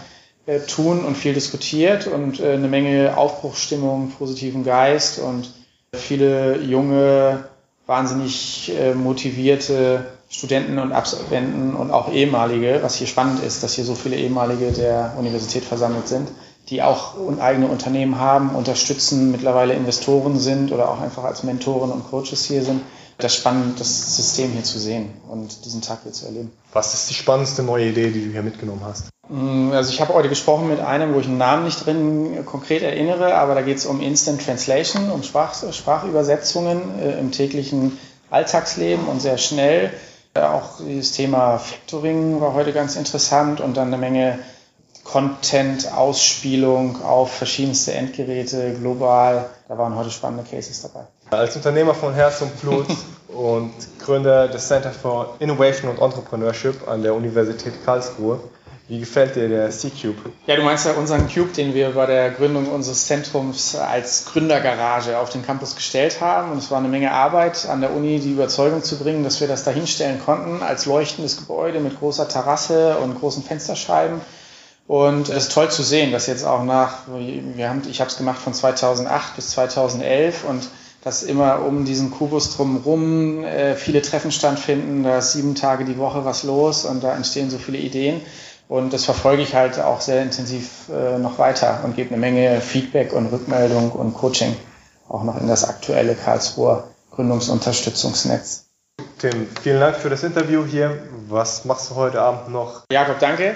äh, 0.47 0.59
tun 0.59 1.05
und 1.05 1.15
viel 1.15 1.33
diskutiert 1.33 2.07
und 2.07 2.39
äh, 2.39 2.53
eine 2.53 2.67
Menge 2.67 3.15
Aufbruchsstimmung, 3.15 4.11
positiven 4.17 4.63
Geist 4.63 5.19
und 5.19 5.53
viele 5.93 6.57
junge 6.57 7.45
wahnsinnig 7.87 8.71
äh, 8.77 8.93
motivierte 8.93 10.05
Studenten 10.29 10.77
und 10.77 10.91
Absolventen 10.91 11.73
und 11.73 11.89
auch 11.89 12.11
ehemalige, 12.11 12.79
was 12.81 12.95
hier 12.95 13.07
spannend 13.07 13.41
ist, 13.41 13.63
dass 13.63 13.75
hier 13.75 13.85
so 13.85 13.95
viele 13.95 14.17
ehemalige 14.17 14.71
der 14.71 15.13
Universität 15.17 15.63
versammelt 15.63 16.07
sind, 16.07 16.27
die 16.69 16.83
auch 16.83 17.15
eigene 17.39 17.67
Unternehmen 17.67 18.19
haben, 18.19 18.49
unterstützen, 18.49 19.31
mittlerweile 19.31 19.73
Investoren 19.73 20.37
sind 20.37 20.73
oder 20.73 20.89
auch 20.89 20.99
einfach 20.99 21.23
als 21.23 21.43
Mentoren 21.43 21.91
und 21.91 22.09
Coaches 22.09 22.43
hier 22.43 22.61
sind. 22.61 22.81
Das 23.17 23.35
spannend, 23.35 23.79
das 23.79 24.15
System 24.15 24.51
hier 24.51 24.63
zu 24.63 24.77
sehen 24.77 25.11
und 25.29 25.65
diesen 25.65 25.81
Tag 25.81 25.99
hier 26.03 26.11
zu 26.11 26.25
erleben. 26.25 26.51
Was 26.73 26.93
ist 26.93 27.09
die 27.09 27.15
spannendste 27.15 27.63
neue 27.63 27.89
Idee, 27.89 28.11
die 28.11 28.25
du 28.25 28.31
hier 28.31 28.43
mitgenommen 28.43 28.81
hast? 28.85 29.09
Mm, 29.29 29.71
also 29.71 29.91
ich 29.91 29.99
habe 29.99 30.13
heute 30.13 30.29
gesprochen 30.29 30.69
mit 30.69 30.79
einem, 30.79 31.13
wo 31.13 31.19
ich 31.19 31.27
einen 31.27 31.37
Namen 31.37 31.65
nicht 31.65 31.85
drin 31.85 32.45
konkret 32.45 32.83
erinnere, 32.83 33.35
aber 33.35 33.55
da 33.55 33.61
geht 33.61 33.77
es 33.77 33.85
um 33.85 34.01
Instant 34.01 34.45
Translation, 34.45 35.09
um 35.09 35.23
Sprach, 35.23 35.55
Sprachübersetzungen 35.71 36.99
äh, 36.99 37.19
im 37.19 37.31
täglichen 37.31 37.97
Alltagsleben 38.29 39.05
und 39.07 39.21
sehr 39.21 39.37
schnell. 39.39 39.91
Äh, 40.35 40.41
auch 40.41 40.79
das 40.79 41.11
Thema 41.11 41.57
Factoring 41.57 42.39
war 42.39 42.53
heute 42.53 42.71
ganz 42.71 42.95
interessant 42.95 43.61
und 43.61 43.77
dann 43.77 43.87
eine 43.87 43.97
Menge 43.97 44.39
Content-Ausspielung 45.03 47.01
auf 47.01 47.31
verschiedenste 47.31 47.93
Endgeräte 47.93 48.75
global. 48.75 49.49
Da 49.69 49.77
waren 49.77 49.95
heute 49.95 50.11
spannende 50.11 50.43
Cases 50.43 50.81
dabei. 50.81 51.07
Als 51.29 51.55
Unternehmer 51.57 51.93
von 51.93 52.13
Herz 52.13 52.41
und 52.41 52.59
Blut 52.61 52.87
und 53.27 53.73
Gründer 53.99 54.47
des 54.47 54.67
Center 54.67 54.91
for 54.91 55.35
Innovation 55.39 55.91
und 55.91 56.01
Entrepreneurship 56.01 56.87
an 56.87 57.03
der 57.03 57.13
Universität 57.13 57.73
Karlsruhe, 57.83 58.39
wie 58.87 58.99
gefällt 58.99 59.35
dir 59.35 59.49
der 59.49 59.69
C-Cube? 59.69 60.31
Ja, 60.45 60.55
du 60.55 60.61
meinst 60.61 60.85
ja 60.85 60.93
unseren 60.93 61.27
Cube, 61.27 61.49
den 61.51 61.73
wir 61.73 61.89
bei 61.89 62.05
der 62.05 62.31
Gründung 62.31 62.67
unseres 62.67 63.05
Zentrums 63.05 63.75
als 63.75 64.27
Gründergarage 64.31 65.17
auf 65.17 65.29
den 65.29 65.45
Campus 65.45 65.75
gestellt 65.75 66.21
haben. 66.21 66.53
Und 66.53 66.59
es 66.59 66.71
war 66.71 66.77
eine 66.77 66.87
Menge 66.87 67.11
Arbeit 67.11 67.67
an 67.67 67.81
der 67.81 67.93
Uni, 67.93 68.21
die 68.21 68.31
Überzeugung 68.31 68.81
zu 68.81 68.97
bringen, 68.97 69.25
dass 69.25 69.41
wir 69.41 69.49
das 69.49 69.65
da 69.65 69.71
hinstellen 69.71 70.21
konnten 70.23 70.63
als 70.63 70.85
leuchtendes 70.85 71.35
Gebäude 71.35 71.81
mit 71.81 71.99
großer 71.99 72.29
Terrasse 72.29 72.97
und 72.99 73.19
großen 73.19 73.43
Fensterscheiben. 73.43 74.21
Und 74.87 75.27
es 75.27 75.47
ist 75.47 75.51
toll 75.51 75.69
zu 75.69 75.83
sehen, 75.83 76.13
dass 76.13 76.27
jetzt 76.27 76.45
auch 76.45 76.63
nach, 76.63 76.99
wir 77.09 77.69
haben, 77.69 77.81
ich 77.89 77.99
habe 77.99 78.09
es 78.09 78.15
gemacht 78.15 78.39
von 78.39 78.53
2008 78.53 79.35
bis 79.35 79.49
2011 79.49 80.45
und 80.45 80.69
dass 81.07 81.23
immer 81.23 81.61
um 81.65 81.85
diesen 81.85 82.11
Kubus 82.11 82.53
drumherum 82.57 83.41
äh, 83.45 83.75
viele 83.75 84.01
Treffen 84.01 84.29
stattfinden, 84.29 85.05
da 85.05 85.19
ist 85.19 85.31
sieben 85.31 85.55
Tage 85.55 85.85
die 85.85 85.97
Woche 85.97 86.25
was 86.25 86.43
los 86.43 86.83
und 86.83 87.01
da 87.01 87.15
entstehen 87.15 87.49
so 87.49 87.57
viele 87.57 87.77
Ideen. 87.77 88.19
Und 88.67 88.91
das 88.91 89.05
verfolge 89.05 89.41
ich 89.41 89.55
halt 89.55 89.79
auch 89.79 90.01
sehr 90.01 90.21
intensiv 90.21 90.89
äh, 90.89 91.17
noch 91.17 91.39
weiter 91.39 91.79
und 91.85 91.95
gebe 91.95 92.09
eine 92.09 92.17
Menge 92.17 92.59
Feedback 92.59 93.13
und 93.13 93.27
Rückmeldung 93.27 93.93
und 93.93 94.15
Coaching 94.15 94.53
auch 95.07 95.23
noch 95.23 95.39
in 95.39 95.47
das 95.47 95.63
aktuelle 95.63 96.13
Karlsruher 96.13 96.89
Gründungsunterstützungsnetz. 97.11 98.65
Tim, 99.17 99.47
vielen 99.61 99.79
Dank 99.79 99.95
für 99.95 100.09
das 100.09 100.23
Interview 100.23 100.65
hier. 100.65 101.07
Was 101.29 101.63
machst 101.63 101.89
du 101.89 101.95
heute 101.95 102.21
Abend 102.21 102.49
noch? 102.49 102.83
Jakob, 102.91 103.19
danke. 103.19 103.55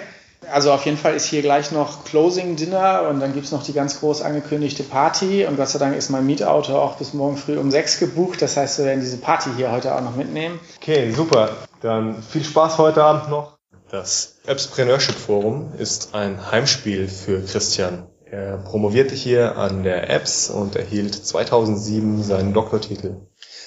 Also 0.49 0.71
auf 0.71 0.85
jeden 0.85 0.97
Fall 0.97 1.15
ist 1.15 1.25
hier 1.25 1.41
gleich 1.41 1.71
noch 1.71 2.03
Closing 2.03 2.55
Dinner 2.55 3.07
und 3.09 3.19
dann 3.19 3.33
gibt's 3.33 3.51
noch 3.51 3.63
die 3.63 3.73
ganz 3.73 3.99
groß 3.99 4.21
angekündigte 4.21 4.83
Party 4.83 5.45
und 5.45 5.55
Gott 5.55 5.69
sei 5.69 5.79
Dank 5.79 5.95
ist 5.95 6.09
mein 6.09 6.25
Mietauto 6.25 6.77
auch 6.77 6.97
bis 6.97 7.13
morgen 7.13 7.37
früh 7.37 7.57
um 7.57 7.69
sechs 7.71 7.99
gebucht. 7.99 8.41
Das 8.41 8.57
heißt, 8.57 8.79
wir 8.79 8.85
werden 8.85 9.01
diese 9.01 9.17
Party 9.17 9.51
hier 9.55 9.71
heute 9.71 9.95
auch 9.95 10.01
noch 10.01 10.15
mitnehmen. 10.15 10.59
Okay, 10.77 11.11
super. 11.11 11.49
Dann 11.81 12.21
viel 12.23 12.43
Spaß 12.43 12.79
heute 12.79 13.03
Abend 13.03 13.29
noch. 13.29 13.57
Das 13.91 14.37
Appspreneurship 14.47 15.15
Forum 15.15 15.73
ist 15.77 16.15
ein 16.15 16.51
Heimspiel 16.51 17.07
für 17.07 17.41
Christian. 17.41 18.07
Er 18.25 18.57
promovierte 18.57 19.13
hier 19.13 19.57
an 19.57 19.83
der 19.83 20.09
Apps 20.09 20.49
und 20.49 20.75
erhielt 20.77 21.13
2007 21.13 22.23
seinen 22.23 22.53
Doktortitel. 22.53 23.17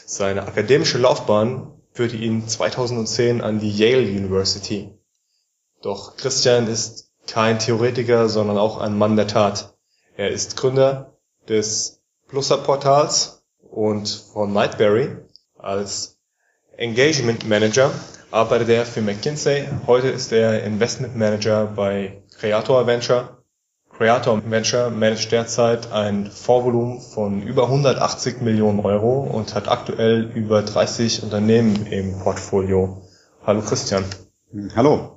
Seine 0.07 0.43
akademische 0.43 0.99
Laufbahn 0.99 1.72
führte 1.93 2.16
ihn 2.16 2.49
2010 2.49 3.43
an 3.43 3.59
die 3.59 3.70
Yale 3.70 4.03
University. 4.09 4.99
Doch 5.85 6.16
Christian 6.16 6.66
ist 6.66 7.11
kein 7.26 7.59
Theoretiker, 7.59 8.30
sondern 8.30 8.57
auch 8.57 8.78
ein 8.78 8.97
Mann 8.97 9.16
der 9.16 9.26
Tat. 9.26 9.74
Er 10.16 10.30
ist 10.30 10.57
Gründer 10.57 11.18
des 11.47 12.03
Plusser-Portals 12.28 13.45
und 13.70 14.09
von 14.09 14.55
Nightberry 14.55 15.18
als 15.59 16.18
Engagement 16.78 17.47
Manager 17.47 17.91
arbeitet 18.30 18.70
er 18.70 18.87
für 18.87 19.03
McKinsey. 19.03 19.68
Heute 19.87 20.09
ist 20.09 20.32
er 20.32 20.64
Investment 20.64 21.16
Manager 21.16 21.66
bei 21.66 22.22
Creator 22.39 22.87
Venture. 22.87 23.45
Creator 23.91 24.41
Venture 24.51 24.89
managt 24.89 25.32
derzeit 25.32 25.93
ein 25.93 26.30
Vorvolumen 26.30 27.03
von 27.03 27.43
über 27.43 27.64
180 27.64 28.41
Millionen 28.41 28.80
Euro 28.80 29.20
und 29.20 29.55
hat 29.55 29.68
aktuell 29.68 30.30
über 30.35 30.62
30 30.62 31.24
Unternehmen 31.24 31.87
im 31.87 32.18
Portfolio. 32.20 33.03
Hallo 33.45 33.61
Christian. 33.61 34.07
Hallo. 34.74 35.14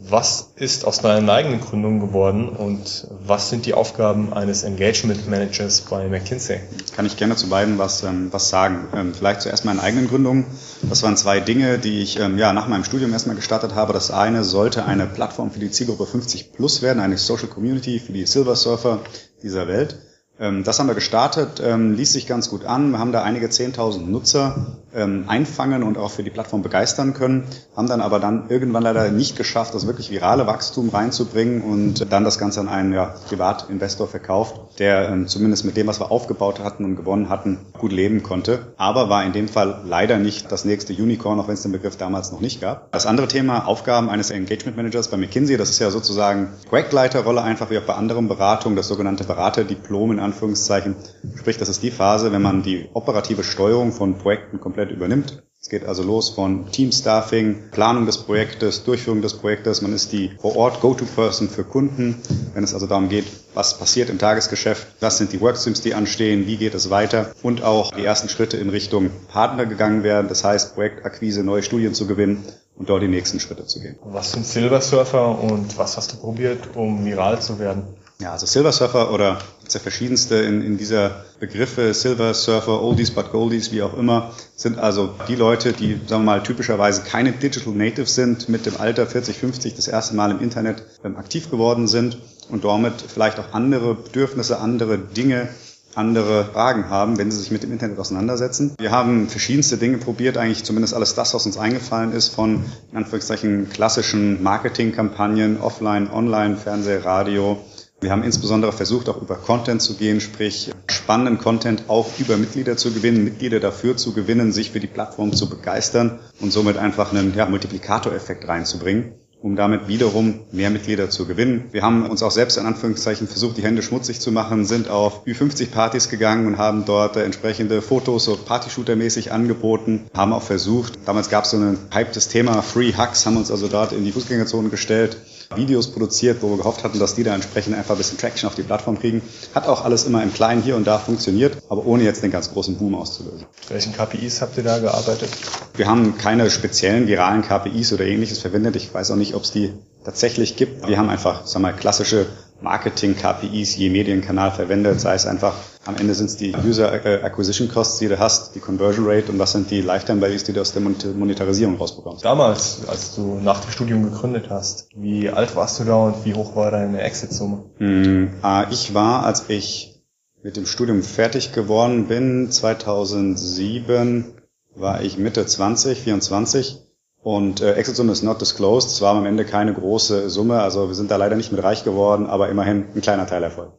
Was 0.00 0.52
ist 0.54 0.84
aus 0.84 1.00
deiner 1.00 1.32
eigenen 1.32 1.60
Gründung 1.60 1.98
geworden 1.98 2.48
und 2.48 3.08
was 3.26 3.50
sind 3.50 3.66
die 3.66 3.74
Aufgaben 3.74 4.32
eines 4.32 4.62
Engagement 4.62 5.28
Managers 5.28 5.80
bei 5.80 6.06
McKinsey? 6.06 6.60
Kann 6.94 7.04
ich 7.04 7.16
gerne 7.16 7.34
zu 7.34 7.48
beiden 7.48 7.78
was, 7.78 8.04
ähm, 8.04 8.28
was 8.30 8.48
sagen. 8.48 8.86
Ähm, 8.94 9.12
vielleicht 9.12 9.42
zuerst 9.42 9.64
meine 9.64 9.82
eigenen 9.82 10.06
Gründungen. 10.06 10.46
Das 10.88 11.02
waren 11.02 11.16
zwei 11.16 11.40
Dinge, 11.40 11.80
die 11.80 12.00
ich 12.00 12.20
ähm, 12.20 12.38
ja, 12.38 12.52
nach 12.52 12.68
meinem 12.68 12.84
Studium 12.84 13.12
erstmal 13.12 13.34
gestartet 13.34 13.74
habe. 13.74 13.92
Das 13.92 14.12
eine 14.12 14.44
sollte 14.44 14.84
eine 14.84 15.06
Plattform 15.06 15.50
für 15.50 15.58
die 15.58 15.72
Zielgruppe 15.72 16.06
50 16.06 16.52
plus 16.52 16.80
werden, 16.80 17.00
eine 17.00 17.18
Social 17.18 17.48
Community 17.48 17.98
für 17.98 18.12
die 18.12 18.24
Silver 18.24 18.54
Surfer 18.54 19.00
dieser 19.42 19.66
Welt. 19.66 19.98
Ähm, 20.40 20.64
das 20.64 20.78
haben 20.78 20.86
wir 20.86 20.94
gestartet, 20.94 21.62
ähm, 21.64 21.94
ließ 21.94 22.12
sich 22.12 22.26
ganz 22.26 22.48
gut 22.48 22.64
an. 22.64 22.92
Wir 22.92 22.98
haben 22.98 23.12
da 23.12 23.22
einige 23.22 23.48
10.000 23.48 24.06
Nutzer 24.06 24.76
ähm, 24.94 25.24
einfangen 25.26 25.82
und 25.82 25.98
auch 25.98 26.10
für 26.10 26.22
die 26.22 26.30
Plattform 26.30 26.62
begeistern 26.62 27.14
können, 27.14 27.44
haben 27.76 27.88
dann 27.88 28.00
aber 28.00 28.20
dann 28.20 28.44
irgendwann 28.48 28.82
leider 28.82 29.10
nicht 29.10 29.36
geschafft, 29.36 29.74
das 29.74 29.86
wirklich 29.86 30.10
virale 30.10 30.46
Wachstum 30.46 30.88
reinzubringen 30.90 31.62
und 31.62 32.12
dann 32.12 32.24
das 32.24 32.38
Ganze 32.38 32.60
an 32.60 32.68
einen 32.68 32.92
ja, 32.92 33.14
Privatinvestor 33.28 34.08
verkauft, 34.08 34.78
der 34.78 35.26
zumindest 35.26 35.64
mit 35.64 35.76
dem, 35.76 35.86
was 35.86 36.00
wir 36.00 36.10
aufgebaut 36.10 36.60
hatten 36.60 36.84
und 36.84 36.96
gewonnen 36.96 37.28
hatten, 37.28 37.58
gut 37.76 37.92
leben 37.92 38.22
konnte. 38.22 38.72
Aber 38.76 39.08
war 39.10 39.24
in 39.24 39.32
dem 39.32 39.48
Fall 39.48 39.82
leider 39.84 40.18
nicht 40.18 40.50
das 40.52 40.64
nächste 40.64 40.92
Unicorn, 40.92 41.38
auch 41.40 41.48
wenn 41.48 41.54
es 41.54 41.62
den 41.62 41.72
Begriff 41.72 41.96
damals 41.96 42.32
noch 42.32 42.40
nicht 42.40 42.60
gab. 42.60 42.90
Das 42.92 43.06
andere 43.06 43.28
Thema, 43.28 43.66
Aufgaben 43.66 44.08
eines 44.08 44.30
Engagement 44.30 44.76
Managers 44.76 45.08
bei 45.08 45.16
McKinsey, 45.16 45.56
das 45.56 45.70
ist 45.70 45.78
ja 45.80 45.90
sozusagen 45.90 46.48
Projektleiterrolle, 46.68 47.42
einfach 47.42 47.70
wie 47.70 47.78
auch 47.78 47.82
bei 47.82 47.94
anderen 47.94 48.28
Beratungen, 48.28 48.76
das 48.76 48.88
sogenannte 48.88 49.24
Beraterdiplom 49.24 50.12
in 50.12 50.20
Anführungszeichen. 50.28 50.96
Sprich, 51.36 51.58
das 51.58 51.68
ist 51.68 51.82
die 51.82 51.90
Phase, 51.90 52.32
wenn 52.32 52.42
man 52.42 52.62
die 52.62 52.88
operative 52.94 53.44
Steuerung 53.44 53.92
von 53.92 54.18
Projekten 54.18 54.60
komplett 54.60 54.90
übernimmt. 54.90 55.42
Es 55.60 55.68
geht 55.68 55.84
also 55.84 56.04
los 56.04 56.30
von 56.30 56.70
Teamstaffing, 56.70 57.70
Planung 57.72 58.06
des 58.06 58.18
Projektes, 58.18 58.84
Durchführung 58.84 59.22
des 59.22 59.34
Projektes. 59.34 59.82
Man 59.82 59.92
ist 59.92 60.12
die 60.12 60.30
vor 60.40 60.54
Ort 60.54 60.80
Go-to-Person 60.80 61.48
für 61.48 61.64
Kunden, 61.64 62.22
wenn 62.54 62.62
es 62.62 62.74
also 62.74 62.86
darum 62.86 63.08
geht, 63.08 63.24
was 63.54 63.76
passiert 63.76 64.08
im 64.08 64.18
Tagesgeschäft, 64.18 64.86
was 65.00 65.18
sind 65.18 65.32
die 65.32 65.40
Workstreams, 65.40 65.80
die 65.80 65.94
anstehen, 65.94 66.46
wie 66.46 66.58
geht 66.58 66.74
es 66.74 66.90
weiter 66.90 67.32
und 67.42 67.64
auch 67.64 67.90
die 67.90 68.04
ersten 68.04 68.28
Schritte 68.28 68.56
in 68.56 68.70
Richtung 68.70 69.10
Partner 69.26 69.66
gegangen 69.66 70.04
werden. 70.04 70.28
Das 70.28 70.44
heißt, 70.44 70.74
Projektakquise, 70.74 71.42
neue 71.42 71.64
Studien 71.64 71.92
zu 71.92 72.06
gewinnen 72.06 72.44
und 72.76 72.88
dort 72.88 73.02
die 73.02 73.08
nächsten 73.08 73.40
Schritte 73.40 73.66
zu 73.66 73.80
gehen. 73.80 73.98
Was 74.04 74.30
sind 74.32 74.46
Silver 74.46 74.80
Surfer 74.80 75.40
und 75.40 75.76
was 75.76 75.96
hast 75.96 76.12
du 76.12 76.16
probiert, 76.18 76.76
um 76.76 77.04
viral 77.04 77.42
zu 77.42 77.58
werden? 77.58 77.82
Ja, 78.20 78.32
also 78.32 78.46
Silver 78.46 78.72
Surfer 78.72 79.12
oder 79.12 79.38
gibt's 79.68 79.74
ja 79.74 79.80
verschiedenste 79.80 80.36
in, 80.36 80.62
in 80.62 80.78
dieser 80.78 81.26
Begriffe, 81.40 81.92
Silver 81.92 82.32
Surfer, 82.32 82.80
Oldies 82.80 83.10
but 83.10 83.32
Goldies, 83.32 83.70
wie 83.70 83.82
auch 83.82 83.98
immer, 83.98 84.32
sind 84.56 84.78
also 84.78 85.10
die 85.28 85.34
Leute, 85.34 85.74
die, 85.74 86.00
sagen 86.06 86.22
wir 86.22 86.36
mal, 86.36 86.42
typischerweise 86.42 87.02
keine 87.02 87.32
Digital 87.32 87.74
Natives 87.74 88.14
sind, 88.14 88.48
mit 88.48 88.64
dem 88.64 88.78
Alter 88.78 89.06
40, 89.06 89.36
50 89.36 89.74
das 89.74 89.86
erste 89.86 90.16
Mal 90.16 90.30
im 90.30 90.40
Internet 90.40 90.84
ähm, 91.04 91.18
aktiv 91.18 91.50
geworden 91.50 91.86
sind 91.86 92.16
und 92.48 92.64
damit 92.64 92.94
vielleicht 93.06 93.38
auch 93.38 93.52
andere 93.52 93.94
Bedürfnisse, 93.94 94.58
andere 94.58 94.96
Dinge 94.96 95.50
andere 95.94 96.44
Fragen 96.44 96.90
haben, 96.90 97.18
wenn 97.18 97.30
sie 97.30 97.38
sich 97.38 97.50
mit 97.50 97.62
dem 97.62 97.72
Internet 97.72 97.98
auseinandersetzen. 97.98 98.74
Wir 98.78 98.92
haben 98.92 99.28
verschiedenste 99.28 99.78
Dinge 99.78 99.98
probiert, 99.98 100.36
eigentlich 100.36 100.64
zumindest 100.64 100.94
alles 100.94 101.14
das, 101.14 101.34
was 101.34 101.44
uns 101.44 101.58
eingefallen 101.58 102.12
ist, 102.12 102.28
von 102.28 102.64
in 102.92 102.98
Anführungszeichen 102.98 103.68
klassischen 103.68 104.42
Marketingkampagnen, 104.42 105.60
offline, 105.60 106.08
online, 106.10 106.56
Fernseh, 106.56 106.98
Radio, 106.98 107.58
wir 108.00 108.12
haben 108.12 108.22
insbesondere 108.22 108.72
versucht, 108.72 109.08
auch 109.08 109.20
über 109.20 109.36
Content 109.36 109.82
zu 109.82 109.96
gehen, 109.96 110.20
sprich 110.20 110.70
spannenden 110.88 111.38
Content 111.38 111.84
auch 111.88 112.08
über 112.18 112.36
Mitglieder 112.36 112.76
zu 112.76 112.92
gewinnen, 112.92 113.24
Mitglieder 113.24 113.60
dafür 113.60 113.96
zu 113.96 114.12
gewinnen, 114.12 114.52
sich 114.52 114.70
für 114.70 114.80
die 114.80 114.86
Plattform 114.86 115.32
zu 115.32 115.48
begeistern 115.48 116.20
und 116.40 116.52
somit 116.52 116.76
einfach 116.76 117.12
einen 117.12 117.34
ja, 117.34 117.46
Multiplikatoreffekt 117.46 118.46
reinzubringen 118.46 119.14
um 119.40 119.54
damit 119.54 119.86
wiederum 119.88 120.40
mehr 120.50 120.70
Mitglieder 120.70 121.10
zu 121.10 121.26
gewinnen. 121.26 121.64
Wir 121.70 121.82
haben 121.82 122.06
uns 122.06 122.22
auch 122.22 122.30
selbst 122.30 122.58
in 122.58 122.66
Anführungszeichen 122.66 123.28
versucht, 123.28 123.56
die 123.56 123.62
Hände 123.62 123.82
schmutzig 123.82 124.20
zu 124.20 124.32
machen, 124.32 124.64
sind 124.64 124.88
auf 124.88 125.26
Ü50-Partys 125.26 126.08
gegangen 126.08 126.46
und 126.46 126.58
haben 126.58 126.84
dort 126.84 127.16
entsprechende 127.16 127.80
Fotos 127.80 128.24
so 128.24 128.34
Partyshooter-mäßig 128.36 129.30
angeboten, 129.30 130.06
haben 130.14 130.32
auch 130.32 130.42
versucht, 130.42 130.98
damals 131.04 131.30
gab 131.30 131.44
es 131.44 131.50
so 131.50 131.56
ein 131.56 131.78
hyptes 131.92 132.28
Thema, 132.28 132.62
Free 132.62 132.92
Hugs, 132.96 133.26
haben 133.26 133.36
uns 133.36 133.50
also 133.50 133.68
dort 133.68 133.92
in 133.92 134.04
die 134.04 134.12
Fußgängerzone 134.12 134.70
gestellt 134.70 135.16
Videos 135.54 135.88
produziert, 135.88 136.42
wo 136.42 136.50
wir 136.50 136.58
gehofft 136.58 136.84
hatten, 136.84 136.98
dass 136.98 137.14
die 137.14 137.24
da 137.24 137.34
entsprechend 137.34 137.74
einfach 137.74 137.94
ein 137.94 137.98
bisschen 137.98 138.18
Traction 138.18 138.48
auf 138.48 138.54
die 138.54 138.62
Plattform 138.62 138.98
kriegen. 138.98 139.22
Hat 139.54 139.66
auch 139.66 139.84
alles 139.84 140.04
immer 140.04 140.22
im 140.22 140.32
Kleinen 140.32 140.62
hier 140.62 140.76
und 140.76 140.86
da 140.86 140.98
funktioniert, 140.98 141.56
aber 141.70 141.86
ohne 141.86 142.02
jetzt 142.04 142.22
den 142.22 142.30
ganz 142.30 142.52
großen 142.52 142.76
Boom 142.76 142.94
auszulösen. 142.94 143.46
welchen 143.68 143.94
KPIs 143.94 144.42
habt 144.42 144.58
ihr 144.58 144.62
da 144.62 144.78
gearbeitet? 144.78 145.30
Wir 145.74 145.86
haben 145.86 146.18
keine 146.18 146.50
speziellen 146.50 147.06
viralen 147.06 147.42
KPIs 147.42 147.92
oder 147.94 148.04
ähnliches 148.04 148.40
verwendet. 148.40 148.76
Ich 148.76 148.92
weiß 148.92 149.10
auch 149.10 149.16
nicht, 149.16 149.27
ob 149.34 149.42
es 149.42 149.50
die 149.50 149.72
tatsächlich 150.04 150.56
gibt. 150.56 150.86
Wir 150.86 150.98
haben 150.98 151.10
einfach, 151.10 151.46
sagen 151.46 151.64
wir 151.64 151.72
mal, 151.72 151.76
klassische 151.76 152.26
Marketing-KPIs 152.60 153.76
je 153.76 153.90
Medienkanal 153.90 154.50
verwendet, 154.50 155.00
sei 155.00 155.14
es 155.14 155.26
einfach, 155.26 155.54
am 155.84 155.96
Ende 155.96 156.14
sind 156.14 156.26
es 156.26 156.36
die 156.36 156.54
User 156.56 156.92
Acquisition 156.92 157.68
Costs, 157.68 157.98
die 157.98 158.08
du 158.08 158.18
hast, 158.18 158.54
die 158.54 158.60
Conversion 158.60 159.06
Rate 159.06 159.30
und 159.30 159.38
was 159.38 159.52
sind 159.52 159.70
die 159.70 159.80
Lifetime 159.80 160.20
Values, 160.20 160.44
die 160.44 160.52
du 160.52 160.60
aus 160.60 160.72
der 160.72 160.82
Monetarisierung 160.82 161.76
rausbekommst. 161.76 162.24
Damals, 162.24 162.80
als 162.88 163.14
du 163.14 163.38
nach 163.42 163.60
dem 163.60 163.70
Studium 163.70 164.02
gegründet 164.02 164.46
hast, 164.50 164.88
wie 164.94 165.30
alt 165.30 165.54
warst 165.54 165.78
du 165.80 165.84
da 165.84 165.96
und 165.96 166.24
wie 166.24 166.34
hoch 166.34 166.56
war 166.56 166.70
deine 166.70 167.00
Exit-Summe? 167.00 167.64
Hm, 167.78 168.30
ich 168.70 168.92
war, 168.92 169.24
als 169.24 169.44
ich 169.48 170.02
mit 170.42 170.56
dem 170.56 170.66
Studium 170.66 171.02
fertig 171.02 171.52
geworden 171.52 172.06
bin, 172.06 172.50
2007, 172.50 174.34
war 174.74 175.02
ich 175.02 175.18
Mitte 175.18 175.44
20, 175.46 176.00
24 176.00 176.87
und 177.28 177.60
äh, 177.60 177.74
Exit-Summe 177.74 178.12
ist 178.12 178.22
not 178.22 178.40
disclosed. 178.40 178.88
Es 178.88 179.02
war 179.02 179.14
am 179.14 179.26
Ende 179.26 179.44
keine 179.44 179.74
große 179.74 180.30
Summe, 180.30 180.62
also 180.62 180.88
wir 180.88 180.94
sind 180.94 181.10
da 181.10 181.16
leider 181.16 181.36
nicht 181.36 181.52
mit 181.52 181.62
reich 181.62 181.84
geworden, 181.84 182.26
aber 182.26 182.48
immerhin 182.48 182.86
ein 182.94 183.02
kleiner 183.02 183.26
Teil 183.26 183.42
Erfolg. 183.42 183.72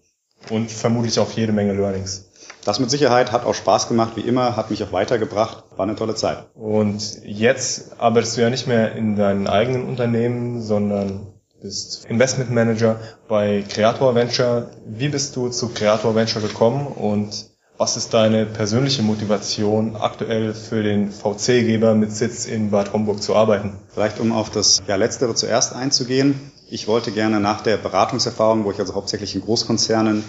Und 0.52 0.70
vermutlich 0.70 1.20
auch 1.20 1.32
jede 1.32 1.52
Menge 1.52 1.74
Learnings. 1.74 2.30
Das 2.64 2.80
mit 2.80 2.92
Sicherheit 2.92 3.32
hat 3.32 3.46
auch 3.46 3.56
Spaß 3.56 3.88
gemacht, 3.88 4.12
wie 4.18 4.22
immer, 4.22 4.56
hat 4.56 4.70
mich 4.70 4.84
auch 4.84 4.92
weitergebracht, 4.92 5.64
war 5.76 5.88
eine 5.88 5.96
tolle 5.96 6.14
Zeit. 6.14 6.46
Und 6.54 7.24
jetzt 7.24 8.00
arbeitest 8.00 8.38
du 8.38 8.42
ja 8.42 8.52
nicht 8.52 8.68
mehr 8.68 8.92
in 8.92 9.16
deinem 9.16 9.48
eigenen 9.48 9.88
Unternehmen, 9.88 10.62
sondern 10.62 11.34
bist 11.60 12.06
Investment 12.06 12.52
Manager 12.52 13.00
bei 13.28 13.64
Creator 13.68 14.14
Venture. 14.14 14.70
Wie 14.86 15.10
bist 15.10 15.36
du 15.36 15.50
zu 15.50 15.70
Creator 15.70 16.14
Venture 16.14 16.44
gekommen 16.44 16.86
und 16.86 17.49
was 17.80 17.96
ist 17.96 18.14
deine 18.14 18.46
persönliche 18.46 19.04
Motivation, 19.04 19.96
aktuell 19.96 20.54
für 20.54 20.84
den 20.84 21.12
VC-Geber 21.12 21.96
mit 21.96 22.12
Sitz 22.12 22.46
in 22.46 22.72
Bad 22.72 22.92
Homburg 22.92 23.24
zu 23.24 23.38
arbeiten? 23.38 23.78
Vielleicht 23.94 24.20
um 24.20 24.34
auf 24.34 24.50
das 24.50 24.84
ja, 24.86 24.98
Letztere 24.98 25.34
zuerst 25.34 25.74
einzugehen. 25.74 26.52
Ich 26.70 26.90
wollte 26.90 27.12
gerne 27.14 27.40
nach 27.40 27.62
der 27.62 27.78
Beratungserfahrung, 27.78 28.66
wo 28.66 28.72
ich 28.72 28.80
also 28.80 28.96
hauptsächlich 28.96 29.34
in 29.34 29.40
Großkonzernen 29.40 30.26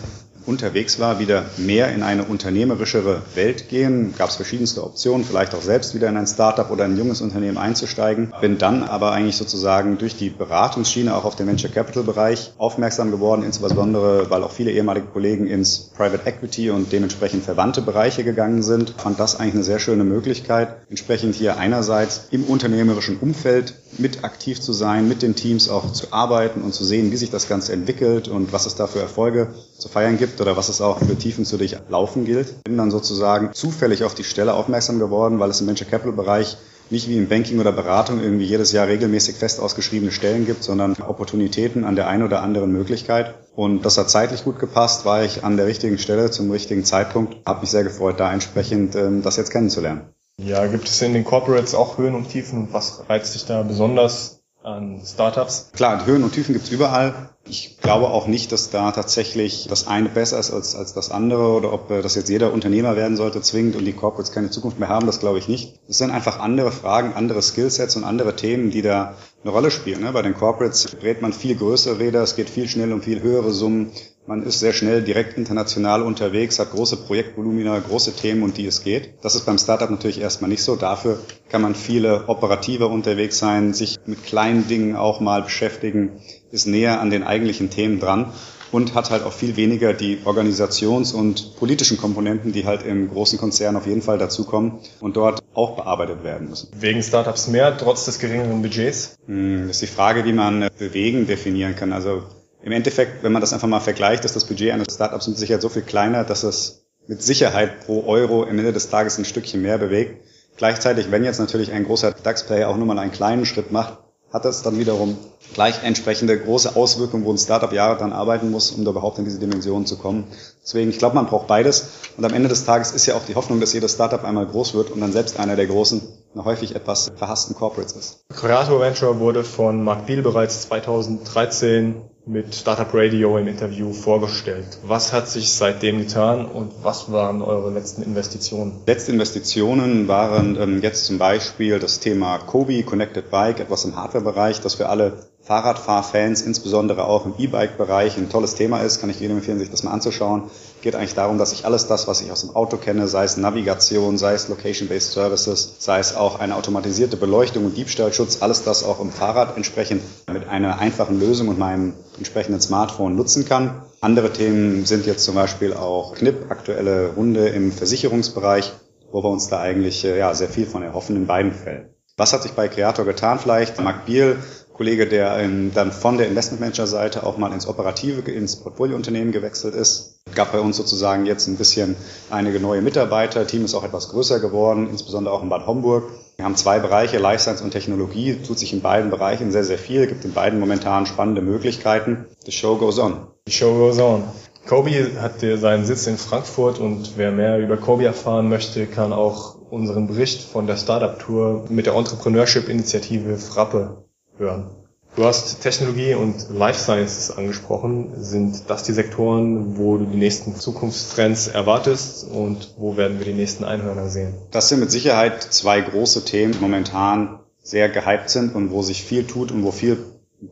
unterwegs 0.47 0.99
war, 0.99 1.19
wieder 1.19 1.45
mehr 1.57 1.93
in 1.93 2.03
eine 2.03 2.25
unternehmerischere 2.25 3.23
Welt 3.35 3.69
gehen. 3.69 4.15
Gab 4.17 4.31
es 4.31 4.37
verschiedenste 4.37 4.83
Optionen, 4.85 5.25
vielleicht 5.25 5.55
auch 5.55 5.63
selbst 5.63 5.95
wieder 5.95 6.09
in 6.09 6.17
ein 6.17 6.27
Startup 6.27 6.71
oder 6.71 6.85
ein 6.85 6.97
junges 6.97 7.21
Unternehmen 7.21 7.59
einzusteigen. 7.59 8.33
Bin 8.41 8.59
dann 8.59 8.83
aber 8.83 9.13
eigentlich 9.13 9.37
sozusagen 9.37 9.99
durch 9.99 10.17
die 10.17 10.31
Beratungsschiene 10.31 11.15
auch 11.15 11.25
auf 11.25 11.37
den 11.37 11.47
Venture 11.47 11.71
Capital 11.71 12.03
Bereich 12.03 12.53
aufmerksam 12.59 13.11
geworden, 13.11 13.43
insbesondere 13.43 14.31
weil 14.31 14.43
auch 14.43 14.53
viele 14.53 14.71
ehemalige 14.71 15.07
Kollegen 15.07 15.47
ins 15.47 15.91
Private 15.97 16.27
Equity 16.27 16.71
und 16.71 16.93
dementsprechend 16.93 17.45
verwandte 17.45 17.83
Bereiche 17.83 18.25
gegangen 18.25 18.63
sind. 18.63 18.95
Fand 18.99 19.21
das 19.21 19.39
eigentlich 19.39 19.55
eine 19.55 19.65
sehr 19.65 19.79
schöne 19.79 20.05
Möglichkeit, 20.05 20.77
entsprechend 20.89 21.35
hier 21.35 21.59
einerseits 21.59 22.29
im 22.31 22.45
unternehmerischen 22.45 23.19
Umfeld 23.19 23.75
mit 23.99 24.25
aktiv 24.25 24.61
zu 24.61 24.73
sein, 24.73 25.09
mit 25.09 25.23
den 25.23 25.35
Teams 25.35 25.69
auch 25.69 25.93
zu 25.93 26.13
arbeiten 26.13 26.63
und 26.63 26.75
zu 26.75 26.85
sehen, 26.85 27.13
wie 27.13 27.17
sich 27.17 27.31
das 27.31 27.49
Ganze 27.49 27.73
entwickelt 27.73 28.29
und 28.29 28.53
was 28.53 28.67
es 28.67 28.75
da 28.75 28.87
für 28.87 29.01
Erfolge 29.01 29.55
zu 29.79 29.89
feiern 29.89 30.19
gibt 30.19 30.41
oder 30.41 30.57
was 30.57 30.69
es 30.69 30.81
auch 30.81 30.99
für 30.99 31.17
Tiefen 31.17 31.45
zu 31.45 31.57
durchlaufen 31.57 32.25
gilt. 32.25 32.65
Bin 32.65 32.77
dann 32.77 32.91
sozusagen 32.91 33.51
zufällig 33.53 34.05
auf 34.05 34.15
die 34.15 34.25
Stelle 34.25 34.55
aufmerksam 34.55 34.99
geworden, 34.99 35.39
weil 35.39 35.51
es 35.51 35.61
im 35.61 35.67
Venture 35.67 35.89
Capital 35.89 36.13
Bereich 36.13 36.57
nicht 36.91 37.09
wie 37.09 37.17
im 37.17 37.29
Banking 37.29 37.61
oder 37.61 37.73
Beratung 37.73 38.21
irgendwie 38.21 38.45
jedes 38.45 38.73
Jahr 38.73 38.89
regelmäßig 38.89 39.37
fest 39.37 39.61
ausgeschriebene 39.61 40.11
Stellen 40.11 40.45
gibt, 40.45 40.65
sondern 40.65 40.97
Opportunitäten 41.07 41.85
an 41.85 41.95
der 41.95 42.09
einen 42.09 42.25
oder 42.25 42.43
anderen 42.43 42.73
Möglichkeit. 42.73 43.35
Und 43.55 43.85
das 43.85 43.97
hat 43.97 44.11
zeitlich 44.11 44.45
gut 44.45 44.59
gepasst, 44.59 45.05
war 45.05 45.23
ich 45.23 45.45
an 45.45 45.57
der 45.57 45.67
richtigen 45.67 45.99
Stelle 45.99 46.31
zum 46.31 46.51
richtigen 46.51 46.85
Zeitpunkt. 46.85 47.37
Habe 47.47 47.61
mich 47.61 47.71
sehr 47.71 47.85
gefreut, 47.85 48.19
da 48.19 48.33
entsprechend 48.33 48.97
ähm, 48.97 49.23
das 49.23 49.37
jetzt 49.37 49.51
kennenzulernen. 49.51 50.13
Ja, 50.45 50.67
gibt 50.67 50.89
es 50.89 51.03
in 51.03 51.13
den 51.13 51.25
Corporates 51.25 51.75
auch 51.75 51.99
Höhen 51.99 52.15
und 52.15 52.31
Tiefen? 52.31 52.69
Was 52.73 53.05
reizt 53.09 53.35
dich 53.35 53.45
da 53.45 53.63
besonders 53.63 54.43
an 54.63 55.01
Startups? 55.05 55.71
Klar, 55.73 56.07
Höhen 56.07 56.23
und 56.23 56.33
Tiefen 56.33 56.55
gibt's 56.55 56.71
überall. 56.71 57.31
Ich 57.47 57.79
glaube 57.79 58.09
auch 58.09 58.27
nicht, 58.27 58.53
dass 58.53 58.71
da 58.71 58.93
tatsächlich 58.93 59.67
das 59.69 59.87
eine 59.87 60.09
besser 60.09 60.39
ist 60.39 60.51
als, 60.51 60.75
als 60.75 60.95
das 60.95 61.11
andere 61.11 61.49
oder 61.49 61.73
ob 61.73 61.91
äh, 61.91 62.01
das 62.01 62.15
jetzt 62.15 62.29
jeder 62.29 62.53
Unternehmer 62.53 62.97
werden 62.97 63.17
sollte 63.17 63.41
zwingend 63.41 63.77
und 63.77 63.85
die 63.85 63.93
Corporates 63.93 64.33
keine 64.33 64.51
Zukunft 64.51 64.79
mehr 64.79 64.89
haben, 64.89 65.07
das 65.07 65.21
glaube 65.21 65.39
ich 65.39 65.49
nicht. 65.49 65.81
Es 65.89 65.99
sind 65.99 66.11
einfach 66.11 66.39
andere 66.39 66.71
Fragen, 66.71 67.15
andere 67.15 67.43
Skillsets 67.43 67.97
und 67.97 68.05
andere 68.05 68.37
Themen, 68.37 68.71
die 68.71 68.83
da 68.83 69.15
eine 69.43 69.53
Rolle 69.53 69.71
spielen. 69.71 70.03
Ne? 70.03 70.13
Bei 70.13 70.23
den 70.23 70.35
Corporates 70.35 70.95
brät 71.01 71.23
man 71.23 71.33
viel 71.33 71.57
größere 71.57 71.99
Räder, 71.99 72.23
es 72.23 72.37
geht 72.37 72.51
viel 72.51 72.69
schnell 72.69 72.93
um 72.93 73.03
viel 73.03 73.23
höhere 73.23 73.53
Summen. 73.53 73.91
Man 74.31 74.45
ist 74.45 74.61
sehr 74.61 74.73
schnell 74.73 75.03
direkt 75.03 75.37
international 75.37 76.03
unterwegs, 76.03 76.61
hat 76.61 76.71
große 76.71 76.99
Projektvolumina, 76.99 77.77
große 77.81 78.15
Themen, 78.15 78.45
um 78.45 78.55
die 78.55 78.65
es 78.65 78.85
geht. 78.85 79.15
Das 79.23 79.35
ist 79.35 79.45
beim 79.45 79.59
Startup 79.59 79.91
natürlich 79.91 80.21
erstmal 80.21 80.49
nicht 80.49 80.63
so. 80.63 80.77
Dafür 80.77 81.19
kann 81.49 81.63
man 81.63 81.75
viele 81.75 82.29
operativer 82.29 82.91
unterwegs 82.91 83.41
sein, 83.41 83.75
sich 83.75 83.99
mit 84.07 84.23
kleinen 84.23 84.69
Dingen 84.69 84.95
auch 84.95 85.19
mal 85.19 85.43
beschäftigen, 85.43 86.21
ist 86.53 86.69
näher 86.69 87.01
an 87.01 87.11
den 87.11 87.25
eigentlichen 87.25 87.71
Themen 87.71 87.99
dran 87.99 88.33
und 88.71 88.95
hat 88.95 89.11
halt 89.11 89.25
auch 89.25 89.33
viel 89.33 89.57
weniger 89.57 89.95
die 89.95 90.19
Organisations- 90.25 91.13
und 91.13 91.57
politischen 91.57 91.97
Komponenten, 91.97 92.53
die 92.53 92.67
halt 92.67 92.87
im 92.87 93.11
großen 93.11 93.37
Konzern 93.37 93.75
auf 93.75 93.89
jeden 93.89 94.01
Fall 94.01 94.19
dazukommen 94.19 94.79
und 95.01 95.17
dort 95.17 95.43
auch 95.55 95.75
bearbeitet 95.75 96.23
werden 96.23 96.49
müssen. 96.49 96.69
Wegen 96.79 97.03
Startups 97.03 97.49
mehr, 97.49 97.77
trotz 97.77 98.05
des 98.05 98.21
geringeren 98.21 98.63
Budgets? 98.63 99.17
Hm, 99.27 99.67
das 99.67 99.83
ist 99.83 99.83
die 99.83 99.93
Frage, 99.93 100.25
wie 100.25 100.33
man 100.33 100.69
bewegen 100.79 101.27
definieren 101.27 101.75
kann. 101.75 101.93
Also 101.93 102.23
im 102.63 102.73
Endeffekt, 102.73 103.23
wenn 103.23 103.33
man 103.33 103.41
das 103.41 103.53
einfach 103.53 103.69
mal 103.69 103.81
vergleicht, 103.81 104.25
ist 104.25 104.37
das 104.37 104.45
Budget 104.45 104.73
eines 104.73 104.95
Startups 104.95 105.29
mit 105.29 105.39
Sicherheit 105.39 105.63
so 105.63 105.69
viel 105.69 105.83
kleiner, 105.83 106.25
dass 106.25 106.43
es 106.43 106.85
mit 107.07 107.23
Sicherheit 107.23 107.87
pro 107.87 108.05
Euro 108.07 108.45
im 108.45 108.59
Ende 108.59 108.73
des 108.73 108.91
Tages 108.91 109.19
ein 109.19 109.25
Stückchen 109.25 109.63
mehr 109.63 109.79
bewegt. 109.79 110.23
Gleichzeitig, 110.57 111.11
wenn 111.11 111.25
jetzt 111.25 111.41
natürlich 111.41 111.73
ein 111.73 111.85
großer 111.85 112.13
DAX-Player 112.13 112.69
auch 112.69 112.77
nur 112.77 112.87
mal 112.87 112.99
einen 112.99 113.13
kleinen 113.13 113.47
Schritt 113.47 113.73
macht, 113.73 113.99
hat 114.33 114.45
das 114.45 114.63
dann 114.63 114.79
wiederum 114.79 115.19
gleich 115.55 115.83
entsprechende 115.83 116.39
große 116.39 116.77
Auswirkungen, 116.77 117.25
wo 117.25 117.33
ein 117.33 117.39
Startup 117.39 117.73
Jahre 117.73 117.99
dran 117.99 118.13
arbeiten 118.13 118.51
muss, 118.51 118.71
um 118.71 118.85
da 118.85 118.93
überhaupt 118.93 119.19
in 119.19 119.25
diese 119.25 119.41
Dimension 119.41 119.87
zu 119.87 119.97
kommen. 119.97 120.25
Deswegen, 120.63 120.91
ich 120.91 120.99
glaube, 120.99 121.17
man 121.17 121.27
braucht 121.27 121.49
beides. 121.49 121.89
Und 122.17 122.25
am 122.25 122.33
Ende 122.33 122.49
des 122.49 122.65
Tages 122.65 122.93
ist 122.93 123.07
ja 123.07 123.15
auch 123.17 123.25
die 123.27 123.35
Hoffnung, 123.35 123.59
dass 123.59 123.73
jedes 123.73 123.95
Startup 123.95 124.23
einmal 124.23 124.47
groß 124.47 124.75
wird 124.75 124.91
und 124.91 125.01
dann 125.01 125.13
selbst 125.13 125.41
einer 125.41 125.57
der 125.57 125.67
großen, 125.67 126.03
häufig 126.37 126.77
etwas 126.77 127.11
verhassten 127.17 127.57
Corporates 127.57 127.93
ist. 127.95 128.25
Creator 128.33 128.81
Venture 128.81 129.19
wurde 129.19 129.43
von 129.43 129.83
Mark 129.83 130.07
Biel 130.07 130.23
bereits 130.23 130.63
2013 130.63 132.10
mit 132.27 132.55
Startup 132.55 132.89
Radio 132.93 133.39
im 133.39 133.49
Interview 133.49 133.93
vorgestellt. 133.93 134.79
Was 134.85 135.13
hat 135.13 135.29
sich 135.29 135.53
seitdem 135.53 135.99
getan 135.99 136.47
und 136.47 136.73
was 136.83 137.11
waren 137.11 137.43
eure 137.43 137.71
letzten 137.71 138.03
Investitionen? 138.03 138.81
Letzte 138.87 139.13
Investitionen 139.13 140.07
waren 140.07 140.57
ähm, 140.61 140.83
jetzt 140.83 141.07
zum 141.07 141.19
Beispiel 141.19 141.79
das 141.79 141.99
Thema 141.99 142.39
Kobi 142.39 142.83
Connected 142.83 143.31
Bike, 143.31 143.61
etwas 143.61 143.85
im 143.85 143.97
Hardware-Bereich, 143.97 144.61
das 144.61 144.75
für 144.75 144.89
alle 144.89 145.31
Fahrradfahrfans, 145.43 146.43
insbesondere 146.43 147.07
auch 147.07 147.25
im 147.25 147.35
E-Bike-Bereich, 147.39 148.19
ein 148.19 148.29
tolles 148.29 148.55
Thema 148.55 148.83
ist. 148.83 149.01
Kann 149.01 149.11
ich 149.11 149.19
jedem 149.19 149.39
empfehlen, 149.39 149.59
sich 149.59 149.71
das 149.71 149.83
mal 149.83 149.93
anzuschauen. 149.93 150.51
Geht 150.83 150.95
eigentlich 150.95 151.15
darum, 151.15 151.37
dass 151.37 151.53
ich 151.53 151.67
alles 151.67 151.87
das, 151.87 152.09
was 152.09 152.23
ich 152.23 152.33
aus 152.33 152.41
dem 152.41 152.57
Auto 152.57 152.79
kenne, 152.79 153.07
sei 153.07 153.25
es 153.25 153.37
Navigation, 153.37 154.17
sei 154.17 154.33
es 154.33 154.49
Location-Based 154.49 155.13
Services, 155.13 155.77
sei 155.79 155.99
es 155.99 156.17
auch 156.17 156.41
eine 156.41 156.57
automatisierte 156.57 157.19
Beleuchtung 157.19 157.67
und 157.67 157.77
Diebstahlschutz, 157.77 158.41
alles 158.41 158.65
das 158.65 158.83
auch 158.83 158.99
im 159.01 159.11
Fahrrad 159.11 159.57
entsprechend 159.57 160.03
mit 160.33 160.49
einer 160.49 160.79
einfachen 160.79 161.21
Lösung 161.21 161.49
und 161.49 161.59
meinem 161.59 161.93
entsprechenden 162.17 162.63
Smartphone 162.63 163.15
nutzen 163.15 163.45
kann. 163.45 163.83
Andere 164.01 164.33
Themen 164.33 164.87
sind 164.87 165.05
jetzt 165.05 165.25
zum 165.25 165.35
Beispiel 165.35 165.75
auch 165.75 166.15
Knipp, 166.15 166.51
aktuelle 166.51 167.09
Runde 167.15 167.49
im 167.49 167.73
Versicherungsbereich, 167.73 168.73
wo 169.13 169.23
wir 169.23 169.29
uns 169.29 169.49
da 169.49 169.61
eigentlich 169.61 170.05
äh, 170.05 170.19
ja, 170.19 170.35
sehr 170.35 170.49
viel 170.49 170.67
von 170.67 170.83
erhoffen 170.83 171.17
in 171.17 171.27
beiden 171.27 171.53
Fällen. 171.53 171.91
Was 172.17 172.33
hat 172.33 172.43
sich 172.43 172.53
bei 172.53 172.69
Creator 172.69 173.05
getan 173.05 173.39
vielleicht? 173.39 173.81
Mark 173.81 174.07
Biel 174.07 174.39
Kollege, 174.81 175.07
der 175.07 175.37
ähm, 175.37 175.73
dann 175.75 175.93
von 175.93 176.17
der 176.17 176.29
Investmentmanager-Seite 176.29 177.25
auch 177.25 177.37
mal 177.37 177.53
ins 177.53 177.69
Operative, 177.69 178.31
ins 178.31 178.57
Portfoliounternehmen 178.57 179.31
gewechselt 179.31 179.75
ist. 179.75 180.10
Gab 180.35 180.53
bei 180.53 180.61
uns 180.61 180.77
sozusagen 180.77 181.27
jetzt 181.27 181.49
ein 181.49 181.57
bisschen 181.57 181.97
einige 182.31 182.61
neue 182.61 182.83
Mitarbeiter. 182.83 183.47
Team 183.47 183.65
ist 183.65 183.75
auch 183.75 183.85
etwas 183.85 184.11
größer 184.11 184.39
geworden, 184.39 184.89
insbesondere 184.89 185.35
auch 185.35 185.43
in 185.43 185.49
Bad 185.49 185.67
Homburg. 185.67 186.05
Wir 186.37 186.45
haben 186.45 186.57
zwei 186.57 186.79
Bereiche, 186.79 187.19
Life 187.19 187.43
Science 187.43 187.63
und 187.63 187.73
Technologie. 187.73 188.37
Tut 188.47 188.59
sich 188.59 188.73
in 188.73 188.81
beiden 188.81 189.11
Bereichen 189.11 189.51
sehr, 189.51 189.65
sehr 189.65 189.79
viel. 189.79 190.07
Gibt 190.07 190.25
in 190.25 190.33
beiden 190.33 190.61
momentan 190.61 191.07
spannende 191.07 191.43
Möglichkeiten. 191.43 192.27
The 192.45 192.53
show 192.53 192.77
goes 192.77 192.99
on. 192.99 193.27
The 193.47 193.53
show 193.53 193.73
goes 193.75 193.99
on. 193.99 194.25
Kobi 194.67 194.95
hat 195.21 195.41
seinen 195.41 195.85
Sitz 195.85 196.07
in 196.07 196.17
Frankfurt 196.17 196.79
und 196.79 197.17
wer 197.17 197.33
mehr 197.33 197.59
über 197.59 197.77
Kobi 197.77 198.05
erfahren 198.05 198.49
möchte, 198.49 198.87
kann 198.87 199.13
auch 199.13 199.57
unseren 199.71 200.07
Bericht 200.07 200.43
von 200.43 200.67
der 200.67 200.77
Startup 200.77 201.19
Tour 201.19 201.65
mit 201.69 201.87
der 201.87 201.95
Entrepreneurship-Initiative 201.95 203.37
Frappe 203.37 204.05
hören. 204.37 204.71
Du 205.17 205.25
hast 205.25 205.61
Technologie 205.61 206.15
und 206.15 206.51
Life 206.51 206.79
Sciences 206.79 207.37
angesprochen. 207.37 208.13
Sind 208.17 208.71
das 208.71 208.85
die 208.85 208.93
Sektoren, 208.93 209.77
wo 209.77 209.97
du 209.97 210.05
die 210.05 210.17
nächsten 210.17 210.55
Zukunftstrends 210.55 211.49
erwartest 211.49 212.25
und 212.31 212.75
wo 212.79 212.97
werden 212.97 213.19
wir 213.19 213.27
die 213.27 213.33
nächsten 213.33 213.65
Einhörner 213.65 214.09
sehen? 214.09 214.35
Das 214.53 214.69
sind 214.69 214.79
mit 214.79 214.93
Sicherheit 214.93 215.43
zwei 215.43 215.81
große 215.81 216.25
Themen, 216.25 216.53
die 216.53 216.61
momentan 216.61 217.41
sehr 217.61 217.89
gehypt 217.89 218.31
sind 218.31 218.55
und 218.55 218.71
wo 218.71 218.83
sich 218.83 219.03
viel 219.03 219.27
tut 219.27 219.51
und 219.51 219.65
wo 219.65 219.73
viel 219.73 219.99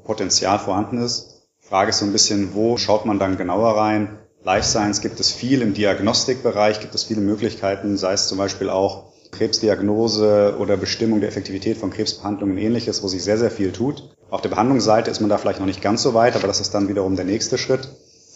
Potenzial 0.05 0.59
vorhanden 0.59 0.99
ist. 0.99 1.47
Die 1.63 1.69
Frage 1.69 1.91
ist 1.91 2.01
so 2.01 2.05
ein 2.05 2.13
bisschen, 2.13 2.55
wo 2.55 2.77
schaut 2.77 3.07
man 3.07 3.21
dann 3.21 3.37
genauer 3.37 3.77
rein? 3.77 4.19
Life 4.43 4.67
Science 4.67 5.01
gibt 5.01 5.21
es 5.21 5.31
viel 5.31 5.63
im 5.63 5.73
Diagnostikbereich, 5.73 6.81
gibt 6.81 6.95
es 6.95 7.05
viele 7.05 7.21
Möglichkeiten, 7.21 7.97
sei 7.97 8.13
es 8.13 8.27
zum 8.27 8.39
Beispiel 8.39 8.71
auch 8.71 9.13
Krebsdiagnose 9.31 10.57
oder 10.59 10.77
Bestimmung 10.77 11.21
der 11.21 11.29
Effektivität 11.29 11.77
von 11.77 11.91
Krebsbehandlungen 11.91 12.57
und 12.57 12.63
ähnliches, 12.63 13.03
wo 13.03 13.09
sich 13.09 13.23
sehr, 13.23 13.39
sehr 13.39 13.51
viel 13.51 13.73
tut. 13.73 14.17
Auf 14.31 14.43
der 14.43 14.51
Behandlungsseite 14.51 15.11
ist 15.11 15.21
man 15.21 15.31
da 15.31 15.39
vielleicht 15.39 15.59
noch 15.59 15.67
nicht 15.67 15.81
ganz 15.81 16.03
so 16.03 16.13
weit, 16.13 16.37
aber 16.37 16.47
das 16.47 16.61
ist 16.61 16.75
dann 16.75 16.89
wiederum 16.89 17.17
der 17.17 17.25
nächste 17.25 17.57
Schritt. 17.57 17.89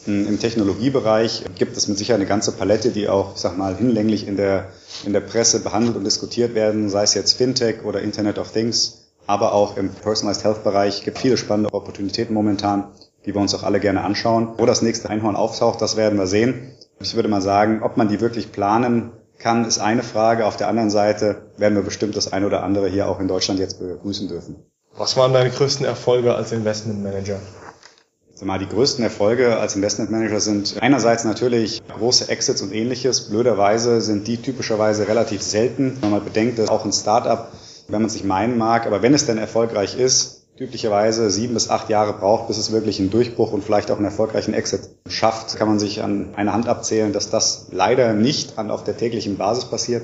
Im 0.07 0.41
Technologiebereich 0.41 1.45
gibt 1.55 1.77
es 1.77 1.87
mit 1.87 1.97
Sicherheit 1.97 2.21
eine 2.21 2.29
ganze 2.29 2.53
Palette, 2.53 2.91
die 2.91 3.09
auch, 3.09 3.35
ich 3.37 3.41
sag 3.41 3.57
mal, 3.57 3.77
hinlänglich 3.77 4.27
in 4.27 4.37
der, 4.37 4.69
in 5.05 5.13
der 5.13 5.21
Presse 5.21 5.61
behandelt 5.61 5.97
und 5.97 6.03
diskutiert 6.03 6.55
werden, 6.57 6.89
sei 6.89 7.05
es 7.05 7.15
jetzt 7.15 7.35
Fintech 7.35 7.85
oder 7.85 8.01
Internet 8.01 8.39
of 8.39 8.51
Things, 8.51 9.11
aber 9.27 9.53
auch 9.53 9.77
im 9.77 9.91
Personalized 9.91 10.45
Health 10.45 10.65
Bereich 10.65 11.05
gibt 11.05 11.19
viele 11.19 11.37
spannende 11.37 11.73
Opportunitäten 11.73 12.35
momentan, 12.35 12.89
die 13.25 13.35
wir 13.35 13.41
uns 13.41 13.55
auch 13.55 13.63
alle 13.63 13.79
gerne 13.79 14.03
anschauen. 14.03 14.55
Wo 14.57 14.67
das 14.67 14.83
nächste 14.83 15.09
Einhorn 15.09 15.37
auftaucht, 15.37 15.81
das 15.81 15.97
werden 15.97 16.19
wir 16.19 16.27
sehen. 16.27 16.73
Ich 17.01 17.15
würde 17.15 17.29
mal 17.29 17.43
sagen, 17.43 17.83
ob 17.83 17.97
man 17.97 18.09
die 18.09 18.21
wirklich 18.21 18.51
planen 18.51 19.13
kann, 19.39 19.65
ist 19.65 19.79
eine 19.79 20.03
Frage. 20.03 20.47
Auf 20.47 20.57
der 20.57 20.69
anderen 20.69 20.91
Seite 20.91 21.43
werden 21.59 21.77
wir 21.77 21.83
bestimmt 21.83 22.17
das 22.17 22.33
eine 22.33 22.47
oder 22.47 22.65
andere 22.65 22.89
hier 22.89 23.09
auch 23.09 23.21
in 23.21 23.29
Deutschland 23.29 23.61
jetzt 23.61 23.79
begrüßen 23.79 24.27
dürfen. 24.27 24.57
Was 24.97 25.17
waren 25.17 25.33
deine 25.33 25.51
größten 25.51 25.87
Erfolge 25.87 26.35
als 26.35 26.53
Investmentmanager? 26.53 27.41
Mal 28.43 28.59
die 28.59 28.69
größten 28.69 29.05
Erfolge 29.05 29.59
als 29.59 29.77
Investmentmanager 29.77 30.41
sind 30.41 30.75
einerseits 30.81 31.23
natürlich 31.23 31.81
große 31.87 32.29
Exits 32.29 32.61
und 32.61 32.75
ähnliches. 32.75 33.29
Blöderweise 33.29 34.01
sind 34.01 34.27
die 34.27 34.37
typischerweise 34.37 35.07
relativ 35.07 35.43
selten, 35.43 35.97
wenn 36.01 36.11
man 36.11 36.25
bedenkt, 36.25 36.59
dass 36.59 36.69
auch 36.69 36.85
ein 36.85 36.93
Startup, 36.93 37.53
wenn 37.87 38.03
man 38.03 38.11
sich 38.11 38.25
meinen 38.25 38.59
mag, 38.59 38.87
aber 38.87 39.01
wenn 39.01 39.15
es 39.15 39.27
denn 39.27 39.39
erfolgreich 39.39 39.97
ist, 39.97 40.49
typischerweise 40.57 41.31
sieben 41.31 41.55
bis 41.55 41.71
acht 41.71 41.89
Jahre 41.89 42.15
braucht, 42.15 42.49
bis 42.49 42.59
es 42.59 42.73
wirklich 42.73 42.99
einen 42.99 43.11
Durchbruch 43.11 43.53
und 43.53 43.63
vielleicht 43.63 43.93
auch 43.93 43.97
einen 43.97 44.07
erfolgreichen 44.07 44.55
Exit 44.55 44.91
schafft, 45.07 45.57
kann 45.57 45.69
man 45.69 45.79
sich 45.79 46.03
an 46.03 46.35
einer 46.35 46.53
Hand 46.53 46.69
abzählen, 46.69 47.13
dass 47.13 47.31
das 47.31 47.69
leider 47.71 48.13
nicht 48.13 48.59
an, 48.59 48.73
auf 48.73 48.83
der 48.83 48.97
täglichen 48.97 49.37
Basis 49.39 49.67
passiert. 49.67 50.03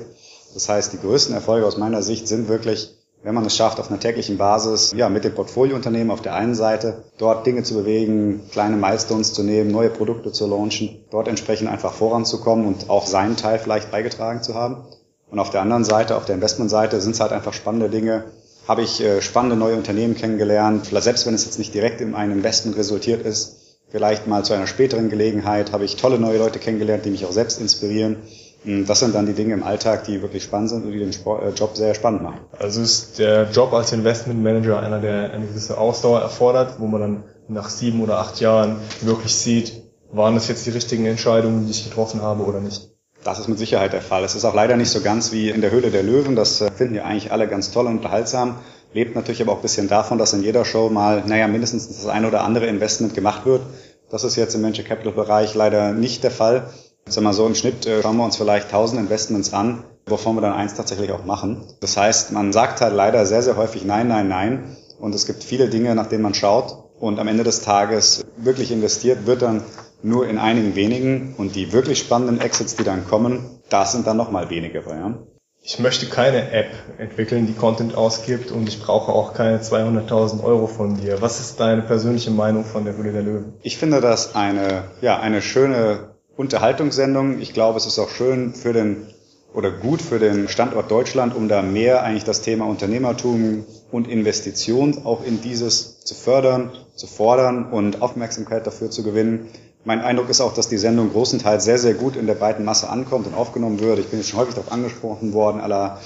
Das 0.53 0.69
heißt, 0.69 0.93
die 0.93 0.99
größten 0.99 1.35
Erfolge 1.35 1.67
aus 1.67 1.77
meiner 1.77 2.01
Sicht 2.01 2.27
sind 2.27 2.47
wirklich 2.47 2.98
wenn 3.21 3.35
man 3.35 3.45
es 3.45 3.55
schafft, 3.55 3.79
auf 3.79 3.89
einer 3.89 3.99
täglichen 3.99 4.37
Basis, 4.37 4.93
ja, 4.95 5.09
mit 5.09 5.25
dem 5.25 5.35
Portfoliounternehmen 5.35 6.11
auf 6.11 6.21
der 6.21 6.35
einen 6.35 6.55
Seite, 6.55 7.03
dort 7.17 7.45
Dinge 7.45 7.63
zu 7.63 7.73
bewegen, 7.73 8.41
kleine 8.51 8.77
Milestones 8.77 9.33
zu 9.33 9.43
nehmen, 9.43 9.71
neue 9.71 9.89
Produkte 9.89 10.31
zu 10.31 10.47
launchen, 10.47 11.03
dort 11.11 11.27
entsprechend 11.27 11.69
einfach 11.69 11.93
voranzukommen 11.93 12.65
und 12.65 12.89
auch 12.89 13.05
seinen 13.05 13.35
Teil 13.35 13.59
vielleicht 13.59 13.91
beigetragen 13.91 14.41
zu 14.41 14.55
haben. 14.55 14.85
Und 15.29 15.39
auf 15.39 15.49
der 15.49 15.61
anderen 15.61 15.83
Seite, 15.83 16.15
auf 16.15 16.25
der 16.25 16.35
Investmentseite, 16.35 17.01
sind 17.01 17.11
es 17.11 17.19
halt 17.19 17.33
einfach 17.33 17.53
spannende 17.53 17.89
Dinge. 17.89 18.23
Habe 18.67 18.83
ich 18.83 19.01
äh, 19.01 19.21
spannende 19.21 19.57
neue 19.57 19.75
Unternehmen 19.75 20.15
kennengelernt, 20.15 20.87
selbst 20.91 21.25
wenn 21.25 21.33
es 21.33 21.45
jetzt 21.45 21.59
nicht 21.59 21.73
direkt 21.73 22.01
in 22.01 22.15
einem 22.15 22.33
Investment 22.33 22.77
resultiert 22.77 23.25
ist, 23.25 23.77
vielleicht 23.89 24.27
mal 24.27 24.45
zu 24.45 24.53
einer 24.53 24.67
späteren 24.67 25.09
Gelegenheit, 25.09 25.71
habe 25.71 25.83
ich 25.83 25.97
tolle 25.97 26.19
neue 26.19 26.37
Leute 26.37 26.59
kennengelernt, 26.59 27.05
die 27.05 27.09
mich 27.09 27.25
auch 27.25 27.31
selbst 27.31 27.59
inspirieren 27.59 28.17
das 28.65 28.99
sind 28.99 29.15
dann 29.15 29.25
die 29.25 29.33
Dinge 29.33 29.53
im 29.53 29.63
Alltag, 29.63 30.03
die 30.03 30.21
wirklich 30.21 30.43
spannend 30.43 30.69
sind 30.69 30.85
und 30.85 30.91
die 30.91 30.99
den 30.99 31.11
äh, 31.11 31.49
Job 31.55 31.77
sehr 31.77 31.95
spannend 31.95 32.23
machen. 32.23 32.39
Also 32.57 32.81
ist 32.81 33.17
der 33.17 33.49
Job 33.51 33.73
als 33.73 33.93
Investmentmanager 33.93 34.79
einer, 34.79 34.99
der 34.99 35.31
eine 35.31 35.47
gewisse 35.47 35.77
Ausdauer 35.77 36.19
erfordert, 36.19 36.75
wo 36.79 36.87
man 36.87 37.01
dann 37.01 37.23
nach 37.47 37.69
sieben 37.69 38.01
oder 38.01 38.19
acht 38.19 38.39
Jahren 38.41 38.77
wirklich 39.01 39.33
sieht, 39.33 39.81
waren 40.11 40.35
das 40.35 40.47
jetzt 40.49 40.65
die 40.65 40.71
richtigen 40.71 41.05
Entscheidungen, 41.05 41.65
die 41.65 41.71
ich 41.71 41.85
getroffen 41.85 42.21
habe 42.21 42.43
oder 42.43 42.59
nicht? 42.59 42.89
Das 43.23 43.39
ist 43.39 43.47
mit 43.47 43.59
Sicherheit 43.59 43.93
der 43.93 44.01
Fall. 44.01 44.23
Es 44.23 44.35
ist 44.35 44.45
auch 44.45 44.55
leider 44.55 44.75
nicht 44.77 44.89
so 44.89 45.01
ganz 45.01 45.31
wie 45.31 45.49
in 45.49 45.61
der 45.61 45.71
Höhle 45.71 45.91
der 45.91 46.03
Löwen. 46.03 46.35
Das 46.35 46.59
äh, 46.61 46.71
finden 46.71 46.95
ja 46.95 47.03
eigentlich 47.03 47.31
alle 47.31 47.47
ganz 47.47 47.71
toll 47.71 47.85
und 47.85 47.97
unterhaltsam. 47.97 48.55
Lebt 48.93 49.15
natürlich 49.15 49.41
aber 49.41 49.53
auch 49.53 49.57
ein 49.57 49.61
bisschen 49.61 49.87
davon, 49.87 50.17
dass 50.17 50.33
in 50.33 50.43
jeder 50.43 50.65
Show 50.65 50.89
mal, 50.89 51.23
naja, 51.25 51.47
mindestens 51.47 51.87
das 51.87 52.07
eine 52.07 52.27
oder 52.27 52.43
andere 52.43 52.65
Investment 52.65 53.13
gemacht 53.13 53.45
wird. 53.45 53.61
Das 54.09 54.23
ist 54.23 54.35
jetzt 54.35 54.55
im 54.55 54.63
Venture 54.63 54.85
Capital 54.85 55.13
Bereich 55.13 55.53
leider 55.53 55.93
nicht 55.93 56.23
der 56.23 56.31
Fall. 56.31 56.69
Sag 57.09 57.23
mal 57.23 57.33
so 57.33 57.47
im 57.47 57.55
Schnitt 57.55 57.87
äh, 57.87 58.03
schauen 58.03 58.17
wir 58.17 58.23
uns 58.23 58.37
vielleicht 58.37 58.67
1000 58.67 59.01
Investments 59.01 59.51
an, 59.51 59.83
wovon 60.05 60.35
wir 60.35 60.41
dann 60.41 60.53
eins 60.53 60.75
tatsächlich 60.75 61.11
auch 61.11 61.25
machen. 61.25 61.63
Das 61.79 61.97
heißt, 61.97 62.31
man 62.31 62.53
sagt 62.53 62.81
halt 62.81 62.93
leider 62.93 63.25
sehr, 63.25 63.41
sehr 63.41 63.57
häufig 63.57 63.83
nein, 63.83 64.07
nein, 64.07 64.27
nein. 64.27 64.77
Und 64.99 65.15
es 65.15 65.25
gibt 65.25 65.43
viele 65.43 65.69
Dinge, 65.69 65.95
nach 65.95 66.07
denen 66.07 66.21
man 66.21 66.35
schaut. 66.35 66.83
Und 66.99 67.19
am 67.19 67.27
Ende 67.27 67.43
des 67.43 67.61
Tages 67.61 68.25
wirklich 68.37 68.71
investiert 68.71 69.25
wird 69.25 69.41
dann 69.41 69.63
nur 70.03 70.27
in 70.27 70.37
einigen 70.37 70.75
wenigen. 70.75 71.33
Und 71.37 71.55
die 71.55 71.73
wirklich 71.73 71.99
spannenden 71.99 72.39
Exits, 72.41 72.75
die 72.75 72.83
dann 72.83 73.07
kommen, 73.07 73.59
das 73.69 73.93
sind 73.93 74.05
dann 74.05 74.17
nochmal 74.17 74.49
wenigere. 74.49 74.89
Ja? 74.91 75.17
Ich 75.61 75.79
möchte 75.79 76.05
keine 76.05 76.51
App 76.51 76.71
entwickeln, 76.99 77.47
die 77.47 77.53
Content 77.53 77.95
ausgibt 77.95 78.51
und 78.51 78.67
ich 78.67 78.81
brauche 78.81 79.11
auch 79.11 79.33
keine 79.33 79.59
200.000 79.59 80.43
Euro 80.43 80.67
von 80.67 80.95
dir. 80.97 81.21
Was 81.21 81.39
ist 81.39 81.59
deine 81.59 81.81
persönliche 81.81 82.31
Meinung 82.31 82.65
von 82.65 82.85
der 82.85 82.95
Höhle 82.95 83.11
der 83.11 83.23
Löwen? 83.23 83.53
Ich 83.61 83.77
finde 83.77 83.99
das 83.99 84.35
eine, 84.35 84.85
ja, 85.01 85.19
eine 85.19 85.41
schöne 85.41 86.18
Unterhaltungssendung. 86.39 87.41
Ich 87.41 87.51
glaube, 87.51 87.77
es 87.79 87.85
ist 87.85 87.99
auch 87.99 88.07
schön 88.07 88.53
für 88.53 88.71
den 88.71 89.07
oder 89.53 89.71
gut 89.71 90.01
für 90.01 90.19
den 90.19 90.47
Standort 90.47 90.89
Deutschland, 90.89 91.35
um 91.35 91.49
da 91.49 91.61
mehr 91.61 92.01
eigentlich 92.03 92.23
das 92.23 92.39
Thema 92.39 92.65
Unternehmertum 92.65 93.65
und 93.91 94.07
Investition 94.07 95.01
auch 95.03 95.25
in 95.25 95.41
dieses 95.41 95.99
zu 95.99 96.15
fördern, 96.15 96.71
zu 96.95 97.07
fordern 97.07 97.69
und 97.69 98.01
Aufmerksamkeit 98.01 98.65
dafür 98.65 98.89
zu 98.89 99.03
gewinnen. 99.03 99.49
Mein 99.83 99.99
Eindruck 99.99 100.29
ist 100.29 100.39
auch, 100.39 100.53
dass 100.53 100.69
die 100.69 100.77
Sendung 100.77 101.11
großenteils 101.11 101.65
sehr, 101.65 101.77
sehr 101.77 101.93
gut 101.93 102.15
in 102.15 102.25
der 102.25 102.35
breiten 102.35 102.63
Masse 102.63 102.89
ankommt 102.89 103.27
und 103.27 103.35
aufgenommen 103.35 103.81
wird. 103.81 103.99
Ich 103.99 104.07
bin 104.07 104.19
jetzt 104.19 104.29
schon 104.29 104.39
häufig 104.39 104.55
darauf 104.55 104.71
angesprochen 104.71 105.33
worden, 105.33 105.59
aller 105.59 105.99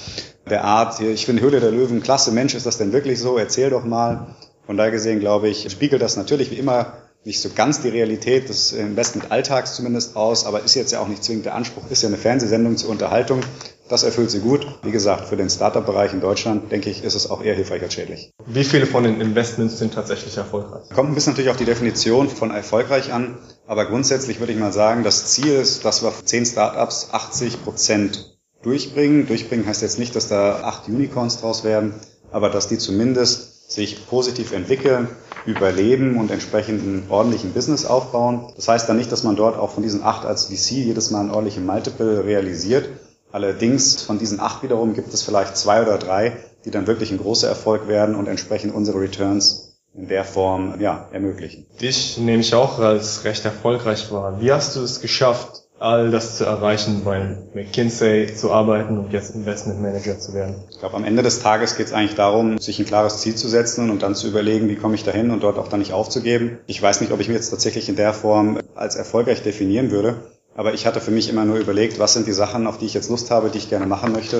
der 0.50 0.64
Art, 0.64 1.00
ich 1.00 1.28
finde 1.28 1.44
Höhle 1.44 1.60
der 1.60 1.70
Löwen 1.70 2.02
klasse, 2.02 2.32
Mensch, 2.32 2.56
ist 2.56 2.66
das 2.66 2.80
denn 2.80 2.92
wirklich 2.92 3.20
so? 3.20 3.38
Erzähl 3.38 3.70
doch 3.70 3.86
mal. 3.86 4.36
Von 4.66 4.78
daher 4.78 4.92
gesehen, 4.92 5.20
glaube 5.20 5.50
ich, 5.50 5.70
spiegelt 5.72 6.02
das 6.02 6.18
natürlich 6.18 6.50
wie 6.50 6.56
immer 6.56 6.94
nicht 7.26 7.40
so 7.40 7.50
ganz 7.56 7.82
die 7.82 7.90
Realität 7.90 8.50
des 8.50 8.74
Investment-Alltags 8.74 9.76
zumindest 9.76 10.16
aus, 10.16 10.46
aber 10.46 10.64
ist 10.64 10.76
jetzt 10.76 10.92
ja 10.92 11.00
auch 11.00 11.08
nicht 11.08 11.24
zwingend 11.24 11.46
der 11.46 11.56
Anspruch, 11.56 11.84
ist 11.90 12.04
ja 12.04 12.10
eine 12.10 12.18
Fernsehsendung 12.18 12.76
zur 12.78 12.90
Unterhaltung. 12.90 13.42
Das 13.90 14.04
erfüllt 14.04 14.32
sie 14.32 14.40
gut. 14.40 14.66
Wie 14.84 14.92
gesagt, 14.92 15.28
für 15.28 15.38
den 15.38 15.50
Startup-Bereich 15.50 16.14
in 16.14 16.22
Deutschland, 16.22 16.72
denke 16.72 16.90
ich, 16.90 17.04
ist 17.04 17.16
es 17.16 17.30
auch 17.30 17.44
eher 17.44 17.54
hilfreich 17.54 17.82
als 17.82 17.94
schädlich. 17.94 18.32
Wie 18.46 18.64
viele 18.64 18.86
von 18.86 19.04
den 19.04 19.22
Investments 19.22 19.78
sind 19.78 19.94
tatsächlich 19.94 20.36
erfolgreich? 20.36 20.90
Kommt 20.94 21.10
ein 21.10 21.16
bisschen 21.16 21.34
natürlich 21.34 21.52
auf 21.52 21.58
die 21.58 21.66
Definition 21.66 22.30
von 22.30 22.52
erfolgreich 22.52 23.14
an, 23.14 23.38
aber 23.68 23.86
grundsätzlich 23.86 24.40
würde 24.40 24.54
ich 24.54 24.60
mal 24.60 24.74
sagen, 24.74 25.04
das 25.04 25.28
Ziel 25.28 25.54
ist, 25.54 25.86
dass 25.86 26.02
wir 26.02 26.12
10 26.24 26.46
Startups 26.46 27.10
80 27.12 27.64
Prozent 27.64 28.38
durchbringen. 28.64 29.28
Durchbringen 29.28 29.66
heißt 29.66 29.82
jetzt 29.82 30.00
nicht, 30.00 30.16
dass 30.16 30.28
da 30.28 30.62
acht 30.64 30.88
Unicorns 30.88 31.40
draus 31.40 31.64
werden, 31.64 31.94
aber 32.32 32.50
dass 32.50 32.68
die 32.68 32.78
zumindest 32.78 33.53
sich 33.74 34.08
positiv 34.08 34.52
entwickeln, 34.52 35.08
überleben 35.46 36.18
und 36.18 36.32
entsprechend 36.32 36.82
einen 36.82 37.06
ordentlichen 37.10 37.54
Business 37.54 37.86
aufbauen. 37.86 38.52
Das 38.56 38.68
heißt 38.68 38.88
dann 38.88 38.98
nicht, 38.98 39.12
dass 39.12 39.24
man 39.24 39.36
dort 39.36 39.58
auch 39.58 39.72
von 39.72 39.84
diesen 39.84 40.04
acht 40.04 40.26
als 40.26 40.46
VC 40.46 40.72
jedes 40.72 41.12
Mal 41.12 41.22
ein 41.22 41.32
ordentlichen 41.32 41.66
Multiple 41.66 42.24
realisiert. 42.24 42.88
Allerdings 43.32 44.02
von 44.02 44.20
diesen 44.20 44.40
acht 44.40 44.62
wiederum 44.62 44.94
gibt 44.94 45.14
es 45.14 45.24
vielleicht 45.24 45.58
zwei 45.58 45.82
oder 45.82 45.98
drei, 45.98 46.38
die 46.66 46.72
dann 46.72 46.86
wirklich 46.86 47.12
ein 47.12 47.18
großer 47.18 47.48
Erfolg 47.48 47.88
werden 47.88 48.16
und 48.16 48.28
entsprechend 48.28 48.76
unsere 48.76 49.00
Returns 49.00 49.80
in 49.96 50.08
der 50.08 50.24
Form 50.24 50.80
ja, 50.80 51.08
ermöglichen. 51.12 51.66
Dich 51.82 52.18
nehme 52.18 52.42
ich 52.42 52.54
auch 52.54 52.80
als 52.80 53.26
recht 53.26 53.44
erfolgreich 53.44 54.12
wahr. 54.12 54.40
Wie 54.40 54.52
hast 54.52 54.76
du 54.76 54.82
es 54.82 55.02
geschafft, 55.02 55.63
all 55.84 56.12
das 56.12 56.38
zu 56.38 56.46
erreichen, 56.46 57.02
bei 57.04 57.38
McKinsey 57.54 58.34
zu 58.34 58.52
arbeiten 58.52 58.98
und 58.98 59.12
jetzt 59.12 59.36
Investment 59.36 59.82
Manager 59.82 60.18
zu 60.18 60.34
werden? 60.34 60.56
Ich 60.72 60.80
glaube, 60.80 60.96
am 60.96 61.04
Ende 61.04 61.24
des 61.24 61.42
Tages 61.42 61.76
geht 61.76 61.88
es 61.88 61.94
eigentlich 61.94 62.16
darum, 62.16 62.58
sich 62.58 62.80
ein 62.80 62.86
klares 62.86 63.18
Ziel 63.18 63.36
zu 63.36 63.50
setzen 63.50 63.90
und 63.90 64.02
dann 64.02 64.16
zu 64.16 64.30
überlegen, 64.30 64.70
wie 64.70 64.78
komme 64.78 64.96
ich 64.96 65.04
dahin 65.04 65.30
und 65.30 65.44
dort 65.44 65.58
auch 65.58 65.68
dann 65.68 65.80
nicht 65.80 65.92
aufzugeben. 65.92 66.58
Ich 66.68 66.82
weiß 66.82 67.02
nicht, 67.02 67.12
ob 67.12 67.20
ich 67.20 67.28
mich 67.28 67.36
jetzt 67.36 67.50
tatsächlich 67.50 67.90
in 67.90 67.98
der 67.98 68.14
Form 68.14 68.60
als 68.76 68.96
erfolgreich 68.96 69.44
definieren 69.44 69.92
würde. 69.92 70.16
Aber 70.56 70.74
ich 70.74 70.86
hatte 70.86 71.02
für 71.02 71.12
mich 71.12 71.30
immer 71.30 71.44
nur 71.44 71.58
überlegt, 71.58 72.00
was 72.00 72.14
sind 72.14 72.28
die 72.28 72.34
Sachen, 72.34 72.66
auf 72.66 72.78
die 72.78 72.86
ich 72.86 72.94
jetzt 72.94 73.10
Lust 73.10 73.30
habe, 73.30 73.50
die 73.50 73.58
ich 73.58 73.70
gerne 73.70 73.86
machen 73.86 74.14
möchte 74.14 74.38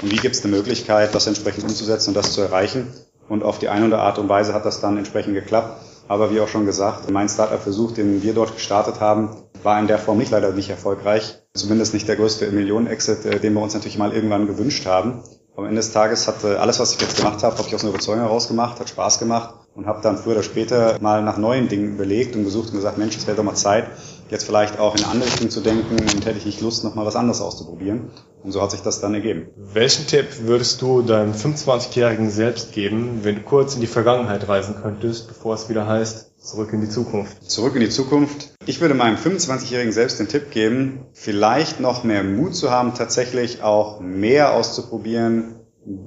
und 0.00 0.10
wie 0.10 0.16
gibt 0.16 0.34
es 0.34 0.44
eine 0.44 0.56
Möglichkeit, 0.56 1.14
das 1.14 1.26
entsprechend 1.26 1.64
umzusetzen 1.64 2.10
und 2.10 2.14
das 2.14 2.32
zu 2.32 2.40
erreichen. 2.40 2.86
Und 3.28 3.42
auf 3.42 3.58
die 3.58 3.68
eine 3.68 3.86
oder 3.86 3.96
andere 3.96 4.02
Art 4.02 4.18
und 4.18 4.28
Weise 4.30 4.54
hat 4.54 4.64
das 4.64 4.80
dann 4.80 4.96
entsprechend 4.96 5.34
geklappt. 5.34 5.78
Aber 6.08 6.32
wie 6.32 6.40
auch 6.40 6.48
schon 6.48 6.66
gesagt, 6.66 7.10
mein 7.10 7.28
Startup-Versuch, 7.28 7.92
den 7.92 8.22
wir 8.22 8.32
dort 8.32 8.54
gestartet 8.54 9.00
haben, 9.00 9.30
war 9.66 9.78
in 9.80 9.88
der 9.88 9.98
Form 9.98 10.16
nicht 10.16 10.30
leider 10.30 10.52
nicht 10.52 10.70
erfolgreich. 10.70 11.42
Zumindest 11.54 11.92
nicht 11.92 12.08
der 12.08 12.16
größte 12.16 12.50
Millionen-Exit, 12.50 13.26
äh, 13.26 13.40
den 13.40 13.52
wir 13.52 13.60
uns 13.60 13.74
natürlich 13.74 13.98
mal 13.98 14.14
irgendwann 14.14 14.46
gewünscht 14.46 14.86
haben. 14.86 15.22
Am 15.56 15.64
Ende 15.64 15.76
des 15.76 15.92
Tages 15.92 16.28
hat 16.28 16.44
äh, 16.44 16.54
alles, 16.54 16.78
was 16.78 16.94
ich 16.94 17.00
jetzt 17.00 17.16
gemacht 17.16 17.42
habe, 17.42 17.58
habe 17.58 17.66
ich 17.66 17.74
aus 17.74 17.82
einer 17.82 17.90
Überzeugung 17.90 18.22
heraus 18.22 18.46
gemacht, 18.46 18.78
hat 18.78 18.88
Spaß 18.88 19.18
gemacht 19.18 19.54
und 19.74 19.86
habe 19.86 20.00
dann 20.02 20.18
früher 20.18 20.34
oder 20.34 20.42
später 20.42 20.98
mal 21.00 21.22
nach 21.22 21.36
neuen 21.36 21.68
Dingen 21.68 21.94
überlegt 21.94 22.36
und 22.36 22.44
gesucht 22.44 22.68
und 22.68 22.76
gesagt, 22.76 22.96
Mensch, 22.96 23.16
es 23.16 23.26
wäre 23.26 23.36
doch 23.36 23.42
mal 23.42 23.54
Zeit, 23.54 23.86
jetzt 24.30 24.44
vielleicht 24.44 24.78
auch 24.78 24.96
in 24.96 25.04
andere 25.04 25.28
Richtung 25.28 25.50
zu 25.50 25.60
denken 25.60 25.96
und 25.98 26.26
hätte 26.26 26.38
ich 26.38 26.46
nicht 26.46 26.60
Lust, 26.60 26.84
noch 26.84 26.94
mal 26.94 27.04
was 27.04 27.16
anderes 27.16 27.40
auszuprobieren. 27.40 28.10
Und 28.44 28.52
so 28.52 28.62
hat 28.62 28.70
sich 28.70 28.82
das 28.82 29.00
dann 29.00 29.14
ergeben. 29.14 29.48
Welchen 29.56 30.06
Tipp 30.06 30.26
würdest 30.42 30.80
du 30.80 31.02
deinem 31.02 31.32
25-Jährigen 31.32 32.30
selbst 32.30 32.72
geben, 32.72 33.20
wenn 33.22 33.36
du 33.36 33.40
kurz 33.42 33.74
in 33.74 33.80
die 33.80 33.88
Vergangenheit 33.88 34.48
reisen 34.48 34.76
könntest, 34.80 35.26
bevor 35.26 35.54
es 35.54 35.68
wieder 35.68 35.88
heißt, 35.88 36.30
zurück 36.46 36.72
in 36.72 36.80
die 36.80 36.88
Zukunft? 36.88 37.50
Zurück 37.50 37.74
in 37.74 37.80
die 37.80 37.88
Zukunft. 37.88 38.54
Ich 38.66 38.80
würde 38.80 38.94
meinem 38.94 39.16
25-Jährigen 39.16 39.92
selbst 39.92 40.20
den 40.20 40.28
Tipp 40.28 40.50
geben, 40.50 41.06
vielleicht 41.12 41.80
noch 41.80 42.04
mehr 42.04 42.22
Mut 42.22 42.54
zu 42.54 42.70
haben, 42.70 42.94
tatsächlich 42.94 43.62
auch 43.62 44.00
mehr 44.00 44.52
auszuprobieren, 44.52 45.56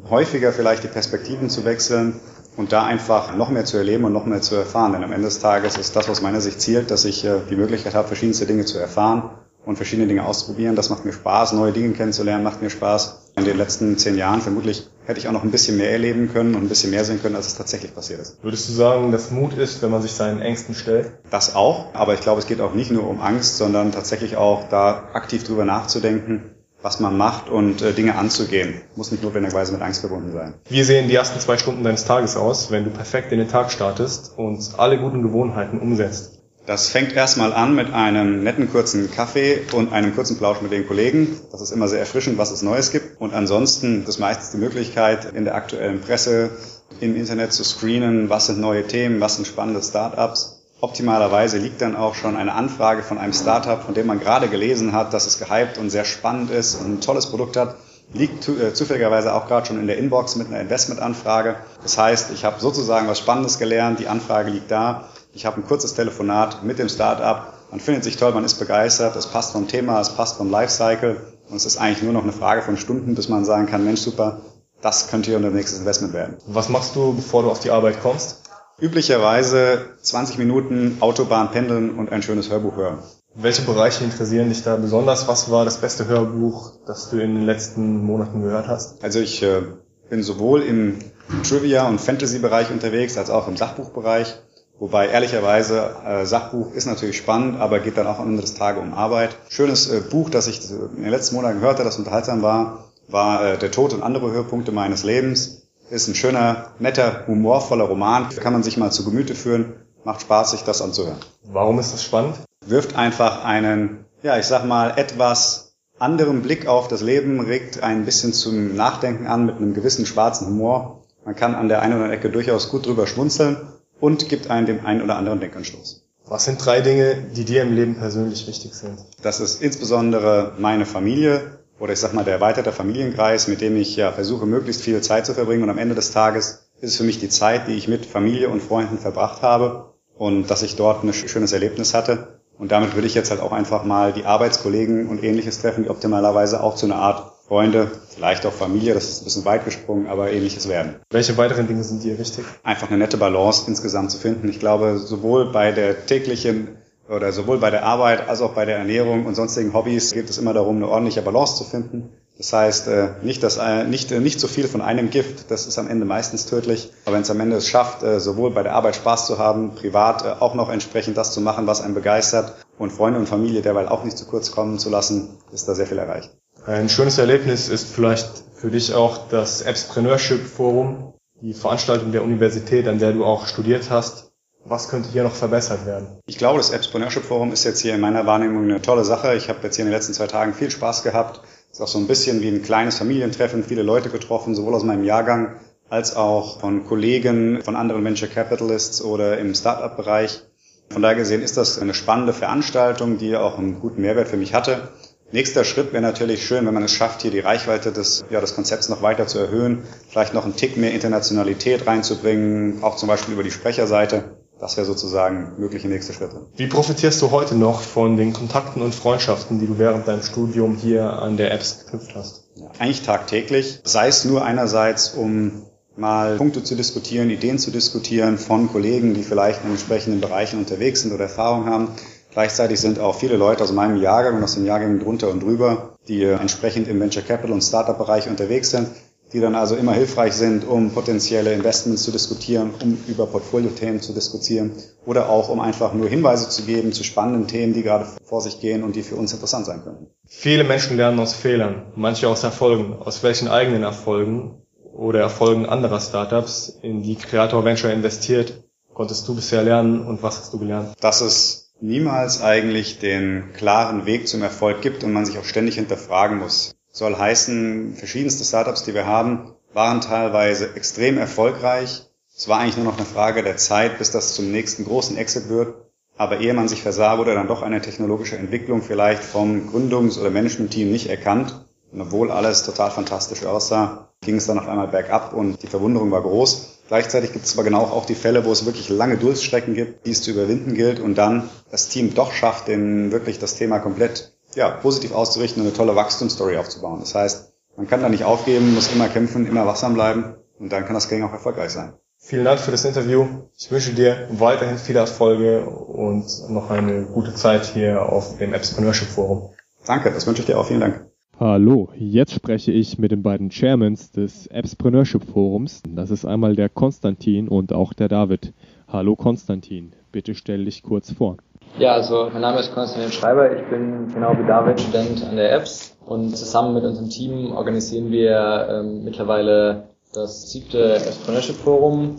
häufiger 0.10 0.54
vielleicht 0.54 0.84
die 0.84 0.88
Perspektiven 0.88 1.50
zu 1.50 1.66
wechseln 1.66 2.20
und 2.58 2.72
da 2.72 2.86
einfach 2.86 3.36
noch 3.36 3.50
mehr 3.50 3.66
zu 3.66 3.78
erleben 3.78 4.06
und 4.06 4.14
noch 4.14 4.26
mehr 4.26 4.42
zu 4.42 4.56
erfahren. 4.56 4.94
Denn 4.94 5.04
am 5.04 5.12
Ende 5.12 5.28
des 5.28 5.40
Tages 5.40 5.78
ist 5.78 5.96
das, 5.96 6.10
was 6.10 6.22
meiner 6.22 6.42
Sicht 6.42 6.62
zielt, 6.62 6.90
dass 6.90 7.06
ich 7.06 7.26
äh, 7.26 7.40
die 7.50 7.56
Möglichkeit 7.56 7.94
habe, 7.94 8.08
verschiedenste 8.08 8.46
Dinge 8.46 8.66
zu 8.66 8.78
erfahren 8.78 9.30
und 9.66 9.76
verschiedene 9.76 10.08
Dinge 10.08 10.26
auszuprobieren. 10.26 10.76
Das 10.76 10.90
macht 10.90 11.06
mir 11.06 11.14
Spaß, 11.14 11.54
neue 11.54 11.72
Dinge 11.74 11.94
kennenzulernen, 11.94 12.44
macht 12.44 12.62
mir 12.62 12.70
Spaß. 12.70 13.34
In 13.38 13.46
den 13.46 13.58
letzten 13.58 13.98
zehn 13.98 14.18
Jahren 14.18 14.42
vermutlich 14.42 14.90
hätte 15.10 15.20
ich 15.20 15.28
auch 15.28 15.32
noch 15.32 15.43
ein 15.43 15.49
bisschen 15.49 15.78
mehr 15.78 15.91
erleben 15.91 16.32
können 16.32 16.53
und 16.53 16.62
ein 16.62 16.70
bisschen 16.70 16.91
mehr 16.91 17.03
sehen 17.03 17.20
können, 17.20 17.36
als 17.36 17.47
es 17.47 17.55
tatsächlich 17.55 17.95
passiert 17.95 18.20
ist. 18.20 18.43
Würdest 18.43 18.70
du 18.70 18.74
sagen, 18.74 19.12
dass 19.12 19.32
Mut 19.32 19.53
ist, 19.53 19.82
wenn 19.82 19.89
man 19.89 20.03
sich 20.03 20.12
seinen 20.12 20.39
Ängsten 20.39 20.76
stellt? 20.76 21.14
Das 21.32 21.55
auch, 21.55 21.95
aber 21.95 22.14
ich 22.14 22.22
glaube, 22.22 22.39
es 22.39 22.45
geht 22.45 22.62
auch 22.62 22.76
nicht 22.76 22.91
nur 22.91 23.07
um 23.07 23.20
Angst, 23.20 23.57
sondern 23.57 23.91
tatsächlich 23.91 24.38
auch 24.38 24.70
da 24.70 25.10
aktiv 25.14 25.43
drüber 25.43 25.66
nachzudenken, 25.66 26.51
was 26.84 26.99
man 26.99 27.18
macht 27.18 27.49
und 27.49 27.82
äh, 27.82 27.91
Dinge 27.91 28.16
anzugehen. 28.16 28.82
Muss 28.95 29.12
nicht 29.12 29.24
notwendigerweise 29.24 29.74
mit 29.74 29.82
Angst 29.82 30.01
verbunden 30.01 30.32
sein. 30.32 30.53
Wie 30.70 30.84
sehen 30.84 31.07
die 31.07 31.16
ersten 31.16 31.39
zwei 31.39 31.57
Stunden 31.57 31.84
deines 31.84 32.05
Tages 32.05 32.38
aus, 32.38 32.70
wenn 32.70 32.84
du 32.84 32.91
perfekt 32.91 33.32
in 33.32 33.39
den 33.39 33.47
Tag 33.47 33.72
startest 33.72 34.38
und 34.38 34.76
alle 34.78 34.99
guten 34.99 35.24
Gewohnheiten 35.24 35.80
umsetzt? 35.80 36.39
Das 36.70 36.89
fängt 36.89 37.13
erstmal 37.13 37.51
an 37.51 37.74
mit 37.74 37.91
einem 37.95 38.43
netten 38.43 38.72
kurzen 38.72 39.09
Kaffee 39.09 39.61
und 39.74 39.91
einem 39.91 40.13
kurzen 40.13 40.38
Plausch 40.38 40.61
mit 40.61 40.72
den 40.72 40.86
Kollegen. 40.86 41.39
Das 41.51 41.61
ist 41.61 41.72
immer 41.72 41.88
sehr 41.88 41.97
erfrischend, 41.97 42.38
was 42.38 42.51
es 42.51 42.61
Neues 42.61 42.91
gibt. 42.91 43.20
Und 43.20 43.34
ansonsten 43.34 44.05
ist 44.05 44.20
meistens 44.20 44.51
die 44.51 44.57
Möglichkeit, 44.57 45.34
in 45.34 45.45
der 45.45 45.55
aktuellen 45.55 45.99
Presse, 45.99 46.51
im 46.99 47.15
Internet 47.15 47.53
zu 47.53 47.63
screenen, 47.63 48.30
was 48.30 48.45
sind 48.45 48.59
neue 48.59 48.86
Themen, 48.86 49.20
was 49.20 49.38
sind 49.38 49.47
spannende 49.47 49.82
Startups. 49.82 50.61
Optimalerweise 50.80 51.57
liegt 51.57 51.82
dann 51.82 51.95
auch 51.95 52.13
schon 52.13 52.38
eine 52.38 52.53
Anfrage 52.53 53.01
von 53.01 53.17
einem 53.17 53.34
Startup, 53.34 53.82
von 53.82 53.95
dem 53.95 54.05
man 54.05 54.20
gerade 54.20 54.47
gelesen 54.47 54.93
hat, 54.93 55.11
dass 55.11 55.26
es 55.26 55.39
gehypt 55.39 55.80
und 55.80 55.89
sehr 55.89 56.05
spannend 56.05 56.51
ist 56.51 56.76
und 56.76 56.86
ein 56.86 57.01
tolles 57.01 57.32
Produkt 57.32 57.57
hat, 57.57 57.78
liegt 58.13 58.47
äh, 58.47 58.76
zufälligerweise 58.76 59.34
auch 59.34 59.47
gerade 59.47 59.65
schon 59.65 59.80
in 59.80 59.88
der 59.88 59.97
Inbox 59.97 60.36
mit 60.36 60.49
einer 60.49 60.61
Investmentanfrage. 60.61 61.55
Das 61.82 61.97
heißt, 61.97 62.30
ich 62.32 62.45
habe 62.45 62.59
sozusagen 62.59 63.07
was 63.07 63.17
Spannendes 63.17 63.57
gelernt, 63.57 63.99
die 63.99 64.07
Anfrage 64.07 64.51
liegt 64.51 64.70
da, 64.70 65.09
ich 65.34 65.45
habe 65.45 65.57
ein 65.57 65.67
kurzes 65.67 65.93
Telefonat 65.93 66.63
mit 66.63 66.80
dem 66.80 66.89
Startup, 66.89 67.53
man 67.71 67.80
findet 67.80 68.03
sich 68.03 68.17
toll, 68.17 68.34
man 68.34 68.43
ist 68.43 68.55
begeistert, 68.55 69.15
es 69.15 69.27
passt 69.27 69.51
vom 69.51 69.67
Thema, 69.67 69.99
es 70.01 70.09
passt 70.09 70.38
vom 70.38 70.49
Lifecycle 70.49 71.17
und 71.49 71.55
es 71.55 71.65
ist 71.65 71.77
eigentlich 71.77 72.03
nur 72.03 72.13
noch 72.13 72.23
eine 72.23 72.32
Frage 72.32 72.61
von 72.61 72.77
Stunden, 72.77 73.15
bis 73.15 73.30
man 73.30 73.45
sagen 73.45 73.67
kann, 73.67 73.86
Mensch, 73.86 74.01
super, 74.01 74.41
das 74.82 75.09
könnte 75.09 75.30
hier 75.30 75.38
unser 75.38 75.51
nächstes 75.51 75.80
Investment 75.80 76.13
werden. 76.13 76.38
Was 76.47 76.69
machst 76.69 76.95
du, 76.95 77.13
bevor 77.13 77.43
du 77.43 77.51
auf 77.51 77.59
die 77.59 77.71
Arbeit 77.71 78.01
kommst? 78.01 78.43
Üblicherweise 78.80 79.82
20 80.01 80.38
Minuten 80.38 80.97
Autobahn 81.01 81.51
pendeln 81.51 81.97
und 81.97 82.11
ein 82.11 82.21
schönes 82.23 82.49
Hörbuch 82.49 82.77
hören. 82.77 82.99
Welche 83.36 83.61
Bereiche 83.61 84.03
interessieren 84.03 84.49
dich 84.49 84.63
da 84.63 84.75
besonders? 84.77 85.27
Was 85.27 85.51
war 85.51 85.65
das 85.65 85.77
beste 85.77 86.07
Hörbuch, 86.07 86.71
das 86.88 87.09
du 87.09 87.19
in 87.19 87.36
den 87.36 87.45
letzten 87.45 88.03
Monaten 88.03 88.41
gehört 88.41 88.67
hast? 88.67 89.03
Also 89.03 89.19
ich 89.19 89.43
äh, 89.43 89.61
bin 90.09 90.23
sowohl 90.23 90.63
im 90.63 90.99
Trivia- 91.43 91.88
und 91.88 92.01
Fantasy-Bereich 92.01 92.71
unterwegs, 92.71 93.17
als 93.17 93.30
auch 93.30 93.47
im 93.47 93.55
Sachbuchbereich. 93.55 94.36
Wobei 94.80 95.09
ehrlicherweise 95.09 95.95
äh, 96.05 96.25
Sachbuch 96.25 96.73
ist 96.73 96.86
natürlich 96.86 97.17
spannend, 97.17 97.59
aber 97.59 97.80
geht 97.80 97.97
dann 97.97 98.07
auch 98.07 98.19
am 98.19 98.30
Ende 98.30 98.41
des 98.41 98.53
Tages 98.53 98.82
um 98.82 98.93
Arbeit. 98.93 99.36
Schönes 99.49 99.89
äh, 99.89 99.99
Buch, 99.99 100.30
das 100.30 100.47
ich 100.47 100.71
in 100.71 101.03
den 101.03 101.09
letzten 101.09 101.36
Monaten 101.36 101.59
hörte, 101.59 101.84
das 101.84 101.97
unterhaltsam 101.97 102.41
war, 102.41 102.86
war 103.09 103.45
äh, 103.45 103.57
Der 103.57 103.71
Tod 103.71 103.93
und 103.93 104.03
andere 104.03 104.32
Höhepunkte 104.32 104.71
meines 104.71 105.03
Lebens 105.03 105.63
ist 105.89 106.07
ein 106.07 106.15
schöner, 106.15 106.67
netter, 106.80 107.25
humorvoller 107.27 107.86
Roman. 107.86 108.30
Kann 108.30 108.53
man 108.53 108.63
sich 108.63 108.77
mal 108.77 108.91
zu 108.91 109.03
Gemüte 109.03 109.36
führen. 109.36 109.73
Macht 110.05 110.21
Spaß, 110.21 110.51
sich 110.51 110.61
das 110.61 110.82
anzuhören. 110.82 111.17
Warum 111.43 111.77
ist 111.80 111.93
das 111.93 112.03
spannend? 112.03 112.36
Wirft 112.65 112.95
einfach 112.95 113.43
einen, 113.43 114.05
ja, 114.23 114.38
ich 114.38 114.45
sag 114.45 114.65
mal, 114.65 114.93
etwas 114.95 115.73
anderen 115.97 116.41
Blick 116.41 116.67
auf 116.67 116.88
das 116.88 117.01
Leben, 117.01 117.41
regt 117.41 117.84
ein 117.84 118.05
bisschen 118.05 118.32
zum 118.32 118.75
Nachdenken 118.75 119.27
an 119.27 119.45
mit 119.45 119.57
einem 119.57 119.73
gewissen 119.73 120.05
schwarzen 120.05 120.47
Humor. 120.47 121.03
Man 121.25 121.36
kann 121.36 121.53
an 121.53 121.67
der 121.67 121.82
einen 121.82 121.95
oder 121.95 122.03
anderen 122.05 122.19
Ecke 122.19 122.30
durchaus 122.30 122.69
gut 122.69 122.86
drüber 122.86 123.07
schmunzeln 123.07 123.57
und 124.00 124.30
gibt 124.30 124.50
einen 124.50 124.66
dem 124.66 124.86
einen 124.86 125.02
oder 125.02 125.18
anderen 125.18 125.39
Denkanstoß. 125.39 126.06
Was 126.26 126.45
sind 126.45 126.64
drei 126.64 126.82
Dinge, 126.82 127.16
die 127.36 127.43
dir 127.43 127.64
im 127.64 127.76
Leben 127.76 127.95
persönlich 127.95 128.45
wichtig 128.47 128.76
sind? 128.76 129.00
Das 129.22 129.39
ist 129.39 129.62
insbesondere 129.62 130.54
meine 130.60 130.86
Familie, 130.86 131.60
oder 131.80 131.93
ich 131.93 132.00
sag 132.00 132.14
mal 132.14 132.24
der 132.24 132.36
erweiterte 132.36 132.72
Familienkreis, 132.72 133.47
mit 133.47 133.62
dem 133.62 133.78
ich 133.78 133.95
ja 133.95 134.12
versuche, 134.12 134.45
möglichst 134.45 134.82
viel 134.82 135.02
Zeit 135.02 135.26
zu 135.26 135.34
verbringen. 135.34 135.64
Und 135.64 135.70
am 135.70 135.78
Ende 135.78 135.95
des 135.95 136.12
Tages 136.12 136.70
ist 136.82 136.91
es 136.91 136.97
für 136.97 137.04
mich 137.04 137.20
die 137.20 137.30
Zeit, 137.30 137.68
die 137.68 137.74
ich 137.74 137.88
mit 137.88 138.06
Familie 138.06 138.50
und 138.50 138.62
Freunden 138.62 138.97
verbracht 138.97 139.41
habe 139.41 139.93
und 140.16 140.52
dass 140.52 140.62
ich 140.62 140.76
dort 140.76 141.04
ein 141.04 141.14
schönes 141.14 141.52
Erlebnis 141.52 141.93
hatte. 141.93 142.39
Und 142.58 142.72
damit 142.72 142.93
würde 142.93 143.08
ich 143.08 143.16
jetzt 143.16 143.32
halt 143.32 143.39
auch 143.39 143.54
einfach 143.54 143.86
mal 143.86 144.12
die 144.12 144.26
Arbeitskollegen 144.26 145.08
und 145.08 145.24
ähnliches 145.24 145.62
treffen, 145.62 145.86
die 145.86 145.89
optimalerweise 145.89 146.62
auch 146.62 146.76
zu 146.76 146.86
einer 146.86 146.97
Art 146.97 147.32
Freunde, 147.50 147.89
vielleicht 148.14 148.45
auch 148.45 148.54
Familie, 148.54 148.93
das 148.93 149.10
ist 149.10 149.22
ein 149.22 149.24
bisschen 149.24 149.45
weit 149.45 149.66
gesprungen, 149.66 150.06
aber 150.06 150.32
ähnliches 150.32 150.70
werden. 150.70 150.97
Welche 151.10 151.36
weiteren 151.36 151.68
Dinge 151.68 151.84
sind 151.84 152.04
dir 152.04 152.20
wichtig? 152.20 152.45
Einfach 152.64 152.89
eine 152.89 153.00
nette 153.00 153.18
Balance 153.18 153.64
insgesamt 153.68 154.12
zu 154.12 154.20
finden. 154.20 154.47
Ich 154.50 154.60
glaube, 154.60 155.00
sowohl 155.00 155.52
bei 155.52 155.72
der 155.72 156.06
täglichen 156.06 156.78
oder 157.10 157.32
sowohl 157.32 157.58
bei 157.58 157.72
der 157.72 157.84
Arbeit 157.84 158.30
als 158.30 158.41
auch 158.41 158.54
bei 158.54 158.66
der 158.66 158.78
Ernährung 158.78 159.26
und 159.26 159.34
sonstigen 159.34 159.74
Hobbys 159.74 160.14
geht 160.14 160.30
es 160.30 160.38
immer 160.38 160.54
darum, 160.54 160.76
eine 160.76 160.88
ordentliche 160.88 161.24
Balance 161.24 161.56
zu 161.56 161.64
finden. 161.64 162.10
Das 162.38 162.54
heißt, 162.54 162.88
äh, 162.88 163.08
nicht, 163.24 163.41
das, 163.41 163.58
äh, 163.58 163.84
nicht, 163.84 164.12
äh, 164.12 164.20
nicht 164.20 164.39
zu 164.39 164.47
viel 164.47 164.68
von 164.68 164.82
einem 164.82 165.10
Gift, 165.10 165.50
das 165.50 165.66
ist 165.66 165.80
am 165.80 165.89
Ende 165.89 166.06
meistens 166.06 166.45
tödlich. 166.45 166.91
Aber 167.06 167.16
wenn 167.16 167.24
es 167.24 167.32
am 167.32 167.39
Ende 167.39 167.56
es 167.56 167.68
schafft, 167.68 168.02
sowohl 168.18 168.52
bei 168.52 168.62
der 168.62 168.76
Arbeit 168.76 168.95
Spaß 168.95 169.26
zu 169.26 169.39
haben, 169.39 169.74
privat 169.74 170.39
auch 170.39 170.54
noch 170.54 170.70
entsprechend 170.70 171.18
das 171.18 171.34
zu 171.34 171.41
machen, 171.41 171.66
was 171.66 171.82
einen 171.82 171.95
begeistert 171.95 172.54
und 172.78 172.91
Freunde 172.91 173.20
und 173.20 173.28
Familie 173.28 173.64
derweil 173.64 173.89
auch 173.89 174.04
nicht 174.04 174.20
zu 174.20 174.26
kurz 174.26 174.52
kommen 174.52 174.78
zu 174.78 174.91
lassen, 174.91 175.38
ist 175.52 175.68
da 175.68 175.74
sehr 175.74 175.88
viel 175.88 175.97
erreicht. 175.97 176.30
Ein 176.70 176.88
schönes 176.88 177.17
Erlebnis 177.17 177.67
ist 177.67 177.91
vielleicht 177.91 178.30
für 178.53 178.70
dich 178.70 178.93
auch 178.93 179.28
das 179.30 179.63
Entrepreneurship 179.63 180.45
Forum, 180.45 181.15
die 181.41 181.55
Veranstaltung 181.55 182.11
der 182.11 182.24
Universität, 182.24 182.88
an 182.88 182.99
der 182.99 183.11
du 183.11 183.26
auch 183.26 183.47
studiert 183.47 183.89
hast. 183.89 184.34
Was 184.65 184.88
könnte 184.88 185.09
hier 185.09 185.24
noch 185.24 185.34
verbessert 185.34 185.88
werden? 185.88 186.20
Ich 186.28 186.38
glaube, 186.38 186.59
das 186.59 186.70
Entrepreneurship 186.70 187.24
Forum 187.24 187.51
ist 187.51 187.63
jetzt 187.63 187.80
hier 187.80 187.95
in 187.95 188.01
meiner 188.01 188.28
Wahrnehmung 188.28 188.65
eine 188.65 188.84
tolle 188.84 189.03
Sache. 189.03 189.34
Ich 189.34 189.49
habe 189.49 189.61
jetzt 189.63 189.78
hier 189.78 189.84
in 189.84 189.89
den 189.89 189.95
letzten 189.95 190.13
zwei 190.13 190.28
Tagen 190.28 190.53
viel 190.53 190.70
Spaß 190.70 191.01
gehabt. 191.01 191.41
Ist 191.72 191.82
auch 191.82 191.88
so 191.88 191.97
ein 191.97 192.05
bisschen 192.05 192.43
wie 192.43 192.49
ein 192.49 192.61
kleines 192.61 192.99
Familientreffen, 192.99 193.63
viele 193.63 193.82
Leute 193.82 194.11
getroffen, 194.11 194.53
sowohl 194.53 194.76
aus 194.76 194.84
meinem 194.84 195.05
Jahrgang 195.05 195.55
als 195.89 196.15
auch 196.15 196.59
von 196.59 196.86
Kollegen, 196.86 197.63
von 197.63 197.76
anderen 197.76 198.05
Venture 198.05 198.30
Capitalists 198.30 199.01
oder 199.01 199.39
im 199.39 199.55
Startup-Bereich. 199.55 200.43
Von 200.91 201.01
daher 201.01 201.17
gesehen 201.17 201.41
ist 201.41 201.57
das 201.57 201.80
eine 201.80 201.95
spannende 201.95 202.34
Veranstaltung, 202.34 203.17
die 203.17 203.36
auch 203.36 203.57
einen 203.57 203.80
guten 203.80 204.01
Mehrwert 204.01 204.28
für 204.28 204.38
mich 204.38 204.53
hatte. 204.53 204.89
Nächster 205.32 205.63
Schritt 205.63 205.93
wäre 205.93 206.01
natürlich 206.01 206.45
schön, 206.45 206.65
wenn 206.65 206.73
man 206.73 206.84
es 206.84 206.91
schafft, 206.91 207.21
hier 207.21 207.30
die 207.30 207.39
Reichweite 207.39 207.91
des, 207.91 208.25
ja, 208.32 208.41
des 208.41 208.55
Konzepts 208.55 208.89
noch 208.89 209.03
weiter 209.03 209.27
zu 209.27 209.38
erhöhen, 209.38 209.84
vielleicht 210.09 210.34
noch 210.34 210.43
einen 210.43 210.55
Tick 210.55 210.75
mehr 210.75 210.91
Internationalität 210.91 211.86
reinzubringen, 211.86 212.84
auch 212.84 212.95
zum 212.95 213.07
Beispiel 213.07 213.36
über 213.36 213.43
die 213.43 213.51
Sprecherseite. 213.51 214.38
Das 214.59 214.75
wäre 214.75 214.86
sozusagen 214.86 215.53
mögliche 215.57 215.88
nächste 215.88 216.13
Schritte. 216.13 216.47
Wie 216.57 216.67
profitierst 216.67 217.21
du 217.21 217.32
heute 217.32 217.55
noch 217.55 217.80
von 217.82 218.17
den 218.17 218.34
Kontakten 218.34 218.82
und 218.82 218.93
Freundschaften, 218.93 219.59
die 219.59 219.67
du 219.67 219.77
während 219.77 220.07
deinem 220.07 220.21
Studium 220.21 220.75
hier 220.75 221.13
an 221.13 221.38
der 221.38 221.53
Apps 221.53 221.86
geknüpft 221.86 222.13
hast? 222.15 222.49
Ja, 222.55 222.69
eigentlich 222.77 223.03
tagtäglich. 223.03 223.80
Sei 223.84 224.07
es 224.07 224.25
nur 224.25 224.43
einerseits, 224.43 225.13
um 225.13 225.63
mal 225.95 226.38
Punkte 226.38 226.63
zu 226.63 226.75
diskutieren, 226.75 227.30
Ideen 227.30 227.57
zu 227.59 227.71
diskutieren 227.71 228.38
von 228.38 228.69
Kollegen, 228.69 229.13
die 229.13 229.23
vielleicht 229.23 229.63
in 229.63 229.71
entsprechenden 229.71 230.19
Bereichen 230.19 230.59
unterwegs 230.59 231.01
sind 231.01 231.13
oder 231.13 231.23
Erfahrung 231.23 231.65
haben. 231.65 231.89
Gleichzeitig 232.32 232.80
sind 232.80 232.99
auch 232.99 233.15
viele 233.15 233.38
Leute 233.38 233.63
aus 233.63 233.71
meinem 233.71 234.01
Jahrgang 234.01 234.38
und 234.38 234.43
aus 234.43 234.55
den 234.55 234.65
Jahrgängen 234.65 234.99
drunter 234.99 235.30
und 235.30 235.41
drüber, 235.41 235.95
die 236.07 236.23
entsprechend 236.23 236.88
im 236.88 236.99
Venture 236.99 237.23
Capital 237.23 237.51
und 237.51 237.63
Startup-Bereich 237.63 238.27
unterwegs 238.27 238.69
sind, 238.69 238.88
die 239.34 239.39
dann 239.39 239.55
also 239.55 239.75
immer 239.75 239.93
hilfreich 239.93 240.34
sind, 240.34 240.67
um 240.67 240.91
potenzielle 240.91 241.53
Investments 241.53 242.03
zu 242.03 242.11
diskutieren, 242.11 242.71
um 242.82 242.97
über 243.07 243.27
Portfolio-Themen 243.27 244.01
zu 244.01 244.13
diskutieren 244.13 244.71
oder 245.05 245.30
auch 245.30 245.49
um 245.49 245.59
einfach 245.59 245.93
nur 245.93 246.07
Hinweise 246.07 246.49
zu 246.49 246.63
geben 246.63 246.93
zu 246.93 247.03
spannenden 247.03 247.47
Themen, 247.47 247.73
die 247.73 247.84
gerade 247.84 248.07
vor 248.23 248.41
sich 248.41 248.59
gehen 248.59 248.84
und 248.84 248.95
die 248.95 249.03
für 249.03 249.15
uns 249.15 249.34
interessant 249.34 249.65
sein 249.65 249.84
könnten. 249.84 250.07
Viele 250.25 250.63
Menschen 250.63 250.97
lernen 250.97 251.19
aus 251.19 251.34
Fehlern, 251.34 251.91
manche 251.95 252.27
aus 252.27 252.43
Erfolgen. 252.43 252.93
Aus 252.99 253.23
welchen 253.23 253.47
eigenen 253.47 253.84
Erfolgen 253.84 254.61
oder 254.93 255.19
Erfolgen 255.19 255.65
anderer 255.65 255.99
Startups, 255.99 256.80
in 256.82 257.03
die 257.03 257.15
Creator 257.15 257.63
Venture 257.63 257.91
investiert, 257.91 258.63
konntest 258.93 259.27
du 259.27 259.36
bisher 259.36 259.63
lernen 259.63 260.05
und 260.05 260.23
was 260.23 260.39
hast 260.39 260.53
du 260.53 260.59
gelernt? 260.59 260.93
Dass 260.99 261.21
es 261.21 261.68
niemals 261.82 262.41
eigentlich 262.41 262.99
den 262.99 263.53
klaren 263.53 264.05
Weg 264.05 264.27
zum 264.27 264.41
Erfolg 264.41 264.82
gibt 264.82 265.03
und 265.03 265.13
man 265.13 265.25
sich 265.25 265.38
auch 265.38 265.45
ständig 265.45 265.75
hinterfragen 265.75 266.38
muss. 266.39 266.75
Soll 266.91 267.17
heißen, 267.17 267.95
verschiedenste 267.95 268.43
Startups, 268.43 268.84
die 268.84 268.93
wir 268.93 269.05
haben, 269.05 269.53
waren 269.73 270.01
teilweise 270.01 270.75
extrem 270.75 271.17
erfolgreich. 271.17 272.07
Es 272.36 272.47
war 272.47 272.59
eigentlich 272.59 272.77
nur 272.77 272.86
noch 272.86 272.97
eine 272.97 273.05
Frage 273.05 273.43
der 273.43 273.57
Zeit, 273.57 273.97
bis 273.97 274.11
das 274.11 274.34
zum 274.34 274.51
nächsten 274.51 274.86
großen 274.86 275.17
Exit 275.17 275.49
wird. 275.49 275.75
Aber 276.17 276.39
ehe 276.39 276.53
man 276.53 276.67
sich 276.67 276.82
versah, 276.82 277.17
wurde 277.17 277.34
dann 277.34 277.47
doch 277.47 277.61
eine 277.61 277.82
technologische 277.82 278.38
Entwicklung 278.38 278.82
vielleicht 278.82 279.23
vom 279.23 279.69
Gründungs- 279.69 280.19
oder 280.19 280.30
Managementteam 280.30 280.91
nicht 280.91 281.09
erkannt. 281.09 281.65
Und 281.91 282.01
obwohl 282.01 282.32
alles 282.32 282.63
total 282.63 282.91
fantastisch 282.91 283.45
aussah, 283.45 284.09
ging 284.21 284.36
es 284.36 284.45
dann 284.45 284.59
auf 284.59 284.67
einmal 284.67 284.89
bergab 284.89 285.34
und 285.34 285.63
die 285.63 285.67
Verwunderung 285.67 286.11
war 286.11 286.21
groß. 286.21 286.78
Gleichzeitig 286.90 287.34
gibt 287.34 287.46
es 287.46 287.54
aber 287.54 287.64
genau 287.64 287.84
auch 287.84 288.08
die 288.08 288.16
Fälle, 288.16 288.46
wo 288.46 288.52
es 288.52 288.66
wirklich 288.66 288.90
lange 288.90 289.16
Durststrecken 289.16 289.76
gibt, 289.76 290.08
die 290.08 290.12
es 290.12 290.24
zu 290.24 290.32
überwinden 290.32 290.74
gilt 290.74 291.00
und 291.00 291.14
dann 291.14 291.48
das 291.70 291.88
Team 291.88 292.16
doch 292.16 292.32
schafft, 292.32 292.68
den 292.68 293.12
wirklich 293.12 293.38
das 293.38 293.54
Thema 293.54 293.78
komplett 293.78 294.34
ja, 294.56 294.72
positiv 294.72 295.14
auszurichten 295.14 295.62
und 295.62 295.68
eine 295.68 295.78
tolle 295.78 295.96
Wachstumsstory 295.96 296.58
aufzubauen. 296.58 297.00
Das 297.02 297.14
heißt, 297.14 297.54
man 297.78 297.88
kann 297.88 298.02
da 298.02 298.10
nicht 298.10 298.24
aufgeben, 298.24 298.74
muss 298.74 298.92
immer 298.92 299.08
kämpfen, 299.08 299.46
immer 299.46 299.68
wachsam 299.68 299.94
bleiben 299.94 300.34
und 300.58 300.72
dann 300.72 300.84
kann 300.86 300.96
das 300.96 301.10
Gang 301.10 301.24
auch 301.24 301.32
erfolgreich 301.32 301.70
sein. 301.70 301.94
Vielen 302.18 302.44
Dank 302.44 302.60
für 302.60 302.72
das 302.72 302.84
Interview. 302.84 303.28
Ich 303.56 303.70
wünsche 303.70 303.94
dir 303.94 304.28
weiterhin 304.32 304.80
viele 304.80 305.00
Erfolge 305.00 305.66
und 305.66 306.26
noch 306.50 306.72
eine 306.72 307.04
gute 307.04 307.36
Zeit 307.36 307.66
hier 307.66 308.02
auf 308.02 308.40
dem 308.40 308.52
Entrepreneurship 308.52 309.10
Forum. 309.10 309.54
Danke, 309.86 310.12
das 310.12 310.26
wünsche 310.26 310.42
ich 310.42 310.48
dir 310.48 310.60
auch. 310.60 310.66
Vielen 310.66 310.82
Dank. 310.82 311.09
Hallo, 311.40 311.88
jetzt 311.98 312.34
spreche 312.34 312.74
ich 312.74 313.00
mit 313.00 313.14
den 313.14 313.24
beiden 313.24 313.50
Chairmans 313.50 314.12
des 314.12 314.52
Appspreneurship 314.52 315.24
Forums. 315.24 315.82
Das 315.88 316.12
ist 316.12 316.26
einmal 316.26 316.58
der 316.58 316.68
Konstantin 316.68 317.48
und 317.48 317.72
auch 317.72 317.94
der 317.94 318.10
David. 318.10 318.52
Hallo 318.90 319.16
Konstantin, 319.16 319.94
bitte 320.12 320.36
stell 320.36 320.66
dich 320.66 320.84
kurz 320.84 321.14
vor. 321.14 321.38
Ja, 321.78 321.94
also 321.94 322.30
mein 322.34 322.42
Name 322.42 322.60
ist 322.60 322.74
Konstantin 322.74 323.14
Schreiber, 323.14 323.58
ich 323.58 323.66
bin 323.70 324.14
genau 324.14 324.38
wie 324.38 324.46
David 324.46 324.82
Student 324.82 325.26
an 325.30 325.38
der 325.38 325.54
Apps 325.54 325.96
und 326.06 326.36
zusammen 326.36 326.74
mit 326.74 326.84
unserem 326.84 327.08
Team 327.08 327.54
organisieren 327.54 328.12
wir 328.12 328.68
ähm, 328.70 329.06
mittlerweile 329.06 329.88
das 330.14 330.52
siebte 330.52 330.96
Entrepreneurship 330.96 331.56
Forum, 331.56 332.18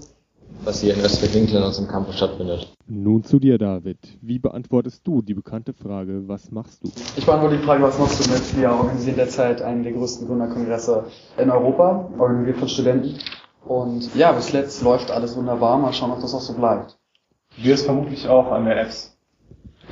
was 0.65 0.81
hier 0.81 0.95
in 0.95 1.01
Österreich-Winkel 1.01 1.57
in 1.57 1.63
unserem 1.63 1.89
Campus 1.89 2.17
stattfindet. 2.17 2.73
Nun 2.87 3.23
zu 3.23 3.39
dir, 3.39 3.59
David. 3.59 3.99
Wie 4.21 4.39
beantwortest 4.39 5.07
du 5.07 5.23
die 5.23 5.35
bekannte 5.35 5.73
Frage, 5.73 6.29
was 6.29 6.51
machst 6.51 6.85
du? 6.85 6.91
Ich 7.17 7.25
beantworte 7.25 7.57
die 7.57 7.63
Frage, 7.63 7.83
was 7.83 7.99
machst 7.99 8.25
du 8.25 8.31
mit? 8.31 8.57
Wir 8.57 8.71
organisieren 8.71 9.17
derzeit 9.17 9.63
einen 9.63 9.83
der 9.83 9.93
größten 9.93 10.27
Gründerkongresse 10.27 11.05
in 11.39 11.51
Europa, 11.51 12.11
organisiert 12.19 12.59
von 12.59 12.69
Studenten. 12.69 13.19
Und 13.65 14.15
ja, 14.15 14.33
bis 14.33 14.53
jetzt 14.53 14.83
läuft 14.83 15.11
alles 15.11 15.37
wunderbar. 15.37 15.79
Mal 15.79 15.93
schauen, 15.93 16.11
ob 16.11 16.21
das 16.21 16.35
auch 16.35 16.41
so 16.41 16.55
bleibt. 16.55 16.99
Du 17.57 17.65
wirst 17.65 17.85
vermutlich 17.85 18.29
auch 18.29 18.51
an 18.53 18.65
der 18.65 18.81
Apps. 18.81 19.17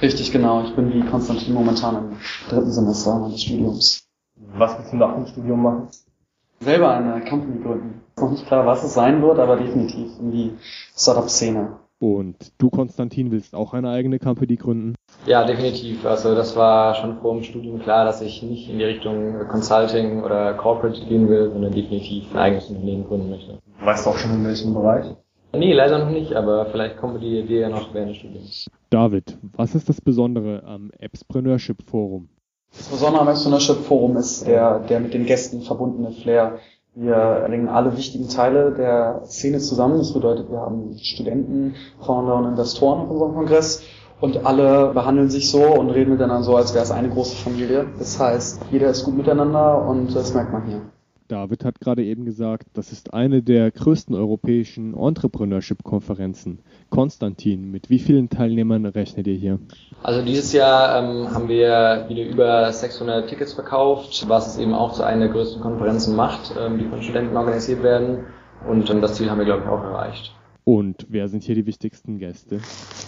Richtig, 0.00 0.30
genau. 0.32 0.62
Ich 0.64 0.74
bin 0.74 0.92
wie 0.92 1.00
Konstantin 1.02 1.54
momentan 1.54 1.96
im 1.96 2.16
dritten 2.48 2.70
Semester 2.70 3.18
meines 3.18 3.42
Studiums. 3.42 4.08
Was 4.54 4.78
willst 4.78 4.92
du 4.92 4.96
nach 4.96 5.14
dem 5.14 5.26
Studium 5.26 5.62
machen? 5.62 5.88
Selber 6.60 6.90
eine 6.90 7.24
Company 7.24 7.62
gründen. 7.62 8.00
Noch 8.20 8.30
nicht 8.30 8.46
klar, 8.46 8.66
was 8.66 8.84
es 8.84 8.94
sein 8.94 9.22
wird, 9.22 9.38
aber 9.38 9.56
definitiv 9.56 10.10
in 10.20 10.32
die 10.32 10.52
Startup-Szene. 10.96 11.78
Und 12.00 12.52
du, 12.58 12.70
Konstantin, 12.70 13.32
willst 13.32 13.54
auch 13.54 13.74
eine 13.74 13.90
eigene 13.90 14.20
Company 14.20 14.54
gründen? 14.56 14.94
Ja, 15.26 15.44
definitiv. 15.44 16.06
Also 16.06 16.34
das 16.34 16.54
war 16.54 16.94
schon 16.94 17.18
vor 17.18 17.34
dem 17.34 17.42
Studium 17.42 17.80
klar, 17.80 18.04
dass 18.04 18.20
ich 18.20 18.40
nicht 18.42 18.70
in 18.70 18.78
die 18.78 18.84
Richtung 18.84 19.48
Consulting 19.48 20.22
oder 20.22 20.54
Corporate 20.54 21.04
gehen 21.06 21.28
will, 21.28 21.50
sondern 21.50 21.72
definitiv 21.72 22.32
ein 22.32 22.38
eigenes 22.38 22.70
Unternehmen 22.70 23.04
gründen 23.06 23.30
möchte. 23.30 23.58
Weißt 23.80 24.06
du 24.06 24.10
auch 24.10 24.16
schon 24.16 24.32
in 24.32 24.44
welchem 24.44 24.74
Bereich? 24.74 25.06
Nee, 25.52 25.72
leider 25.72 25.98
noch 25.98 26.10
nicht, 26.10 26.34
aber 26.34 26.66
vielleicht 26.66 26.98
kommt 26.98 27.20
die 27.22 27.40
Idee 27.40 27.62
ja 27.62 27.68
noch 27.68 27.92
während 27.92 28.10
des 28.10 28.18
Studiums. 28.18 28.70
David, 28.90 29.36
was 29.56 29.74
ist 29.74 29.88
das 29.88 30.00
Besondere 30.00 30.62
am 30.64 30.92
Appspreneurship 31.00 31.82
Forum? 31.82 32.28
Das 32.70 32.88
Besondere 32.88 33.22
am 33.22 33.28
Appspreneurship 33.28 33.78
Forum 33.78 34.16
ist 34.18 34.46
der, 34.46 34.80
der 34.80 35.00
mit 35.00 35.14
den 35.14 35.26
Gästen 35.26 35.62
verbundene 35.62 36.12
Flair. 36.12 36.58
Wir 36.94 37.46
legen 37.48 37.68
alle 37.68 37.96
wichtigen 37.96 38.28
Teile 38.28 38.72
der 38.72 39.22
Szene 39.26 39.58
zusammen. 39.58 39.98
Das 39.98 40.12
bedeutet, 40.12 40.50
wir 40.50 40.60
haben 40.60 40.96
Studenten, 40.98 41.74
Founder 42.00 42.36
und 42.36 42.46
Investoren 42.46 43.00
auf 43.02 43.10
unserem 43.10 43.34
Kongress 43.34 43.82
und 44.20 44.44
alle 44.44 44.92
behandeln 44.92 45.30
sich 45.30 45.50
so 45.50 45.62
und 45.64 45.90
reden 45.90 46.10
miteinander 46.12 46.42
so, 46.42 46.56
als 46.56 46.74
wäre 46.74 46.84
es 46.84 46.90
eine 46.90 47.08
große 47.08 47.36
Familie. 47.36 47.86
Das 47.98 48.18
heißt, 48.18 48.62
jeder 48.72 48.88
ist 48.88 49.04
gut 49.04 49.16
miteinander 49.16 49.86
und 49.86 50.14
das 50.14 50.34
merkt 50.34 50.52
man 50.52 50.66
hier. 50.66 50.80
David 51.28 51.64
hat 51.64 51.80
gerade 51.80 52.02
eben 52.02 52.24
gesagt, 52.24 52.66
das 52.72 52.90
ist 52.90 53.12
eine 53.12 53.42
der 53.42 53.70
größten 53.70 54.14
europäischen 54.14 54.94
Entrepreneurship-Konferenzen. 54.94 56.60
Konstantin, 56.88 57.70
mit 57.70 57.90
wie 57.90 57.98
vielen 57.98 58.30
Teilnehmern 58.30 58.86
rechnet 58.86 59.26
ihr 59.26 59.34
hier? 59.34 59.58
Also 60.02 60.22
dieses 60.24 60.52
Jahr 60.54 60.98
ähm, 60.98 61.34
haben 61.34 61.48
wir 61.48 62.06
wieder 62.08 62.24
über 62.24 62.72
600 62.72 63.28
Tickets 63.28 63.52
verkauft, 63.52 64.24
was 64.28 64.46
es 64.46 64.58
eben 64.58 64.72
auch 64.72 64.94
zu 64.94 65.02
einer 65.02 65.26
der 65.26 65.34
größten 65.34 65.60
Konferenzen 65.60 66.16
macht, 66.16 66.54
ähm, 66.58 66.78
die 66.78 66.86
von 66.86 67.02
Studenten 67.02 67.36
organisiert 67.36 67.82
werden. 67.82 68.24
Und 68.66 68.88
ähm, 68.88 69.02
das 69.02 69.14
Ziel 69.14 69.30
haben 69.30 69.38
wir, 69.38 69.44
glaube 69.44 69.62
ich, 69.64 69.68
auch 69.68 69.84
erreicht. 69.84 70.34
Und 70.64 71.06
wer 71.08 71.28
sind 71.28 71.44
hier 71.44 71.54
die 71.54 71.66
wichtigsten 71.66 72.18
Gäste? 72.18 72.60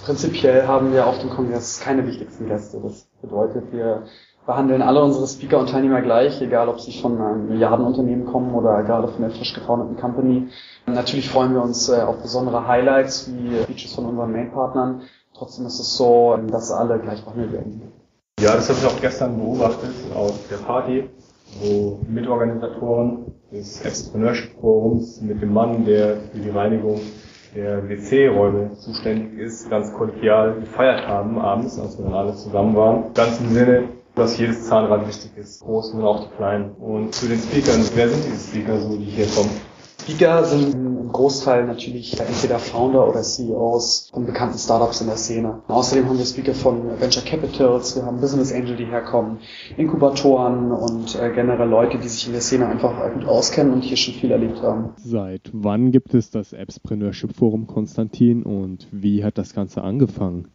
Prinzipiell 0.04 0.66
haben 0.66 0.92
wir 0.92 1.06
auf 1.06 1.18
dem 1.18 1.28
Kongress 1.30 1.80
keine 1.80 2.06
wichtigsten 2.06 2.46
Gäste. 2.46 2.80
Das 2.82 3.06
bedeutet, 3.20 3.70
wir 3.72 4.04
behandeln 4.50 4.82
alle 4.82 5.00
unsere 5.00 5.28
Speaker 5.28 5.60
und 5.60 5.70
Teilnehmer 5.70 6.02
gleich, 6.02 6.42
egal 6.42 6.68
ob 6.68 6.80
sie 6.80 6.90
von 7.00 7.20
einem 7.20 7.46
Milliardenunternehmen 7.48 8.26
kommen 8.26 8.52
oder 8.52 8.82
gerade 8.82 9.06
von 9.06 9.22
der 9.22 9.30
frisch 9.30 9.54
gefoundeten 9.54 9.96
Company. 9.96 10.48
Natürlich 10.86 11.28
freuen 11.30 11.54
wir 11.54 11.62
uns 11.62 11.88
äh, 11.88 12.00
auf 12.00 12.20
besondere 12.20 12.66
Highlights 12.66 13.30
wie 13.32 13.50
Features 13.66 13.94
von 13.94 14.06
unseren 14.06 14.32
Main-Partnern. 14.32 15.02
Trotzdem 15.34 15.66
ist 15.66 15.78
es 15.78 15.96
so, 15.96 16.36
dass 16.50 16.72
alle 16.72 16.98
gleich 16.98 17.24
behandelt 17.24 17.52
werden. 17.52 17.92
Ja, 18.40 18.56
das 18.56 18.68
habe 18.68 18.78
ich 18.80 18.86
auch 18.86 19.00
gestern 19.00 19.38
beobachtet 19.38 19.94
auf 20.16 20.36
der 20.50 20.56
Party, 20.56 21.08
wo 21.62 22.00
Mitorganisatoren 22.08 23.26
des 23.52 23.80
Entrepreneurship 23.82 24.60
Forums 24.60 25.20
mit 25.20 25.40
dem 25.40 25.52
Mann, 25.52 25.84
der 25.84 26.16
für 26.32 26.38
die 26.38 26.50
Reinigung 26.50 27.00
der 27.54 27.88
WC-Räume 27.88 28.72
zuständig 28.74 29.38
ist, 29.38 29.70
ganz 29.70 29.92
kollegial 29.92 30.54
gefeiert 30.58 31.06
haben 31.06 31.38
abends, 31.38 31.78
als 31.78 31.96
wir 31.98 32.04
dann 32.06 32.14
alle 32.14 32.34
zusammen 32.34 32.74
waren. 32.74 33.14
Ganz 33.14 33.40
im 33.40 33.50
Sinne, 33.50 33.99
dass 34.14 34.38
jedes 34.38 34.66
Zahnrad 34.66 35.06
wichtig 35.06 35.30
ist, 35.36 35.60
großen 35.62 35.98
und 35.98 36.06
auch 36.06 36.24
die 36.24 36.36
kleinen. 36.36 36.72
Und 36.72 37.14
zu 37.14 37.26
den 37.26 37.38
Speakern, 37.38 37.80
wer 37.94 38.08
sind 38.08 38.24
diese 38.24 38.48
Speaker 38.48 38.80
so, 38.80 38.96
die 38.96 39.04
hier 39.04 39.26
kommen? 39.26 39.50
Speaker 40.00 40.44
sind 40.44 40.74
im 40.74 41.12
Großteil 41.12 41.66
natürlich 41.66 42.18
entweder 42.18 42.58
Founder 42.58 43.06
oder 43.06 43.22
CEOs 43.22 44.10
von 44.12 44.24
bekannten 44.24 44.58
Startups 44.58 45.00
in 45.02 45.08
der 45.08 45.16
Szene. 45.16 45.62
Außerdem 45.68 46.08
haben 46.08 46.18
wir 46.18 46.24
Speaker 46.24 46.54
von 46.54 46.98
Venture 46.98 47.22
Capitals, 47.22 47.96
wir 47.96 48.04
haben 48.04 48.20
Business 48.20 48.52
Angel, 48.52 48.76
die 48.76 48.86
herkommen, 48.86 49.38
Inkubatoren 49.76 50.72
und 50.72 51.20
äh, 51.20 51.30
generell 51.34 51.68
Leute, 51.68 51.98
die 51.98 52.08
sich 52.08 52.26
in 52.26 52.32
der 52.32 52.40
Szene 52.40 52.66
einfach 52.66 53.12
gut 53.12 53.24
auskennen 53.24 53.72
und 53.74 53.82
hier 53.82 53.96
schon 53.96 54.14
viel 54.14 54.30
erlebt 54.30 54.62
haben. 54.62 54.94
Seit 54.96 55.50
wann 55.52 55.92
gibt 55.92 56.14
es 56.14 56.30
das 56.30 56.54
Appspreneurship 56.54 57.36
Forum 57.36 57.66
Konstantin 57.66 58.42
und 58.42 58.88
wie 58.90 59.22
hat 59.22 59.38
das 59.38 59.54
Ganze 59.54 59.82
angefangen? 59.82 60.48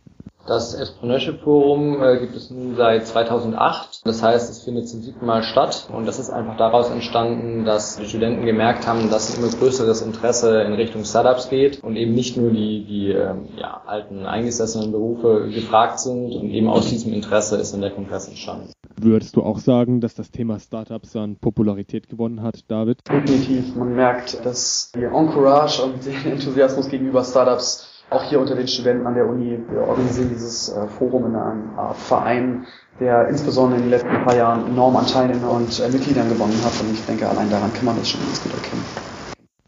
Das 0.47 0.75
Entrepreneurship 0.75 1.41
Forum 1.41 2.03
äh, 2.03 2.19
gibt 2.19 2.35
es 2.35 2.51
nun 2.51 2.75
seit 2.75 3.07
2008. 3.07 4.01
Das 4.05 4.21
heißt, 4.21 4.47
es 4.51 4.61
findet 4.61 4.87
zum 4.87 5.01
siebten 5.01 5.25
Mal 5.25 5.41
statt. 5.41 5.89
Und 5.91 6.05
das 6.05 6.19
ist 6.19 6.29
einfach 6.29 6.55
daraus 6.55 6.91
entstanden, 6.91 7.65
dass 7.65 7.97
die 7.97 8.05
Studenten 8.05 8.45
gemerkt 8.45 8.85
haben, 8.85 9.09
dass 9.09 9.35
ein 9.35 9.43
immer 9.43 9.51
größeres 9.51 10.03
Interesse 10.03 10.61
in 10.61 10.73
Richtung 10.73 11.03
Startups 11.03 11.49
geht 11.49 11.83
und 11.83 11.95
eben 11.95 12.13
nicht 12.13 12.37
nur 12.37 12.51
die, 12.51 12.85
die 12.85 13.09
ähm, 13.09 13.47
ja, 13.57 13.81
alten 13.87 14.27
eingesessenen 14.27 14.91
Berufe 14.91 15.49
gefragt 15.51 15.99
sind. 15.99 16.31
Und 16.31 16.51
eben 16.51 16.69
aus 16.69 16.89
diesem 16.89 17.11
Interesse 17.13 17.55
ist 17.55 17.73
dann 17.73 17.81
der 17.81 17.91
Kongress 17.91 18.27
entstanden. 18.27 18.71
Würdest 18.97 19.35
du 19.35 19.41
auch 19.41 19.57
sagen, 19.57 19.99
dass 19.99 20.13
das 20.13 20.29
Thema 20.29 20.59
Startups 20.59 21.15
an 21.15 21.37
Popularität 21.37 22.07
gewonnen 22.07 22.43
hat, 22.43 22.69
David? 22.69 22.99
Definitiv. 23.09 23.75
Man 23.75 23.95
merkt, 23.95 24.45
dass 24.45 24.91
die 24.95 25.03
Encourage 25.03 25.81
und 25.81 26.05
den 26.05 26.25
Enthusiasmus 26.33 26.87
gegenüber 26.87 27.23
Startups 27.23 27.94
auch 28.09 28.23
hier 28.23 28.39
unter 28.39 28.55
den 28.55 28.67
Studenten 28.67 29.07
an 29.07 29.15
der 29.15 29.27
Uni. 29.27 29.59
Wir 29.69 29.81
organisieren 29.81 30.29
dieses 30.29 30.69
äh, 30.69 30.87
Forum 30.87 31.25
in 31.25 31.35
einer 31.35 31.55
Art 31.77 31.97
Verein, 31.97 32.65
der 32.99 33.27
insbesondere 33.27 33.77
in 33.77 33.85
den 33.85 33.91
letzten 33.91 34.23
paar 34.23 34.35
Jahren 34.35 34.67
enorm 34.67 34.95
an 34.95 35.07
Teilnehmern 35.07 35.49
und 35.49 35.79
äh, 35.79 35.89
Mitgliedern 35.89 36.29
gewonnen 36.29 36.59
hat. 36.63 36.73
Und 36.81 36.93
ich 36.93 37.05
denke, 37.05 37.27
allein 37.27 37.49
daran 37.49 37.73
kann 37.73 37.85
man 37.85 37.97
das 37.97 38.09
schon 38.09 38.21
ganz 38.21 38.41
gut 38.43 38.53
erkennen. 38.53 39.14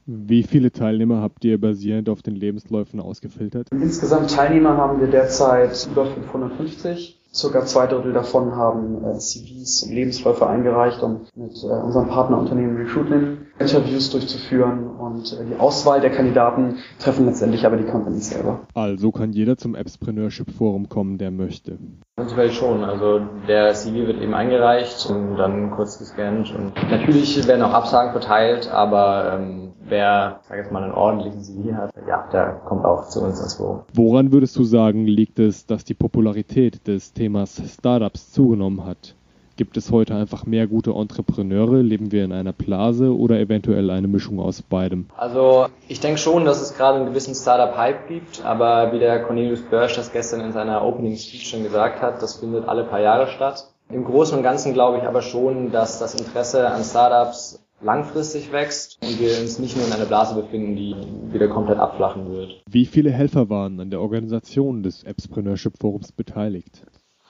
Wie 0.09 0.43
viele 0.43 0.71
Teilnehmer 0.71 1.21
habt 1.21 1.43
ihr 1.43 1.59
basierend 1.59 2.07
auf 2.07 2.21
den 2.21 2.35
Lebensläufen 2.35 3.01
ausgefiltert? 3.01 3.67
Insgesamt 3.71 4.31
Teilnehmer 4.31 4.77
haben 4.77 5.01
wir 5.01 5.07
derzeit 5.07 5.85
über 5.91 6.05
550. 6.05 7.19
Circa 7.33 7.65
zwei 7.65 7.87
Drittel 7.87 8.13
davon 8.13 8.55
haben 8.55 9.03
äh, 9.03 9.17
CVs 9.17 9.83
und 9.83 9.93
Lebensläufe 9.93 10.47
eingereicht, 10.47 11.03
um 11.03 11.25
mit 11.35 11.61
äh, 11.61 11.67
unserem 11.67 12.07
Partnerunternehmen 12.07 12.77
Recruitment 12.77 13.39
Interviews 13.59 14.09
durchzuführen 14.09 14.87
und 14.87 15.33
äh, 15.33 15.45
die 15.45 15.59
Auswahl 15.59 15.99
der 15.99 16.11
Kandidaten 16.11 16.77
treffen 16.99 17.25
letztendlich 17.25 17.65
aber 17.65 17.75
die 17.75 17.83
Companies 17.83 18.29
selber. 18.29 18.61
Also 18.73 19.11
kann 19.11 19.33
jeder 19.33 19.57
zum 19.57 19.75
Appspreneurship 19.75 20.51
Forum 20.51 20.87
kommen, 20.87 21.17
der 21.17 21.31
möchte. 21.31 21.77
Prinzipiell 22.15 22.51
schon. 22.51 22.85
Also 22.85 23.19
der 23.47 23.73
CV 23.73 24.07
wird 24.07 24.21
eben 24.21 24.33
eingereicht 24.33 25.05
und 25.09 25.35
dann 25.35 25.71
kurz 25.71 25.99
gescannt 25.99 26.55
und 26.55 26.73
natürlich 26.89 27.45
werden 27.45 27.61
auch 27.61 27.73
Absagen 27.73 28.13
verteilt, 28.13 28.71
aber 28.71 29.33
ähm, 29.37 29.66
wer, 29.87 30.39
sag 30.47 30.57
jetzt 30.57 30.71
mal, 30.71 30.83
einen 30.83 30.93
ordentlichen 30.93 31.41
CV 31.41 31.73
hat, 31.75 31.91
ja, 32.07 32.27
der 32.31 32.61
kommt 32.65 32.85
auch 32.85 33.07
zu 33.07 33.23
uns 33.23 33.39
ins 33.39 33.55
Forum. 33.55 33.81
Woran 33.93 34.31
würdest 34.31 34.55
du 34.55 34.63
sagen, 34.63 35.05
liegt 35.05 35.39
es, 35.39 35.65
dass 35.65 35.83
die 35.83 35.93
Popularität 35.93 36.87
des 36.87 37.13
Themas 37.13 37.61
Startups 37.65 38.31
zugenommen 38.31 38.85
hat? 38.85 39.15
Gibt 39.57 39.75
es 39.75 39.91
heute 39.91 40.13
einfach 40.13 40.45
mehr 40.45 40.67
gute 40.67 40.91
Entrepreneure? 40.91 41.81
Leben 41.81 42.11
wir 42.11 42.23
in 42.23 42.31
einer 42.31 42.53
Blase 42.53 43.17
oder 43.17 43.39
eventuell 43.39 43.89
eine 43.89 44.07
Mischung 44.07 44.39
aus 44.39 44.61
beidem? 44.61 45.07
Also 45.17 45.65
ich 45.87 45.99
denke 45.99 46.19
schon, 46.19 46.45
dass 46.45 46.61
es 46.61 46.77
gerade 46.77 46.99
einen 46.99 47.07
gewissen 47.07 47.33
Startup-Hype 47.33 48.07
gibt, 48.07 48.45
aber 48.45 48.91
wie 48.93 48.99
der 48.99 49.23
Cornelius 49.23 49.63
Börsch 49.63 49.95
das 49.95 50.11
gestern 50.11 50.41
in 50.41 50.51
seiner 50.51 50.85
Opening 50.85 51.15
Speech 51.15 51.49
schon 51.49 51.63
gesagt 51.63 52.03
hat, 52.03 52.21
das 52.21 52.35
findet 52.35 52.69
alle 52.69 52.83
paar 52.83 53.01
Jahre 53.01 53.25
statt. 53.27 53.67
Im 53.89 54.05
Großen 54.05 54.37
und 54.37 54.43
Ganzen 54.43 54.73
glaube 54.73 54.99
ich 54.99 55.03
aber 55.05 55.23
schon, 55.23 55.71
dass 55.71 55.97
das 55.97 56.13
Interesse 56.13 56.69
an 56.69 56.83
Startups 56.83 57.66
langfristig 57.81 58.51
wächst 58.51 58.97
und 59.03 59.19
wir 59.19 59.39
uns 59.39 59.59
nicht 59.59 59.77
nur 59.77 59.85
in 59.85 59.93
einer 59.93 60.05
Blase 60.05 60.35
befinden, 60.35 60.75
die 60.75 60.95
wieder 61.31 61.47
komplett 61.47 61.77
abflachen 61.77 62.31
wird. 62.31 62.61
Wie 62.69 62.85
viele 62.85 63.11
Helfer 63.11 63.49
waren 63.49 63.79
an 63.79 63.89
der 63.89 64.01
Organisation 64.01 64.83
des 64.83 65.05
Appspreneurship 65.05 65.77
Forums 65.79 66.11
beteiligt? 66.11 66.85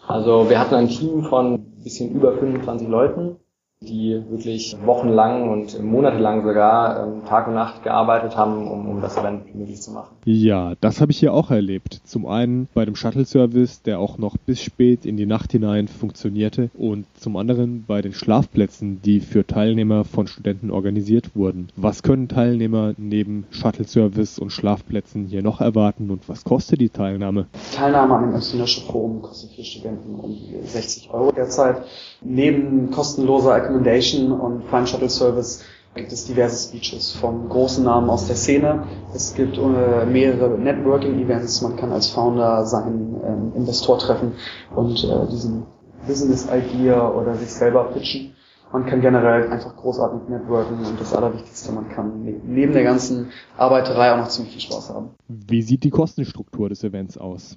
Also 0.08 0.50
wir 0.50 0.60
hatten 0.60 0.76
ein 0.76 0.88
Team 0.88 1.24
von 1.24 1.56
ein 1.56 1.84
bisschen 1.84 2.14
über 2.14 2.38
25 2.38 2.88
Leuten 2.88 3.36
die 3.80 4.24
wirklich 4.30 4.76
wochenlang 4.86 5.50
und 5.50 5.84
monatelang 5.84 6.44
sogar 6.44 7.06
ähm, 7.06 7.26
Tag 7.26 7.48
und 7.48 7.54
Nacht 7.54 7.84
gearbeitet 7.84 8.36
haben, 8.36 8.68
um, 8.68 8.90
um 8.90 9.02
das 9.02 9.18
Event 9.18 9.54
möglich 9.54 9.80
zu 9.80 9.92
machen. 9.92 10.16
Ja, 10.26 10.74
das 10.82 11.00
habe 11.00 11.12
ich 11.12 11.20
hier 11.20 11.32
auch 11.32 11.52
erlebt. 11.52 12.02
Zum 12.04 12.26
einen 12.26 12.68
bei 12.74 12.86
dem 12.86 12.96
Shuttle-Service, 12.96 13.84
der 13.84 14.00
auch 14.00 14.18
noch 14.18 14.36
bis 14.38 14.64
spät 14.64 15.06
in 15.06 15.16
die 15.16 15.28
Nacht 15.28 15.52
hinein 15.52 15.88
funktionierte 15.88 16.72
und 16.74 17.06
zum 17.20 17.38
anderen 17.38 17.86
bei 17.86 18.02
den 18.02 18.14
Schlafplätzen, 18.14 19.00
die 19.04 19.20
für 19.20 19.46
Teilnehmer 19.46 20.06
von 20.06 20.26
Studenten 20.26 20.72
organisiert 20.72 21.36
wurden. 21.36 21.68
Was 21.76 22.02
können 22.02 22.28
Teilnehmer 22.30 22.96
neben 22.98 23.46
Shuttle-Service 23.52 24.40
und 24.40 24.50
Schlafplätzen 24.50 25.28
hier 25.28 25.44
noch 25.44 25.62
erwarten 25.62 26.10
und 26.10 26.28
was 26.28 26.44
kostet 26.44 26.82
die 26.82 26.90
Teilnahme? 26.90 27.46
Teilnahme 27.76 28.16
an 28.16 28.22
dem 28.24 28.34
Entrepreneurship 28.34 28.86
Forum 28.86 29.22
kostet 29.22 29.52
für 29.52 29.64
Studenten 29.64 30.16
um 30.16 30.32
die 30.32 30.68
60 30.68 31.12
Euro 31.12 31.32
derzeit. 31.32 31.84
Neben 32.24 32.90
kostenloser 32.90 33.67
Accommodation 33.68 34.32
und 34.32 34.68
Prime 34.70 34.88
Shuttle 34.88 35.10
Service 35.10 35.64
gibt 35.96 36.12
es 36.12 36.26
diverse 36.26 36.68
Speeches 36.68 37.12
von 37.12 37.50
großen 37.50 37.84
Namen 37.84 38.10
aus 38.10 38.28
der 38.28 38.36
Szene. 38.36 38.84
Es 39.14 39.34
gibt 39.34 39.58
äh, 39.58 40.06
mehrere 40.06 40.58
Networking-Events. 40.58 41.62
Man 41.62 41.76
kann 41.76 41.92
als 41.92 42.08
Founder 42.08 42.66
seinen 42.66 43.16
ähm, 43.24 43.52
Investor 43.56 43.98
treffen 43.98 44.34
und 44.76 45.04
äh, 45.04 45.28
diesen 45.32 45.66
Business-Idea 46.08 47.10
oder 47.12 47.36
sich 47.36 47.52
selber 47.52 47.86
pitchen. 47.86 48.34
Man 48.72 48.86
kann 48.86 49.00
generell 49.00 49.50
einfach 49.50 49.76
großartig 49.78 50.28
networken 50.28 50.86
und 50.86 51.00
das 51.00 51.14
Allerwichtigste, 51.16 51.72
man 51.72 51.88
kann 51.90 52.24
ne-, 52.24 52.42
neben 52.46 52.74
der 52.74 52.84
ganzen 52.84 53.32
Arbeiterei 53.58 54.12
auch 54.12 54.18
noch 54.18 54.28
ziemlich 54.28 54.54
viel 54.54 54.62
Spaß 54.62 54.90
haben. 54.90 55.12
Wie 55.30 55.62
sieht 55.62 55.86
die 55.86 55.90
Kostenstruktur 55.90 56.68
des 56.68 56.84
Events 56.84 57.18
aus? 57.18 57.56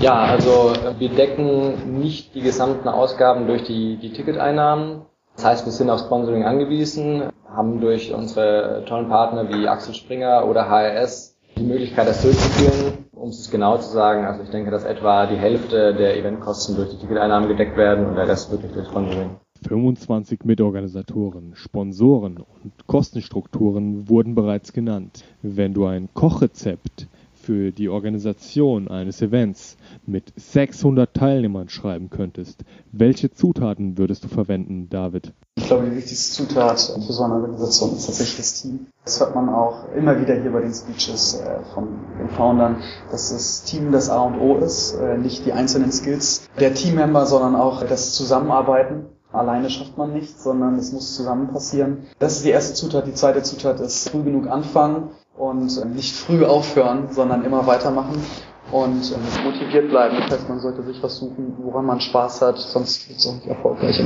Ja, 0.00 0.14
also 0.14 0.74
wir 0.98 1.08
decken 1.08 1.98
nicht 1.98 2.34
die 2.34 2.42
gesamten 2.42 2.88
Ausgaben 2.88 3.46
durch 3.46 3.64
die, 3.64 3.96
die 3.96 4.12
Ticketeinnahmen. 4.12 5.02
Das 5.36 5.44
heißt, 5.44 5.64
wir 5.64 5.72
sind 5.72 5.90
auf 5.90 6.00
Sponsoring 6.00 6.44
angewiesen, 6.44 7.30
haben 7.48 7.80
durch 7.80 8.12
unsere 8.14 8.84
tollen 8.86 9.08
Partner 9.08 9.48
wie 9.48 9.66
Axel 9.66 9.94
Springer 9.94 10.46
oder 10.46 10.68
HRS 10.68 11.36
die 11.56 11.64
Möglichkeit, 11.64 12.08
das 12.08 12.22
durchzuführen. 12.22 13.06
Um 13.12 13.28
es 13.28 13.50
genau 13.50 13.78
zu 13.78 13.90
sagen, 13.90 14.24
also 14.24 14.42
ich 14.42 14.50
denke, 14.50 14.70
dass 14.70 14.84
etwa 14.84 15.26
die 15.26 15.36
Hälfte 15.36 15.94
der 15.94 16.16
Eventkosten 16.16 16.76
durch 16.76 16.90
die 16.90 16.96
Ticketeinnahmen 16.96 17.48
gedeckt 17.48 17.76
werden 17.76 18.06
und 18.06 18.16
der 18.16 18.26
Rest 18.26 18.50
wirklich 18.50 18.72
durch 18.72 18.88
Sponsoring. 18.88 19.30
25 19.66 20.44
Mitorganisatoren, 20.44 21.52
Sponsoren 21.54 22.38
und 22.38 22.86
Kostenstrukturen 22.86 24.08
wurden 24.08 24.34
bereits 24.34 24.72
genannt. 24.72 25.24
Wenn 25.42 25.72
du 25.72 25.86
ein 25.86 26.08
Kochrezept 26.14 27.06
für 27.42 27.72
die 27.72 27.88
Organisation 27.88 28.88
eines 28.88 29.20
Events 29.20 29.76
mit 30.06 30.32
600 30.36 31.12
Teilnehmern 31.12 31.68
schreiben 31.68 32.08
könntest, 32.08 32.64
welche 32.92 33.30
Zutaten 33.30 33.98
würdest 33.98 34.24
du 34.24 34.28
verwenden, 34.28 34.88
David? 34.88 35.32
Ich 35.56 35.66
glaube, 35.66 35.90
die 35.90 35.96
wichtigste 35.96 36.32
Zutat 36.32 36.80
für 36.80 37.12
so 37.12 37.24
eine 37.24 37.34
Organisation 37.34 37.92
ist 37.92 38.06
tatsächlich 38.06 38.36
das 38.36 38.62
Team. 38.62 38.86
Das 39.04 39.20
hört 39.20 39.34
man 39.34 39.48
auch 39.48 39.92
immer 39.94 40.20
wieder 40.20 40.40
hier 40.40 40.52
bei 40.52 40.60
den 40.60 40.72
Speeches 40.72 41.40
äh, 41.40 41.60
von 41.74 41.88
den 42.18 42.28
Foundern, 42.30 42.82
dass 43.10 43.30
das 43.30 43.64
Team 43.64 43.92
das 43.92 44.08
A 44.08 44.22
und 44.22 44.38
O 44.40 44.58
ist, 44.58 44.94
äh, 44.94 45.18
nicht 45.18 45.44
die 45.44 45.52
einzelnen 45.52 45.92
Skills 45.92 46.48
der 46.58 46.74
Teammember, 46.74 47.26
sondern 47.26 47.56
auch 47.56 47.82
das 47.84 48.14
Zusammenarbeiten. 48.14 49.06
Alleine 49.32 49.70
schafft 49.70 49.96
man 49.96 50.12
nicht, 50.12 50.38
sondern 50.38 50.76
es 50.76 50.92
muss 50.92 51.16
zusammen 51.16 51.48
passieren. 51.48 52.04
Das 52.18 52.36
ist 52.36 52.44
die 52.44 52.50
erste 52.50 52.74
Zutat. 52.74 53.06
Die 53.06 53.14
zweite 53.14 53.42
Zutat 53.42 53.80
ist 53.80 54.10
früh 54.10 54.22
genug 54.22 54.46
anfangen 54.46 55.10
und 55.36 55.94
nicht 55.94 56.14
früh 56.14 56.44
aufhören, 56.44 57.10
sondern 57.10 57.44
immer 57.44 57.66
weitermachen 57.66 58.22
und 58.70 59.44
motiviert 59.44 59.88
bleiben. 59.90 60.16
Das 60.20 60.38
heißt, 60.38 60.48
man 60.48 60.60
sollte 60.60 60.82
sich 60.82 61.02
was 61.02 61.18
suchen, 61.18 61.54
woran 61.58 61.86
man 61.86 62.00
Spaß 62.00 62.42
hat, 62.42 62.58
sonst 62.58 63.08
wird 63.08 63.18
es 63.18 63.26
auch 63.26 63.34
nicht 63.34 63.46
erfolgreich. 63.46 63.98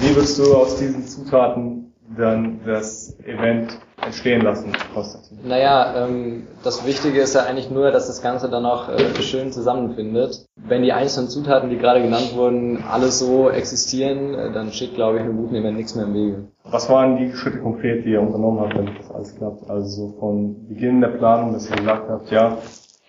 Wie 0.00 0.14
würdest 0.14 0.38
du 0.38 0.54
aus 0.54 0.76
diesen 0.76 1.06
Zutaten 1.06 1.87
dann 2.16 2.60
das 2.64 3.18
Event 3.20 3.78
entstehen 4.02 4.42
lassen, 4.42 4.72
Konstantin? 4.94 5.38
Naja, 5.44 6.06
ähm, 6.06 6.46
das 6.64 6.86
Wichtige 6.86 7.20
ist 7.20 7.34
ja 7.34 7.42
eigentlich 7.42 7.70
nur, 7.70 7.90
dass 7.90 8.06
das 8.06 8.22
Ganze 8.22 8.48
dann 8.48 8.64
auch 8.64 8.88
äh, 8.88 9.22
schön 9.22 9.52
zusammenfindet. 9.52 10.46
Wenn 10.56 10.82
die 10.82 10.92
einzelnen 10.92 11.28
Zutaten, 11.28 11.70
die 11.70 11.76
gerade 11.76 12.00
genannt 12.00 12.32
wurden, 12.34 12.82
alle 12.88 13.08
so 13.08 13.50
existieren, 13.50 14.34
äh, 14.34 14.52
dann 14.52 14.72
steht, 14.72 14.94
glaube 14.94 15.18
ich, 15.18 15.24
einem 15.24 15.36
guten 15.36 15.54
Event 15.54 15.76
nichts 15.76 15.94
mehr 15.94 16.06
im 16.06 16.14
Wege. 16.14 16.44
Was 16.64 16.88
waren 16.88 17.16
die 17.16 17.32
Schritte 17.32 17.58
konkret, 17.58 18.04
die 18.04 18.10
ihr 18.10 18.20
unternommen 18.20 18.60
habt, 18.60 18.76
damit 18.76 18.98
das 18.98 19.10
alles 19.10 19.34
klappt? 19.36 19.68
Also 19.68 20.14
von 20.18 20.68
Beginn 20.68 21.00
der 21.00 21.08
Planung, 21.08 21.52
dass 21.52 21.68
ihr 21.68 21.76
gesagt 21.76 22.08
habt, 22.08 22.30
ja, 22.30 22.58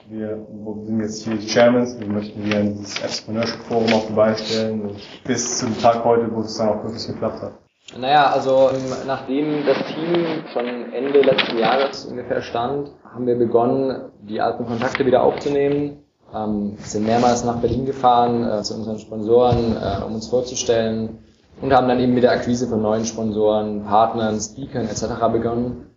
wir 0.10 0.40
sind 0.86 1.02
jetzt 1.02 1.24
hier 1.24 1.36
die 1.36 1.48
Chairmans, 1.48 2.00
wir 2.00 2.08
möchten 2.08 2.42
hier 2.42 2.64
dieses 2.64 3.00
Entrepreneurship 3.00 3.60
Forum 3.68 3.94
auf 3.94 4.08
die 4.08 4.14
Beine 4.14 4.38
stellen 4.38 4.92
bis 5.24 5.60
zum 5.60 5.78
Tag 5.80 6.04
heute, 6.04 6.34
wo 6.34 6.42
es 6.42 6.58
dann 6.58 6.70
auch 6.70 6.84
wirklich 6.84 7.06
geklappt 7.06 7.44
hat. 7.44 7.54
Naja, 7.98 8.32
also 8.32 8.70
ähm, 8.72 9.08
nachdem 9.08 9.66
das 9.66 9.78
Team 9.88 10.44
schon 10.54 10.94
Ende 10.94 11.22
letzten 11.22 11.58
Jahres 11.58 12.06
ungefähr 12.06 12.42
stand, 12.42 12.92
haben 13.04 13.26
wir 13.26 13.36
begonnen, 13.36 14.12
die 14.22 14.42
alten 14.42 14.66
Kontakte 14.66 15.06
wieder 15.06 15.24
aufzunehmen. 15.24 16.04
Ähm, 16.34 16.78
sind 16.78 17.08
mehrmals 17.08 17.44
nach 17.44 17.58
Berlin 17.58 17.86
gefahren 17.86 18.48
äh, 18.48 18.62
zu 18.62 18.76
unseren 18.76 19.00
Sponsoren, 19.00 19.76
äh, 19.76 20.04
um 20.06 20.14
uns 20.14 20.28
vorzustellen 20.28 21.18
und 21.62 21.74
haben 21.74 21.88
dann 21.88 22.00
eben 22.00 22.14
mit 22.14 22.22
der 22.22 22.32
Akquise 22.32 22.68
von 22.68 22.82
neuen 22.82 23.06
Sponsoren, 23.06 23.84
Partnern, 23.84 24.40
Speakern 24.40 24.88
etc. 24.88 25.06
begonnen. 25.32 25.88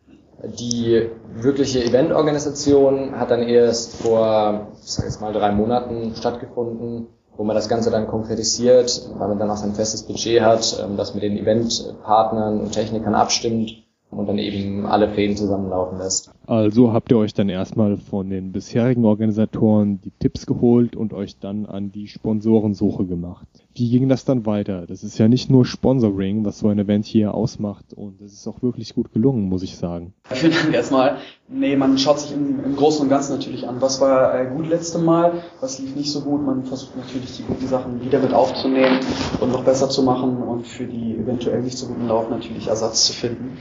Die 0.44 1.10
wirkliche 1.34 1.84
Eventorganisation 1.84 3.18
hat 3.20 3.30
dann 3.30 3.42
erst 3.42 4.02
vor, 4.02 4.68
ich 4.82 4.90
sage 4.90 5.08
jetzt 5.08 5.20
mal, 5.20 5.32
drei 5.32 5.52
Monaten 5.52 6.14
stattgefunden 6.16 7.08
wo 7.36 7.44
man 7.44 7.56
das 7.56 7.68
Ganze 7.68 7.90
dann 7.90 8.06
konkretisiert, 8.06 9.08
weil 9.16 9.28
man 9.28 9.38
dann 9.38 9.50
auch 9.50 9.56
sein 9.56 9.74
festes 9.74 10.02
Budget 10.02 10.42
hat, 10.42 10.78
ähm, 10.82 10.96
das 10.96 11.14
mit 11.14 11.22
den 11.22 11.36
Eventpartnern 11.36 12.60
und 12.60 12.72
Technikern 12.72 13.14
abstimmt 13.14 13.82
und 14.10 14.26
dann 14.26 14.38
eben 14.38 14.86
alle 14.86 15.08
Fäden 15.08 15.36
zusammenlaufen 15.36 15.98
lässt. 15.98 16.30
Also 16.46 16.92
habt 16.92 17.10
ihr 17.10 17.18
euch 17.18 17.32
dann 17.32 17.48
erstmal 17.48 17.96
von 17.96 18.28
den 18.28 18.52
bisherigen 18.52 19.04
Organisatoren 19.04 20.00
die 20.02 20.12
Tipps 20.18 20.46
geholt 20.46 20.96
und 20.96 21.14
euch 21.14 21.38
dann 21.38 21.66
an 21.66 21.90
die 21.92 22.08
Sponsorensuche 22.08 23.06
gemacht. 23.06 23.46
Wie 23.74 23.90
ging 23.90 24.08
das 24.08 24.24
dann 24.24 24.44
weiter? 24.44 24.86
Das 24.86 25.02
ist 25.02 25.18
ja 25.18 25.28
nicht 25.28 25.50
nur 25.50 25.64
Sponsoring, 25.64 26.44
was 26.44 26.58
so 26.58 26.68
ein 26.68 26.78
Event 26.78 27.06
hier 27.06 27.32
ausmacht 27.32 27.94
und 27.94 28.20
es 28.20 28.32
ist 28.32 28.46
auch 28.46 28.62
wirklich 28.62 28.94
gut 28.94 29.12
gelungen, 29.12 29.48
muss 29.48 29.62
ich 29.62 29.76
sagen. 29.76 30.12
Vielen 30.24 30.52
Dank 30.52 30.74
erstmal. 30.74 31.18
Nee, 31.48 31.76
man 31.76 31.96
schaut 31.98 32.20
sich 32.20 32.32
im, 32.32 32.62
im 32.64 32.76
Großen 32.76 33.02
und 33.02 33.08
Ganzen 33.08 33.32
natürlich 33.32 33.66
an, 33.66 33.80
was 33.80 34.00
war 34.00 34.38
äh, 34.38 34.46
gut 34.46 34.68
letzte 34.68 34.98
Mal, 34.98 35.42
was 35.60 35.78
lief 35.78 35.96
nicht 35.96 36.12
so 36.12 36.20
gut. 36.20 36.44
Man 36.44 36.64
versucht 36.64 36.96
natürlich 36.96 37.36
die 37.36 37.44
guten 37.44 37.66
Sachen 37.66 38.02
wieder 38.02 38.18
mit 38.18 38.34
aufzunehmen 38.34 39.00
und 39.40 39.52
noch 39.52 39.64
besser 39.64 39.88
zu 39.88 40.02
machen 40.02 40.36
und 40.42 40.66
für 40.66 40.84
die 40.84 41.16
eventuell 41.16 41.62
nicht 41.62 41.78
so 41.78 41.86
guten 41.86 42.08
Lauf 42.08 42.28
natürlich 42.28 42.66
Ersatz 42.66 43.06
zu 43.06 43.12
finden. 43.12 43.56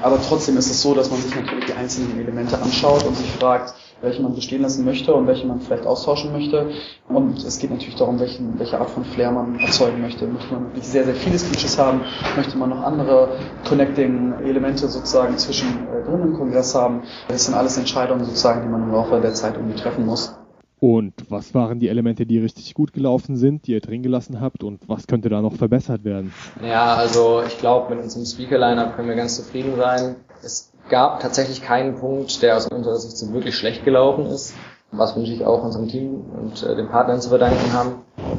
Aber 0.00 0.18
trotzdem 0.26 0.56
ist 0.56 0.70
es 0.70 0.80
so, 0.80 0.94
dass 0.94 1.10
man 1.10 1.20
sich 1.20 1.34
natürlich 1.34 1.66
die 1.66 1.74
einzelnen 1.74 2.18
Elemente 2.18 2.58
anschaut 2.60 3.04
und 3.04 3.16
sich 3.16 3.30
fragt, 3.32 3.74
welche 4.02 4.22
man 4.22 4.34
bestehen 4.34 4.62
lassen 4.62 4.84
möchte 4.84 5.14
und 5.14 5.26
welche 5.26 5.46
man 5.46 5.60
vielleicht 5.60 5.86
austauschen 5.86 6.32
möchte. 6.32 6.70
Und 7.08 7.42
es 7.44 7.58
geht 7.58 7.70
natürlich 7.70 7.94
darum, 7.94 8.20
welchen, 8.20 8.58
welche 8.58 8.78
Art 8.78 8.90
von 8.90 9.04
Flair 9.04 9.30
man 9.30 9.58
erzeugen 9.58 10.00
möchte. 10.00 10.26
Möchte 10.26 10.52
man 10.52 10.64
wirklich 10.66 10.84
sehr, 10.84 11.04
sehr 11.04 11.14
viele 11.14 11.38
Speeches 11.38 11.78
haben? 11.78 12.02
Möchte 12.36 12.58
man 12.58 12.70
noch 12.70 12.82
andere 12.82 13.28
Connecting-Elemente 13.68 14.88
sozusagen 14.88 15.38
zwischen 15.38 15.68
äh, 15.88 16.04
drin 16.04 16.22
im 16.22 16.34
Kongress 16.34 16.74
haben? 16.74 17.02
Das 17.28 17.46
sind 17.46 17.54
alles 17.54 17.78
Entscheidungen 17.78 18.24
sozusagen, 18.24 18.62
die 18.62 18.68
man 18.68 18.82
im 18.82 18.92
Laufe 18.92 19.20
der 19.20 19.34
Zeit 19.34 19.54
irgendwie 19.56 19.80
treffen 19.80 20.04
muss. 20.04 20.34
Und 20.82 21.14
was 21.28 21.54
waren 21.54 21.78
die 21.78 21.86
Elemente, 21.86 22.26
die 22.26 22.40
richtig 22.40 22.74
gut 22.74 22.92
gelaufen 22.92 23.36
sind, 23.36 23.68
die 23.68 23.70
ihr 23.70 23.80
drin 23.80 24.02
gelassen 24.02 24.40
habt 24.40 24.64
und 24.64 24.80
was 24.88 25.06
könnte 25.06 25.28
da 25.28 25.40
noch 25.40 25.54
verbessert 25.54 26.02
werden? 26.02 26.32
Ja, 26.60 26.96
also 26.96 27.40
ich 27.46 27.56
glaube, 27.58 27.94
mit 27.94 28.02
unserem 28.02 28.26
Speaker-Lineup 28.26 28.96
können 28.96 29.06
wir 29.06 29.14
ganz 29.14 29.36
zufrieden 29.36 29.76
sein. 29.76 30.16
Es 30.42 30.71
gab 30.92 31.20
tatsächlich 31.20 31.62
keinen 31.62 31.96
Punkt, 31.96 32.42
der 32.42 32.54
aus 32.54 32.68
unserer 32.68 32.98
Sicht 32.98 33.16
so 33.16 33.32
wirklich 33.32 33.56
schlecht 33.56 33.82
gelaufen 33.82 34.26
ist, 34.26 34.52
was 34.92 35.16
wünsche 35.16 35.32
ich 35.32 35.42
auch 35.42 35.64
unserem 35.64 35.88
Team 35.88 36.20
und 36.38 36.62
äh, 36.62 36.76
den 36.76 36.88
Partnern 36.88 37.18
zu 37.18 37.30
verdanken 37.30 37.72
haben. 37.72 37.92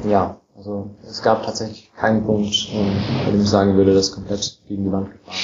Ja, 0.07 0.37
also 0.55 0.91
es 1.03 1.23
gab 1.23 1.43
tatsächlich 1.43 1.91
keinen 1.97 2.23
Punkt, 2.23 2.69
ähm, 2.71 2.91
bei 3.25 3.31
dem 3.31 3.41
ich 3.41 3.49
sagen 3.49 3.75
würde, 3.75 3.95
das 3.95 4.11
komplett 4.11 4.59
gegen 4.67 4.83
die 4.83 4.91
Wand 4.91 5.11
gefahren. 5.11 5.35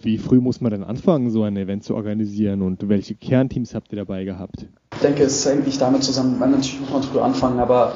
Wie 0.00 0.18
früh 0.18 0.40
muss 0.40 0.60
man 0.60 0.72
denn 0.72 0.82
anfangen, 0.82 1.30
so 1.30 1.44
ein 1.44 1.56
Event 1.56 1.84
zu 1.84 1.94
organisieren 1.94 2.62
und 2.62 2.88
welche 2.88 3.14
Kernteams 3.14 3.74
habt 3.74 3.92
ihr 3.92 3.98
dabei 3.98 4.24
gehabt? 4.24 4.66
Ich 4.94 5.00
denke, 5.00 5.22
es 5.22 5.46
hängt 5.46 5.66
nicht 5.66 5.80
damit 5.80 6.02
zusammen, 6.02 6.36
man 6.38 6.50
natürlich 6.50 6.80
muss 6.80 6.90
man 6.90 7.02
früh 7.04 7.20
anfangen, 7.20 7.60
aber 7.60 7.94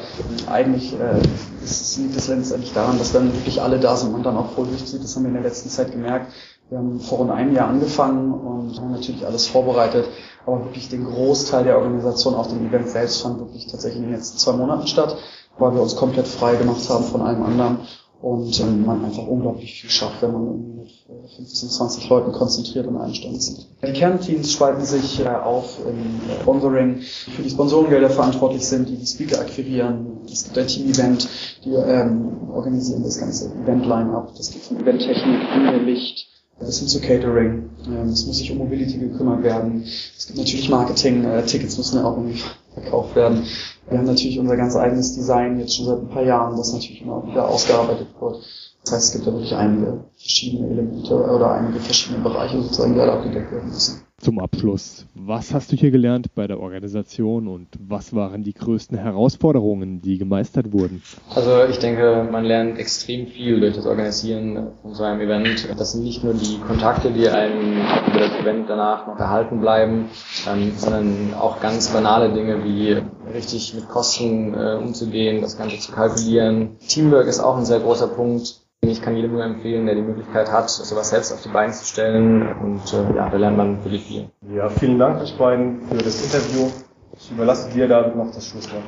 eigentlich 0.48 0.92
äh, 0.92 1.20
es 1.64 1.98
liegt 1.98 2.16
es 2.16 2.28
letztendlich 2.28 2.72
daran, 2.72 2.98
dass 2.98 3.12
dann 3.12 3.32
wirklich 3.32 3.60
alle 3.60 3.80
da 3.80 3.96
sind 3.96 4.14
und 4.14 4.24
dann 4.24 4.36
auch 4.36 4.52
voll 4.52 4.66
durchzieht. 4.66 5.02
Das 5.02 5.16
haben 5.16 5.24
wir 5.24 5.28
in 5.28 5.34
der 5.34 5.42
letzten 5.42 5.68
Zeit 5.70 5.90
gemerkt. 5.90 6.32
Wir 6.70 6.78
haben 6.78 7.00
vor 7.00 7.18
rund 7.18 7.32
einem 7.32 7.54
Jahr 7.54 7.68
angefangen 7.68 8.32
und 8.32 8.80
haben 8.80 8.92
natürlich 8.92 9.26
alles 9.26 9.48
vorbereitet, 9.48 10.06
aber 10.46 10.64
wirklich 10.64 10.88
den 10.88 11.04
Großteil 11.04 11.64
der 11.64 11.76
Organisation 11.76 12.34
auf 12.34 12.46
dem 12.46 12.64
Event 12.64 12.88
selbst 12.88 13.22
fand 13.22 13.40
wirklich 13.40 13.66
tatsächlich 13.66 14.02
in 14.02 14.08
den 14.08 14.14
letzten 14.14 14.38
zwei 14.38 14.52
Monaten 14.52 14.86
statt, 14.86 15.16
weil 15.58 15.74
wir 15.74 15.82
uns 15.82 15.96
komplett 15.96 16.28
frei 16.28 16.54
gemacht 16.54 16.88
haben 16.88 17.04
von 17.04 17.22
allem 17.22 17.42
anderen 17.42 17.78
und 18.22 18.60
ähm, 18.60 18.84
man 18.84 19.04
einfach 19.04 19.26
unglaublich 19.26 19.80
viel 19.80 19.90
schafft, 19.90 20.22
wenn 20.22 20.32
man 20.32 20.76
mit 20.76 20.90
15, 21.36 21.70
20 21.70 22.08
Leuten 22.08 22.32
konzentriert 22.32 22.86
an 22.86 22.98
einem 22.98 23.14
Stand 23.14 23.42
sitzt. 23.42 23.68
Die 23.82 23.92
Kernteams 23.92 24.52
spalten 24.52 24.84
sich 24.84 25.24
äh, 25.24 25.28
auf 25.28 25.78
im 25.84 26.20
Sponsoring, 26.42 27.00
für 27.00 27.42
die 27.42 27.50
Sponsorengelder 27.50 28.10
verantwortlich 28.10 28.64
sind, 28.64 28.88
die 28.88 28.96
die 28.96 29.06
Speaker 29.06 29.40
akquirieren. 29.40 30.18
Es 30.30 30.44
gibt 30.44 30.58
ein 30.58 30.66
Team-Event, 30.66 31.28
die 31.64 31.70
ähm, 31.70 32.50
organisieren 32.52 33.02
das 33.02 33.18
ganze 33.18 33.46
Event-Line-Up. 33.46 34.34
Das 34.36 34.52
geht 34.52 34.62
von 34.62 34.78
Eventtechnik, 34.80 35.40
Bühne, 35.54 35.78
Licht, 35.78 36.28
bis 36.60 36.78
hin 36.78 36.88
zu 36.88 37.00
Catering. 37.00 37.70
Ähm, 37.86 38.08
es 38.08 38.26
muss 38.26 38.38
sich 38.38 38.50
um 38.52 38.58
Mobility 38.58 38.98
gekümmert 38.98 39.42
werden. 39.42 39.82
Es 39.84 40.26
gibt 40.26 40.38
natürlich 40.38 40.68
Marketing, 40.68 41.24
äh, 41.24 41.44
Tickets 41.44 41.76
müssen 41.78 41.98
ja 41.98 42.04
auch 42.04 42.16
irgendwie 42.16 42.42
verkauft 42.74 43.16
werden. 43.16 43.44
Wir 43.88 43.98
haben 43.98 44.06
natürlich 44.06 44.38
unser 44.38 44.56
ganz 44.56 44.76
eigenes 44.76 45.14
Design 45.14 45.58
jetzt 45.58 45.74
schon 45.76 45.86
seit 45.86 45.98
ein 45.98 46.08
paar 46.08 46.24
Jahren, 46.24 46.56
das 46.56 46.72
natürlich 46.72 47.02
immer 47.02 47.26
wieder 47.26 47.48
ausgearbeitet 47.48 48.08
wird. 48.20 48.36
Das 48.84 48.92
heißt, 48.92 49.06
es 49.06 49.12
gibt 49.12 49.26
da 49.26 49.32
wirklich 49.32 49.54
einige 49.54 50.04
verschiedene 50.20 50.68
Elemente 50.70 51.14
oder 51.14 51.52
einige 51.52 51.80
verschiedene 51.80 52.22
Bereiche 52.22 52.60
sozusagen, 52.60 52.94
die 52.94 53.00
alle 53.00 53.12
abgedeckt 53.12 53.50
werden 53.50 53.70
müssen. 53.70 54.02
Zum 54.18 54.38
Abschluss, 54.38 55.06
was 55.14 55.54
hast 55.54 55.72
du 55.72 55.76
hier 55.76 55.90
gelernt 55.90 56.34
bei 56.34 56.46
der 56.46 56.60
Organisation 56.60 57.48
und 57.48 57.68
was 57.80 58.14
waren 58.14 58.44
die 58.44 58.52
größten 58.52 58.98
Herausforderungen, 58.98 60.02
die 60.02 60.18
gemeistert 60.18 60.74
wurden? 60.74 61.02
Also 61.34 61.64
ich 61.70 61.78
denke, 61.78 62.28
man 62.30 62.44
lernt 62.44 62.78
extrem 62.78 63.28
viel 63.28 63.60
durch 63.60 63.74
das 63.76 63.86
Organisieren 63.86 64.72
von 64.82 64.92
so 64.92 65.04
einem 65.04 65.22
Event. 65.22 65.66
Das 65.78 65.92
sind 65.92 66.04
nicht 66.04 66.22
nur 66.22 66.34
die 66.34 66.58
Kontakte, 66.58 67.10
die 67.12 67.26
einem 67.30 67.78
über 68.10 68.18
das 68.20 68.34
Event 68.38 68.68
danach 68.68 69.06
noch 69.06 69.18
erhalten 69.18 69.58
bleiben, 69.58 70.10
ähm, 70.46 70.72
sondern 70.76 71.32
auch 71.32 71.58
ganz 71.60 71.88
banale 71.88 72.30
Dinge 72.34 72.62
wie 72.62 72.98
richtig 73.32 73.72
mit 73.74 73.88
Kosten 73.88 74.52
äh, 74.52 74.74
umzugehen, 74.74 75.40
das 75.40 75.56
Ganze 75.56 75.78
zu 75.78 75.92
kalkulieren. 75.92 76.76
Teamwork 76.86 77.26
ist 77.26 77.40
auch 77.40 77.56
ein 77.56 77.64
sehr 77.64 77.80
großer 77.80 78.08
Punkt. 78.08 78.60
Ich 78.82 79.02
kann 79.02 79.14
jedem 79.14 79.32
nur 79.32 79.44
empfehlen, 79.44 79.84
der 79.84 79.94
die 79.94 80.00
Möglichkeit 80.00 80.50
hat, 80.50 80.70
sowas 80.70 81.10
selbst 81.10 81.30
auf 81.32 81.42
die 81.42 81.50
Beine 81.50 81.70
zu 81.72 81.84
stellen. 81.84 82.48
Und 82.60 82.80
äh, 82.94 83.14
ja, 83.14 83.28
da 83.28 83.36
lernt 83.36 83.58
man 83.58 83.84
wirklich 83.84 84.04
viel. 84.04 84.30
Ja, 84.54 84.70
vielen 84.70 84.98
Dank 84.98 85.20
euch 85.20 85.36
beiden 85.36 85.86
für 85.88 85.98
das 85.98 86.24
Interview. 86.24 86.70
Ich 87.18 87.30
überlasse 87.30 87.68
dir, 87.70 87.88
David, 87.88 88.16
noch 88.16 88.32
das 88.32 88.46
Schlusswort. 88.46 88.84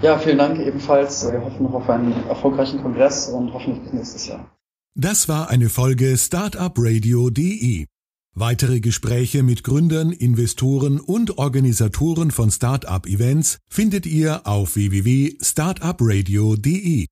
Ja, 0.00 0.16
vielen 0.18 0.38
Dank 0.38 0.60
ebenfalls. 0.60 1.28
Wir 1.30 1.44
hoffen 1.44 1.64
noch 1.64 1.74
auf 1.74 1.90
einen 1.90 2.14
erfolgreichen 2.28 2.80
Kongress 2.82 3.28
und 3.28 3.52
hoffentlich 3.52 3.82
bis 3.82 3.92
nächstes 3.92 4.28
Jahr. 4.28 4.48
Das 4.94 5.28
war 5.28 5.50
eine 5.50 5.68
Folge 5.68 6.16
Startupradio.de. 6.16 7.86
Weitere 8.34 8.80
Gespräche 8.80 9.42
mit 9.42 9.62
Gründern, 9.64 10.12
Investoren 10.12 11.00
und 11.00 11.38
Organisatoren 11.38 12.30
von 12.30 12.50
Startup-Events 12.50 13.58
findet 13.68 14.06
ihr 14.06 14.46
auf 14.46 14.76
www.startupradio.de. 14.76 17.08